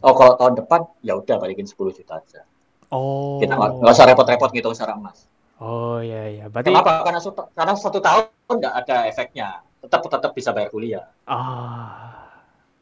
oh 0.00 0.16
kalau 0.16 0.34
tahun 0.34 0.56
depan 0.56 0.88
ya 1.04 1.14
udah 1.14 1.36
balikin 1.38 1.68
10 1.68 1.94
juta 1.94 2.18
aja 2.18 2.42
Oh. 2.90 3.38
kita 3.38 3.54
nggak 3.54 3.92
usah 3.92 4.06
repot-repot 4.06 4.50
ngitung 4.50 4.74
secara 4.74 4.94
emas 4.98 5.26
Oh 5.56 6.04
iya 6.04 6.28
iya. 6.28 6.44
Berarti 6.52 6.68
Kenapa? 6.68 7.00
Karena 7.00 7.16
satu, 7.16 7.48
karena 7.56 7.72
satu 7.72 7.96
tahun 7.96 8.28
nggak 8.44 8.74
ada 8.76 8.96
efeknya. 9.08 9.48
Tetap 9.80 10.04
tetap 10.04 10.36
bisa 10.36 10.52
bayar 10.52 10.68
kuliah. 10.68 11.08
Ah. 11.24 12.28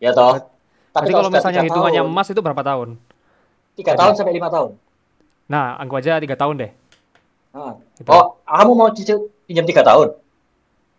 Ya 0.02 0.10
toh. 0.10 0.42
Tapi 0.90 1.14
kalau 1.14 1.30
misalnya 1.30 1.62
hitungannya 1.62 2.02
tahun, 2.02 2.10
emas 2.10 2.26
itu 2.34 2.42
berapa 2.42 2.62
tahun? 2.66 2.98
tiga 3.78 3.94
tahun 3.94 4.18
sampai 4.18 4.34
lima 4.34 4.50
tahun. 4.50 4.74
Nah, 5.46 5.78
anggap 5.78 6.02
aja 6.02 6.18
tiga 6.18 6.34
tahun 6.34 6.54
deh. 6.66 6.70
Nah. 7.54 7.78
Gitu. 7.94 8.10
Oh, 8.10 8.42
kamu 8.42 8.72
mau 8.74 8.90
cicil 8.90 9.30
pinjam 9.46 9.62
tiga 9.62 9.86
tahun? 9.86 10.18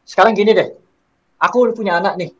Sekarang 0.08 0.32
gini 0.32 0.56
deh, 0.56 0.72
aku 1.38 1.68
punya 1.76 2.00
anak 2.00 2.16
nih. 2.16 2.32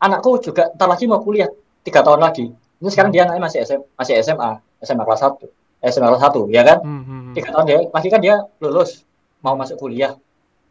Anakku 0.00 0.36
juga 0.44 0.68
ntar 0.76 0.88
lagi 0.92 1.08
mau 1.08 1.24
kuliah 1.24 1.48
tiga 1.80 2.04
tahun 2.04 2.20
lagi. 2.20 2.52
Ini 2.52 2.88
sekarang 2.88 3.12
dia 3.12 3.24
anaknya 3.24 3.42
masih 3.44 3.58
SM, 3.64 3.80
masih 3.96 4.14
SMA, 4.24 4.50
SMA 4.80 5.04
kelas 5.04 5.20
satu, 5.20 5.44
SMA 5.84 6.08
kelas 6.08 6.22
satu, 6.24 6.40
ya 6.48 6.62
kan? 6.64 6.78
Hmm, 6.80 7.02
hmm, 7.04 7.20
hmm. 7.20 7.34
Tiga 7.36 7.48
tahun 7.52 7.64
dia, 7.68 7.78
pasti 7.92 8.08
kan 8.08 8.20
dia 8.20 8.36
lulus 8.60 9.04
mau 9.40 9.56
masuk 9.56 9.76
kuliah. 9.80 10.16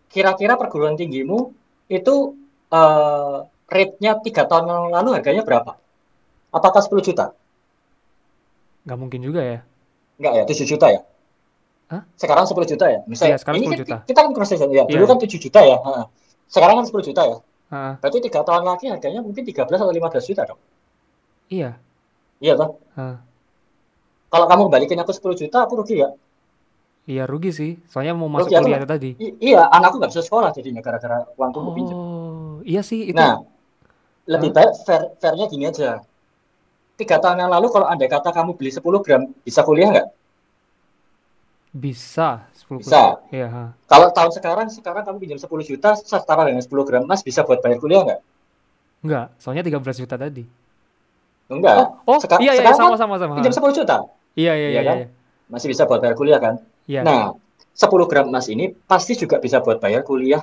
Kira-kira 0.09 0.57
perguruan 0.57 0.97
tinggimu 0.97 1.53
itu 1.89 2.33
eh, 2.73 3.37
rate-nya 3.69 4.17
tiga 4.25 4.49
tahun 4.49 4.65
yang 4.65 4.85
lalu 4.93 5.09
harganya 5.17 5.45
berapa? 5.45 5.77
Apakah 6.49 6.81
10 6.81 7.05
juta? 7.05 7.37
Nggak 8.89 8.97
mungkin 8.97 9.21
juga 9.21 9.41
ya. 9.45 9.59
Enggak 10.17 10.33
ya, 10.33 10.43
7 10.49 10.65
juta 10.65 10.87
ya? 10.89 11.01
Hah? 11.89 12.01
Sekarang 12.13 12.45
10 12.45 12.69
juta 12.69 12.85
ya? 12.85 12.99
Misalnya, 13.09 13.33
Iya, 13.33 13.37
sekarang 13.41 13.57
ini 13.57 13.65
10 13.65 13.73
kan 13.73 13.79
juta. 13.81 13.97
kita 14.05 14.19
kan 14.21 14.31
cross 14.37 14.49
season 14.53 14.69
ya. 14.69 14.83
Dulu 14.85 15.03
Iya. 15.03 15.09
kan 15.09 15.17
7 15.17 15.39
juta 15.41 15.59
ya. 15.65 15.77
Heeh. 15.81 16.05
Sekarang 16.45 16.75
kan 16.77 16.85
10 16.85 17.01
juta 17.01 17.21
ya. 17.25 17.37
Heeh. 17.69 17.93
Berarti 17.97 18.17
tiga 18.21 18.39
tahun 18.41 18.63
lagi 18.63 18.85
harganya 18.87 19.19
mungkin 19.19 19.41
13 19.41 19.81
atau 19.81 19.89
15 19.89 20.23
juta 20.25 20.41
dong. 20.45 20.59
Iya. 21.49 21.71
Iya 22.37 22.53
toh? 22.55 22.69
Heeh. 22.93 23.17
Kalau 24.29 24.45
kamu 24.45 24.63
balikin 24.69 25.01
aku 25.01 25.09
10 25.09 25.33
juta, 25.35 25.65
aku 25.65 25.81
rugi 25.81 26.05
ya? 26.05 26.09
Iya 27.09 27.25
rugi 27.25 27.49
sih. 27.49 27.71
Soalnya 27.89 28.13
mau 28.13 28.29
masuk 28.29 28.45
Rugi 28.45 28.53
aku 28.53 28.65
kuliah 28.69 28.79
nggak? 28.85 28.91
tadi. 28.93 29.09
Iya, 29.41 29.65
anakku 29.65 29.97
nggak 29.97 30.13
bisa 30.13 30.21
sekolah 30.21 30.53
jadinya 30.53 30.85
gara-gara 30.85 31.25
uangku 31.33 31.57
aku 31.57 31.71
pinjam. 31.73 31.97
Oh, 31.97 32.55
iya 32.61 32.85
sih 32.85 33.09
itu. 33.09 33.17
Nah, 33.17 33.41
lebih 34.29 34.53
baik 34.53 34.77
fair 34.85 35.17
fairnya 35.17 35.49
gini 35.49 35.65
aja. 35.65 36.05
Tiga 36.93 37.17
tahun 37.17 37.41
yang 37.41 37.49
lalu 37.49 37.73
kalau 37.73 37.89
andai 37.89 38.05
kata 38.05 38.29
kamu 38.29 38.53
beli 38.53 38.69
10 38.69 39.01
gram, 39.01 39.25
bisa 39.41 39.65
kuliah 39.65 39.89
nggak? 39.89 40.07
Bisa 41.69 42.49
10 42.65 42.81
Bisa. 42.81 43.21
Ha. 43.21 43.63
Kalau 43.85 44.09
tahun 44.09 44.31
sekarang, 44.33 44.67
sekarang 44.73 45.05
kamu 45.05 45.17
pinjam 45.21 45.37
10 45.37 45.45
juta, 45.61 45.93
setara 45.93 46.49
dengan 46.49 46.65
10 46.65 46.81
gram 46.81 47.05
emas, 47.05 47.21
bisa 47.21 47.45
buat 47.45 47.61
bayar 47.61 47.77
kuliah 47.77 48.01
nggak? 48.01 48.21
Enggak, 49.05 49.25
soalnya 49.37 49.61
13 49.61 50.01
juta 50.01 50.15
tadi. 50.17 50.43
Enggak. 51.49 51.77
Oh, 52.05 52.17
oh, 52.17 52.19
Seka- 52.21 52.41
iya 52.41 52.57
iya 52.57 52.61
sekarang 52.73 52.77
sama 52.77 52.93
kan 52.93 52.99
sama 52.99 53.15
sama. 53.21 53.33
pinjam 53.37 53.53
10 53.53 53.73
juta, 53.73 53.97
Iya 54.33 54.53
iya 54.53 54.67
Iya 54.69 54.69
iya 54.69 54.81
kan? 54.85 54.97
iya. 54.97 55.07
masih 55.49 55.67
bisa 55.69 55.83
buat 55.85 55.97
bayar 56.01 56.13
kuliah 56.13 56.37
kan? 56.37 56.55
Iya. 56.85 57.01
Nah, 57.05 57.33
10 57.73 58.05
gram 58.05 58.25
emas 58.29 58.45
ini 58.49 58.69
pasti 58.85 59.13
juga 59.13 59.37
bisa 59.37 59.61
buat 59.61 59.77
bayar 59.77 60.01
kuliah 60.01 60.41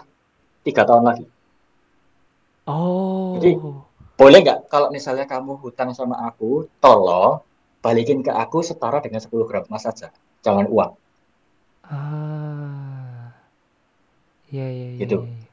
tiga 0.63 0.83
tahun 0.83 1.05
lagi. 1.05 1.27
Oh. 2.67 3.39
Jadi- 3.39 3.59
Boleh 4.17 4.41
nggak 4.41 4.73
kalau 4.73 4.89
misalnya 4.89 5.29
kamu 5.29 5.61
hutang 5.61 5.93
sama 5.93 6.17
aku, 6.25 6.65
tolong 6.81 7.45
balikin 7.85 8.25
ke 8.25 8.33
aku 8.33 8.65
setara 8.65 9.05
dengan 9.05 9.21
10 9.21 9.45
gram 9.45 9.69
emas 9.69 9.85
saja, 9.85 10.09
jangan 10.41 10.65
uang. 10.67 10.97
Ah. 11.87 13.31
Iya 14.51 14.67
iya 14.71 14.87
iya. 14.95 15.01
Gitu. 15.03 15.19
iya. 15.27 15.47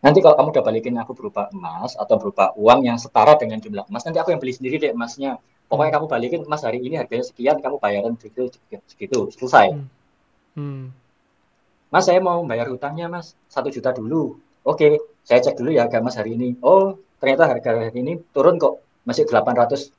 Nanti 0.00 0.18
kalau 0.24 0.34
kamu 0.40 0.48
udah 0.56 0.64
balikin 0.64 0.96
aku 0.96 1.12
berupa 1.12 1.52
emas 1.52 1.92
atau 1.92 2.16
berupa 2.16 2.56
uang 2.56 2.88
yang 2.88 2.96
setara 2.96 3.36
dengan 3.36 3.60
jumlah 3.60 3.84
emas, 3.84 4.02
nanti 4.08 4.16
aku 4.16 4.32
yang 4.32 4.40
beli 4.40 4.56
sendiri 4.56 4.80
deh 4.80 4.90
emasnya. 4.96 5.36
Pokoknya 5.68 5.92
kamu 6.00 6.06
balikin 6.10 6.40
emas 6.48 6.64
hari 6.66 6.80
ini 6.82 6.96
harganya 6.98 7.22
sekian, 7.22 7.60
kamu 7.62 7.76
bayaran 7.78 8.16
segitu, 8.18 8.48
segitu, 8.90 9.28
selesai. 9.36 9.76
Hmm. 9.76 9.86
Hmm. 10.56 10.84
Mas, 11.92 12.06
saya 12.06 12.18
mau 12.18 12.42
bayar 12.46 12.66
hutangnya, 12.70 13.06
Mas. 13.06 13.34
Satu 13.46 13.70
juta 13.70 13.90
dulu. 13.94 14.40
Oke, 14.66 14.98
saya 15.22 15.38
cek 15.42 15.58
dulu 15.58 15.70
ya 15.74 15.86
harga 15.86 16.02
emas 16.02 16.16
hari 16.18 16.34
ini. 16.34 16.58
Oh, 16.64 16.98
ternyata 17.22 17.46
harga 17.46 17.90
hari 17.90 17.98
ini 18.02 18.18
turun 18.34 18.58
kok. 18.58 18.82
Masih 19.06 19.26
850 19.26 19.90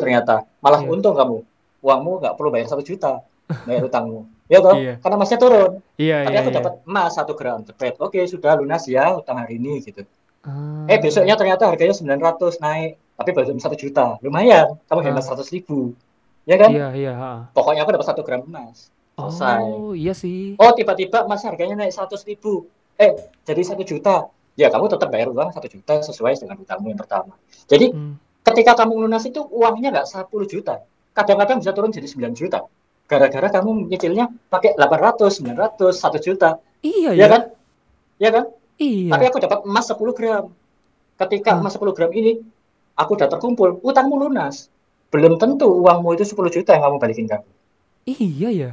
ternyata. 0.00 0.44
Malah 0.60 0.80
Iya. 0.84 0.90
untung 0.92 1.14
kamu. 1.16 1.38
Uangmu 1.80 2.12
nggak 2.20 2.34
perlu 2.36 2.48
bayar 2.52 2.66
satu 2.68 2.82
juta. 2.84 3.20
Bayar 3.64 3.84
hutangmu. 3.88 4.26
Ya 4.46 4.58
toh? 4.62 4.74
Iya. 4.78 4.94
Karena 5.02 5.14
emasnya 5.18 5.38
turun. 5.42 5.70
Iya 5.98 6.16
Tapi 6.22 6.32
iya 6.32 6.38
aku 6.42 6.50
iya. 6.50 6.56
dapat 6.62 6.72
emas 6.86 7.10
satu 7.18 7.32
gram. 7.34 7.60
Cepet. 7.66 7.94
Oke, 7.98 8.20
sudah 8.30 8.52
lunas 8.58 8.86
ya 8.86 9.18
hutang 9.18 9.42
hari 9.42 9.58
ini 9.58 9.82
gitu. 9.82 10.06
Ah. 10.46 10.86
Eh, 10.86 10.98
besoknya 11.02 11.34
ternyata 11.34 11.66
harganya 11.66 11.94
900 11.94 12.62
naik. 12.62 12.94
Tapi 13.16 13.30
baru 13.34 13.58
satu 13.58 13.74
juta. 13.74 14.20
Lumayan. 14.22 14.78
Kamu 14.86 15.00
hemat 15.02 15.26
Ah. 15.26 15.34
100 15.34 15.50
ribu. 15.50 15.96
Ya 16.46 16.56
kan? 16.62 16.70
Iya 16.70 16.88
iya. 16.94 17.14
Pokoknya 17.50 17.82
aku 17.82 17.90
dapat 17.98 18.06
satu 18.06 18.22
gram 18.22 18.46
emas. 18.46 18.94
Selesai. 19.18 19.64
Oh, 19.64 19.96
iya 19.96 20.12
sih. 20.14 20.54
Oh, 20.60 20.70
tiba-tiba 20.76 21.24
emas 21.26 21.42
harganya 21.42 21.74
naik 21.82 21.90
100 21.90 22.22
ribu. 22.22 22.70
Eh, 23.00 23.16
jadi 23.42 23.62
satu 23.66 23.82
juta. 23.82 24.30
Ya, 24.56 24.72
kamu 24.72 24.88
tetap 24.88 25.12
bayar 25.12 25.28
uang 25.28 25.52
satu 25.52 25.68
juta 25.68 26.00
sesuai 26.00 26.38
dengan 26.40 26.56
hutangmu 26.56 26.88
yang 26.88 27.00
pertama. 27.00 27.36
Jadi, 27.68 27.92
Hmm. 27.92 28.16
ketika 28.40 28.72
kamu 28.72 29.04
lunas 29.04 29.24
itu 29.28 29.44
uangnya 29.52 29.92
nggak 29.92 30.06
10 30.08 30.46
juta. 30.48 30.80
Kadang-kadang 31.12 31.60
bisa 31.60 31.72
turun 31.76 31.92
jadi 31.92 32.08
9 32.08 32.32
juta. 32.32 32.64
Gara-gara 33.06 33.48
kamu 33.48 33.86
nyicilnya 33.86 34.26
pakai 34.46 34.74
800, 34.74 35.38
900, 35.38 35.94
1 35.94 36.18
juta. 36.18 36.58
Iya 36.82 37.14
Ya 37.14 37.18
ya. 37.18 37.26
kan? 37.28 37.42
Ya 38.18 38.30
kan? 38.30 38.44
Iya. 38.76 39.10
Tapi 39.14 39.24
aku 39.26 39.38
dapat 39.38 39.58
emas 39.62 39.86
10 39.86 40.12
gram. 40.12 40.44
Ketika 41.16 41.54
Ah. 41.54 41.58
emas 41.58 41.72
10 41.72 41.94
gram 41.94 42.10
ini, 42.10 42.42
aku 42.92 43.14
udah 43.14 43.28
terkumpul, 43.28 43.78
utangmu 43.80 44.18
lunas. 44.18 44.68
Belum 45.08 45.38
tentu 45.38 45.70
uangmu 45.70 46.12
itu 46.12 46.26
10 46.26 46.50
juta 46.50 46.74
yang 46.74 46.82
kamu 46.84 46.96
balikin 46.98 47.24
ke 47.24 47.34
aku. 47.38 47.50
Iya 48.06 48.50
ya. 48.50 48.70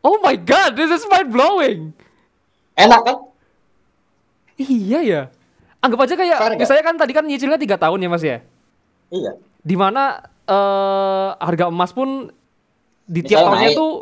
Oh 0.00 0.20
my 0.20 0.36
god, 0.36 0.74
this 0.74 0.90
is 0.90 1.06
mind 1.06 1.30
blowing. 1.30 1.94
Enak 2.74 3.00
kan? 3.02 3.16
Iya 4.56 5.00
ya. 5.00 5.22
Anggap 5.80 6.00
aja 6.02 6.14
kayak 6.14 6.36
Fair 6.36 6.50
nggak? 6.50 6.60
misalnya 6.60 6.84
kan 6.84 6.96
tadi 6.96 7.12
kan 7.12 7.24
nyicilnya 7.24 7.56
tiga 7.56 7.76
tahun 7.76 8.00
ya 8.00 8.08
mas 8.08 8.22
ya. 8.22 8.38
Iya. 9.08 9.32
Di 9.60 9.76
mana 9.76 10.18
eh 10.44 11.28
harga 11.38 11.68
emas 11.68 11.90
pun 11.90 12.28
di 13.04 13.20
tiap 13.20 13.38
Misalnya 13.40 13.48
tahunnya 13.50 13.68
naik. 13.68 13.76
tuh 13.76 13.92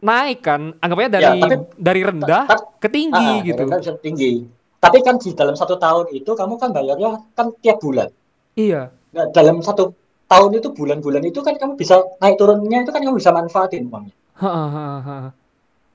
naik 0.00 0.38
kan. 0.40 0.62
Anggap 0.78 0.96
aja 0.96 1.06
Ya, 1.06 1.12
dari 1.12 1.40
tapi- 1.40 1.68
dari 1.78 2.00
rendah 2.02 2.44
ta- 2.44 2.66
ke 2.76 2.88
tinggi 2.88 3.28
Ah, 3.30 3.40
gitu. 3.40 3.62
rendah 3.62 3.78
bisa 3.78 3.92
tinggi. 3.98 4.32
Tapi 4.76 4.98
kan 4.98 5.14
di 5.14 5.30
dalam 5.30 5.54
satu 5.54 5.76
tahun 5.76 6.10
itu 6.10 6.26
kamu 6.28 6.54
kan 6.56 6.70
bayarnya 6.70 7.22
kan 7.32 7.54
tiap 7.58 7.78
bulan. 7.78 8.10
Iya. 8.52 8.90
Nah, 9.12 9.26
dalam 9.30 9.60
satu 9.60 9.94
tahun 10.26 10.56
itu 10.56 10.68
bulan-bulan 10.70 11.22
itu 11.22 11.38
kan 11.38 11.54
kamu 11.54 11.76
bisa 11.76 12.00
naik 12.18 12.34
turunnya 12.34 12.82
itu 12.82 12.90
kan 12.90 12.98
kamu 12.98 13.14
bisa 13.14 13.30
manfaatin 13.30 13.86
uangnya. 13.86 14.14
Ha, 14.34 14.48
ha, 14.48 14.66
ha, 14.66 14.86
ha. 14.98 15.16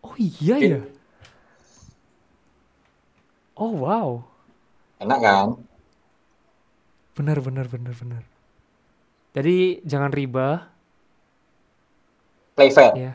Oh 0.01 0.13
iya 0.15 0.55
ya. 0.57 0.81
Oh 3.55 3.73
wow. 3.73 4.21
Enak 4.97 5.19
kan? 5.19 5.47
Benar 7.11 7.41
benar 7.41 7.65
benar 7.65 7.93
benar. 7.93 8.23
Jadi 9.33 9.81
jangan 9.83 10.13
riba 10.13 10.69
Play 12.57 12.73
fair. 12.73 12.91
ya. 12.97 13.13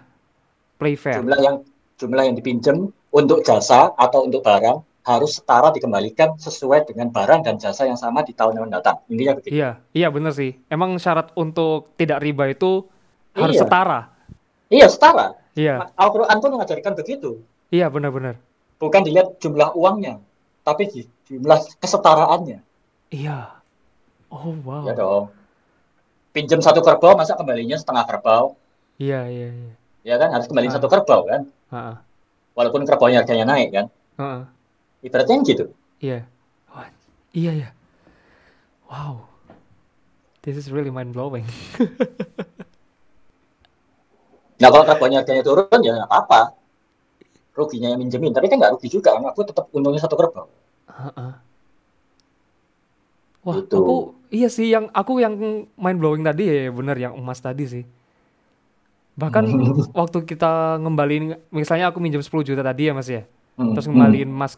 Play 0.79 0.95
fair. 0.95 1.19
Jumlah 1.19 1.39
yang 1.43 1.57
jumlah 1.99 2.23
yang 2.23 2.35
dipinjam 2.35 2.77
untuk 3.11 3.43
jasa 3.43 3.91
atau 3.93 4.25
untuk 4.25 4.41
barang 4.41 4.79
harus 5.03 5.35
setara 5.35 5.75
dikembalikan 5.75 6.39
sesuai 6.39 6.87
dengan 6.87 7.11
barang 7.11 7.43
dan 7.43 7.59
jasa 7.59 7.85
yang 7.85 7.99
sama 7.99 8.23
di 8.23 8.31
tahun 8.31 8.55
yang 8.55 8.71
mendatang. 8.71 9.03
Intinya 9.11 9.35
begitu. 9.35 9.59
Iya, 9.59 9.83
iya 9.91 10.09
benar 10.09 10.31
sih. 10.31 10.55
Emang 10.71 10.95
syarat 10.97 11.35
untuk 11.35 11.91
tidak 11.99 12.23
riba 12.23 12.47
itu 12.47 12.87
harus 13.35 13.59
Iya. 13.59 13.63
setara. 13.67 14.01
Iya, 14.71 14.87
setara. 14.87 15.27
Iya, 15.53 15.91
Al-Quran 15.99 16.39
pun 16.39 16.51
mengajarkan 16.57 16.93
begitu. 16.97 17.43
iya 17.69 17.91
benar-benar. 17.91 18.39
Bukan 18.79 19.05
dilihat 19.05 19.37
jumlah 19.37 19.75
uangnya, 19.75 20.17
tapi 20.63 20.87
di 20.87 21.01
jumlah 21.27 21.61
kesetaraannya. 21.77 22.63
Iya. 23.11 23.59
Oh 24.31 24.55
wow. 24.65 24.87
Ya 24.87 24.95
dong. 24.95 25.29
Pinjam 26.33 26.65
satu 26.65 26.81
kerbau, 26.81 27.13
masa 27.13 27.37
kembalinya 27.37 27.77
setengah 27.77 28.09
kerbau? 28.09 28.57
Iya, 29.03 29.21
iya, 29.27 29.49
iya. 29.51 29.73
Ya 30.03 30.15
kan, 30.15 30.31
harus 30.31 30.47
kembaliin 30.47 30.71
Ah. 30.71 30.77
satu 30.79 30.87
kerbau 30.87 31.27
kan? 31.27 31.43
Ha, 31.75 31.99
Walaupun 32.55 32.87
kerbaunya 32.87 33.25
harganya 33.25 33.47
naik 33.49 33.69
kan? 33.73 33.87
ha. 34.21 34.47
Ibaratnya 35.03 35.43
gitu. 35.43 35.65
Iya. 35.99 36.23
Wah, 36.71 36.87
iya 37.35 37.53
ya. 37.59 37.69
Wow. 38.87 39.27
This 40.43 40.55
is 40.55 40.71
really 40.71 40.91
mind 40.91 41.11
blowing. 41.11 41.43
Nah 44.63 44.71
kalau 44.71 44.87
kerbaunya 44.87 45.19
harganya 45.19 45.43
turun, 45.43 45.67
ya 45.83 45.91
nggak 45.91 46.07
apa-apa. 46.07 46.55
Ruginya 47.51 47.91
yang 47.91 47.99
minjemin, 47.99 48.31
tapi 48.31 48.47
kan 48.47 48.63
nggak 48.63 48.79
rugi 48.79 48.95
juga. 48.95 49.11
kan? 49.11 49.27
Aku 49.27 49.43
tetap 49.43 49.67
untungnya 49.75 49.99
satu 49.99 50.15
kerbau. 50.15 50.47
Wah, 53.43 53.59
Gitu. 53.59 53.75
aku 53.75 53.97
iya 54.31 54.47
sih 54.47 54.71
yang 54.71 54.87
aku 54.95 55.19
yang 55.19 55.35
mind 55.75 55.99
blowing 55.99 56.23
tadi 56.23 56.47
ya 56.47 56.71
bener 56.71 56.95
yang 56.95 57.19
emas 57.19 57.43
tadi 57.43 57.67
sih. 57.67 57.83
Bahkan 59.13 59.45
waktu 60.01 60.19
kita 60.25 60.81
ngembaliin 60.81 61.37
misalnya 61.51 61.93
aku 61.93 62.01
minjem 62.01 62.21
10 62.21 62.33
juta 62.43 62.63
tadi 62.63 62.89
ya 62.89 62.93
Mas 62.93 63.09
ya. 63.09 63.23
Hmm, 63.55 63.77
Terus 63.77 63.85
hmm, 63.85 63.93
ngembaliin 63.93 64.31
emas 64.31 64.53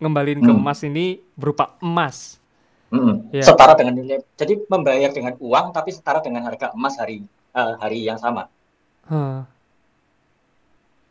ngembaliin 0.00 0.40
ke 0.40 0.48
Hmm. 0.48 0.60
emas 0.60 0.78
ini 0.80 1.06
berupa 1.36 1.76
emas. 1.78 2.40
hmm. 2.88 3.30
Iya. 3.30 3.44
Setara 3.44 3.76
dengan 3.76 4.00
nilai. 4.00 4.24
Jadi 4.34 4.64
membayar 4.66 5.12
dengan 5.12 5.36
uang, 5.36 5.66
tapi 5.70 5.92
setara 5.92 6.18
dengan 6.18 6.42
harga 6.42 6.72
emas 6.72 6.96
hari 6.96 7.20
eh, 7.50 7.74
hari 7.78 8.02
yang 8.02 8.16
sama. 8.16 8.48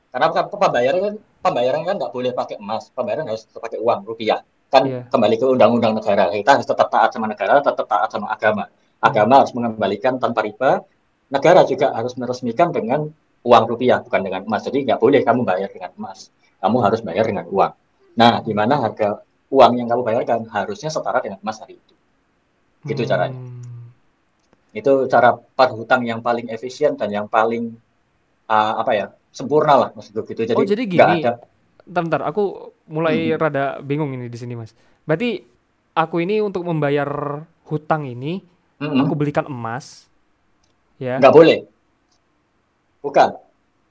Karena 0.10 0.26
apa- 0.28 0.50
pembayaran 0.50 1.00
kan 1.00 1.14
pembayaran 1.40 1.82
kan 1.86 1.96
nggak 1.96 2.12
boleh 2.12 2.32
pakai 2.34 2.58
emas, 2.58 2.90
pembayaran 2.90 3.30
harus 3.30 3.46
pakai 3.48 3.78
uang 3.78 4.04
rupiah. 4.04 4.42
Kan 4.70 4.86
Iya. 4.86 5.02
kembali 5.08 5.36
ke 5.38 5.46
undang-undang 5.46 5.94
negara. 5.94 6.30
Kita 6.30 6.58
harus 6.58 6.66
tetap 6.66 6.90
taat 6.90 7.10
sama 7.12 7.26
negara, 7.26 7.58
tetap 7.60 7.86
taat 7.86 8.10
sama 8.10 8.30
agama. 8.30 8.70
Agama 9.00 9.42
harus 9.42 9.54
mengembalikan 9.54 10.18
tanpa 10.18 10.42
riba. 10.42 10.82
Negara 11.30 11.62
juga 11.66 11.94
harus 11.94 12.18
meresmikan 12.18 12.74
dengan 12.74 13.06
uang 13.46 13.64
rupiah, 13.70 14.02
bukan 14.02 14.22
dengan 14.26 14.42
emas. 14.44 14.66
Jadi 14.66 14.84
nggak 14.90 15.00
boleh 15.00 15.22
kamu 15.22 15.42
bayar 15.46 15.70
dengan 15.70 15.94
emas. 15.96 16.34
Kamu 16.60 16.78
harus 16.82 17.00
bayar 17.06 17.24
dengan 17.30 17.46
uang. 17.48 17.74
Nah, 18.20 18.42
di 18.44 18.52
mana 18.52 18.82
harga 18.82 19.22
uang 19.50 19.72
yang 19.80 19.88
kamu 19.88 20.02
bayarkan 20.04 20.50
harusnya 20.50 20.90
setara 20.92 21.22
dengan 21.24 21.40
emas 21.40 21.62
hari 21.62 21.78
itu. 21.78 21.94
Gitu 22.90 23.06
caranya. 23.06 23.38
Hmm. 23.38 23.94
Itu 24.74 25.06
cara 25.10 25.38
perhutang 25.38 26.06
yang 26.06 26.20
paling 26.22 26.50
efisien 26.50 26.98
dan 26.98 27.10
yang 27.10 27.26
paling 27.30 27.78
uh, 28.50 28.74
apa 28.82 28.92
ya 28.94 29.06
sempurna 29.30 29.78
lah 29.78 29.90
maksudku 29.94 30.26
gitu. 30.26 30.50
Jadi 30.50 30.58
Oh, 30.58 30.66
jadi 30.66 30.84
gini. 30.90 31.22
ada 31.22 31.38
Bentar, 31.90 32.04
bentar, 32.06 32.22
aku 32.26 32.74
mulai 32.90 33.34
Mhm. 33.34 33.38
rada 33.38 33.66
bingung 33.82 34.14
ini 34.14 34.30
di 34.30 34.38
sini, 34.38 34.54
Mas. 34.58 34.74
Berarti 35.06 35.42
aku 35.94 36.22
ini 36.22 36.42
untuk 36.42 36.62
membayar 36.66 37.10
hutang 37.66 38.06
ini, 38.06 38.42
Mm-mm. 38.82 39.06
aku 39.06 39.14
belikan 39.18 39.46
emas, 39.50 40.09
ya. 41.00 41.18
nggak 41.18 41.34
boleh. 41.34 41.66
Bukan. 43.00 43.40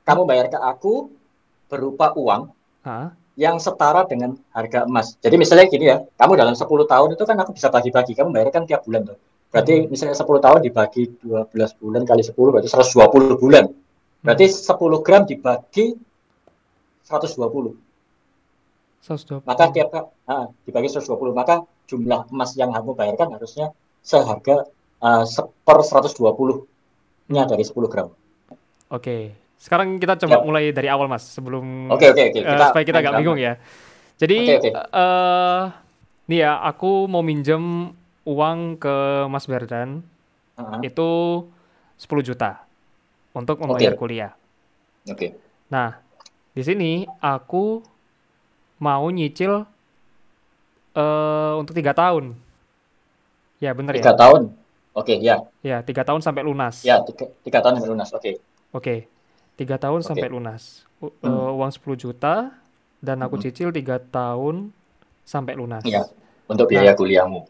Kamu 0.04 0.24
bayar 0.24 0.48
ke 0.48 0.56
aku 0.56 1.12
berupa 1.68 2.16
uang 2.16 2.48
ha? 2.84 3.12
yang 3.36 3.60
setara 3.60 4.08
dengan 4.08 4.36
harga 4.56 4.88
emas. 4.88 5.20
Jadi 5.20 5.36
misalnya 5.36 5.68
gini 5.68 5.84
ya, 5.92 6.00
kamu 6.16 6.36
dalam 6.36 6.56
10 6.56 6.64
tahun 6.64 7.08
itu 7.12 7.24
kan 7.28 7.36
aku 7.36 7.52
bisa 7.52 7.68
bagi-bagi, 7.68 8.16
kamu 8.16 8.32
bayar 8.32 8.48
kan 8.48 8.64
tiap 8.64 8.88
bulan 8.88 9.04
tuh. 9.04 9.18
Berarti 9.48 9.84
hmm. 9.84 9.88
misalnya 9.92 10.16
10 10.16 10.44
tahun 10.44 10.58
dibagi 10.64 11.02
12 11.24 11.80
bulan 11.80 12.02
kali 12.04 12.22
10 12.24 12.36
berarti 12.36 12.68
120 12.68 13.40
bulan. 13.40 13.64
Berarti 14.24 14.44
hmm. 14.48 14.56
10 14.64 15.04
gram 15.04 15.22
dibagi 15.24 15.86
120. 17.04 17.76
120. 19.04 19.48
Maka 19.48 19.64
tiap 19.72 19.88
ah, 20.28 20.52
dibagi 20.68 20.88
120, 20.92 21.32
maka 21.32 21.64
jumlah 21.88 22.28
emas 22.28 22.52
yang 22.60 22.76
kamu 22.76 22.92
bayarkan 22.92 23.32
harusnya 23.32 23.72
seharga 24.04 24.68
uh, 25.00 25.24
per 25.64 25.78
120 25.80 26.20
nya 27.28 27.44
dari 27.44 27.64
10 27.64 27.92
gram. 27.92 28.08
Oke, 28.88 29.36
sekarang 29.60 30.00
kita 30.00 30.16
coba 30.24 30.40
ya. 30.40 30.44
mulai 30.44 30.64
dari 30.72 30.88
awal 30.88 31.06
mas, 31.12 31.28
sebelum 31.28 31.92
okay, 31.92 32.08
okay, 32.12 32.32
okay. 32.32 32.40
Eh, 32.40 32.48
kita, 32.48 32.64
uh, 32.64 32.68
supaya 32.72 32.84
kita 32.88 32.98
nggak 33.04 33.16
bingung 33.20 33.38
ya. 33.38 33.60
Jadi, 34.18 34.38
okay, 34.58 34.72
okay. 34.72 34.72
Uh, 34.72 34.80
eh, 34.96 35.62
nih 36.32 36.38
ya, 36.48 36.52
aku 36.64 37.04
mau 37.06 37.20
minjem 37.20 37.92
uang 38.24 38.80
ke 38.80 38.96
Mas 39.28 39.44
Berdan, 39.44 40.00
uh 40.56 40.60
-huh. 40.60 40.80
itu 40.80 41.08
10 42.00 42.24
juta 42.24 42.64
untuk 43.36 43.60
membayar 43.60 43.92
okay. 43.92 44.00
kuliah. 44.00 44.32
Oke. 45.08 45.36
Nah, 45.68 46.00
di 46.56 46.62
sini 46.64 47.04
aku 47.20 47.84
mau 48.80 49.04
nyicil 49.10 49.66
uh, 50.94 51.52
untuk 51.60 51.74
tiga 51.76 51.92
tahun. 51.92 52.34
Ya 53.58 53.74
benar 53.74 53.94
ya. 53.98 54.02
Tiga 54.02 54.16
tahun. 54.16 54.54
Oke, 54.98 55.14
ya. 55.22 55.46
Ya, 55.62 55.78
tiga 55.86 56.02
tahun 56.02 56.18
sampai 56.26 56.42
lunas. 56.42 56.82
Ya, 56.82 56.98
tiga, 57.06 57.30
tiga 57.46 57.58
tahun 57.62 57.78
sampai 57.78 57.90
lunas. 57.94 58.08
Oke. 58.10 58.30
Oke, 58.74 58.96
tiga 59.54 59.76
tahun 59.78 60.02
Oke. 60.02 60.08
sampai 60.10 60.28
lunas. 60.28 60.82
U- 60.98 61.14
Hmm. 61.22 61.30
eh, 61.30 61.50
uang 61.54 61.70
10 61.70 61.94
juta 61.94 62.50
dan 62.98 63.22
aku 63.22 63.38
Hmm. 63.38 63.44
cicil 63.46 63.70
tiga 63.70 64.02
tahun 64.02 64.74
sampai 65.22 65.54
lunas. 65.54 65.86
Iya. 65.86 66.10
Untuk 66.50 66.66
biaya 66.66 66.98
kuliahmu. 66.98 67.46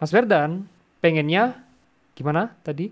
Mas 0.00 0.10
Berdan, 0.10 0.64
pengennya 1.04 1.60
gimana 2.16 2.56
tadi? 2.64 2.88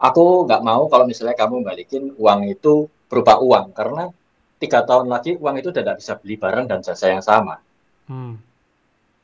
Aku 0.00 0.46
nggak 0.48 0.62
mau 0.64 0.88
kalau 0.88 1.04
misalnya 1.04 1.36
kamu 1.36 1.60
balikin 1.66 2.14
uang 2.16 2.48
itu 2.48 2.88
berupa 3.10 3.36
uang. 3.42 3.74
Karena 3.76 4.08
tiga 4.56 4.86
tahun 4.88 5.10
lagi 5.12 5.36
uang 5.36 5.60
itu 5.60 5.68
udah 5.68 5.82
nggak 5.84 5.98
bisa 6.00 6.12
beli 6.16 6.40
barang 6.40 6.64
dan 6.70 6.80
jasa 6.80 7.12
yang 7.12 7.20
sama. 7.22 7.60
Hmm, 8.08 8.40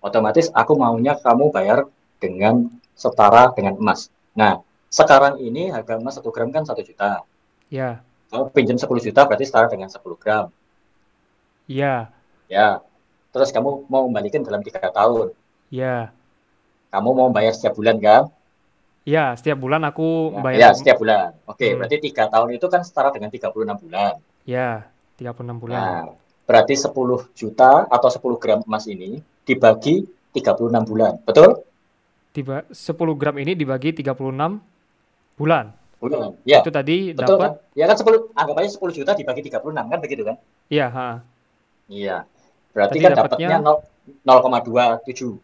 Otomatis 0.04 0.52
aku 0.52 0.76
maunya 0.76 1.16
kamu 1.16 1.48
bayar 1.48 1.88
dengan 2.20 2.68
setara 2.94 3.50
dengan 3.52 3.74
emas. 3.74 4.08
Nah, 4.32 4.58
sekarang 4.88 5.38
ini 5.38 5.68
harga 5.68 5.98
emas 5.98 6.14
1 6.14 6.30
gram 6.30 6.48
kan 6.48 6.62
1 6.62 6.82
juta. 6.82 7.22
ya, 7.68 8.00
Kamu 8.30 8.50
pinjam 8.50 8.74
10 8.74 8.86
juta 9.00 9.22
berarti 9.22 9.44
setara 9.44 9.66
dengan 9.66 9.86
10 9.86 10.14
gram. 10.14 10.50
ya, 11.66 12.10
Ya. 12.44 12.80
Terus 13.32 13.50
kamu 13.50 13.88
mau 13.88 14.06
kembalikan 14.06 14.46
dalam 14.46 14.62
tiga 14.62 14.78
tahun. 14.86 15.34
ya, 15.68 16.14
Kamu 16.88 17.10
mau 17.10 17.28
bayar 17.28 17.50
setiap 17.50 17.74
bulan 17.74 17.98
kan? 17.98 18.30
ya. 19.02 19.34
Setiap 19.34 19.58
bulan 19.58 19.82
aku 19.82 20.30
Ya, 20.30 20.40
bayar. 20.40 20.58
ya, 20.60 20.68
setiap 20.72 20.96
bulan. 20.96 21.34
Oke, 21.44 21.66
Hmm. 21.74 21.82
berarti 21.82 21.96
tiga 22.00 22.30
tahun 22.30 22.54
itu 22.54 22.66
kan 22.70 22.80
setara 22.80 23.10
dengan 23.10 23.28
36 23.28 23.74
bulan. 23.74 24.22
Ya, 24.46 24.86
36 25.18 25.58
bulan. 25.58 25.74
Nah, 25.74 26.02
berarti 26.46 26.78
10 26.78 27.26
juta 27.34 27.90
atau 27.90 28.08
10 28.08 28.38
gram 28.38 28.62
emas 28.62 28.86
ini 28.86 29.18
dibagi 29.42 30.06
36 30.30 30.84
bulan. 30.86 31.18
Betul? 31.26 31.58
Tiba 32.34 32.66
10 32.66 32.74
gram 33.14 33.36
ini 33.38 33.54
dibagi 33.54 33.94
36 33.94 34.58
bulan. 35.38 35.70
Bulan. 36.02 36.34
Ya, 36.42 36.60
Itu 36.60 36.68
tadi 36.68 37.14
betul 37.14 37.38
dapat 37.38 37.62
kan? 37.62 37.78
Ya 37.78 37.84
kan 37.86 37.96
10 37.96 38.34
anggap 38.34 38.56
aja 38.58 38.68
10 38.74 38.90
juta 38.92 39.10
dibagi 39.14 39.40
36 39.40 39.62
kan 39.86 39.98
begitu 40.02 40.22
kan? 40.26 40.36
iya. 40.66 40.90
Iya. 41.86 42.16
Berarti 42.74 42.98
Tadi 42.98 43.04
kan 43.06 43.10
dapatnya- 43.14 43.50
dapatnya 43.54 43.58
nol- 43.62 43.86
0,27. 44.26 45.38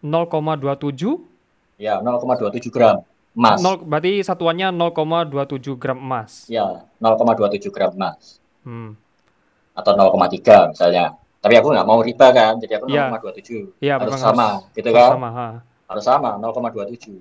0,27 0.00 1.26
Ya, 1.76 1.98
0,27 1.98 2.70
gram 2.70 3.02
emas. 3.32 3.58
nol 3.58 3.82
berarti 3.82 4.22
satuannya 4.22 4.70
0,27 4.70 5.74
gram 5.74 5.98
emas. 5.98 6.46
Ya, 6.46 6.86
0,27 6.98 7.68
gram 7.68 7.90
emas. 7.92 8.38
Hmm. 8.62 8.94
Atau 9.74 9.92
0,3 9.92 10.70
misalnya. 10.70 11.18
Tapi 11.38 11.54
aku 11.54 11.70
nggak 11.70 11.86
mau 11.86 11.98
riba 11.98 12.30
kan, 12.30 12.58
jadi 12.58 12.78
aku 12.78 12.90
Iya. 12.90 13.10
0,27. 13.10 13.74
Iya, 13.78 13.92
harus 13.96 14.10
memang 14.10 14.22
sama, 14.24 14.48
gitu 14.72 14.88
harus 14.88 14.98
kan? 14.98 15.10
sama, 15.14 15.28
ha. 15.30 15.48
Harus 15.88 16.04
sama, 16.04 16.36
0,27. 16.36 17.16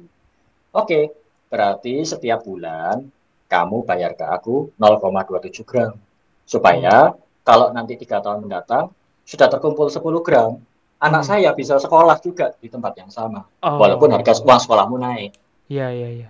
Oke, 0.75 1.15
berarti 1.47 2.03
setiap 2.03 2.43
bulan 2.43 2.99
kamu 3.47 3.87
bayar 3.87 4.11
ke 4.11 4.27
aku 4.27 4.75
0,27 4.75 5.63
gram. 5.63 5.95
Supaya 6.43 7.15
Hmm. 7.15 7.19
kalau 7.47 7.71
nanti 7.71 7.95
tiga 7.95 8.19
tahun 8.19 8.43
mendatang 8.43 8.91
sudah 9.23 9.47
terkumpul 9.47 9.87
10 9.87 10.19
gram, 10.19 10.59
anak 10.99 11.23
Hmm. 11.23 11.29
saya 11.31 11.49
bisa 11.55 11.79
sekolah 11.79 12.19
juga 12.19 12.51
di 12.59 12.67
tempat 12.67 12.91
yang 12.99 13.07
sama. 13.07 13.47
Oh. 13.63 13.79
Walaupun 13.79 14.11
harga 14.11 14.35
uang 14.43 14.59
sekolahmu 14.59 14.99
naik, 14.99 15.31
Iya, 15.67 15.87
iya, 15.91 16.09
iya. 16.11 16.29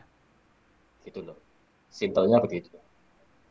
gitu 1.01 1.25
loh. 1.25 1.37
Simpelnya 1.89 2.37
begitu. 2.37 2.69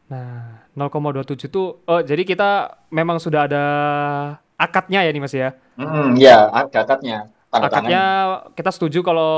Nah, 0.06 0.62
0,27 0.78 1.50
itu 1.50 1.82
oh 1.82 2.00
jadi 2.06 2.22
kita 2.22 2.50
memang 2.94 3.18
sudah 3.18 3.50
ada 3.50 3.64
akadnya 4.54 5.02
ya 5.02 5.10
nih 5.10 5.18
Mas 5.18 5.34
ya. 5.34 5.50
Hmm, 5.74 6.14
ya, 6.14 6.46
ada 6.54 6.86
akadnya. 6.86 7.26
Tanda 7.56 7.68
Akadnya 7.72 8.02
tangan. 8.02 8.52
kita 8.54 8.70
setuju 8.70 9.00
kalau 9.00 9.32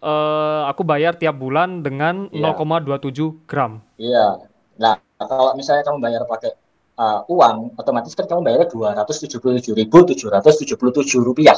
eh, 0.00 0.62
aku 0.66 0.82
bayar 0.82 1.14
tiap 1.14 1.34
bulan 1.34 1.82
dengan 1.82 2.28
Iya. 2.30 2.54
0,27 2.56 3.34
gram. 3.44 3.80
Iya. 3.96 4.38
Nah, 4.78 4.96
kalau 5.18 5.52
misalnya 5.52 5.84
kamu 5.84 6.00
bayar 6.00 6.24
pakai 6.24 6.56
uh, 6.96 7.20
uang, 7.28 7.76
otomatis 7.76 8.16
kan 8.16 8.24
kamu 8.24 8.40
bayarnya 8.40 8.72
277.777 8.72 11.20
rupiah. 11.20 11.52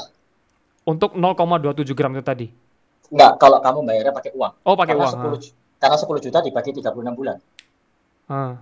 Untuk 0.83 1.15
0,27 1.15 1.95
gram 1.95 2.11
itu 2.13 2.23
tadi. 2.23 2.47
Enggak, 3.13 3.39
kalau 3.39 3.63
kamu 3.63 3.87
bayarnya 3.87 4.11
pakai 4.11 4.35
uang. 4.35 4.53
Oh, 4.67 4.75
pakai 4.75 4.99
Karena 4.99 5.07
uang. 5.07 5.39
10, 5.39 5.47
ju- 5.47 5.55
karena 5.79 5.95
10 5.95 6.19
juta 6.19 6.43
dibagi 6.43 6.75
36 6.75 7.15
bulan. 7.15 7.39
ah. 8.27 8.35
Ah. 8.35 8.55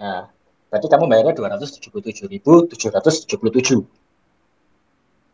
Nah, 0.00 0.32
berarti 0.72 0.88
kamu 0.88 1.04
bayarnya 1.04 1.36
277.777 1.36 3.84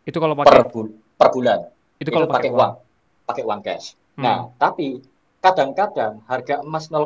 Itu 0.08 0.18
kalau 0.18 0.32
per, 0.32 0.48
pakai 0.48 0.64
bul- 0.72 0.96
per 1.20 1.28
bulan. 1.28 1.58
itu 2.00 2.08
Itu 2.08 2.10
kalau 2.16 2.24
pakai 2.26 2.48
uang. 2.48 2.72
Pakai 3.28 3.42
uang 3.44 3.60
cash. 3.60 3.92
Hmm. 4.16 4.24
Nah, 4.24 4.38
tapi 4.56 5.04
kadang-kadang 5.38 6.24
harga 6.24 6.64
emas 6.64 6.88
0,2 6.88 7.04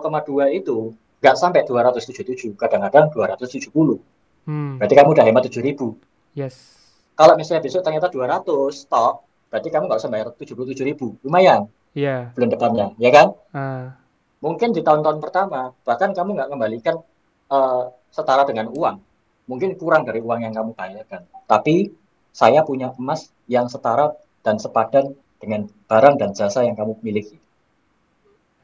itu 0.55 0.95
nggak 1.19 1.35
sampai 1.35 1.66
277, 1.66 2.55
kadang-kadang 2.55 3.11
270. 3.11 3.99
Hmm. 4.47 4.79
Berarti 4.79 4.95
kamu 4.95 5.09
udah 5.11 5.24
hemat 5.27 5.43
7.000. 5.51 5.99
Yes. 6.35 6.79
Kalau 7.12 7.35
misalnya 7.35 7.62
besok 7.62 7.83
ternyata 7.83 8.07
200 8.09 8.47
stok, 8.73 9.15
berarti 9.51 9.69
kamu 9.69 9.85
nggak 9.91 10.01
usah 10.01 10.11
bayar 10.11 10.29
77.000. 10.33 11.19
Lumayan 11.23 11.66
Iya. 11.93 12.33
bulan 12.33 12.49
depannya, 12.49 12.87
ya 12.97 13.11
kan? 13.12 13.27
Ah. 13.53 13.87
Mungkin 14.41 14.73
di 14.73 14.81
tahun-tahun 14.81 15.20
pertama, 15.20 15.77
bahkan 15.85 16.11
kamu 16.11 16.39
nggak 16.39 16.49
kembalikan 16.49 16.97
eh, 17.53 17.83
setara 18.09 18.49
dengan 18.49 18.73
uang. 18.73 18.97
Mungkin 19.45 19.77
kurang 19.77 20.09
dari 20.09 20.24
uang 20.24 20.41
yang 20.41 20.55
kamu 20.57 20.73
bayarkan. 20.73 21.29
Tapi 21.45 21.93
saya 22.32 22.64
punya 22.64 22.90
emas 22.96 23.28
yang 23.46 23.68
setara 23.68 24.16
dan 24.40 24.56
sepadan 24.56 25.12
dengan 25.36 25.68
barang 25.86 26.16
dan 26.16 26.32
jasa 26.32 26.64
yang 26.64 26.74
kamu 26.74 26.96
miliki. 27.00 27.36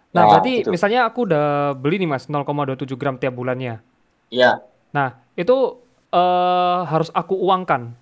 Nah, 0.08 0.24
Nah, 0.24 0.24
berarti 0.32 0.64
gitu. 0.64 0.72
misalnya 0.72 1.04
aku 1.04 1.28
udah 1.28 1.46
beli 1.72 2.00
nih 2.00 2.08
Mas 2.08 2.26
0,27 2.26 2.96
gram 2.96 3.14
tiap 3.14 3.36
bulannya. 3.36 3.78
Iya, 4.28 4.64
Nah, 4.88 5.20
itu 5.34 5.56
eh 6.08 6.80
harus 6.84 7.12
aku 7.12 7.36
uangkan. 7.36 7.92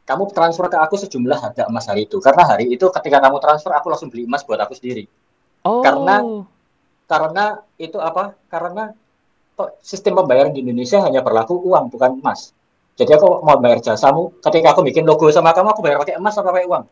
kamu 0.00 0.26
transfer 0.30 0.66
ke 0.66 0.74
aku 0.74 0.98
sejumlah 0.98 1.38
harga 1.38 1.62
emas 1.66 1.86
hari 1.86 2.02
itu. 2.02 2.18
Karena 2.18 2.42
hari 2.44 2.66
itu 2.66 2.82
ketika 2.90 3.22
kamu 3.22 3.38
transfer, 3.38 3.70
aku 3.70 3.90
langsung 3.90 4.10
beli 4.10 4.26
emas 4.26 4.42
buat 4.42 4.58
aku 4.58 4.74
sendiri. 4.74 5.06
Oh. 5.62 5.82
Karena- 5.82 6.46
Karena 7.06 7.44
itu 7.74 7.98
apa? 7.98 8.34
Karena 8.46 8.90
sistem 9.78 10.14
pembayaran 10.14 10.50
di 10.50 10.62
Indonesia 10.62 11.02
hanya 11.02 11.22
berlaku 11.22 11.58
uang 11.58 11.90
bukan 11.90 12.18
emas. 12.18 12.50
Jadi 13.00 13.16
aku 13.16 13.40
mau 13.40 13.56
bayar 13.56 13.80
jasamu, 13.80 14.28
ketika 14.44 14.76
aku 14.76 14.84
bikin 14.84 15.08
logo 15.08 15.24
sama 15.32 15.56
kamu, 15.56 15.72
aku 15.72 15.80
bayar 15.80 15.96
pakai 16.04 16.20
emas 16.20 16.36
atau 16.36 16.52
pakai 16.52 16.68
uang? 16.68 16.84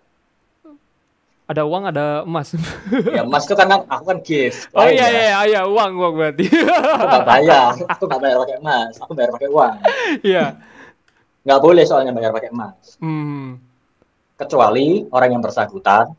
Ada 1.48 1.68
uang, 1.68 1.84
ada 1.92 2.06
emas. 2.24 2.56
Ya 3.16 3.28
emas 3.28 3.44
itu 3.44 3.52
karena 3.52 3.84
aku 3.84 4.04
kan 4.08 4.18
gift. 4.24 4.72
Oh 4.72 4.88
iya 4.88 5.04
ya. 5.04 5.08
iya 5.08 5.08
iya, 5.08 5.40
iya, 5.44 5.60
uang 5.68 6.00
uang 6.00 6.12
berarti. 6.16 6.48
Aku 6.48 7.04
nggak 7.08 7.24
bayar, 7.28 7.72
aku 7.92 8.02
nggak 8.08 8.20
bayar 8.24 8.36
pakai 8.40 8.56
emas, 8.56 8.92
aku 9.00 9.12
bayar 9.12 9.30
pakai 9.36 9.48
uang. 9.52 9.74
Iya. 10.24 10.44
Nggak 11.44 11.60
boleh 11.60 11.84
soalnya 11.84 12.12
bayar 12.16 12.32
pakai 12.32 12.50
emas. 12.56 12.96
Hmm. 13.04 13.60
Kecuali 14.40 15.04
orang 15.12 15.30
yang 15.36 15.42
bersangkutan, 15.44 16.12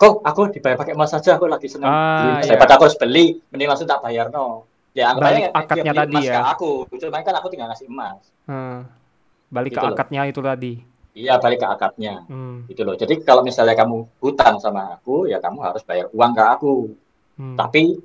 kok 0.00 0.14
aku 0.24 0.48
dibayar 0.48 0.80
pakai 0.80 0.96
emas 0.96 1.12
saja, 1.12 1.36
aku 1.36 1.44
lagi 1.44 1.68
senang 1.68 1.92
Ah, 1.92 2.40
iya. 2.40 2.56
Daripada 2.56 2.80
aku 2.80 2.88
harus 2.88 2.96
beli, 2.96 3.36
mending 3.52 3.68
langsung 3.68 3.88
tak 3.88 4.00
bayar 4.00 4.32
no. 4.32 4.64
Ya, 4.96 5.12
anggap 5.12 5.28
Balik 5.28 5.40
aja 5.40 5.48
dia 5.48 5.60
akadnya 5.60 5.92
tadi 5.92 6.16
emas 6.16 6.24
ya. 6.24 6.32
ke 6.32 6.40
aku, 6.56 6.70
cuma 6.96 7.20
kan 7.20 7.34
aku 7.36 7.46
tinggal 7.52 7.68
ngasih 7.68 7.88
emas. 7.88 8.20
Hmm. 8.48 8.99
Balik 9.50 9.74
Gitu 9.74 9.82
ke 9.82 9.86
loh. 9.86 9.94
akadnya 9.94 10.22
itu 10.24 10.40
tadi. 10.40 10.72
Iya, 11.10 11.36
balik 11.36 11.58
ke 11.58 11.68
akadnya. 11.68 12.22
Hmm. 12.24 12.64
Gitu 12.64 12.80
loh. 12.80 12.94
Jadi 12.94 13.18
kalau 13.20 13.42
misalnya 13.42 13.74
kamu 13.74 14.06
hutang 14.18 14.62
sama 14.62 14.94
aku, 14.94 15.26
ya 15.26 15.42
kamu 15.42 15.58
harus 15.60 15.82
bayar 15.82 16.06
uang 16.10 16.32
ke 16.32 16.44
aku. 16.46 16.74
Hmm. 17.34 17.58
Tapi 17.58 17.98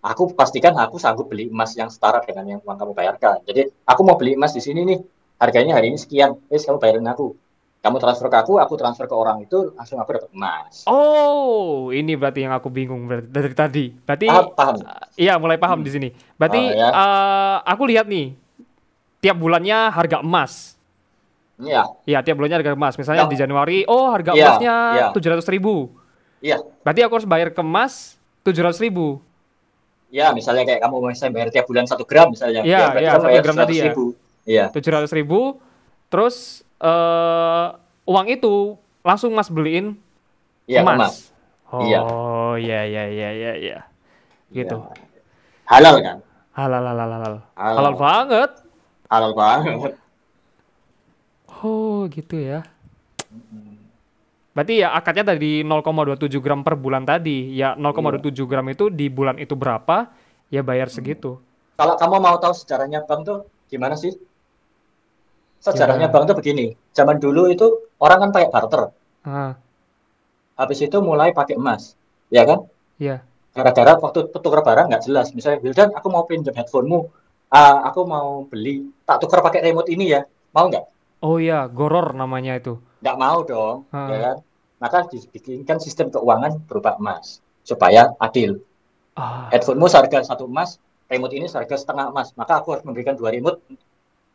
aku 0.00 0.30
pastikan 0.32 0.78
aku 0.78 0.96
sanggup 0.96 1.26
beli 1.26 1.50
emas 1.50 1.74
yang 1.74 1.90
setara 1.90 2.22
dengan 2.22 2.46
yang 2.46 2.60
uang 2.62 2.78
kamu 2.78 2.92
bayarkan. 2.94 3.42
Jadi 3.42 3.66
aku 3.82 4.00
mau 4.00 4.14
beli 4.14 4.38
emas 4.38 4.54
di 4.54 4.62
sini 4.62 4.86
nih, 4.86 4.98
harganya 5.36 5.74
hari 5.74 5.90
ini 5.90 5.98
sekian, 5.98 6.38
eh 6.46 6.56
kamu 6.56 6.78
bayarin 6.78 7.04
aku. 7.04 7.34
Kamu 7.76 7.98
transfer 7.98 8.26
ke 8.26 8.34
aku, 8.36 8.58
aku 8.58 8.74
transfer 8.74 9.06
ke 9.06 9.14
orang 9.14 9.42
itu, 9.42 9.70
langsung 9.72 9.98
aku 9.98 10.10
dapat 10.12 10.30
emas. 10.30 10.86
Oh, 10.86 11.90
ini 11.90 12.14
berarti 12.14 12.42
yang 12.42 12.50
aku 12.52 12.66
bingung 12.66 13.06
berarti 13.06 13.26
dari 13.26 13.50
tadi. 13.52 13.84
Berarti 13.90 14.26
Paham, 14.26 14.46
paham. 14.54 14.74
iya 15.14 15.34
mulai 15.34 15.54
paham 15.54 15.82
di 15.82 15.90
sini. 15.90 16.08
Berarti 16.34 16.62
Oh, 16.62 16.70
ya. 16.72 16.88
eh, 16.88 17.56
aku 17.62 17.82
lihat 17.86 18.06
nih 18.06 18.34
tiap 19.18 19.34
bulannya 19.34 19.90
harga 19.90 20.18
emas. 20.18 20.75
Iya, 21.56 21.82
Iya, 22.04 22.18
tiap 22.20 22.36
bulannya 22.36 22.60
harga 22.60 22.72
emas. 22.72 22.94
Misalnya 22.94 23.24
Ya. 23.24 23.32
di 23.32 23.36
Januari, 23.36 23.78
oh 23.88 24.12
harga 24.12 24.36
Iya, 24.36 24.44
emasnya 24.44 24.76
iya. 24.92 25.06
tujuh 25.16 25.28
ratus 25.32 25.48
ribu. 25.48 25.88
iya. 26.38 26.60
Berarti 26.84 27.00
aku 27.00 27.12
harus 27.16 27.28
bayar 27.28 27.48
ke 27.50 27.60
emas 27.60 28.20
tujuh 28.44 28.60
ratus 28.60 28.76
ribu. 28.78 29.24
Ya, 30.12 30.30
misalnya 30.30 30.62
kayak 30.62 30.84
kamu 30.84 31.10
misalnya 31.10 31.32
bayar 31.34 31.48
tiap 31.50 31.66
bulan 31.66 31.88
satu 31.88 32.04
gram 32.04 32.30
misalnya. 32.30 32.60
Iya, 32.62 32.78
ya, 32.94 33.00
iya, 33.00 33.10
satu 33.16 33.26
gram 33.42 33.56
tadi 33.56 33.74
100 33.74 33.82
ya. 33.82 33.92
Iya, 34.46 34.64
Tujuh 34.70 34.90
ratus 34.92 35.10
ribu. 35.10 35.58
Terus 36.06 36.36
eh 36.76 37.66
uang 38.04 38.26
itu 38.28 38.76
langsung 39.02 39.32
mas 39.34 39.48
beliin 39.48 39.96
iya 40.68 40.84
emas. 40.84 40.94
emas. 40.94 41.14
Iya. 41.82 41.98
Oh, 42.04 42.54
iya 42.54 42.86
iya 42.86 43.04
iya 43.10 43.28
iya 43.32 43.52
iya. 43.56 43.78
Gitu. 44.52 44.76
Iya. 44.78 44.94
Halal 45.66 45.96
kan? 45.98 46.16
Halal 46.54 46.84
halal 46.84 47.08
halal. 47.10 47.34
Halal. 47.58 47.74
Halal 47.74 47.94
banget. 47.96 48.50
Halal 49.10 49.32
banget. 49.34 49.92
Oh, 51.64 52.04
gitu 52.12 52.36
ya. 52.36 52.64
Berarti 54.56 54.80
ya 54.80 54.96
akadnya 54.96 55.36
tadi 55.36 55.60
0,27 55.60 56.40
gram 56.40 56.64
per 56.64 56.80
bulan 56.80 57.04
tadi. 57.04 57.52
Ya 57.52 57.76
0,27 57.76 58.32
gram 58.48 58.64
itu 58.72 58.88
di 58.88 59.12
bulan 59.12 59.36
itu 59.36 59.52
berapa? 59.52 60.08
Ya 60.48 60.64
bayar 60.64 60.88
segitu. 60.88 61.36
Kalau 61.76 61.94
kamu 62.00 62.16
mau 62.24 62.36
tahu 62.40 62.56
sejarahnya 62.56 63.04
bank 63.04 63.20
tuh 63.28 63.38
gimana 63.68 64.00
sih? 64.00 64.16
Sejarahnya 65.60 66.08
Gimana? 66.08 66.14
bank 66.24 66.32
tuh 66.32 66.36
begini. 66.40 66.66
Zaman 66.96 67.20
dulu 67.20 67.52
itu 67.52 67.66
orang 68.00 68.28
kan 68.28 68.30
pakai 68.32 68.48
barter. 68.48 68.82
Ah, 69.26 69.52
Habis 70.56 70.80
itu 70.88 70.96
mulai 71.04 71.36
pakai 71.36 71.60
emas. 71.60 71.92
Ya 72.32 72.48
kan? 72.48 72.64
iya. 72.96 73.20
Gara-gara 73.52 73.96
waktu 74.00 74.28
tukar 74.32 74.60
barang 74.64 74.88
nggak 74.92 75.04
jelas. 75.08 75.32
Misalnya, 75.32 75.64
Wildan, 75.64 75.88
aku 75.96 76.08
mau 76.12 76.24
pinjam 76.28 76.52
handphonemu. 76.52 77.08
Ah, 77.48 77.88
aku 77.88 78.04
mau 78.04 78.44
beli. 78.48 78.88
Tak 79.04 79.20
tukar 79.24 79.40
pakai 79.40 79.64
remote 79.64 79.88
ini 79.92 80.12
ya. 80.12 80.24
Mau 80.52 80.68
nggak? 80.68 80.95
Oh 81.26 81.42
iya, 81.42 81.66
goror 81.66 82.14
namanya 82.14 82.54
itu. 82.54 82.78
Nggak 83.02 83.18
mau 83.18 83.42
dong. 83.42 83.76
Ah. 83.90 84.06
Ya 84.06 84.18
kan? 84.22 84.36
Maka 84.78 84.98
dibikinkan 85.10 85.82
sistem 85.82 86.14
keuangan 86.14 86.62
berupa 86.70 86.94
emas. 86.94 87.42
Supaya 87.66 88.14
adil. 88.22 88.62
Ah, 89.18 89.50
Handphonemu 89.50 89.86
seharga 89.90 90.22
satu 90.22 90.46
emas, 90.46 90.78
remote 91.10 91.34
ini 91.34 91.50
seharga 91.50 91.74
setengah 91.74 92.14
emas. 92.14 92.30
Maka 92.38 92.62
aku 92.62 92.78
harus 92.78 92.84
memberikan 92.86 93.18
dua 93.18 93.34
remote 93.34 93.58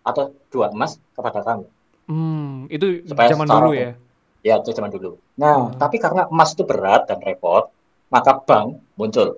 atau 0.03 0.35
dua 0.51 0.68
emas 0.76 0.99
kepada 1.15 1.39
kamu. 1.39 1.65
hmm, 2.11 2.68
itu 2.68 3.07
Supaya 3.07 3.30
zaman 3.31 3.47
dulu 3.47 3.72
ya. 3.72 3.91
Ya, 4.41 4.57
itu 4.59 4.73
zaman 4.73 4.91
dulu. 4.91 5.15
Nah, 5.38 5.69
Hmm. 5.69 5.77
tapi 5.77 5.95
karena 5.95 6.26
emas 6.27 6.57
itu 6.57 6.65
berat 6.65 7.05
dan 7.07 7.22
repot, 7.22 7.69
maka 8.09 8.35
bank 8.41 8.81
muncul. 8.97 9.38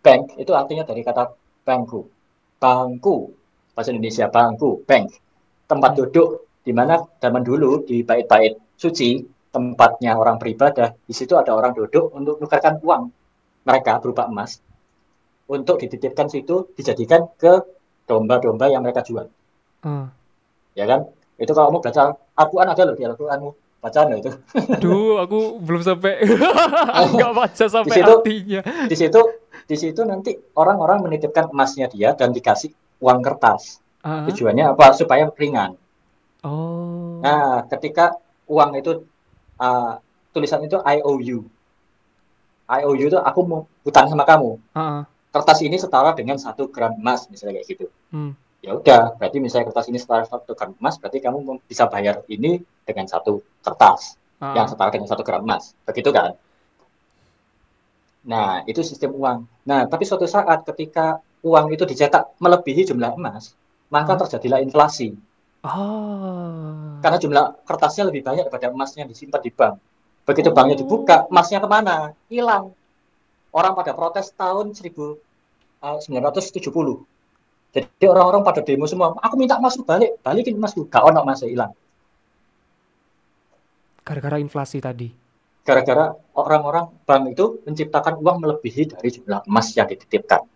Bank 0.00 0.34
itu 0.34 0.50
artinya 0.56 0.82
dari 0.82 1.04
kata 1.04 1.30
bangku. 1.62 2.08
Bangku, 2.58 3.36
bahasa 3.76 3.92
Indonesia 3.92 4.26
bangku, 4.26 4.82
bank. 4.88 5.14
Tempat 5.68 5.90
Hmm. 5.94 5.98
duduk 6.00 6.47
di 6.68 6.76
mana 6.76 7.00
zaman 7.16 7.40
dulu 7.40 7.80
di 7.80 8.04
bait-bait 8.04 8.60
suci, 8.76 9.16
tempatnya 9.48 10.12
orang 10.12 10.36
beribadah, 10.36 10.92
di 11.00 11.16
situ 11.16 11.32
ada 11.32 11.56
orang 11.56 11.72
duduk 11.72 12.12
untuk 12.12 12.36
menukarkan 12.36 12.76
uang. 12.84 13.08
Mereka 13.64 14.04
berupa 14.04 14.28
emas. 14.28 14.60
Untuk 15.48 15.80
dititipkan 15.80 16.28
situ 16.28 16.68
dijadikan 16.76 17.24
ke 17.34 17.64
domba-domba 18.04 18.68
yang 18.68 18.84
mereka 18.84 19.00
jual, 19.00 19.32
Ah. 19.80 20.12
ya 20.72 20.84
kan? 20.84 21.08
Itu 21.34 21.56
kalau 21.56 21.72
kamu 21.72 21.80
baca 21.80 22.02
Al-Quran 22.36 22.68
ada 22.68 22.82
loh 22.84 22.92
di 22.92 23.04
Al-Quranmu, 23.04 23.50
bacaan 23.80 24.12
itu. 24.12 24.28
Aduh, 24.76 25.16
aku 25.16 25.56
belum 25.58 25.80
sampai. 25.80 26.20
Nggak 27.16 27.32
baca 27.32 27.64
sampai 27.64 27.96
situ- 27.96 28.12
artinya. 28.12 28.60
di 28.84 28.96
situ 28.96 29.20
di 29.64 29.76
situ 29.76 30.00
nanti 30.02 30.36
orang-orang 30.52 31.00
menitipkan 31.00 31.48
emasnya 31.48 31.88
dia 31.88 32.12
dan 32.12 32.28
dikasih 32.30 32.68
uang 33.00 33.24
kertas. 33.24 33.80
Ah, 34.04 34.28
tujuannya 34.28 34.76
apa? 34.76 34.92
Supaya 34.92 35.32
ringan 35.32 35.72
Oh. 36.46 37.18
nah 37.18 37.66
ketika 37.66 38.14
uang 38.46 38.78
itu 38.78 39.02
uh, 39.58 39.98
tulisan 40.30 40.62
itu 40.62 40.78
IOU 40.78 41.42
IOU 42.68 43.04
itu 43.08 43.18
aku 43.18 43.40
mau 43.42 43.60
hutang 43.82 44.06
sama 44.06 44.22
kamu 44.22 44.54
ah. 44.72 45.02
kertas 45.34 45.58
ini 45.66 45.76
setara 45.76 46.14
dengan 46.14 46.38
satu 46.38 46.70
gram 46.70 46.94
emas 46.94 47.26
misalnya 47.28 47.58
kayak 47.60 47.68
gitu 47.68 47.86
Hmm. 48.08 48.32
ya 48.64 48.72
udah 48.72 49.20
berarti 49.20 49.36
misalnya 49.36 49.68
kertas 49.68 49.92
ini 49.92 50.00
setara 50.00 50.24
satu 50.24 50.56
gram 50.56 50.72
emas 50.78 50.96
berarti 50.96 51.20
kamu 51.20 51.60
bisa 51.66 51.84
bayar 51.90 52.24
ini 52.30 52.62
dengan 52.86 53.04
satu 53.04 53.42
kertas 53.60 54.16
Ah, 54.38 54.54
yang 54.54 54.70
setara 54.70 54.94
dengan 54.94 55.10
satu 55.10 55.26
gram 55.26 55.42
emas. 55.42 55.74
Begitu 55.82 56.14
kan? 56.14 56.38
Nah, 58.22 58.62
itu 58.70 58.86
sistem 58.86 59.10
uang. 59.18 59.42
Nah, 59.66 59.82
tapi 59.90 60.06
suatu 60.06 60.30
saat 60.30 60.62
ketika 60.62 61.18
uang 61.42 61.74
itu 61.74 61.82
dicetak 61.82 62.38
melebihi 62.38 62.86
jumlah 62.86 63.18
emas, 63.18 63.58
maka 63.90 64.14
Hmm. 64.14 64.20
terjadilah 64.22 64.62
inflasi. 64.62 65.10
Ah. 65.62 67.02
Karena 67.02 67.18
jumlah 67.18 67.44
kertasnya 67.66 68.06
lebih 68.06 68.22
banyak 68.22 68.46
daripada 68.46 68.70
emasnya 68.70 69.04
disimpan 69.04 69.42
di 69.42 69.50
bank. 69.50 69.74
Begitu 70.22 70.52
Oh. 70.52 70.54
banknya 70.54 70.76
dibuka, 70.78 71.26
emasnya 71.26 71.58
ke 71.58 71.68
mana? 71.68 72.14
Hilang. 72.30 72.70
Orang 73.50 73.72
pada 73.74 73.96
protes 73.96 74.30
tahun 74.36 74.76
eh, 74.76 75.98
1970. 76.04 77.02
Jadi 77.74 78.04
orang-orang 78.08 78.42
pada 78.46 78.60
demo 78.64 78.88
semua, 78.88 79.12
aku 79.18 79.34
minta 79.36 79.60
emasku 79.60 79.84
balik, 79.84 80.16
balikin 80.24 80.56
emasku. 80.56 80.88
Gak 80.88 81.04
ono 81.04 81.20
emasnya 81.20 81.48
hilang. 81.52 81.72
Gara-gara 84.06 84.40
inflasi 84.40 84.80
tadi. 84.80 85.12
Gara-gara 85.68 86.16
orang-orang 86.32 86.88
bank 87.04 87.36
itu 87.36 87.60
menciptakan 87.68 88.24
uang 88.24 88.40
melebihi 88.40 88.96
dari 88.96 89.08
jumlah 89.12 89.44
emas 89.44 89.68
yang 89.76 89.84
dititipkan. 89.84 90.48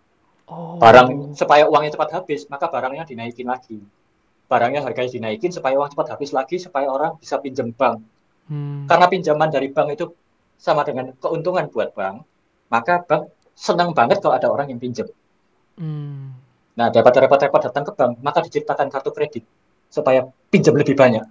Oh. 0.49 0.81
Barang 0.81 1.37
supaya 1.37 1.69
uangnya 1.69 1.93
cepat 1.93 2.09
habis, 2.17 2.49
maka 2.49 2.65
barangnya 2.65 3.05
dinaikin 3.05 3.45
lagi. 3.45 3.77
Barangnya 4.47 4.83
harganya 4.85 5.09
dinaikin 5.09 5.49
supaya 5.49 5.79
uang 5.79 5.95
cepat 5.95 6.17
habis 6.17 6.29
lagi, 6.35 6.59
supaya 6.61 6.91
orang 6.91 7.17
bisa 7.17 7.39
pinjam 7.39 7.71
bank. 7.73 8.03
Hmm. 8.51 8.85
Karena 8.85 9.07
pinjaman 9.07 9.49
dari 9.49 9.71
bank 9.71 9.95
itu 9.95 10.05
sama 10.59 10.83
dengan 10.83 11.15
keuntungan 11.17 11.67
buat 11.71 11.95
bank, 11.95 12.27
maka 12.69 13.01
bank 13.03 13.31
senang 13.55 13.95
banget 13.95 14.19
kalau 14.19 14.35
ada 14.35 14.47
orang 14.51 14.69
yang 14.69 14.79
pinjam. 14.79 15.07
Hmm. 15.79 16.35
Nah, 16.73 16.89
daripada 16.89 17.21
repot-repot 17.21 17.61
datang 17.69 17.85
ke 17.85 17.93
bank, 17.93 18.19
maka 18.19 18.39
diciptakan 18.43 18.89
kartu 18.89 19.13
kredit 19.13 19.43
supaya 19.89 20.25
pinjam 20.49 20.73
lebih 20.73 20.97
banyak. 20.97 21.21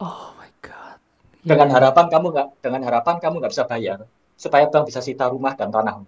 Oh 0.00 0.34
my 0.36 0.50
god. 0.60 0.98
Dengan 1.42 1.68
Iya. 1.72 1.74
harapan 1.80 2.06
kamu 2.12 2.26
nggak, 2.32 2.48
dengan 2.60 2.80
harapan 2.84 3.16
kamu 3.18 3.34
nggak 3.40 3.52
bisa 3.52 3.64
bayar, 3.64 3.98
supaya 4.36 4.68
bank 4.68 4.92
bisa 4.92 5.00
sita 5.00 5.26
rumah 5.26 5.56
dan 5.56 5.72
tanahmu. 5.72 6.06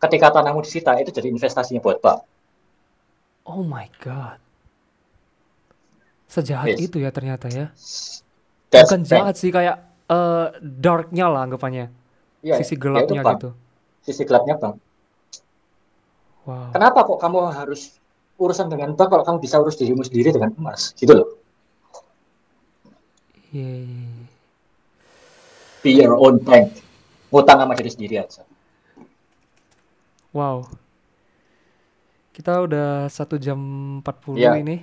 Ketika 0.00 0.30
tanahmu 0.40 0.60
disita, 0.62 0.94
itu 1.00 1.10
jadi 1.10 1.28
investasinya 1.32 1.80
buat 1.82 1.98
bank. 1.98 2.20
Oh 3.44 3.60
my 3.60 3.88
god. 4.00 4.40
Sejahat 6.34 6.74
Yes. 6.74 6.90
itu 6.90 6.98
ya 6.98 7.14
ternyata 7.14 7.46
ya. 7.46 7.70
That's 8.74 8.90
Bukan 8.90 9.06
jahat 9.06 9.38
sih 9.38 9.54
kayak 9.54 9.78
eh, 10.10 10.46
darknya 10.58 11.30
lah 11.30 11.46
anggapannya. 11.46 11.94
Iya, 12.42 12.58
Sisi 12.58 12.74
ya 12.74 12.80
gelapnya 12.82 13.22
gitu. 13.22 13.50
Sisi 14.02 14.22
gelapnya 14.26 14.58
bank. 14.58 14.76
Wow. 16.44 16.74
Kenapa 16.74 17.06
kok 17.06 17.18
kamu 17.22 17.38
harus 17.54 17.96
urusan 18.36 18.66
dengan 18.68 18.92
bank 18.98 19.08
kalau 19.14 19.24
kamu 19.24 19.38
bisa 19.40 19.62
urus 19.62 19.78
dirimu 19.78 20.02
sendiri 20.02 20.34
dengan 20.34 20.50
emas? 20.58 20.92
Gitu 20.98 21.14
loh. 21.14 21.38
Iya, 23.54 23.70
iya, 23.80 23.94
iya. 24.10 24.26
Be 25.80 25.90
your 25.94 26.18
own 26.18 26.42
bank. 26.42 26.74
Ngutang 27.30 27.62
sama 27.62 27.72
diri 27.78 27.90
sendiri 27.94 28.14
aja. 28.20 28.42
Wow. 30.34 30.66
Kita 32.34 32.66
udah 32.66 33.06
satu 33.06 33.38
jam 33.38 33.56
40 34.02 34.34
Iya. 34.36 34.58
ini. 34.58 34.82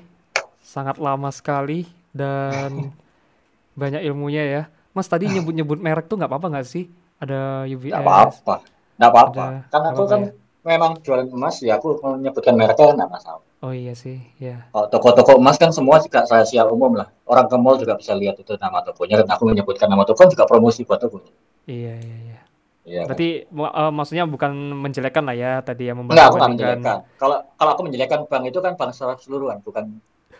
Sangat 0.61 1.01
lama 1.01 1.29
sekali 1.33 1.89
dan 2.13 2.93
banyak 3.81 4.01
ilmunya 4.05 4.43
ya. 4.45 4.63
Mas 4.91 5.07
tadi 5.07 5.27
nyebut-nyebut 5.27 5.79
merek 5.79 6.07
tuh 6.07 6.19
nggak 6.19 6.29
apa-apa 6.29 6.47
nggak 6.57 6.67
sih? 6.67 6.85
Ada 7.21 7.65
UBS. 7.67 7.91
Nggak 7.91 8.03
apa-apa. 8.05 8.55
Nggak 8.97 9.09
apa-apa. 9.09 9.45
Kan 9.71 9.79
nggak 9.81 9.93
aku 9.95 10.03
kan 10.07 10.21
memang 10.61 10.91
jualan 11.01 11.25
emas 11.25 11.57
ya 11.65 11.81
aku 11.81 11.97
menyebutkan 12.01 12.53
mereknya 12.53 12.93
nggak 12.93 13.11
masalah. 13.11 13.43
Oh 13.61 13.69
iya 13.69 13.93
sih, 13.93 14.17
ya. 14.41 14.65
Kalau 14.73 14.89
toko-toko 14.89 15.37
emas 15.37 15.61
kan 15.61 15.69
semua 15.69 16.01
juga 16.01 16.25
rahasia 16.25 16.65
umum 16.65 16.97
lah. 16.97 17.13
Orang 17.29 17.45
ke 17.45 17.55
mall 17.61 17.77
juga 17.77 17.93
bisa 17.93 18.17
lihat 18.17 18.41
itu 18.41 18.57
nama 18.57 18.81
tokonya 18.81 19.21
dan 19.21 19.29
aku 19.37 19.53
menyebutkan 19.53 19.85
nama 19.85 20.01
toko 20.01 20.25
juga 20.25 20.49
promosi 20.49 20.81
buat 20.81 20.97
toko. 20.97 21.21
Iya, 21.69 21.93
iya, 22.01 22.17
iya. 22.25 22.39
Iya. 22.81 23.01
kan? 23.05 23.13
Berarti 23.13 23.29
mu- 23.53 23.69
eh, 23.69 23.91
maksudnya 23.93 24.25
bukan 24.25 24.51
menjelekkan 24.81 25.23
lah 25.29 25.35
ya 25.37 25.51
tadi 25.61 25.93
yang 25.93 26.01
Enggak, 26.01 26.33
aku 26.33 26.41
nggak 26.41 26.49
membanding-bandingkan. 26.49 26.97
menjelekkan. 27.05 27.17
Kalau 27.21 27.37
kalau 27.53 27.71
aku 27.77 27.81
menjelekkan 27.85 28.19
bank 28.25 28.43
itu 28.49 28.59
kan 28.65 28.73
bank 28.73 28.89
secara 28.97 29.13
keseluruhan, 29.13 29.57
bukan 29.61 29.83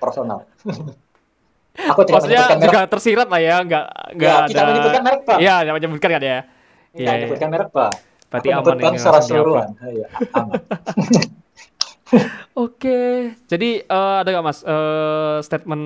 personal. 0.02 0.40
aku 1.82 2.02
tidak 2.04 2.22
Maksudnya 2.22 2.44
menyebutkan 2.44 2.58
merek. 2.58 2.68
juga 2.68 2.80
tersirat 2.88 3.28
lah 3.28 3.42
ya, 3.42 3.56
nggak 3.64 3.86
nggak 4.18 4.32
Ya, 4.32 4.42
ada. 4.44 4.48
tidak 4.50 4.66
menyebutkan 4.68 5.02
merek 5.02 5.22
bank. 5.24 5.40
Iya, 5.40 5.56
tidak 5.62 5.76
menyebutkan 5.78 6.10
kan 6.12 6.24
ya. 6.24 6.40
Iya, 6.94 7.12
iya. 7.14 7.14
menyebutkan 7.16 7.50
merek 7.50 7.70
bank. 7.72 7.94
Berarti 8.30 8.48
aku 8.50 8.60
aman 8.60 8.64
menyebut 8.68 8.80
bank 8.80 8.94
ini 8.94 9.00
secara 9.00 9.18
keseluruhan. 9.20 9.70
Iya, 9.82 10.08
aman. 10.34 10.60
Oke, 12.54 13.00
jadi 13.48 13.70
eh, 13.82 14.16
ada 14.20 14.28
nggak 14.28 14.46
mas 14.46 14.60
eh, 14.62 15.38
statement 15.42 15.86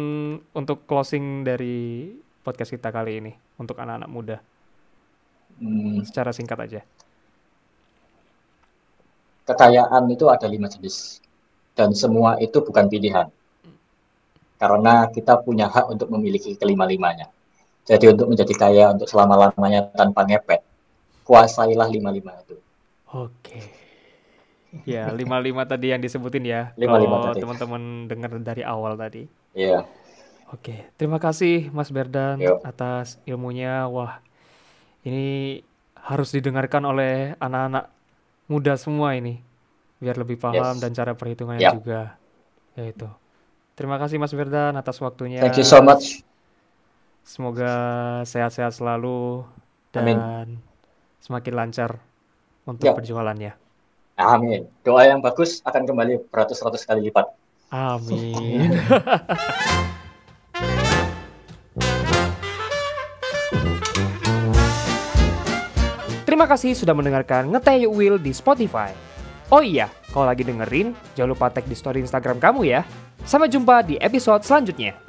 untuk 0.51 0.89
closing 0.89 1.45
dari 1.45 2.09
podcast 2.41 2.73
kita 2.73 2.89
kali 2.89 3.21
ini 3.21 3.31
untuk 3.55 3.77
anak-anak 3.77 4.09
muda 4.09 4.37
Hmm, 5.55 6.03
secara 6.03 6.35
singkat 6.35 6.59
aja. 6.59 6.81
kekayaan 9.45 10.03
itu 10.09 10.25
ada 10.25 10.49
lima 10.49 10.65
jenis 10.65 11.21
dan 11.77 11.93
semua 11.93 12.41
itu 12.41 12.57
bukan 12.59 12.89
pilihan 12.89 13.29
karena 14.61 15.07
kita 15.11 15.39
punya 15.45 15.67
hak 15.67 15.85
untuk 15.93 16.07
memiliki 16.13 16.55
kelima-limanya 16.55 17.27
jadi 17.85 18.11
untuk 18.13 18.27
menjadi 18.31 18.53
kaya 18.55 18.85
untuk 18.93 19.07
selama-lamanya 19.11 19.91
tanpa 19.93 20.25
ngepet 20.25 20.61
kuasailah 21.27 21.87
lima-lima 21.89 22.33
itu 22.43 22.55
Oke. 23.15 23.63
Ya, 24.83 25.07
lima-lima 25.15 25.63
tadi 25.63 25.95
yang 25.95 26.03
disebutin 26.03 26.43
ya. 26.43 26.75
Lima-lima 26.75 27.15
kalau 27.23 27.31
tadi. 27.31 27.47
teman-teman 27.47 28.11
dengar 28.11 28.31
dari 28.43 28.59
awal 28.59 28.99
tadi. 28.99 29.23
Iya, 29.55 29.87
Oke, 30.53 30.85
terima 30.99 31.17
kasih 31.17 31.73
Mas 31.73 31.89
Berdan 31.89 32.37
Yuk. 32.37 32.59
atas 32.61 33.17
ilmunya. 33.25 33.87
Wah, 33.89 34.21
ini 35.07 35.63
harus 35.97 36.29
didengarkan 36.35 36.85
oleh 36.85 37.33
anak-anak 37.41 37.89
muda 38.45 38.77
semua 38.77 39.17
ini, 39.17 39.41
biar 39.97 40.19
lebih 40.21 40.37
paham 40.37 40.77
Yes. 40.77 40.83
dan 40.83 40.91
cara 40.93 41.17
perhitungannya 41.17 41.65
Yap. 41.65 41.73
juga. 41.81 42.01
Ya 42.77 42.83
itu. 42.91 43.07
Terima 43.75 43.99
kasih 43.99 44.15
Mas 44.15 44.31
Berdan 44.31 44.73
atas 44.73 44.95
waktunya. 44.97 45.43
thank 45.43 45.59
you 45.59 45.67
so 45.67 45.83
much 45.83 46.23
Semoga 47.25 47.71
sehat-sehat 48.23 48.71
selalu 48.71 49.41
dan 49.89 50.03
Amin. 50.05 50.19
semakin 51.19 51.53
lancar 51.53 51.91
untuk 52.63 52.85
Yap. 52.85 53.01
perjualannya. 53.01 53.53
amin 54.15 54.63
doa 54.79 55.03
yang 55.03 55.19
bagus 55.19 55.59
akan 55.61 55.83
kembali 55.83 56.23
beratus-ratus 56.31 56.87
kali 56.87 57.11
lipat 57.11 57.27
Amin. 57.67 58.71
Terima 66.25 66.45
kasih 66.49 66.75
sudah 66.75 66.91
mendengarkan 66.91 67.47
Ngeteh 67.47 67.85
Yuk 67.87 67.93
Will 67.95 68.17
di 68.19 68.33
Spotify. 68.33 68.91
Oh 69.53 69.61
iya, 69.61 69.93
kalau 70.09 70.25
lagi 70.25 70.41
dengerin, 70.41 70.97
jangan 71.13 71.37
lupa 71.37 71.53
tag 71.53 71.69
di 71.69 71.77
story 71.77 72.01
Instagram 72.01 72.41
kamu 72.41 72.65
ya. 72.65 72.81
Sampai 73.29 73.45
jumpa 73.45 73.85
di 73.85 73.93
episode 74.01 74.41
selanjutnya. 74.41 75.04